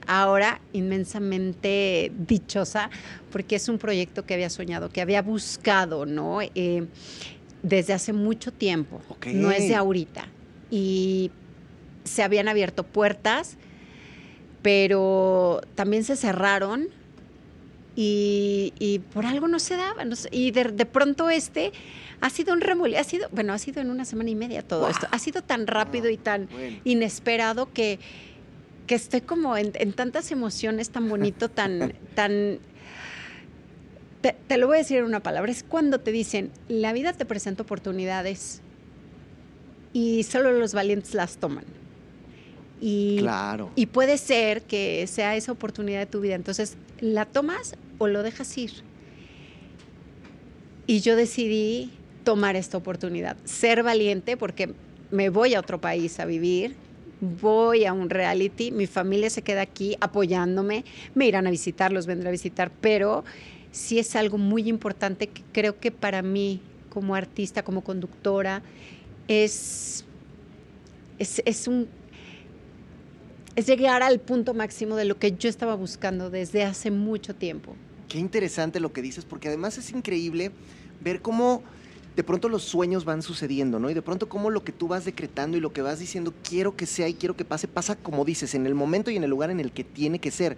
ahora 0.06 0.60
inmensamente 0.72 2.12
dichosa, 2.26 2.90
porque 3.30 3.56
es 3.56 3.68
un 3.68 3.78
proyecto 3.78 4.26
que 4.26 4.34
había 4.34 4.50
soñado, 4.50 4.90
que 4.90 5.00
había 5.00 5.22
buscado, 5.22 6.04
¿no? 6.06 6.40
Eh, 6.42 6.86
desde 7.62 7.94
hace 7.94 8.12
mucho 8.12 8.52
tiempo, 8.52 9.00
no 9.32 9.50
es 9.50 9.68
de 9.68 9.74
ahorita. 9.74 10.28
Y 10.70 11.30
se 12.02 12.22
habían 12.22 12.48
abierto 12.48 12.82
puertas, 12.82 13.56
pero 14.64 15.60
también 15.74 16.04
se 16.04 16.16
cerraron 16.16 16.88
y, 17.94 19.02
por 19.12 19.26
algo 19.26 19.46
no 19.46 19.58
se 19.58 19.76
daban. 19.76 20.10
y 20.30 20.52
de, 20.52 20.86
pronto 20.86 21.28
este 21.28 21.70
ha 22.22 22.30
sido 22.30 22.54
un 22.54 22.62
remolino, 22.62 22.98
ha 22.98 23.04
sido, 23.04 23.28
bueno, 23.30 23.52
ha 23.52 23.58
sido 23.58 23.82
en 23.82 23.90
una 23.90 24.06
semana 24.06 24.30
y 24.30 24.34
media 24.34 24.62
todo 24.62 24.88
esto, 24.88 25.06
ha 25.10 25.18
sido 25.18 25.42
tan 25.42 25.66
rápido 25.66 26.08
y 26.08 26.16
tan 26.16 26.48
inesperado 26.84 27.74
que, 27.74 27.98
que 28.86 28.94
estoy 28.94 29.20
como 29.20 29.54
en, 29.58 29.92
tantas 29.92 30.32
emociones, 30.32 30.88
tan 30.88 31.10
bonito, 31.10 31.50
tan, 31.50 31.92
tan... 32.14 32.58
Te, 34.22 34.34
te 34.46 34.56
lo 34.56 34.66
voy 34.66 34.76
a 34.76 34.78
decir 34.78 34.96
en 34.96 35.04
una 35.04 35.20
palabra, 35.20 35.52
es 35.52 35.62
cuando 35.62 36.00
te 36.00 36.10
dicen, 36.10 36.50
la 36.68 36.94
vida 36.94 37.12
te 37.12 37.26
presenta 37.26 37.64
oportunidades 37.64 38.62
y 39.92 40.22
solo 40.22 40.52
los 40.52 40.72
valientes 40.72 41.12
las 41.12 41.36
toman. 41.36 41.83
Y, 42.80 43.18
claro. 43.18 43.70
y 43.76 43.86
puede 43.86 44.18
ser 44.18 44.62
que 44.62 45.06
sea 45.06 45.36
esa 45.36 45.52
oportunidad 45.52 46.00
de 46.00 46.06
tu 46.06 46.20
vida. 46.20 46.34
Entonces, 46.34 46.76
¿la 47.00 47.24
tomas 47.24 47.76
o 47.98 48.08
lo 48.08 48.22
dejas 48.22 48.56
ir? 48.58 48.72
Y 50.86 51.00
yo 51.00 51.16
decidí 51.16 51.90
tomar 52.24 52.56
esta 52.56 52.76
oportunidad, 52.76 53.36
ser 53.44 53.82
valiente 53.82 54.36
porque 54.36 54.74
me 55.10 55.28
voy 55.28 55.54
a 55.54 55.60
otro 55.60 55.80
país 55.80 56.18
a 56.20 56.24
vivir, 56.24 56.74
voy 57.20 57.84
a 57.84 57.92
un 57.92 58.10
reality, 58.10 58.70
mi 58.70 58.86
familia 58.86 59.30
se 59.30 59.42
queda 59.42 59.62
aquí 59.62 59.96
apoyándome, 60.00 60.84
me 61.14 61.26
irán 61.26 61.46
a 61.46 61.50
visitar, 61.50 61.92
los 61.92 62.06
vendré 62.06 62.28
a 62.28 62.32
visitar, 62.32 62.70
pero 62.80 63.24
sí 63.70 63.98
es 63.98 64.16
algo 64.16 64.38
muy 64.38 64.68
importante 64.68 65.28
que 65.28 65.42
creo 65.52 65.78
que 65.78 65.90
para 65.90 66.22
mí 66.22 66.60
como 66.90 67.14
artista, 67.14 67.62
como 67.62 67.82
conductora, 67.82 68.62
es, 69.28 70.04
es, 71.18 71.42
es 71.44 71.66
un 71.66 71.88
es 73.56 73.66
llegar 73.66 74.02
al 74.02 74.20
punto 74.20 74.54
máximo 74.54 74.96
de 74.96 75.04
lo 75.04 75.18
que 75.18 75.32
yo 75.32 75.48
estaba 75.48 75.74
buscando 75.74 76.30
desde 76.30 76.64
hace 76.64 76.90
mucho 76.90 77.34
tiempo. 77.34 77.76
Qué 78.08 78.18
interesante 78.18 78.80
lo 78.80 78.92
que 78.92 79.02
dices, 79.02 79.24
porque 79.24 79.48
además 79.48 79.78
es 79.78 79.90
increíble 79.90 80.50
ver 81.00 81.22
cómo 81.22 81.62
de 82.16 82.22
pronto 82.22 82.48
los 82.48 82.62
sueños 82.62 83.04
van 83.04 83.22
sucediendo, 83.22 83.80
¿no? 83.80 83.90
Y 83.90 83.94
de 83.94 84.02
pronto 84.02 84.28
cómo 84.28 84.50
lo 84.50 84.62
que 84.62 84.72
tú 84.72 84.86
vas 84.86 85.04
decretando 85.04 85.56
y 85.56 85.60
lo 85.60 85.72
que 85.72 85.82
vas 85.82 85.98
diciendo, 85.98 86.32
quiero 86.48 86.76
que 86.76 86.86
sea 86.86 87.08
y 87.08 87.14
quiero 87.14 87.36
que 87.36 87.44
pase, 87.44 87.66
pasa 87.66 87.96
como 87.96 88.24
dices, 88.24 88.54
en 88.54 88.66
el 88.66 88.74
momento 88.74 89.10
y 89.10 89.16
en 89.16 89.24
el 89.24 89.30
lugar 89.30 89.50
en 89.50 89.60
el 89.60 89.72
que 89.72 89.82
tiene 89.82 90.20
que 90.20 90.30
ser. 90.30 90.56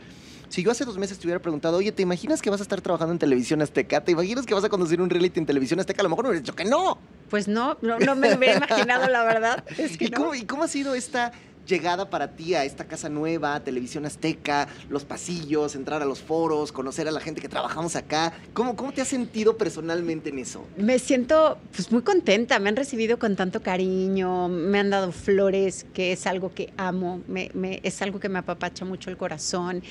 Si 0.48 0.62
yo 0.62 0.70
hace 0.70 0.84
dos 0.84 0.96
meses 0.96 1.18
te 1.18 1.26
hubiera 1.26 1.40
preguntado, 1.40 1.78
oye, 1.78 1.92
¿te 1.92 2.02
imaginas 2.02 2.40
que 2.40 2.50
vas 2.50 2.60
a 2.60 2.62
estar 2.62 2.80
trabajando 2.80 3.12
en 3.12 3.18
televisión 3.18 3.62
azteca? 3.62 4.04
¿Te 4.04 4.12
imaginas 4.12 4.46
que 4.46 4.54
vas 4.54 4.64
a 4.64 4.68
conducir 4.68 5.00
un 5.00 5.10
reality 5.10 5.40
en 5.40 5.46
televisión 5.46 5.80
azteca? 5.80 6.02
A 6.02 6.04
lo 6.04 6.10
mejor 6.10 6.24
me 6.24 6.30
hubieras 6.30 6.44
dicho 6.44 6.54
que 6.54 6.64
no. 6.64 6.98
Pues 7.30 7.48
no, 7.48 7.78
no, 7.82 8.14
me 8.14 8.36
hubiera 8.36 8.56
imaginado, 8.68 9.08
la 9.08 9.24
verdad. 9.24 9.64
¿Y, 9.98 10.10
cómo, 10.10 10.34
¿Y 10.34 10.44
cómo 10.44 10.62
ha 10.62 10.68
sido 10.68 10.94
esta 10.94 11.32
llegada 11.66 12.08
para 12.08 12.32
ti 12.32 12.54
a 12.54 12.64
esta 12.64 12.84
casa 12.84 13.08
nueva, 13.08 13.60
televisión 13.60 14.06
azteca, 14.06 14.68
los 14.88 15.04
pasillos, 15.04 15.74
entrar 15.74 16.02
a 16.02 16.04
los 16.04 16.20
foros, 16.20 16.72
conocer 16.72 17.08
a 17.08 17.10
la 17.10 17.20
gente 17.20 17.40
que 17.40 17.48
trabajamos 17.48 17.96
acá? 17.96 18.32
¿Cómo, 18.54 18.76
cómo 18.76 18.92
te 18.92 19.02
has 19.02 19.08
sentido 19.08 19.56
personalmente 19.56 20.30
en 20.30 20.38
eso? 20.38 20.64
Me 20.76 20.98
siento 20.98 21.58
pues, 21.74 21.90
muy 21.92 22.02
contenta, 22.02 22.58
me 22.58 22.68
han 22.68 22.76
recibido 22.76 23.18
con 23.18 23.36
tanto 23.36 23.62
cariño, 23.62 24.48
me 24.48 24.78
han 24.78 24.90
dado 24.90 25.12
flores, 25.12 25.86
que 25.92 26.12
es 26.12 26.26
algo 26.26 26.54
que 26.54 26.72
amo, 26.76 27.20
me, 27.28 27.50
es 27.82 28.00
algo 28.02 28.20
que 28.20 28.28
me 28.28 28.38
apapacha 28.38 28.84
mucho 28.84 29.10
el 29.10 29.16
corazón. 29.16 29.82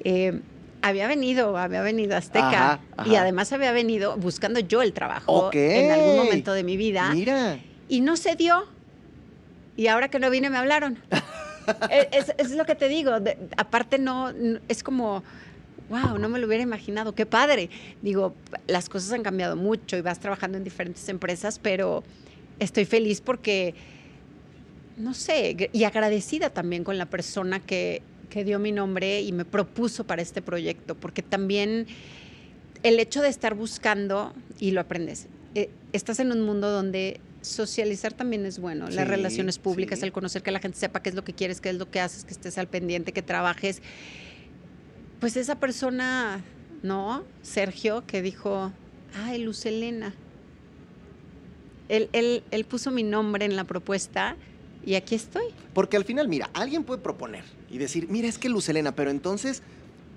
Eh, 0.00 0.40
había 0.82 1.06
venido, 1.06 1.56
había 1.56 1.80
venido 1.80 2.14
a 2.14 2.18
Azteca 2.18 2.80
y 3.06 3.14
además 3.14 3.52
había 3.54 3.72
venido 3.72 4.18
buscando 4.18 4.60
yo 4.60 4.82
el 4.82 4.92
trabajo 4.92 5.50
en 5.52 5.90
algún 5.90 6.16
momento 6.16 6.52
de 6.52 6.62
mi 6.62 6.76
vida. 6.76 7.10
Mira. 7.14 7.58
Y 7.88 8.02
no 8.02 8.16
se 8.16 8.36
dio 8.36 8.66
y 9.76 9.86
ahora 9.88 10.08
que 10.08 10.18
no 10.18 10.30
vine 10.30 10.50
me 10.50 10.58
hablaron. 10.58 10.98
E, 11.88 12.10
es, 12.36 12.50
lo 12.50 12.66
que 12.66 12.74
te 12.74 12.88
digo. 12.88 13.10
aparte 13.56 13.98
no, 13.98 14.30
es 14.68 14.82
como, 14.82 15.24
wow, 15.88 16.18
no 16.18 16.28
me 16.28 16.38
lo 16.38 16.46
hubiera 16.46 16.62
imaginado. 16.62 17.14
Qué 17.14 17.24
padre. 17.24 17.70
Digo, 18.02 18.34
las 18.66 18.90
cosas 18.90 19.12
han 19.12 19.22
cambiado 19.22 19.56
mucho 19.56 19.96
y 19.96 20.02
vas 20.02 20.20
trabajando 20.20 20.58
en 20.58 20.64
diferentes 20.64 21.08
empresas, 21.08 21.58
pero 21.58 22.04
estoy 22.58 22.84
feliz 22.84 23.22
porque, 23.22 23.74
no 24.98 25.14
sé, 25.14 25.70
y 25.72 25.84
agradecida 25.84 26.50
también 26.50 26.84
con 26.84 26.98
la 26.98 27.06
persona 27.06 27.60
que, 27.60 28.02
que 28.28 28.44
dio 28.44 28.58
mi 28.58 28.72
nombre 28.72 29.22
y 29.22 29.32
me 29.32 29.44
propuso 29.44 30.04
para 30.04 30.20
este 30.20 30.42
proyecto, 30.42 30.94
porque 30.94 31.22
también 31.22 31.86
el 32.82 33.00
hecho 33.00 33.22
de 33.22 33.28
estar 33.28 33.54
buscando, 33.54 34.34
y 34.58 34.72
lo 34.72 34.80
aprendes, 34.80 35.28
eh, 35.54 35.70
estás 35.92 36.20
en 36.20 36.32
un 36.32 36.42
mundo 36.42 36.70
donde 36.70 37.20
socializar 37.44 38.12
también 38.12 38.46
es 38.46 38.58
bueno, 38.58 38.88
las 38.88 39.06
relaciones 39.06 39.58
públicas, 39.58 40.02
el 40.02 40.12
conocer 40.12 40.42
que 40.42 40.50
la 40.50 40.60
gente 40.60 40.78
sepa 40.78 41.02
qué 41.02 41.10
es 41.10 41.14
lo 41.14 41.24
que 41.24 41.32
quieres, 41.32 41.60
qué 41.60 41.70
es 41.70 41.76
lo 41.76 41.90
que 41.90 42.00
haces, 42.00 42.24
que 42.24 42.32
estés 42.32 42.58
al 42.58 42.68
pendiente, 42.68 43.12
que 43.12 43.22
trabajes. 43.22 43.82
Pues 45.20 45.36
esa 45.36 45.60
persona, 45.60 46.42
¿no? 46.82 47.24
Sergio, 47.42 48.04
que 48.06 48.22
dijo, 48.22 48.72
ay, 49.14 49.42
Luz 49.42 49.66
Elena. 49.66 50.14
Él, 51.88 52.08
él, 52.12 52.42
él 52.50 52.64
puso 52.64 52.90
mi 52.90 53.02
nombre 53.02 53.44
en 53.44 53.56
la 53.56 53.64
propuesta 53.64 54.36
y 54.86 54.94
aquí 54.94 55.14
estoy. 55.14 55.44
Porque 55.74 55.96
al 55.96 56.04
final, 56.04 56.28
mira, 56.28 56.50
alguien 56.54 56.84
puede 56.84 57.00
proponer 57.00 57.44
y 57.70 57.78
decir, 57.78 58.08
mira, 58.08 58.28
es 58.28 58.38
que 58.38 58.48
Luz 58.48 58.68
Elena, 58.68 58.94
pero 58.94 59.10
entonces 59.10 59.62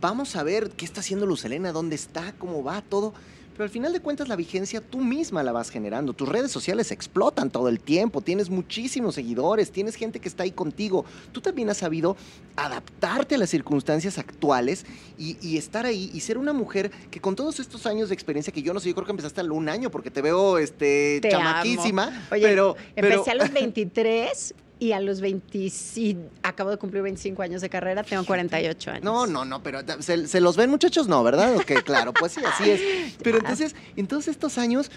vamos 0.02 0.36
a 0.36 0.44
ver 0.44 0.70
qué 0.72 0.86
está 0.86 1.02
haciendo 1.02 1.26
Lucelena, 1.26 1.72
dónde 1.72 1.96
está, 1.96 2.34
cómo 2.38 2.64
va, 2.64 2.82
todo. 2.82 3.14
Pero 3.58 3.66
al 3.66 3.72
final 3.72 3.92
de 3.92 4.00
cuentas 4.02 4.28
la 4.28 4.36
vigencia 4.36 4.82
tú 4.82 5.00
misma 5.00 5.42
la 5.42 5.52
vas 5.52 5.72
generando. 5.72 6.14
Tus 6.14 6.30
redes 6.30 6.52
sociales 6.52 6.92
explotan 6.92 7.50
todo 7.50 7.70
el 7.70 7.80
tiempo, 7.80 8.22
tienes 8.22 8.52
muchísimos 8.52 9.16
seguidores, 9.16 9.72
tienes 9.72 9.96
gente 9.96 10.20
que 10.20 10.28
está 10.28 10.44
ahí 10.44 10.52
contigo. 10.52 11.06
Tú 11.32 11.42
también 11.42 11.68
has 11.72 11.78
sabido 11.78 12.16
adaptarte 12.56 13.34
a 13.34 13.38
las 13.40 13.50
circunstancias 13.50 14.20
actuales 14.20 14.86
y, 15.18 15.58
estar 15.58 15.88
ahí 15.88 16.12
y 16.14 16.20
ser 16.20 16.38
una 16.38 16.54
mujer 16.54 16.92
que 17.10 17.20
con 17.20 17.36
todos 17.36 17.60
estos 17.60 17.88
años 17.88 18.10
de 18.10 18.14
experiencia 18.14 18.54
que 18.54 18.62
yo 18.62 18.76
no 18.76 18.80
sé, 18.80 18.90
yo 18.90 18.94
creo 18.94 19.08
que 19.08 19.12
empezaste 19.12 19.42
a 19.42 19.44
un 19.46 19.70
año 19.70 19.90
porque 19.90 20.12
te 20.12 20.22
veo 20.22 20.60
este, 20.60 21.20
chamaquísima. 21.28 22.28
Oye, 22.32 22.44
pero, 22.44 22.76
empecé 22.96 23.32
a 23.32 23.36
los 23.36 23.52
23 23.52 24.54
y 24.80 24.92
a 24.92 25.00
los 25.00 25.22
20, 25.22 25.72
acabo 26.44 26.70
de 26.70 26.78
cumplir 26.78 27.04
25 27.04 27.42
años 27.42 27.62
de 27.62 27.70
carrera, 27.70 28.04
tengo 28.04 28.26
48 28.26 28.92
años. 28.92 29.04
No, 29.04 29.26
no, 29.26 29.46
no, 29.46 29.64
pero 29.64 29.80
se, 30.00 30.42
los 30.42 30.56
ven 30.56 30.70
muchachos, 30.70 31.08
no, 31.08 31.24
¿verdad? 31.24 31.56
Claro, 31.84 32.14
pues 32.14 32.34
sí, 32.34 32.42
así 32.46 32.70
es. 32.70 33.16
Pero 33.24 33.38
entonces, 33.38 33.76
en 33.96 34.08
todos 34.08 34.28
estos 34.28 34.58
años, 34.58 34.92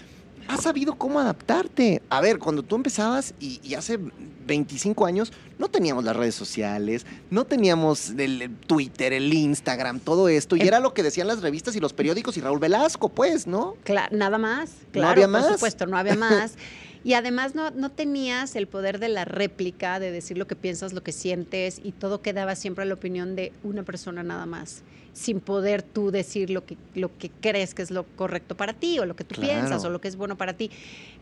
has 0.47 0.61
sabido 0.61 0.95
cómo 0.95 1.19
adaptarte. 1.19 2.01
A 2.09 2.21
ver, 2.21 2.37
cuando 2.39 2.63
tú 2.63 2.75
empezabas 2.75 3.33
y, 3.39 3.73
hace 3.73 3.99
25 4.45 5.05
años, 5.05 5.31
no 5.57 5.69
teníamos 5.69 6.03
las 6.03 6.15
redes 6.15 6.35
sociales, 6.35 7.05
no 7.29 7.45
teníamos 7.45 8.11
el 8.11 8.55
Twitter, 8.67 9.13
el 9.13 9.33
Instagram, 9.33 9.99
todo 9.99 10.29
esto, 10.29 10.55
y 10.55 10.61
era 10.61 10.79
lo 10.79 10.93
que 10.93 11.03
decían 11.03 11.27
las 11.27 11.41
revistas 11.41 11.75
y 11.75 11.79
los 11.79 11.93
periódicos 11.93 12.37
y 12.37 12.41
Raúl 12.41 12.59
Velasco, 12.59 13.09
pues, 13.09 13.47
¿no? 13.47 13.75
Claro, 13.83 14.15
nada 14.15 14.37
más. 14.37 14.71
Claro, 14.91 15.07
no 15.07 15.11
había 15.11 15.27
más. 15.27 15.43
Por 15.45 15.53
supuesto, 15.53 15.85
no 15.85 15.97
había 15.97 16.15
más. 16.15 16.53
Y 17.03 17.13
además 17.13 17.55
no, 17.55 17.71
no 17.71 17.91
tenías 17.91 18.55
el 18.55 18.67
poder 18.67 18.99
de 18.99 19.09
la 19.09 19.25
réplica, 19.25 19.99
de 19.99 20.11
decir 20.11 20.37
lo 20.37 20.47
que 20.47 20.55
piensas, 20.55 20.93
lo 20.93 21.01
que 21.01 21.11
sientes, 21.11 21.81
y 21.83 21.91
todo 21.93 22.21
quedaba 22.21 22.55
siempre 22.55 22.83
a 22.83 22.85
la 22.85 22.93
opinión 22.93 23.35
de 23.35 23.51
una 23.63 23.83
persona 23.83 24.21
nada 24.21 24.45
más, 24.45 24.83
sin 25.13 25.39
poder 25.39 25.81
tú 25.81 26.11
decir 26.11 26.51
lo 26.51 26.65
que, 26.65 26.77
lo 26.93 27.17
que 27.17 27.29
crees 27.29 27.73
que 27.73 27.81
es 27.81 27.91
lo 27.91 28.05
correcto 28.15 28.55
para 28.55 28.73
ti, 28.73 28.99
o 28.99 29.05
lo 29.05 29.15
que 29.15 29.23
tú 29.23 29.41
piensas, 29.41 29.83
o 29.83 29.89
lo 29.89 29.99
que 29.99 30.07
es 30.07 30.15
bueno 30.15 30.37
para 30.37 30.53
ti. 30.53 30.69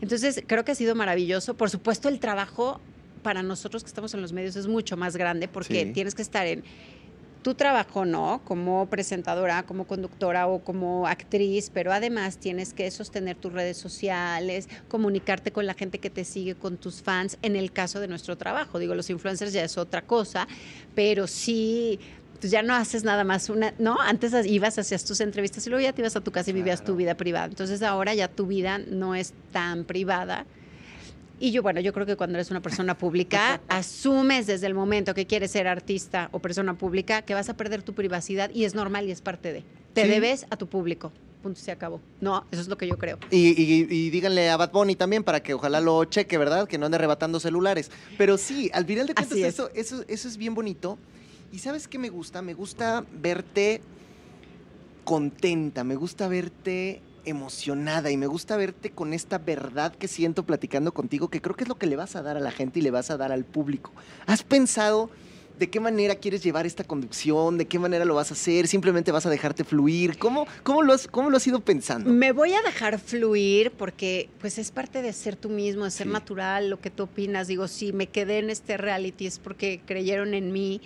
Entonces, 0.00 0.42
creo 0.46 0.64
que 0.64 0.72
ha 0.72 0.76
sido 0.76 0.94
maravilloso. 0.94 1.54
Por 1.54 1.70
supuesto, 1.70 2.08
el 2.08 2.20
trabajo 2.20 2.80
para 3.22 3.42
nosotros 3.42 3.82
que 3.82 3.88
estamos 3.88 4.14
en 4.14 4.22
los 4.22 4.32
medios 4.32 4.56
es 4.56 4.66
mucho 4.66 4.96
más 4.96 5.16
grande 5.16 5.48
porque 5.48 5.86
tienes 5.86 6.14
que 6.14 6.22
estar 6.22 6.46
en 6.46 6.64
tu 7.42 7.54
trabajo, 7.54 8.04
¿no? 8.04 8.42
Como 8.44 8.86
presentadora, 8.86 9.62
como 9.62 9.86
conductora 9.86 10.46
o 10.46 10.60
como 10.60 11.06
actriz, 11.06 11.70
pero 11.72 11.92
además 11.92 12.38
tienes 12.38 12.74
que 12.74 12.90
sostener 12.90 13.36
tus 13.36 13.52
redes 13.52 13.76
sociales, 13.76 14.68
comunicarte 14.88 15.50
con 15.52 15.66
la 15.66 15.74
gente 15.74 15.98
que 15.98 16.10
te 16.10 16.24
sigue, 16.24 16.54
con 16.54 16.76
tus 16.76 17.02
fans, 17.02 17.38
en 17.42 17.56
el 17.56 17.72
caso 17.72 18.00
de 18.00 18.08
nuestro 18.08 18.36
trabajo. 18.36 18.78
Digo, 18.78 18.94
los 18.94 19.08
influencers 19.10 19.52
ya 19.52 19.64
es 19.64 19.78
otra 19.78 20.02
cosa, 20.02 20.46
pero 20.94 21.26
sí 21.26 21.98
pues 22.40 22.50
ya 22.50 22.62
no 22.62 22.74
haces 22.74 23.04
nada 23.04 23.22
más 23.22 23.50
una, 23.50 23.74
¿no? 23.78 24.00
Antes 24.00 24.32
ibas, 24.46 24.78
hacías 24.78 25.04
tus 25.04 25.20
entrevistas 25.20 25.66
y 25.66 25.70
luego 25.70 25.82
ya 25.82 25.92
te 25.92 26.00
ibas 26.00 26.16
a 26.16 26.22
tu 26.22 26.30
casa 26.30 26.48
y 26.48 26.54
vivías 26.54 26.82
tu 26.82 26.96
vida 26.96 27.14
privada. 27.14 27.46
Entonces 27.46 27.82
ahora 27.82 28.14
ya 28.14 28.28
tu 28.28 28.46
vida 28.46 28.78
no 28.78 29.14
es 29.14 29.34
tan 29.52 29.84
privada 29.84 30.46
y 31.40 31.52
yo, 31.52 31.62
bueno, 31.62 31.80
yo 31.80 31.94
creo 31.94 32.04
que 32.04 32.16
cuando 32.16 32.36
eres 32.36 32.50
una 32.50 32.60
persona 32.60 32.96
pública, 32.96 33.62
asumes 33.68 34.46
desde 34.46 34.66
el 34.66 34.74
momento 34.74 35.14
que 35.14 35.26
quieres 35.26 35.50
ser 35.50 35.66
artista 35.66 36.28
o 36.32 36.38
persona 36.38 36.74
pública 36.74 37.22
que 37.22 37.32
vas 37.32 37.48
a 37.48 37.56
perder 37.56 37.82
tu 37.82 37.94
privacidad 37.94 38.50
y 38.52 38.64
es 38.64 38.74
normal 38.74 39.08
y 39.08 39.10
es 39.10 39.22
parte 39.22 39.52
de. 39.52 39.64
Te 39.94 40.06
debes 40.06 40.46
a 40.50 40.56
tu 40.56 40.68
público. 40.68 41.10
Punto, 41.42 41.58
se 41.58 41.72
acabó. 41.72 42.02
No, 42.20 42.44
eso 42.50 42.60
es 42.60 42.68
lo 42.68 42.76
que 42.76 42.86
yo 42.86 42.98
creo. 42.98 43.18
Y, 43.30 44.10
díganle 44.10 44.50
a 44.50 44.58
Bad 44.58 44.70
Bunny 44.72 44.94
también 44.94 45.24
para 45.24 45.42
que 45.42 45.54
ojalá 45.54 45.80
lo 45.80 46.04
cheque, 46.04 46.36
¿verdad? 46.36 46.68
Que 46.68 46.76
no 46.76 46.84
ande 46.84 46.96
arrebatando 46.96 47.40
celulares. 47.40 47.90
Pero 48.18 48.36
sí, 48.36 48.70
al 48.74 48.84
final 48.84 49.06
de 49.06 49.14
cuentas, 49.14 49.38
eso, 49.38 49.70
eso, 49.74 50.04
eso 50.06 50.28
es 50.28 50.36
bien 50.36 50.54
bonito. 50.54 50.98
Y 51.50 51.60
¿sabes 51.60 51.88
qué 51.88 51.98
me 51.98 52.10
gusta? 52.10 52.42
Me 52.42 52.52
gusta 52.52 53.04
verte 53.10 53.80
contenta, 55.04 55.84
me 55.84 55.96
gusta 55.96 56.28
verte 56.28 57.00
emocionada 57.24 58.10
y 58.10 58.16
me 58.16 58.26
gusta 58.26 58.56
verte 58.56 58.90
con 58.90 59.12
esta 59.12 59.38
verdad 59.38 59.94
que 59.94 60.08
siento 60.08 60.44
platicando 60.44 60.92
contigo, 60.92 61.28
que 61.28 61.40
creo 61.40 61.56
que 61.56 61.64
es 61.64 61.68
lo 61.68 61.78
que 61.78 61.86
le 61.86 61.96
vas 61.96 62.16
a 62.16 62.22
dar 62.22 62.36
a 62.36 62.40
la 62.40 62.50
gente 62.50 62.78
y 62.78 62.82
le 62.82 62.90
vas 62.90 63.10
a 63.10 63.16
dar 63.16 63.32
al 63.32 63.44
público. 63.44 63.92
¿Has 64.26 64.42
pensado 64.42 65.10
de 65.60 65.68
qué 65.68 65.78
manera 65.78 66.14
quieres 66.14 66.42
llevar 66.42 66.66
esta 66.66 66.84
conducción? 66.84 67.58
¿De 67.58 67.66
qué 67.66 67.78
manera 67.78 68.04
lo 68.06 68.14
vas 68.14 68.30
a 68.30 68.34
hacer? 68.34 68.66
¿Simplemente 68.66 69.12
vas 69.12 69.26
a 69.26 69.30
dejarte 69.30 69.62
fluir? 69.62 70.18
¿Cómo, 70.18 70.46
cómo, 70.62 70.82
lo, 70.82 70.94
has, 70.94 71.06
cómo 71.06 71.28
lo 71.28 71.36
has 71.36 71.46
ido 71.46 71.60
pensando? 71.60 72.10
Me 72.10 72.32
voy 72.32 72.54
a 72.54 72.62
dejar 72.62 72.98
fluir 72.98 73.70
porque 73.72 74.30
pues 74.40 74.58
es 74.58 74.70
parte 74.70 75.02
de 75.02 75.12
ser 75.12 75.36
tú 75.36 75.50
mismo, 75.50 75.84
de 75.84 75.90
ser 75.90 76.06
natural, 76.06 76.70
lo 76.70 76.80
que 76.80 76.90
tú 76.90 77.04
opinas. 77.04 77.46
Digo, 77.46 77.68
si 77.68 77.92
me 77.92 78.06
quedé 78.06 78.38
en 78.38 78.48
este 78.48 78.78
reality 78.78 79.26
es 79.26 79.38
porque 79.38 79.82
creyeron 79.84 80.32
en 80.32 80.50
mí. 80.50 80.80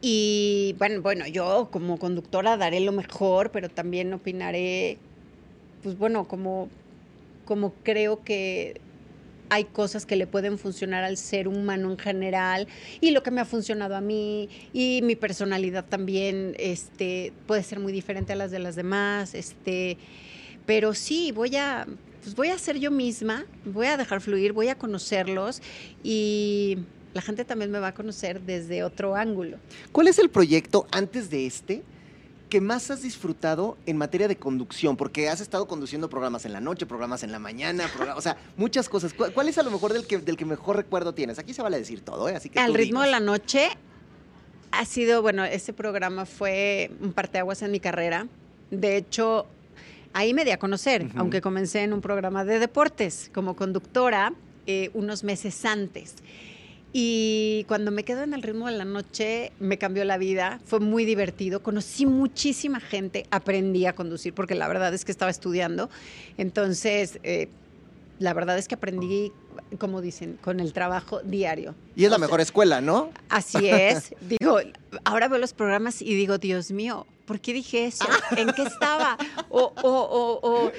Y 0.00 0.74
bueno, 0.78 1.02
bueno, 1.02 1.26
yo 1.26 1.68
como 1.70 1.98
conductora 1.98 2.56
daré 2.56 2.80
lo 2.80 2.92
mejor, 2.92 3.50
pero 3.50 3.68
también 3.68 4.12
opinaré 4.14 4.98
pues 5.88 5.96
bueno, 5.96 6.28
como, 6.28 6.68
como 7.46 7.72
creo 7.82 8.22
que 8.22 8.78
hay 9.48 9.64
cosas 9.64 10.04
que 10.04 10.16
le 10.16 10.26
pueden 10.26 10.58
funcionar 10.58 11.02
al 11.02 11.16
ser 11.16 11.48
humano 11.48 11.90
en 11.90 11.96
general 11.96 12.68
y 13.00 13.12
lo 13.12 13.22
que 13.22 13.30
me 13.30 13.40
ha 13.40 13.46
funcionado 13.46 13.96
a 13.96 14.02
mí 14.02 14.50
y 14.74 15.00
mi 15.02 15.16
personalidad 15.16 15.86
también 15.86 16.54
este 16.58 17.32
puede 17.46 17.62
ser 17.62 17.80
muy 17.80 17.90
diferente 17.90 18.34
a 18.34 18.36
las 18.36 18.50
de 18.50 18.58
las 18.58 18.76
demás 18.76 19.34
este 19.34 19.96
pero 20.66 20.92
sí 20.92 21.32
voy 21.32 21.56
a 21.56 21.86
pues 22.22 22.34
voy 22.34 22.48
a 22.48 22.58
ser 22.58 22.78
yo 22.78 22.90
misma 22.90 23.46
voy 23.64 23.86
a 23.86 23.96
dejar 23.96 24.20
fluir 24.20 24.52
voy 24.52 24.68
a 24.68 24.74
conocerlos 24.74 25.62
y 26.04 26.80
la 27.14 27.22
gente 27.22 27.46
también 27.46 27.70
me 27.70 27.78
va 27.78 27.88
a 27.88 27.94
conocer 27.94 28.42
desde 28.42 28.84
otro 28.84 29.16
ángulo. 29.16 29.56
¿cuál 29.92 30.08
es 30.08 30.18
el 30.18 30.28
proyecto 30.28 30.86
antes 30.90 31.30
de 31.30 31.46
este 31.46 31.82
que 32.48 32.60
más 32.60 32.90
has 32.90 33.02
disfrutado 33.02 33.76
en 33.86 33.96
materia 33.96 34.28
de 34.28 34.36
conducción? 34.36 34.96
Porque 34.96 35.28
has 35.28 35.40
estado 35.40 35.66
conduciendo 35.66 36.08
programas 36.08 36.44
en 36.44 36.52
la 36.52 36.60
noche, 36.60 36.86
programas 36.86 37.22
en 37.22 37.32
la 37.32 37.38
mañana, 37.38 37.90
o 38.16 38.20
sea, 38.20 38.36
muchas 38.56 38.88
cosas. 38.88 39.14
¿Cuál, 39.14 39.48
es 39.48 39.58
a 39.58 39.62
lo 39.62 39.70
mejor 39.70 39.92
del 39.92 40.06
que, 40.06 40.18
del 40.18 40.36
que 40.36 40.44
mejor 40.44 40.76
recuerdo 40.76 41.14
tienes? 41.14 41.38
Aquí 41.38 41.54
se 41.54 41.62
vale 41.62 41.78
decir 41.78 42.00
todo, 42.00 42.28
¿eh? 42.28 42.36
Así 42.36 42.48
que 42.48 42.58
Al 42.58 42.74
ritmo 42.74 43.02
de 43.02 43.10
la 43.10 43.20
noche 43.20 43.68
ha 44.70 44.84
sido, 44.84 45.22
bueno, 45.22 45.44
ese 45.44 45.72
programa 45.72 46.26
fue 46.26 46.90
un 47.00 47.12
parteaguas 47.12 47.62
en 47.62 47.70
mi 47.70 47.80
carrera. 47.80 48.26
De 48.70 48.96
hecho, 48.96 49.46
ahí 50.12 50.34
me 50.34 50.44
di 50.44 50.50
a 50.50 50.58
conocer, 50.58 51.08
aunque 51.16 51.40
comencé 51.40 51.82
en 51.82 51.92
un 51.92 52.00
programa 52.00 52.44
de 52.44 52.58
deportes 52.58 53.30
como 53.32 53.56
conductora 53.56 54.32
eh, 54.66 54.90
unos 54.94 55.24
meses 55.24 55.64
antes. 55.64 56.16
Y 57.00 57.62
cuando 57.68 57.92
me 57.92 58.02
quedo 58.02 58.24
en 58.24 58.34
el 58.34 58.42
ritmo 58.42 58.66
de 58.66 58.76
la 58.76 58.84
noche, 58.84 59.52
me 59.60 59.78
cambió 59.78 60.04
la 60.04 60.18
vida. 60.18 60.58
Fue 60.64 60.80
muy 60.80 61.04
divertido. 61.04 61.62
Conocí 61.62 62.06
muchísima 62.06 62.80
gente. 62.80 63.24
Aprendí 63.30 63.86
a 63.86 63.94
conducir 63.94 64.34
porque 64.34 64.56
la 64.56 64.66
verdad 64.66 64.92
es 64.92 65.04
que 65.04 65.12
estaba 65.12 65.30
estudiando. 65.30 65.90
Entonces, 66.38 67.20
eh, 67.22 67.50
la 68.18 68.34
verdad 68.34 68.58
es 68.58 68.66
que 68.66 68.74
aprendí, 68.74 69.30
como 69.78 70.00
dicen, 70.00 70.40
con 70.42 70.58
el 70.58 70.72
trabajo 70.72 71.20
diario. 71.22 71.76
Y 71.94 72.04
es 72.04 72.10
la 72.10 72.18
mejor 72.18 72.40
escuela, 72.40 72.80
¿no? 72.80 73.12
Así 73.28 73.68
es. 73.68 74.12
digo, 74.40 74.58
ahora 75.04 75.28
veo 75.28 75.38
los 75.38 75.52
programas 75.52 76.02
y 76.02 76.16
digo, 76.16 76.38
Dios 76.38 76.72
mío, 76.72 77.06
¿por 77.28 77.40
qué 77.40 77.52
dije 77.52 77.84
eso? 77.84 78.06
¿En 78.36 78.50
qué 78.54 78.62
estaba? 78.62 79.18
O, 79.50 79.72
o, 79.82 79.90
o, 79.90 80.50
o 80.50 80.72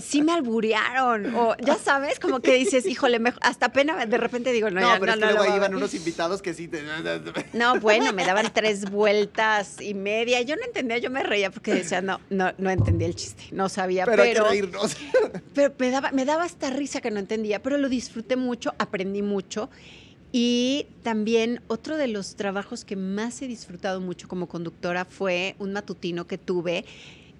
sí 0.00 0.22
me 0.22 0.32
alburearon, 0.32 1.32
o 1.36 1.56
ya 1.58 1.76
sabes, 1.76 2.18
como 2.18 2.40
que 2.40 2.54
dices, 2.54 2.84
híjole, 2.84 3.20
hasta 3.40 3.72
pena 3.72 4.04
de 4.04 4.18
repente 4.18 4.52
digo, 4.52 4.70
no, 4.70 4.80
no, 4.80 4.98
pero 4.98 5.12
es 5.12 5.18
que 5.18 5.24
luego 5.26 5.42
ahí 5.42 5.56
iban 5.56 5.74
unos 5.74 5.94
invitados 5.94 6.42
que 6.42 6.52
sí 6.52 6.66
te... 6.66 6.82
No, 7.52 7.78
bueno, 7.78 8.12
me 8.12 8.24
daban 8.24 8.52
tres 8.52 8.90
vueltas 8.90 9.80
y 9.80 9.94
media, 9.94 10.42
yo 10.42 10.56
no 10.56 10.64
entendía, 10.64 10.98
yo 10.98 11.10
me 11.10 11.22
reía 11.22 11.52
porque 11.52 11.72
decía, 11.72 12.02
no, 12.02 12.20
no, 12.28 12.52
no 12.58 12.70
entendía 12.70 13.06
el 13.06 13.14
chiste, 13.14 13.44
no 13.52 13.68
sabía, 13.68 14.04
pero... 14.04 14.24
Pero, 14.24 14.48
reírnos. 14.48 14.96
pero 15.54 15.72
me, 15.78 15.90
daba, 15.90 16.10
me 16.10 16.24
daba 16.24 16.44
esta 16.44 16.70
risa 16.70 17.00
que 17.00 17.12
no 17.12 17.20
entendía, 17.20 17.62
pero 17.62 17.78
lo 17.78 17.88
disfruté 17.88 18.34
mucho, 18.34 18.74
aprendí 18.78 19.22
mucho 19.22 19.70
y 20.36 20.88
también 21.04 21.60
otro 21.68 21.96
de 21.96 22.08
los 22.08 22.34
trabajos 22.34 22.84
que 22.84 22.96
más 22.96 23.40
he 23.40 23.46
disfrutado 23.46 24.00
mucho 24.00 24.26
como 24.26 24.48
conductora 24.48 25.04
fue 25.04 25.54
un 25.60 25.72
matutino 25.72 26.26
que 26.26 26.38
tuve 26.38 26.84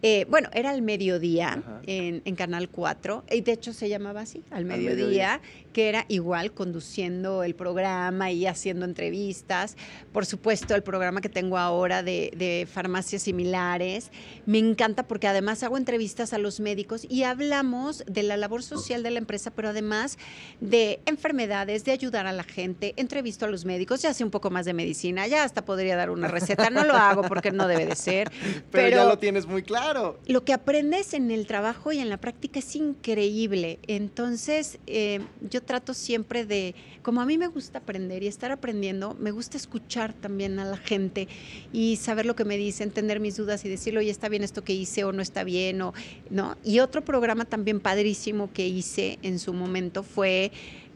eh, 0.02 0.26
bueno, 0.28 0.48
era 0.52 0.70
al 0.70 0.82
mediodía 0.82 1.62
en, 1.86 2.36
Canal 2.36 2.68
4, 2.68 3.24
y 3.32 3.40
de 3.40 3.52
hecho 3.52 3.72
se 3.72 3.88
llamaba 3.88 4.20
así, 4.20 4.42
al 4.50 4.66
mediodía, 4.66 5.40
que 5.74 5.90
era 5.90 6.06
igual 6.08 6.52
conduciendo 6.52 7.42
el 7.42 7.54
programa 7.54 8.30
y 8.30 8.46
haciendo 8.46 8.86
entrevistas. 8.86 9.76
Por 10.10 10.24
supuesto, 10.24 10.74
el 10.74 10.82
programa 10.82 11.20
que 11.20 11.28
tengo 11.28 11.58
ahora 11.58 12.02
de, 12.02 12.32
de 12.34 12.66
farmacias 12.72 13.20
similares. 13.20 14.10
Me 14.46 14.58
encanta 14.58 15.02
porque 15.06 15.28
además 15.28 15.62
hago 15.62 15.76
entrevistas 15.76 16.32
a 16.32 16.38
los 16.38 16.58
médicos 16.60 17.06
y 17.10 17.24
hablamos 17.24 18.02
de 18.06 18.22
la 18.22 18.38
labor 18.38 18.62
social 18.62 19.02
de 19.02 19.10
la 19.10 19.18
empresa, 19.18 19.50
pero 19.50 19.68
además 19.68 20.16
de 20.62 21.00
enfermedades, 21.04 21.84
de 21.84 21.92
ayudar 21.92 22.26
a 22.26 22.32
la 22.32 22.44
gente. 22.44 22.94
Entrevisto 22.96 23.44
a 23.44 23.48
los 23.48 23.66
médicos, 23.66 24.00
ya 24.00 24.14
sé 24.14 24.24
un 24.24 24.30
poco 24.30 24.48
más 24.48 24.64
de 24.64 24.72
medicina, 24.72 25.26
ya 25.26 25.44
hasta 25.44 25.62
podría 25.66 25.94
dar 25.94 26.08
una 26.08 26.28
receta. 26.28 26.70
No 26.70 26.84
lo 26.84 26.94
hago 26.94 27.22
porque 27.24 27.50
no 27.50 27.68
debe 27.68 27.84
de 27.84 27.96
ser. 27.96 28.32
pero 28.70 28.88
ya 28.88 29.04
lo 29.04 29.18
tienes 29.18 29.46
muy 29.46 29.62
claro 29.62 29.74
claro. 29.74 30.18
Lo 30.26 30.44
que 30.44 30.52
aprendes 30.52 31.14
en 31.14 31.30
el 31.30 31.46
trabajo 31.46 31.92
y 31.92 31.98
en 31.98 32.08
la 32.08 32.18
práctica 32.18 32.60
es 32.60 32.76
increíble. 32.76 33.80
Entonces, 33.88 34.78
eh, 34.86 35.20
yo 35.50 35.62
trato 35.64 35.94
siempre 35.94 36.46
de, 36.46 36.74
como 37.02 37.20
a 37.20 37.26
mí 37.26 37.38
me 37.38 37.48
gusta 37.48 37.78
aprender 37.78 38.22
y 38.22 38.26
estar 38.26 38.52
aprendiendo, 38.52 39.16
me 39.18 39.30
gusta 39.30 39.56
escuchar 39.56 40.12
también 40.12 40.58
a 40.58 40.64
la 40.64 40.76
gente 40.76 41.28
y 41.72 41.96
saber 41.96 42.26
lo 42.26 42.36
que 42.36 42.44
me 42.44 42.56
dice, 42.56 42.84
entender 42.84 43.20
mis 43.20 43.36
dudas 43.36 43.64
y 43.64 43.68
decirle, 43.68 44.00
oye, 44.00 44.10
está 44.10 44.28
bien 44.28 44.44
esto 44.44 44.62
que 44.62 44.72
hice 44.72 45.04
o 45.04 45.12
no 45.12 45.22
está 45.22 45.44
bien, 45.44 45.82
o, 45.82 45.92
¿no? 46.30 46.56
Y 46.64 46.78
otro 46.78 47.04
programa 47.04 47.44
también 47.44 47.80
padrísimo 47.80 48.52
que 48.52 48.68
hice 48.68 49.18
en 49.22 49.38
su 49.38 49.52
momento 49.52 50.02
fue 50.02 50.52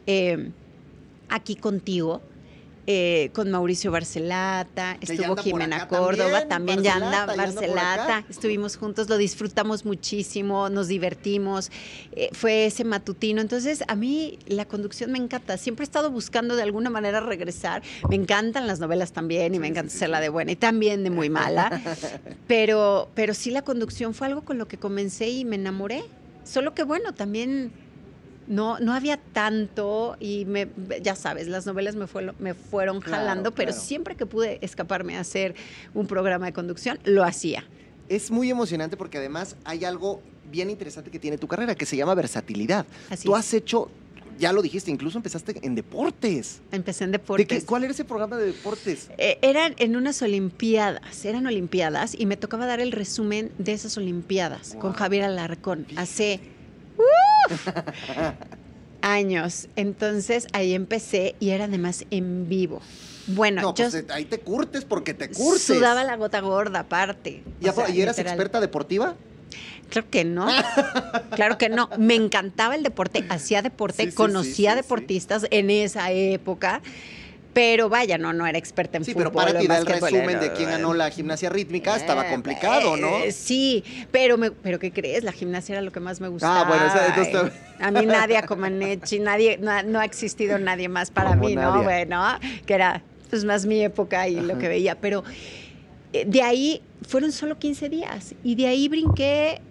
eh, 0.07 0.51
Aquí 1.29 1.55
contigo 1.55 2.21
eh, 2.91 3.29
con 3.33 3.51
Mauricio 3.51 3.91
Barcelata, 3.91 4.97
estuvo 4.99 5.35
Jimena 5.35 5.87
Córdoba, 5.87 6.47
también, 6.47 6.77
también, 6.77 6.81
ya 6.81 6.95
anda 6.95 7.27
Barcelata, 7.27 7.35
ya 7.35 7.43
anda 7.43 7.61
Barcelata, 7.61 8.25
estuvimos 8.27 8.77
juntos, 8.77 9.07
lo 9.07 9.17
disfrutamos 9.17 9.85
muchísimo, 9.85 10.69
nos 10.69 10.87
divertimos, 10.87 11.69
eh, 12.13 12.29
fue 12.31 12.65
ese 12.65 12.85
matutino, 12.85 13.41
entonces 13.41 13.83
a 13.87 13.93
mí 13.93 14.39
la 14.47 14.65
conducción 14.65 15.11
me 15.11 15.19
encanta, 15.19 15.57
siempre 15.57 15.83
he 15.83 15.85
estado 15.85 16.09
buscando 16.09 16.55
de 16.55 16.63
alguna 16.63 16.89
manera 16.89 17.19
regresar, 17.19 17.83
me 18.09 18.15
encantan 18.15 18.65
las 18.65 18.79
novelas 18.79 19.11
también 19.11 19.53
y 19.53 19.59
me 19.59 19.67
encanta 19.67 19.93
ser 19.93 20.09
la 20.09 20.19
de 20.19 20.29
buena 20.29 20.53
y 20.53 20.55
también 20.55 21.03
de 21.03 21.11
muy 21.11 21.29
mala, 21.29 21.69
pero, 22.47 23.07
pero 23.13 23.35
sí 23.35 23.51
la 23.51 23.61
conducción 23.61 24.15
fue 24.15 24.25
algo 24.25 24.41
con 24.41 24.57
lo 24.57 24.67
que 24.67 24.77
comencé 24.77 25.29
y 25.29 25.45
me 25.45 25.57
enamoré, 25.57 26.05
solo 26.43 26.73
que 26.73 26.81
bueno, 26.81 27.13
también 27.13 27.71
no, 28.49 28.77
no 28.79 28.93
había 28.93 29.15
tanto 29.17 30.17
y 30.19 30.43
me, 30.45 30.67
ya 31.01 31.15
sabes, 31.15 31.47
las 31.47 31.65
novelas 31.65 31.95
me, 31.95 32.07
fue- 32.07 32.33
me 32.39 32.53
fueron 32.53 32.99
Claro, 32.99 33.17
jalando, 33.23 33.51
pero 33.51 33.69
claro. 33.71 33.81
siempre 33.85 34.15
que 34.15 34.25
pude 34.25 34.57
escaparme 34.61 35.15
a 35.15 35.21
hacer 35.21 35.55
un 35.93 36.07
programa 36.07 36.47
de 36.47 36.53
conducción, 36.53 36.99
lo 37.05 37.23
hacía. 37.23 37.63
Es 38.09 38.29
muy 38.31 38.49
emocionante 38.49 38.97
porque 38.97 39.19
además 39.19 39.55
hay 39.63 39.85
algo 39.85 40.21
bien 40.51 40.69
interesante 40.71 41.11
que 41.11 41.19
tiene 41.19 41.37
tu 41.37 41.47
carrera, 41.47 41.75
que 41.75 41.85
se 41.85 41.95
llama 41.95 42.15
versatilidad. 42.15 42.85
Así 43.11 43.25
Tú 43.25 43.35
es. 43.35 43.39
has 43.45 43.53
hecho, 43.53 43.91
ya 44.39 44.51
lo 44.51 44.63
dijiste, 44.63 44.89
incluso 44.89 45.19
empezaste 45.19 45.55
en 45.61 45.75
deportes. 45.75 46.59
Empecé 46.71 47.03
en 47.03 47.11
¿De 47.11 47.19
deportes. 47.19 47.47
qué- 47.47 47.65
¿Cuál 47.67 47.83
era 47.83 47.93
ese 47.93 48.03
programa 48.03 48.35
de 48.37 48.47
deportes? 48.47 49.11
Eh, 49.19 49.37
eran 49.43 49.75
en 49.77 49.95
unas 49.95 50.23
olimpiadas, 50.23 51.23
eran 51.23 51.45
olimpiadas 51.45 52.15
y 52.17 52.25
me 52.25 52.35
tocaba 52.35 52.65
dar 52.65 52.79
el 52.79 52.91
resumen 52.93 53.51
de 53.59 53.73
esas 53.73 53.95
olimpiadas 53.95 54.75
con. 54.79 54.93
Javier 54.93 55.25
Alarcón 55.25 55.85
hace 55.97 56.39
¡uf! 56.99 57.67
años. 59.01 59.67
Entonces 59.75 60.47
ahí 60.53 60.73
empecé 60.73 61.35
y 61.39 61.49
era 61.51 61.65
además 61.65 62.05
en 62.11 62.47
vivo. 62.49 62.81
Bueno, 63.27 63.61
No, 63.61 63.75
yo 63.75 63.89
pues 63.89 64.05
ahí 64.11 64.25
te 64.25 64.39
curtes 64.39 64.85
porque 64.85 65.13
te 65.13 65.29
curtes. 65.29 65.61
sudaba 65.63 66.03
la 66.03 66.15
gota 66.15 66.39
gorda 66.41 66.79
aparte. 66.81 67.43
¿Y, 67.61 67.67
O 67.67 67.73
sea, 67.73 67.89
¿y 67.89 68.01
eras 68.01 68.17
literal. 68.17 68.33
experta 68.33 68.59
deportiva? 68.59 69.15
Claro 69.89 70.07
que 70.09 70.23
no. 70.25 70.47
Claro 71.35 71.57
que 71.57 71.69
no. 71.69 71.89
Me 71.97 72.15
encantaba 72.15 72.75
el 72.75 72.83
deporte, 72.83 73.23
hacía 73.29 73.61
deporte, 73.61 74.03
Sí, 74.05 74.09
sí, 74.11 74.15
conocía 74.15 74.71
sí, 74.71 74.77
deportistas 74.77 75.45
en 75.51 75.69
esa 75.69 76.11
época. 76.11 76.81
Pero 77.53 77.89
vaya, 77.89 78.17
no, 78.17 78.31
no 78.31 78.45
era 78.45 78.57
experta 78.57 78.97
en 78.97 79.03
Sí, 79.05 79.11
fútbol. 79.13 79.23
pero 79.31 79.35
para 79.35 79.51
o 79.51 79.53
ti 79.57 79.65
en 79.65 79.69
dar 79.69 79.79
el 79.79 79.85
resumen 79.87 80.29
era- 80.29 80.39
de 80.39 80.53
quién 80.53 80.69
ganó 80.69 80.93
la 80.93 81.09
gimnasia 81.09 81.49
rítmica 81.49 81.95
estaba 81.95 82.27
Eh, 82.27 82.29
complicado, 82.29 82.95
¿no? 82.95 83.17
eh, 83.23 83.31
sí, 83.31 83.83
pero, 84.11 84.37
me, 84.37 84.51
pero 84.51 84.77
¿qué 84.77 84.91
crees? 84.91 85.23
La 85.23 85.31
gimnasia 85.31 85.73
era 85.73 85.81
lo 85.81 85.91
que 85.91 85.99
más 85.99 86.21
me 86.21 86.27
gustaba. 86.27 86.61
Ah, 86.61 86.63
bueno, 86.65 86.85
esa- 86.85 87.07
entonces 87.07 87.51
A 87.79 87.91
mí 87.91 88.05
Nadia 88.05 88.43
Comaneci, 88.45 89.19
nadie, 89.19 89.57
no, 89.57 89.81
no 89.83 89.99
ha 89.99 90.05
existido 90.05 90.59
nadie 90.59 90.89
más 90.89 91.09
para 91.11 91.31
Como 91.31 91.47
mí, 91.47 91.55
Nadia. 91.55 91.71
¿no? 91.77 91.83
Bueno, 91.83 92.39
que 92.65 92.73
era 92.73 93.01
pues 93.29 93.45
más 93.45 93.65
mi 93.65 93.81
época 93.83 94.27
y 94.27 94.41
lo 94.41 94.57
que 94.57 94.67
veía, 94.67 94.95
pero 94.95 95.23
eh, 96.13 96.25
de 96.27 96.41
ahí 96.41 96.81
fueron 97.07 97.31
solo 97.31 97.57
15 97.59 97.87
días 97.89 98.33
y 98.43 98.55
de 98.55 98.67
ahí 98.67 98.89
brinqué, 98.89 99.61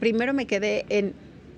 primero 0.00 0.32
me 0.34 0.46
quedé 0.46 0.84
en 0.88 1.14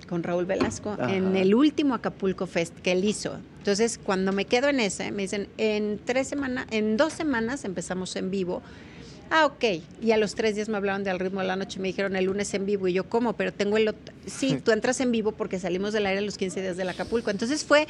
con 0.09 0.23
Raúl 0.23 0.45
Velasco 0.45 0.97
en 1.09 1.35
el 1.35 1.53
último 1.53 1.93
Acapulco 1.93 2.47
Fest 2.47 2.73
que 2.79 2.93
él 2.93 3.03
hizo. 3.03 3.37
Entonces, 3.67 3.99
cuando 4.01 4.31
me 4.31 4.45
quedo 4.45 4.69
en 4.69 4.79
ese, 4.79 5.11
me 5.11 5.23
dicen, 5.23 5.49
en 5.57 5.99
tres 6.05 6.29
semanas, 6.29 6.67
en 6.71 6.95
dos 6.95 7.11
semanas 7.11 7.65
empezamos 7.65 8.15
en 8.15 8.31
vivo. 8.31 8.61
Ah, 9.29 9.45
ok. 9.45 9.83
Y 10.01 10.11
a 10.11 10.17
los 10.17 10.35
tres 10.35 10.55
días 10.55 10.69
me 10.69 10.77
hablaron 10.77 11.03
de 11.03 11.09
Al 11.09 11.19
ritmo 11.19 11.41
de 11.41 11.47
la 11.47 11.57
noche, 11.57 11.81
me 11.81 11.89
dijeron 11.89 12.15
el 12.15 12.23
lunes 12.23 12.53
en 12.53 12.65
vivo. 12.65 12.87
Y 12.87 12.93
yo, 12.93 13.03
¿cómo? 13.09 13.33
Pero 13.33 13.51
tengo 13.51 13.75
el... 13.75 13.89
ot- 13.89 13.95
Sí, 14.25 14.57
tú 14.63 14.71
entras 14.71 15.01
en 15.01 15.11
vivo 15.11 15.33
porque 15.33 15.59
salimos 15.59 15.91
del 15.91 16.05
aire 16.05 16.19
a 16.19 16.21
los 16.21 16.37
15 16.37 16.61
días 16.61 16.77
del 16.77 16.87
Acapulco. 16.87 17.29
Entonces 17.29 17.65
fue 17.65 17.87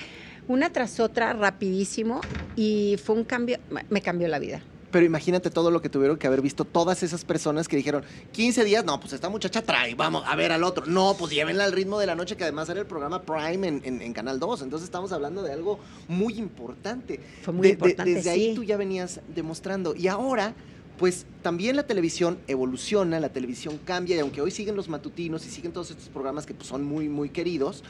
una 0.47 0.71
tras 0.71 0.99
otra, 0.99 1.33
rapidísimo, 1.33 2.21
y 2.55 2.95
fue 3.05 3.13
un 3.15 3.23
cambio, 3.23 3.59
me 3.91 4.01
cambió 4.01 4.27
la 4.29 4.39
vida. 4.39 4.63
Pero 4.89 5.05
imagínate 5.05 5.49
todo 5.49 5.69
lo 5.69 5.81
que 5.81 5.89
tuvieron 5.89 6.17
que 6.17 6.27
haber 6.27 6.41
visto 6.41 6.63
todas 6.63 7.03
esas 7.03 7.25
personas 7.25 7.67
que 7.67 7.75
dijeron, 7.75 8.03
15 8.31 8.63
días, 8.63 8.85
no, 8.85 8.99
pues 9.01 9.11
esta 9.11 9.27
muchacha 9.29 9.61
trae, 9.61 9.95
vamos 9.95 10.23
a 10.25 10.35
ver 10.37 10.53
al 10.53 10.63
otro. 10.63 10.85
No, 10.85 11.15
pues 11.19 11.33
llévenla 11.33 11.65
al 11.65 11.73
ritmo 11.73 11.99
de 11.99 12.05
la 12.05 12.15
noche, 12.15 12.37
que 12.37 12.43
además 12.45 12.69
era 12.69 12.79
el 12.79 12.85
programa 12.85 13.21
Prime 13.23 13.67
en, 13.67 13.81
en- 13.83 14.01
en 14.01 14.13
Canal 14.13 14.39
2. 14.39 14.61
Entonces 14.61 14.85
estamos 14.85 15.11
hablando 15.11 15.43
de 15.43 15.51
algo 15.51 15.79
muy 16.07 16.35
importante. 16.35 17.19
Fue 17.41 17.53
muy 17.53 17.63
De- 17.63 17.67
de- 17.67 17.73
importante, 17.73 18.13
desde 18.13 18.29
ahí 18.29 18.55
tú 18.55 18.63
ya 18.63 18.77
venías 18.77 19.19
demostrando. 19.35 19.93
Y 19.93 20.07
ahora, 20.07 20.53
pues 20.97 21.25
también 21.41 21.75
la 21.75 21.85
televisión 21.85 22.39
evoluciona, 22.47 23.19
la 23.19 23.29
televisión 23.29 23.79
cambia, 23.83 24.15
y 24.15 24.19
aunque 24.19 24.41
hoy 24.41 24.51
siguen 24.51 24.77
los 24.77 24.87
matutinos 24.87 25.45
y 25.45 25.49
siguen 25.49 25.73
todos 25.73 25.91
estos 25.91 26.07
programas 26.07 26.45
que 26.45 26.53
pues, 26.53 26.69
son 26.69 26.85
muy, 26.85 27.09
muy 27.09 27.29
queridos, 27.29 27.83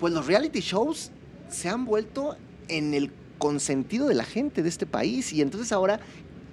pues 0.00 0.12
los 0.14 0.26
reality 0.26 0.60
shows 0.60 1.10
se 1.50 1.68
han 1.68 1.84
vuelto 1.84 2.34
en 2.68 2.94
el 2.94 3.10
consentido 3.38 4.08
de 4.08 4.14
la 4.14 4.24
gente 4.24 4.62
de 4.62 4.68
este 4.68 4.86
país. 4.86 5.32
Y 5.32 5.42
entonces 5.42 5.72
ahora 5.72 6.00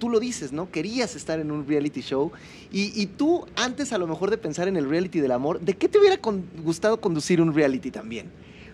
tú 0.02 0.10
lo 0.10 0.18
dices, 0.18 0.52
¿no? 0.52 0.68
Querías 0.68 1.14
estar 1.14 1.38
en 1.38 1.52
un 1.52 1.64
reality 1.64 2.00
show. 2.00 2.32
Y, 2.72 3.06
tú, 3.06 3.46
antes 3.54 3.92
a 3.92 3.98
lo 3.98 4.08
mejor 4.08 4.30
de 4.30 4.36
pensar 4.36 4.66
en 4.66 4.76
el 4.76 4.88
reality 4.88 5.20
del 5.20 5.30
amor, 5.30 5.60
¿de 5.60 5.74
qué 5.74 5.88
te 5.88 5.98
hubiera 5.98 6.18
gustado 6.64 7.00
conducir 7.00 7.40
un 7.40 7.54
reality 7.54 7.92
también? 7.92 8.26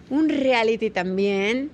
Un 0.09 0.31
reality 0.31 0.89
también. 0.89 1.71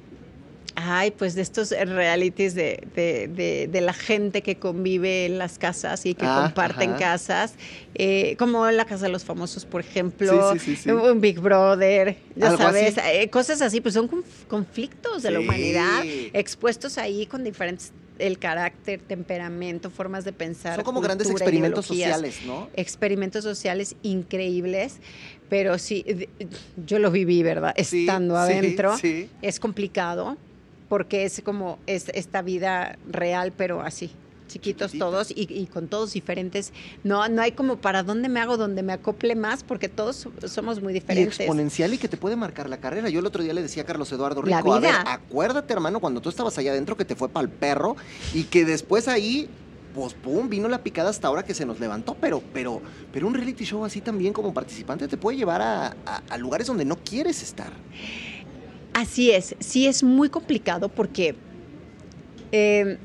Ay, 0.76 1.12
pues 1.12 1.34
de 1.36 1.42
estos 1.42 1.70
realities 1.70 2.54
de, 2.56 2.82
de- 2.96 3.28
de- 3.28 3.68
de 3.70 3.80
la 3.80 3.92
gente 3.92 4.42
que 4.42 4.56
convive 4.56 5.26
en 5.26 5.38
las 5.38 5.56
casas 5.58 6.04
y 6.04 6.14
que 6.14 6.26
Ah, 6.26 6.42
comparten 6.46 6.90
ajá. 6.90 6.98
casas, 6.98 7.54
eh, 7.94 8.34
como 8.38 8.68
la 8.70 8.84
Casa 8.84 9.04
de 9.06 9.12
los 9.12 9.24
Famosos, 9.24 9.66
por 9.66 9.80
ejemplo, 9.82 10.52
Sí, 10.54 10.58
sí, 10.58 10.76
sí, 10.76 10.90
un 10.90 11.20
Big 11.20 11.38
Brother, 11.38 12.16
ya 12.34 12.56
sabes, 12.56 12.98
así. 12.98 13.08
eh, 13.18 13.30
cosas 13.30 13.62
así, 13.62 13.80
pues 13.80 13.94
son 13.94 14.10
conf- 14.10 14.46
conflictos 14.48 15.22
de 15.22 15.30
la 15.30 15.38
humanidad 15.40 16.02
expuestos 16.32 16.98
ahí 16.98 17.26
con 17.26 17.44
diferentes, 17.44 17.92
el 18.18 18.38
carácter, 18.40 19.00
temperamento, 19.00 19.90
formas 19.90 20.24
de 20.24 20.32
pensar. 20.32 20.74
Son 20.76 20.84
como 20.84 21.00
grandes 21.00 21.30
experimentos 21.30 21.86
sociales, 21.86 22.40
¿no? 22.44 22.68
experimentos 22.74 23.44
sociales 23.44 23.94
increíbles, 24.02 24.96
pero 25.48 25.78
sí, 25.78 26.04
yo 26.76 26.98
lo 26.98 27.12
viví, 27.12 27.44
¿verdad? 27.44 27.74
Estando 27.76 28.34
sí, 28.34 28.40
adentro. 28.40 28.98
sí. 28.98 29.28
Es 29.40 29.60
complicado 29.60 30.36
porque 30.94 31.24
es 31.24 31.42
como 31.44 31.80
es 31.88 32.08
esta 32.14 32.40
vida 32.40 32.96
real, 33.10 33.52
pero 33.56 33.80
así, 33.82 34.12
chiquitos 34.46 34.92
Chiquitita. 34.92 35.04
todos 35.04 35.32
y, 35.32 35.48
y 35.52 35.66
con 35.66 35.88
todos 35.88 36.12
diferentes. 36.12 36.72
No, 37.02 37.26
no 37.28 37.42
hay 37.42 37.50
como 37.50 37.78
para 37.78 38.04
dónde 38.04 38.28
me 38.28 38.38
hago, 38.38 38.56
donde 38.56 38.84
me 38.84 38.92
acople 38.92 39.34
más, 39.34 39.64
porque 39.64 39.88
todos 39.88 40.14
so- 40.14 40.30
somos 40.46 40.80
muy 40.80 40.92
Y 40.92 40.94
diferentes. 40.94 41.40
exponencial 41.40 41.92
y 41.94 41.98
que 41.98 42.06
te 42.06 42.16
puede 42.16 42.36
marcar 42.36 42.68
la 42.70 42.76
carrera. 42.76 43.08
Yo 43.08 43.18
el 43.18 43.26
otro 43.26 43.42
día 43.42 43.52
le 43.54 43.62
decía 43.62 43.82
a 43.82 43.86
Carlos 43.86 44.12
Eduardo 44.12 44.40
La 44.44 44.58
Rico, 44.58 44.72
a 44.72 44.78
ver, 44.78 44.94
acuérdate, 45.04 45.72
hermano, 45.72 45.98
cuando 45.98 46.20
tú 46.20 46.28
estabas 46.28 46.56
allá 46.58 46.70
adentro 46.70 46.96
que 46.96 47.04
te 47.04 47.16
fue 47.16 47.28
para 47.28 47.42
el 47.42 47.50
perro 47.50 47.96
y 48.32 48.44
que 48.44 48.64
después 48.64 49.08
ahí, 49.08 49.48
pues 49.96 50.14
pum, 50.14 50.48
vino 50.48 50.68
la 50.68 50.84
picada 50.84 51.10
hasta 51.10 51.26
ahora 51.26 51.44
que 51.44 51.54
se 51.54 51.66
nos 51.66 51.80
levantó. 51.80 52.14
Pero, 52.20 52.40
pero, 52.52 52.80
pero 53.12 53.26
un 53.26 53.34
reality 53.34 53.64
show 53.64 53.84
así 53.84 54.00
también 54.00 54.32
como 54.32 54.54
participante 54.54 55.08
te 55.08 55.16
puede 55.16 55.36
llevar 55.38 55.60
a, 55.60 55.86
a- 56.06 56.22
a 56.30 56.38
lugares 56.38 56.68
donde 56.68 56.84
no 56.84 56.94
quieres 56.98 57.42
estar. 57.42 57.72
Así 58.94 59.32
es, 59.32 59.56
sí 59.58 59.86
es 59.86 60.02
muy 60.02 60.28
complicado 60.28 60.88
porque 60.88 61.34
eh, 62.52 62.96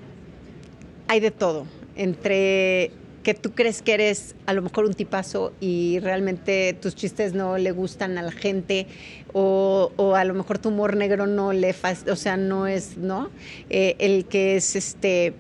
hay 1.08 1.20
de 1.20 1.32
todo. 1.32 1.66
Entre 1.96 2.92
que 3.24 3.34
tú 3.34 3.52
crees 3.52 3.82
que 3.82 3.94
eres 3.96 4.36
a 4.46 4.54
lo 4.54 4.62
mejor 4.62 4.86
un 4.86 4.94
tipazo 4.94 5.52
y 5.60 6.00
realmente 6.00 6.74
tus 6.80 6.96
chistes 6.96 7.34
no 7.34 7.58
le 7.58 7.72
gustan 7.72 8.18
a 8.18 8.22
la 8.22 8.32
gente 8.32 8.88
o, 9.34 9.92
o 9.98 10.16
a 10.16 10.24
lo 10.24 10.34
mejor 10.34 10.60
tu 10.60 10.70
humor 10.70 10.96
negro 10.96 11.28
no 11.28 11.52
le 11.52 11.76
o 12.10 12.16
sea, 12.16 12.38
no 12.38 12.68
es, 12.68 12.96
¿no? 12.98 13.30
Eh, 13.70 13.96
el 14.00 14.26
que 14.26 14.56
es 14.56 14.76
este 14.76 15.34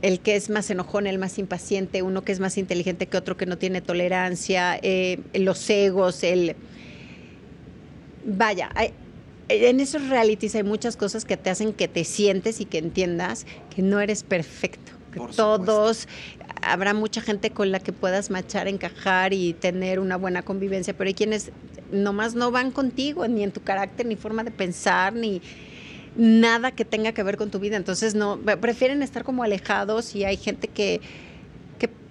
el 0.00 0.20
que 0.20 0.36
es 0.36 0.48
más 0.48 0.70
enojón, 0.70 1.06
el 1.06 1.18
más 1.18 1.38
impaciente, 1.38 2.02
uno 2.02 2.24
que 2.24 2.32
es 2.32 2.40
más 2.40 2.56
inteligente 2.58 3.06
que 3.06 3.16
otro 3.16 3.36
que 3.36 3.46
no 3.46 3.58
tiene 3.58 3.80
tolerancia, 3.80 4.78
eh, 4.82 5.18
los 5.34 5.68
egos, 5.70 6.22
el 6.22 6.56
vaya, 8.26 8.70
hay- 8.74 8.92
en 9.48 9.80
esos 9.80 10.08
realities 10.08 10.54
hay 10.54 10.62
muchas 10.62 10.96
cosas 10.96 11.24
que 11.24 11.36
te 11.36 11.50
hacen 11.50 11.72
que 11.72 11.88
te 11.88 12.04
sientes 12.04 12.60
y 12.60 12.64
que 12.64 12.78
entiendas 12.78 13.46
que 13.74 13.82
no 13.82 14.00
eres 14.00 14.22
perfecto. 14.22 14.92
Que 15.12 15.20
todos, 15.36 16.08
habrá 16.62 16.92
mucha 16.92 17.20
gente 17.20 17.50
con 17.50 17.70
la 17.70 17.78
que 17.78 17.92
puedas 17.92 18.30
machar, 18.30 18.66
encajar 18.68 19.32
y 19.32 19.52
tener 19.52 20.00
una 20.00 20.16
buena 20.16 20.42
convivencia, 20.42 20.96
pero 20.96 21.08
hay 21.08 21.14
quienes 21.14 21.52
nomás 21.92 22.34
no 22.34 22.50
van 22.50 22.72
contigo, 22.72 23.28
ni 23.28 23.44
en 23.44 23.52
tu 23.52 23.62
carácter, 23.62 24.06
ni 24.06 24.16
forma 24.16 24.42
de 24.42 24.50
pensar, 24.50 25.12
ni 25.12 25.40
nada 26.16 26.72
que 26.72 26.84
tenga 26.84 27.12
que 27.12 27.22
ver 27.22 27.36
con 27.36 27.50
tu 27.50 27.58
vida. 27.58 27.76
Entonces 27.76 28.14
no, 28.14 28.38
prefieren 28.38 29.02
estar 29.02 29.24
como 29.24 29.42
alejados 29.42 30.14
y 30.14 30.24
hay 30.24 30.36
gente 30.36 30.68
que 30.68 31.00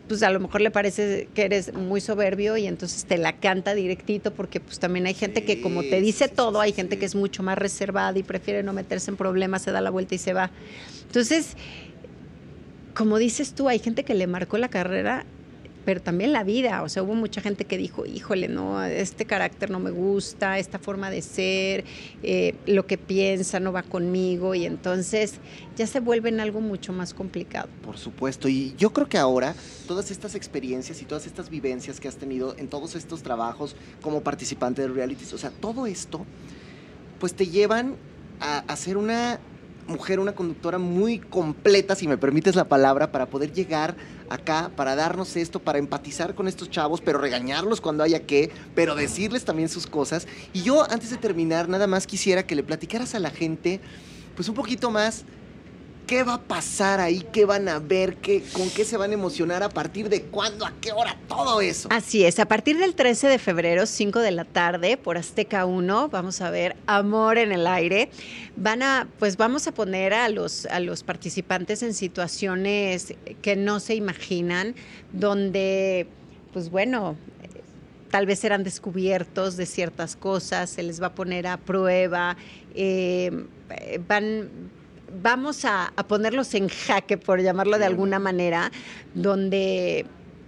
pues 0.08 0.22
a 0.24 0.30
lo 0.30 0.39
mejor 0.39 0.62
le 0.62 0.72
parece 0.72 1.30
que 1.34 1.43
eres 1.43 1.74
muy 1.74 2.01
soberbio 2.01 2.58
y 2.58 2.68
entonces 2.68 3.06
te 3.06 3.18
la 3.18 3.38
canta 3.38 3.74
directito 3.74 4.34
porque 4.34 4.60
pues 4.60 4.80
también 4.80 5.06
hay 5.06 5.14
gente 5.14 5.45
que 5.45 5.62
como 5.62 5.82
te 5.82 6.01
dice 6.01 6.28
sí, 6.28 6.34
todo, 6.36 6.60
sí, 6.60 6.66
hay 6.66 6.74
gente 6.74 6.99
que 6.99 7.06
es 7.06 7.16
mucho 7.16 7.41
más 7.43 7.58
reservada 7.58 8.18
y 8.18 8.24
prefiere 8.24 8.64
no 8.64 8.74
meterse 8.74 9.12
en 9.12 9.18
problemas, 9.18 9.62
se 9.62 9.72
da 9.72 9.82
la 9.82 9.89
vuelta 9.89 10.16
y 10.16 10.18
se 10.18 10.34
va. 10.34 10.51
Entonces, 11.08 11.56
como 12.93 13.18
dices 13.18 13.54
tú, 13.54 13.70
hay 13.70 13.80
gente 13.80 14.04
que 14.04 14.14
le 14.14 14.28
marcó 14.28 14.58
la 14.58 14.70
carrera, 14.70 15.26
pero 15.86 16.01
también 16.01 16.31
la 16.31 16.43
vida. 16.43 16.84
O 16.84 16.89
sea, 16.89 17.03
hubo 17.03 17.15
mucha 17.15 17.41
gente 17.41 17.65
que 17.65 17.77
dijo, 17.77 18.05
híjole, 18.05 18.47
no, 18.47 18.84
este 18.84 19.25
carácter 19.25 19.69
no 19.69 19.79
me 19.79 19.91
gusta, 19.91 20.57
esta 20.59 20.79
forma 20.79 21.09
de 21.09 21.21
ser, 21.21 21.84
eh, 22.21 22.55
lo 22.65 22.86
que 22.88 22.97
piensa 22.97 23.59
no 23.59 23.71
va 23.71 23.84
conmigo 23.84 24.55
y 24.55 24.65
entonces 24.65 25.36
ya 25.75 25.88
se 25.88 25.99
vuelve 25.99 26.29
en 26.29 26.39
algo 26.39 26.61
mucho 26.61 26.93
más 26.93 27.13
complicado. 27.13 27.69
Por 27.84 27.97
supuesto, 27.97 28.47
y 28.47 28.73
yo 28.77 28.91
creo 28.93 29.07
que 29.07 29.17
ahora 29.17 29.55
todas 29.88 30.11
estas 30.11 30.36
experiencias 30.36 31.01
y 31.01 31.05
todas 31.05 31.25
estas 31.25 31.49
vivencias 31.49 31.99
que 31.99 32.07
has 32.07 32.17
tenido 32.17 32.55
en 32.57 32.67
todos 32.67 32.95
estos 32.95 33.23
trabajos 33.23 33.75
como 34.01 34.21
participante 34.21 34.81
de 34.81 34.88
realities, 34.88 35.34
o 35.34 35.38
sea, 35.38 35.51
todo 35.51 35.86
esto, 35.86 36.25
pues 37.19 37.34
te 37.34 37.47
llevan 37.47 37.95
a, 38.39 38.75
ser 38.75 38.97
una 38.97 39.39
mujer, 39.88 40.19
una 40.19 40.34
conductora 40.34 40.77
muy 40.77 41.19
completa, 41.19 41.95
si 41.95 42.07
me 42.07 42.17
permites 42.17 42.55
la 42.55 42.65
palabra, 42.65 43.11
para 43.11 43.27
poder 43.27 43.51
llegar 43.51 43.95
acá, 44.29 44.71
para 44.75 44.95
darnos 44.95 45.36
esto, 45.36 45.59
para 45.59 45.79
empatizar 45.79 46.36
con 46.36 46.47
estos 46.47 46.69
chavos, 46.69 47.01
pero 47.01 47.19
regañarlos 47.19 47.81
cuando 47.81 48.03
haya 48.03 48.21
que, 48.21 48.51
pero 48.75 48.95
decirles 48.95 49.45
también 49.45 49.69
sus 49.69 49.88
cosas. 49.88 50.27
Y 50.53 50.63
yo, 50.63 50.84
antes 50.89 51.09
de 51.09 51.17
terminar, 51.17 51.69
nada 51.69 51.88
más 51.88 52.07
quisiera 52.07 52.43
que 52.43 52.55
le 52.55 52.63
platicaras 52.63 53.15
a 53.15 53.19
la 53.19 53.29
gente, 53.29 53.79
pues 54.36 54.49
un 54.49 54.55
poquito 54.55 54.89
más 54.91 55.23
¿Qué 56.08 56.24
va 56.24 56.34
a 56.36 56.41
pasar 56.41 56.99
ahí? 56.99 57.26
¿Qué 57.32 57.45
van 57.45 57.70
a 57.70 57.80
ver? 57.80 58.18
¿Qué, 58.18 58.43
¿Con 58.54 58.70
qué 58.70 58.84
se 58.84 58.97
van 58.97 59.12
a 59.12 59.14
emocionar? 59.14 59.64
¿A 59.64 59.70
partir 59.70 60.10
de 60.10 60.24
cuándo? 60.24 60.66
¿A 60.66 60.74
qué 60.82 60.91
hora? 60.91 61.18
Todo 61.30 61.62
eso. 61.62 61.88
Así 61.91 62.26
es, 62.26 62.39
a 62.39 62.45
partir 62.45 62.78
del 62.78 62.93
13 62.93 63.28
de 63.28 63.39
febrero, 63.39 63.86
5 63.86 64.20
de 64.20 64.32
la 64.32 64.43
tarde, 64.43 64.97
por 64.97 65.18
Azteca 65.18 65.66
1, 65.66 66.10
vamos 66.10 66.41
a 66.41 66.49
ver 66.49 66.76
Amor 66.88 67.38
en 67.38 67.54
el 67.54 67.68
aire. 67.68 68.10
Van 68.58 68.84
a, 68.84 69.08
pues 69.18 69.38
vamos 69.38 69.68
a 69.68 69.74
poner 69.74 70.14
a 70.14 70.28
los, 70.30 70.66
a 70.66 70.80
los 70.82 71.04
participantes 71.04 71.84
en 71.84 71.93
situaciones 71.93 73.14
que 73.41 73.56
no 73.56 73.80
se 73.80 73.95
imaginan, 73.95 74.76
donde, 75.14 76.08
pues 76.51 76.70
bueno, 76.70 77.16
tal 78.14 78.26
vez 78.28 78.39
serán 78.39 78.64
descubiertos 78.64 79.58
de 79.58 79.66
ciertas 79.66 80.16
cosas, 80.16 80.70
se 80.70 80.84
les 80.84 81.01
va 81.01 81.08
a 81.08 81.16
poner 81.16 81.47
a 81.47 81.58
prueba, 81.58 82.38
eh, 82.76 83.32
van, 84.08 84.49
vamos 85.22 85.66
a, 85.66 85.93
a 85.95 86.07
ponerlos 86.07 86.53
en 86.53 86.70
jaque, 86.70 87.18
por 87.18 87.41
llamarlo 87.41 87.78
de 87.78 87.86
alguna 87.86 88.20
manera, 88.20 88.72
donde 89.14 90.05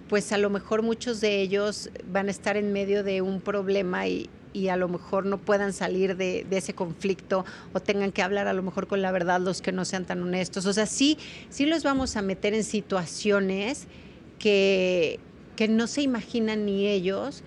pues 0.08 0.32
a 0.32 0.38
lo 0.38 0.50
mejor 0.50 0.82
muchos 0.82 1.20
de 1.20 1.40
ellos 1.40 1.90
van 2.10 2.28
a 2.28 2.30
estar 2.30 2.56
en 2.56 2.72
medio 2.72 3.02
de 3.02 3.22
un 3.22 3.40
problema 3.40 4.06
y, 4.06 4.30
y 4.52 4.68
a 4.68 4.76
lo 4.76 4.88
mejor 4.88 5.26
no 5.26 5.38
puedan 5.38 5.72
salir 5.72 6.16
de, 6.16 6.46
de 6.48 6.56
ese 6.58 6.74
conflicto 6.74 7.44
o 7.72 7.80
tengan 7.80 8.12
que 8.12 8.22
hablar 8.22 8.46
a 8.46 8.52
lo 8.52 8.62
mejor 8.62 8.86
con 8.86 9.02
la 9.02 9.10
verdad 9.10 9.40
los 9.40 9.60
que 9.60 9.72
no 9.72 9.84
sean 9.84 10.04
tan 10.04 10.22
honestos. 10.22 10.64
O 10.66 10.72
sea, 10.72 10.86
sí, 10.86 11.18
sí 11.50 11.66
los 11.66 11.82
vamos 11.82 12.16
a 12.16 12.22
meter 12.22 12.54
en 12.54 12.64
situaciones 12.64 13.86
que, 14.38 15.18
que 15.56 15.68
no 15.68 15.86
se 15.86 16.02
imaginan 16.02 16.64
ni 16.64 16.86
ellos, 16.86 17.42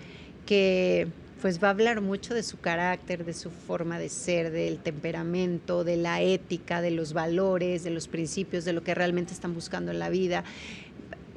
que 0.46 1.08
pues 1.40 1.62
va 1.62 1.68
a 1.68 1.70
hablar 1.70 2.00
mucho 2.00 2.34
de 2.34 2.42
su 2.42 2.58
carácter, 2.58 3.24
de 3.24 3.32
su 3.32 3.50
forma 3.50 3.98
de 3.98 4.08
ser, 4.08 4.50
del 4.50 4.78
temperamento, 4.78 5.84
de 5.84 5.96
la 5.96 6.20
ética, 6.20 6.82
de 6.82 6.90
los 6.90 7.12
valores, 7.12 7.82
de 7.82 7.90
los 7.90 8.08
principios, 8.08 8.64
de 8.64 8.72
lo 8.72 8.82
que 8.82 8.94
realmente 8.94 9.32
están 9.32 9.54
buscando 9.54 9.90
en 9.90 9.98
la 9.98 10.10
vida. 10.10 10.44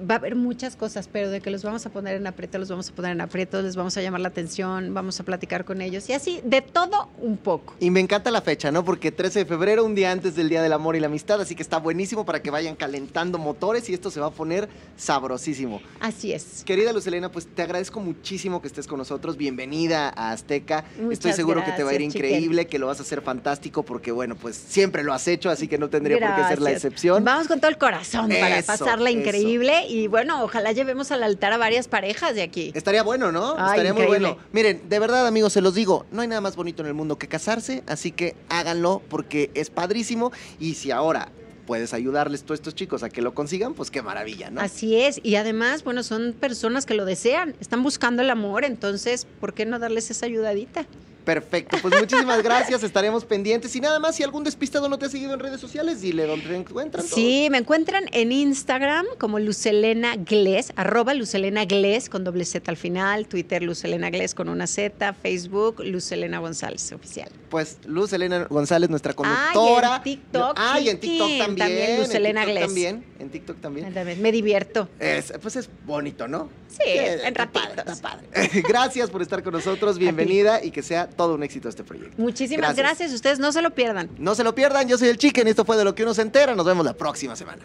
Va 0.09 0.15
a 0.15 0.17
haber 0.17 0.35
muchas 0.35 0.75
cosas, 0.75 1.07
pero 1.11 1.29
de 1.29 1.39
que 1.39 1.49
los 1.49 1.63
vamos 1.63 1.85
a 1.85 1.89
poner 1.89 2.15
en 2.17 2.27
aprieto, 2.27 2.57
los 2.57 2.69
vamos 2.69 2.89
a 2.89 2.93
poner 2.93 3.11
en 3.11 3.21
aprieto, 3.21 3.61
les 3.61 3.75
vamos 3.75 3.95
a 3.95 4.01
llamar 4.01 4.19
la 4.21 4.27
atención, 4.27 4.93
vamos 4.93 5.19
a 5.19 5.23
platicar 5.23 5.63
con 5.63 5.81
ellos 5.81 6.09
y 6.09 6.13
así, 6.13 6.41
de 6.43 6.61
todo 6.61 7.09
un 7.19 7.37
poco. 7.37 7.75
Y 7.79 7.89
me 7.89 7.99
encanta 7.99 8.29
la 8.31 8.41
fecha, 8.41 8.71
¿no? 8.71 8.83
Porque 8.83 9.11
13 9.11 9.39
de 9.39 9.45
febrero, 9.45 9.85
un 9.85 9.95
día 9.95 10.11
antes 10.11 10.35
del 10.35 10.49
Día 10.49 10.61
del 10.61 10.73
Amor 10.73 10.95
y 10.95 10.99
la 10.99 11.07
Amistad, 11.07 11.39
así 11.39 11.55
que 11.55 11.63
está 11.63 11.77
buenísimo 11.77 12.25
para 12.25 12.41
que 12.41 12.49
vayan 12.49 12.75
calentando 12.75 13.37
motores 13.37 13.89
y 13.89 13.93
esto 13.93 14.11
se 14.11 14.19
va 14.19 14.27
a 14.27 14.31
poner 14.31 14.67
sabrosísimo. 14.97 15.81
Así 15.99 16.33
es. 16.33 16.63
Querida 16.65 16.91
Lucelena, 16.91 17.31
pues 17.31 17.47
te 17.47 17.61
agradezco 17.61 17.99
muchísimo 17.99 18.61
que 18.61 18.67
estés 18.67 18.87
con 18.87 18.97
nosotros. 18.97 19.37
Bienvenida 19.37 20.09
a 20.09 20.31
Azteca. 20.31 20.83
Muchas 20.97 21.13
Estoy 21.13 21.33
seguro 21.33 21.63
que 21.63 21.71
te 21.71 21.83
va 21.83 21.91
a 21.91 21.93
ir 21.93 22.01
gracias, 22.01 22.15
increíble, 22.15 22.67
que 22.67 22.79
lo 22.79 22.87
vas 22.87 22.99
a 22.99 23.03
hacer 23.03 23.21
fantástico, 23.21 23.83
porque 23.83 24.11
bueno, 24.11 24.35
pues 24.35 24.55
siempre 24.55 25.03
lo 25.03 25.13
has 25.13 25.27
hecho, 25.27 25.49
así 25.49 25.67
que 25.67 25.77
no 25.77 25.89
tendría 25.89 26.19
por 26.19 26.35
qué 26.35 26.41
ser 26.49 26.61
la 26.61 26.71
Gracias. 26.71 26.85
excepción. 26.85 27.23
Vamos 27.23 27.47
con 27.47 27.59
todo 27.59 27.69
el 27.69 27.77
corazón 27.77 28.29
para 28.29 28.61
pasarla 28.63 29.09
eso. 29.09 29.19
increíble 29.19 29.85
y 29.93 30.07
bueno, 30.07 30.43
ojalá 30.43 30.71
llevemos 30.71 31.11
al 31.11 31.21
altar 31.21 31.53
a 31.53 31.57
varias 31.57 31.87
parejas 31.87 32.33
de 32.33 32.41
aquí. 32.41 32.71
Estaría 32.73 33.03
bueno, 33.03 33.31
¿no? 33.31 33.53
Ay, 33.57 33.71
Estaría 33.71 33.93
muy 33.93 34.07
bueno. 34.07 34.37
Miren, 34.51 34.89
de 34.89 34.97
verdad, 34.97 35.27
amigos, 35.27 35.53
se 35.53 35.61
los 35.61 35.75
digo, 35.75 36.07
no 36.11 36.23
hay 36.23 36.27
nada 36.27 36.41
más 36.41 36.55
bonito 36.55 36.81
en 36.81 36.87
el 36.87 36.95
mundo 36.95 37.19
que 37.19 37.27
casarse, 37.27 37.83
así 37.85 38.11
que 38.11 38.35
háganlo 38.49 39.03
porque 39.07 39.51
es 39.53 39.69
padrísimo 39.69 40.31
y 40.59 40.73
si 40.73 40.89
ahora 40.89 41.29
puedes 41.67 41.93
ayudarles 41.93 42.43
tú 42.43 42.53
a 42.53 42.55
estos 42.55 42.73
chicos 42.73 43.03
a 43.03 43.09
que 43.09 43.21
lo 43.21 43.35
consigan, 43.35 43.75
pues 43.75 43.91
qué 43.91 44.01
maravilla, 44.01 44.49
¿no? 44.49 44.61
Así 44.61 44.95
es, 44.99 45.21
y 45.23 45.35
además, 45.35 45.83
bueno, 45.83 46.01
son 46.01 46.33
personas 46.33 46.87
que 46.87 46.95
lo 46.95 47.05
desean, 47.05 47.55
están 47.61 47.83
buscando 47.83 48.23
el 48.23 48.31
amor, 48.31 48.65
entonces, 48.65 49.27
¿por 49.39 49.53
qué 49.53 49.67
no 49.67 49.77
darles 49.77 50.09
esa 50.09 50.25
ayudadita? 50.25 50.87
Perfecto, 51.23 51.77
pues 51.81 51.93
muchísimas 51.99 52.43
gracias, 52.43 52.83
estaremos 52.83 53.23
pendientes 53.25 53.75
y 53.75 53.79
nada 53.79 53.99
más, 53.99 54.15
si 54.15 54.23
algún 54.23 54.43
despistado 54.43 54.89
no 54.89 54.97
te 54.99 55.05
ha 55.05 55.09
seguido 55.09 55.33
en 55.33 55.39
redes 55.39 55.61
sociales, 55.61 56.01
dile 56.01 56.25
dónde 56.27 56.47
te 56.49 56.55
encuentran. 56.55 57.03
todos. 57.05 57.15
Sí, 57.15 57.47
me 57.49 57.59
encuentran 57.59 58.05
en 58.11 58.31
Instagram 58.31 59.05
como 59.19 59.39
Lucelena 59.39 60.15
Gles, 60.17 60.73
arroba 60.75 61.13
Lucelena 61.13 61.65
Gles 61.65 62.09
con 62.09 62.23
doble 62.23 62.45
Z 62.45 62.69
al 62.69 62.77
final, 62.77 63.27
Twitter 63.27 63.63
Lucelena 63.63 64.09
Gles 64.09 64.35
con 64.35 64.49
una 64.49 64.67
Z, 64.67 65.13
Facebook 65.13 65.81
Lucelena 65.83 66.39
González 66.39 66.91
oficial. 66.91 67.29
Pues 67.49 67.77
Luz 67.85 68.11
Elena 68.13 68.45
González, 68.49 68.89
nuestra 68.89 69.13
Ah, 69.15 69.15
y 69.15 69.47
en 69.47 69.53
conductora. 69.53 70.01
TikTok, 70.03 70.53
Ah, 70.57 70.79
y 70.79 70.89
en 70.89 70.99
TikTok 70.99 71.27
también. 71.37 71.55
también 71.57 71.99
Luz 71.99 72.09
en 72.09 72.15
Elena 72.17 72.41
TikTok 72.41 72.51
Gles. 72.57 72.65
también. 72.65 73.05
En 73.19 73.29
TikTok 73.29 73.61
también. 73.61 73.85
Ándame, 73.87 74.15
Me 74.15 74.31
divierto. 74.31 74.89
Es, 74.99 75.31
pues 75.41 75.55
es 75.55 75.69
bonito, 75.85 76.27
¿no? 76.27 76.49
Sí, 76.67 76.79
Eh, 76.85 77.13
en 77.21 77.27
está 77.27 77.49
padre, 77.51 77.75
ratitos. 77.75 77.93
está 77.97 78.09
padre. 78.09 78.61
Gracias 78.67 79.09
por 79.11 79.21
estar 79.21 79.43
con 79.43 79.53
nosotros, 79.53 79.99
bienvenida 79.99 80.63
y 80.63 80.71
que 80.71 80.81
sea 80.81 81.07
todo 81.13 81.35
un 81.35 81.43
éxito 81.43 81.69
este 81.69 81.83
proyecto. 81.83 82.21
Muchísimas 82.21 82.75
gracias. 82.75 83.13
ustedes 83.13 83.39
no 83.39 83.51
se 83.51 83.61
lo 83.61 83.71
pierdan. 83.71 84.09
No 84.17 84.35
se 84.35 84.43
lo 84.43 84.53
pierdan, 84.53 84.87
yo 84.87 84.97
soy 84.97 85.09
el 85.09 85.17
Chicken 85.17 85.47
esto 85.47 85.65
fue 85.65 85.77
de 85.77 85.83
lo 85.83 85.95
que 85.95 86.03
uno 86.03 86.13
se 86.13 86.21
entera. 86.21 86.55
Nos 86.55 86.65
vemos 86.65 86.85
la 86.85 86.93
próxima 86.93 87.35
semana. 87.35 87.63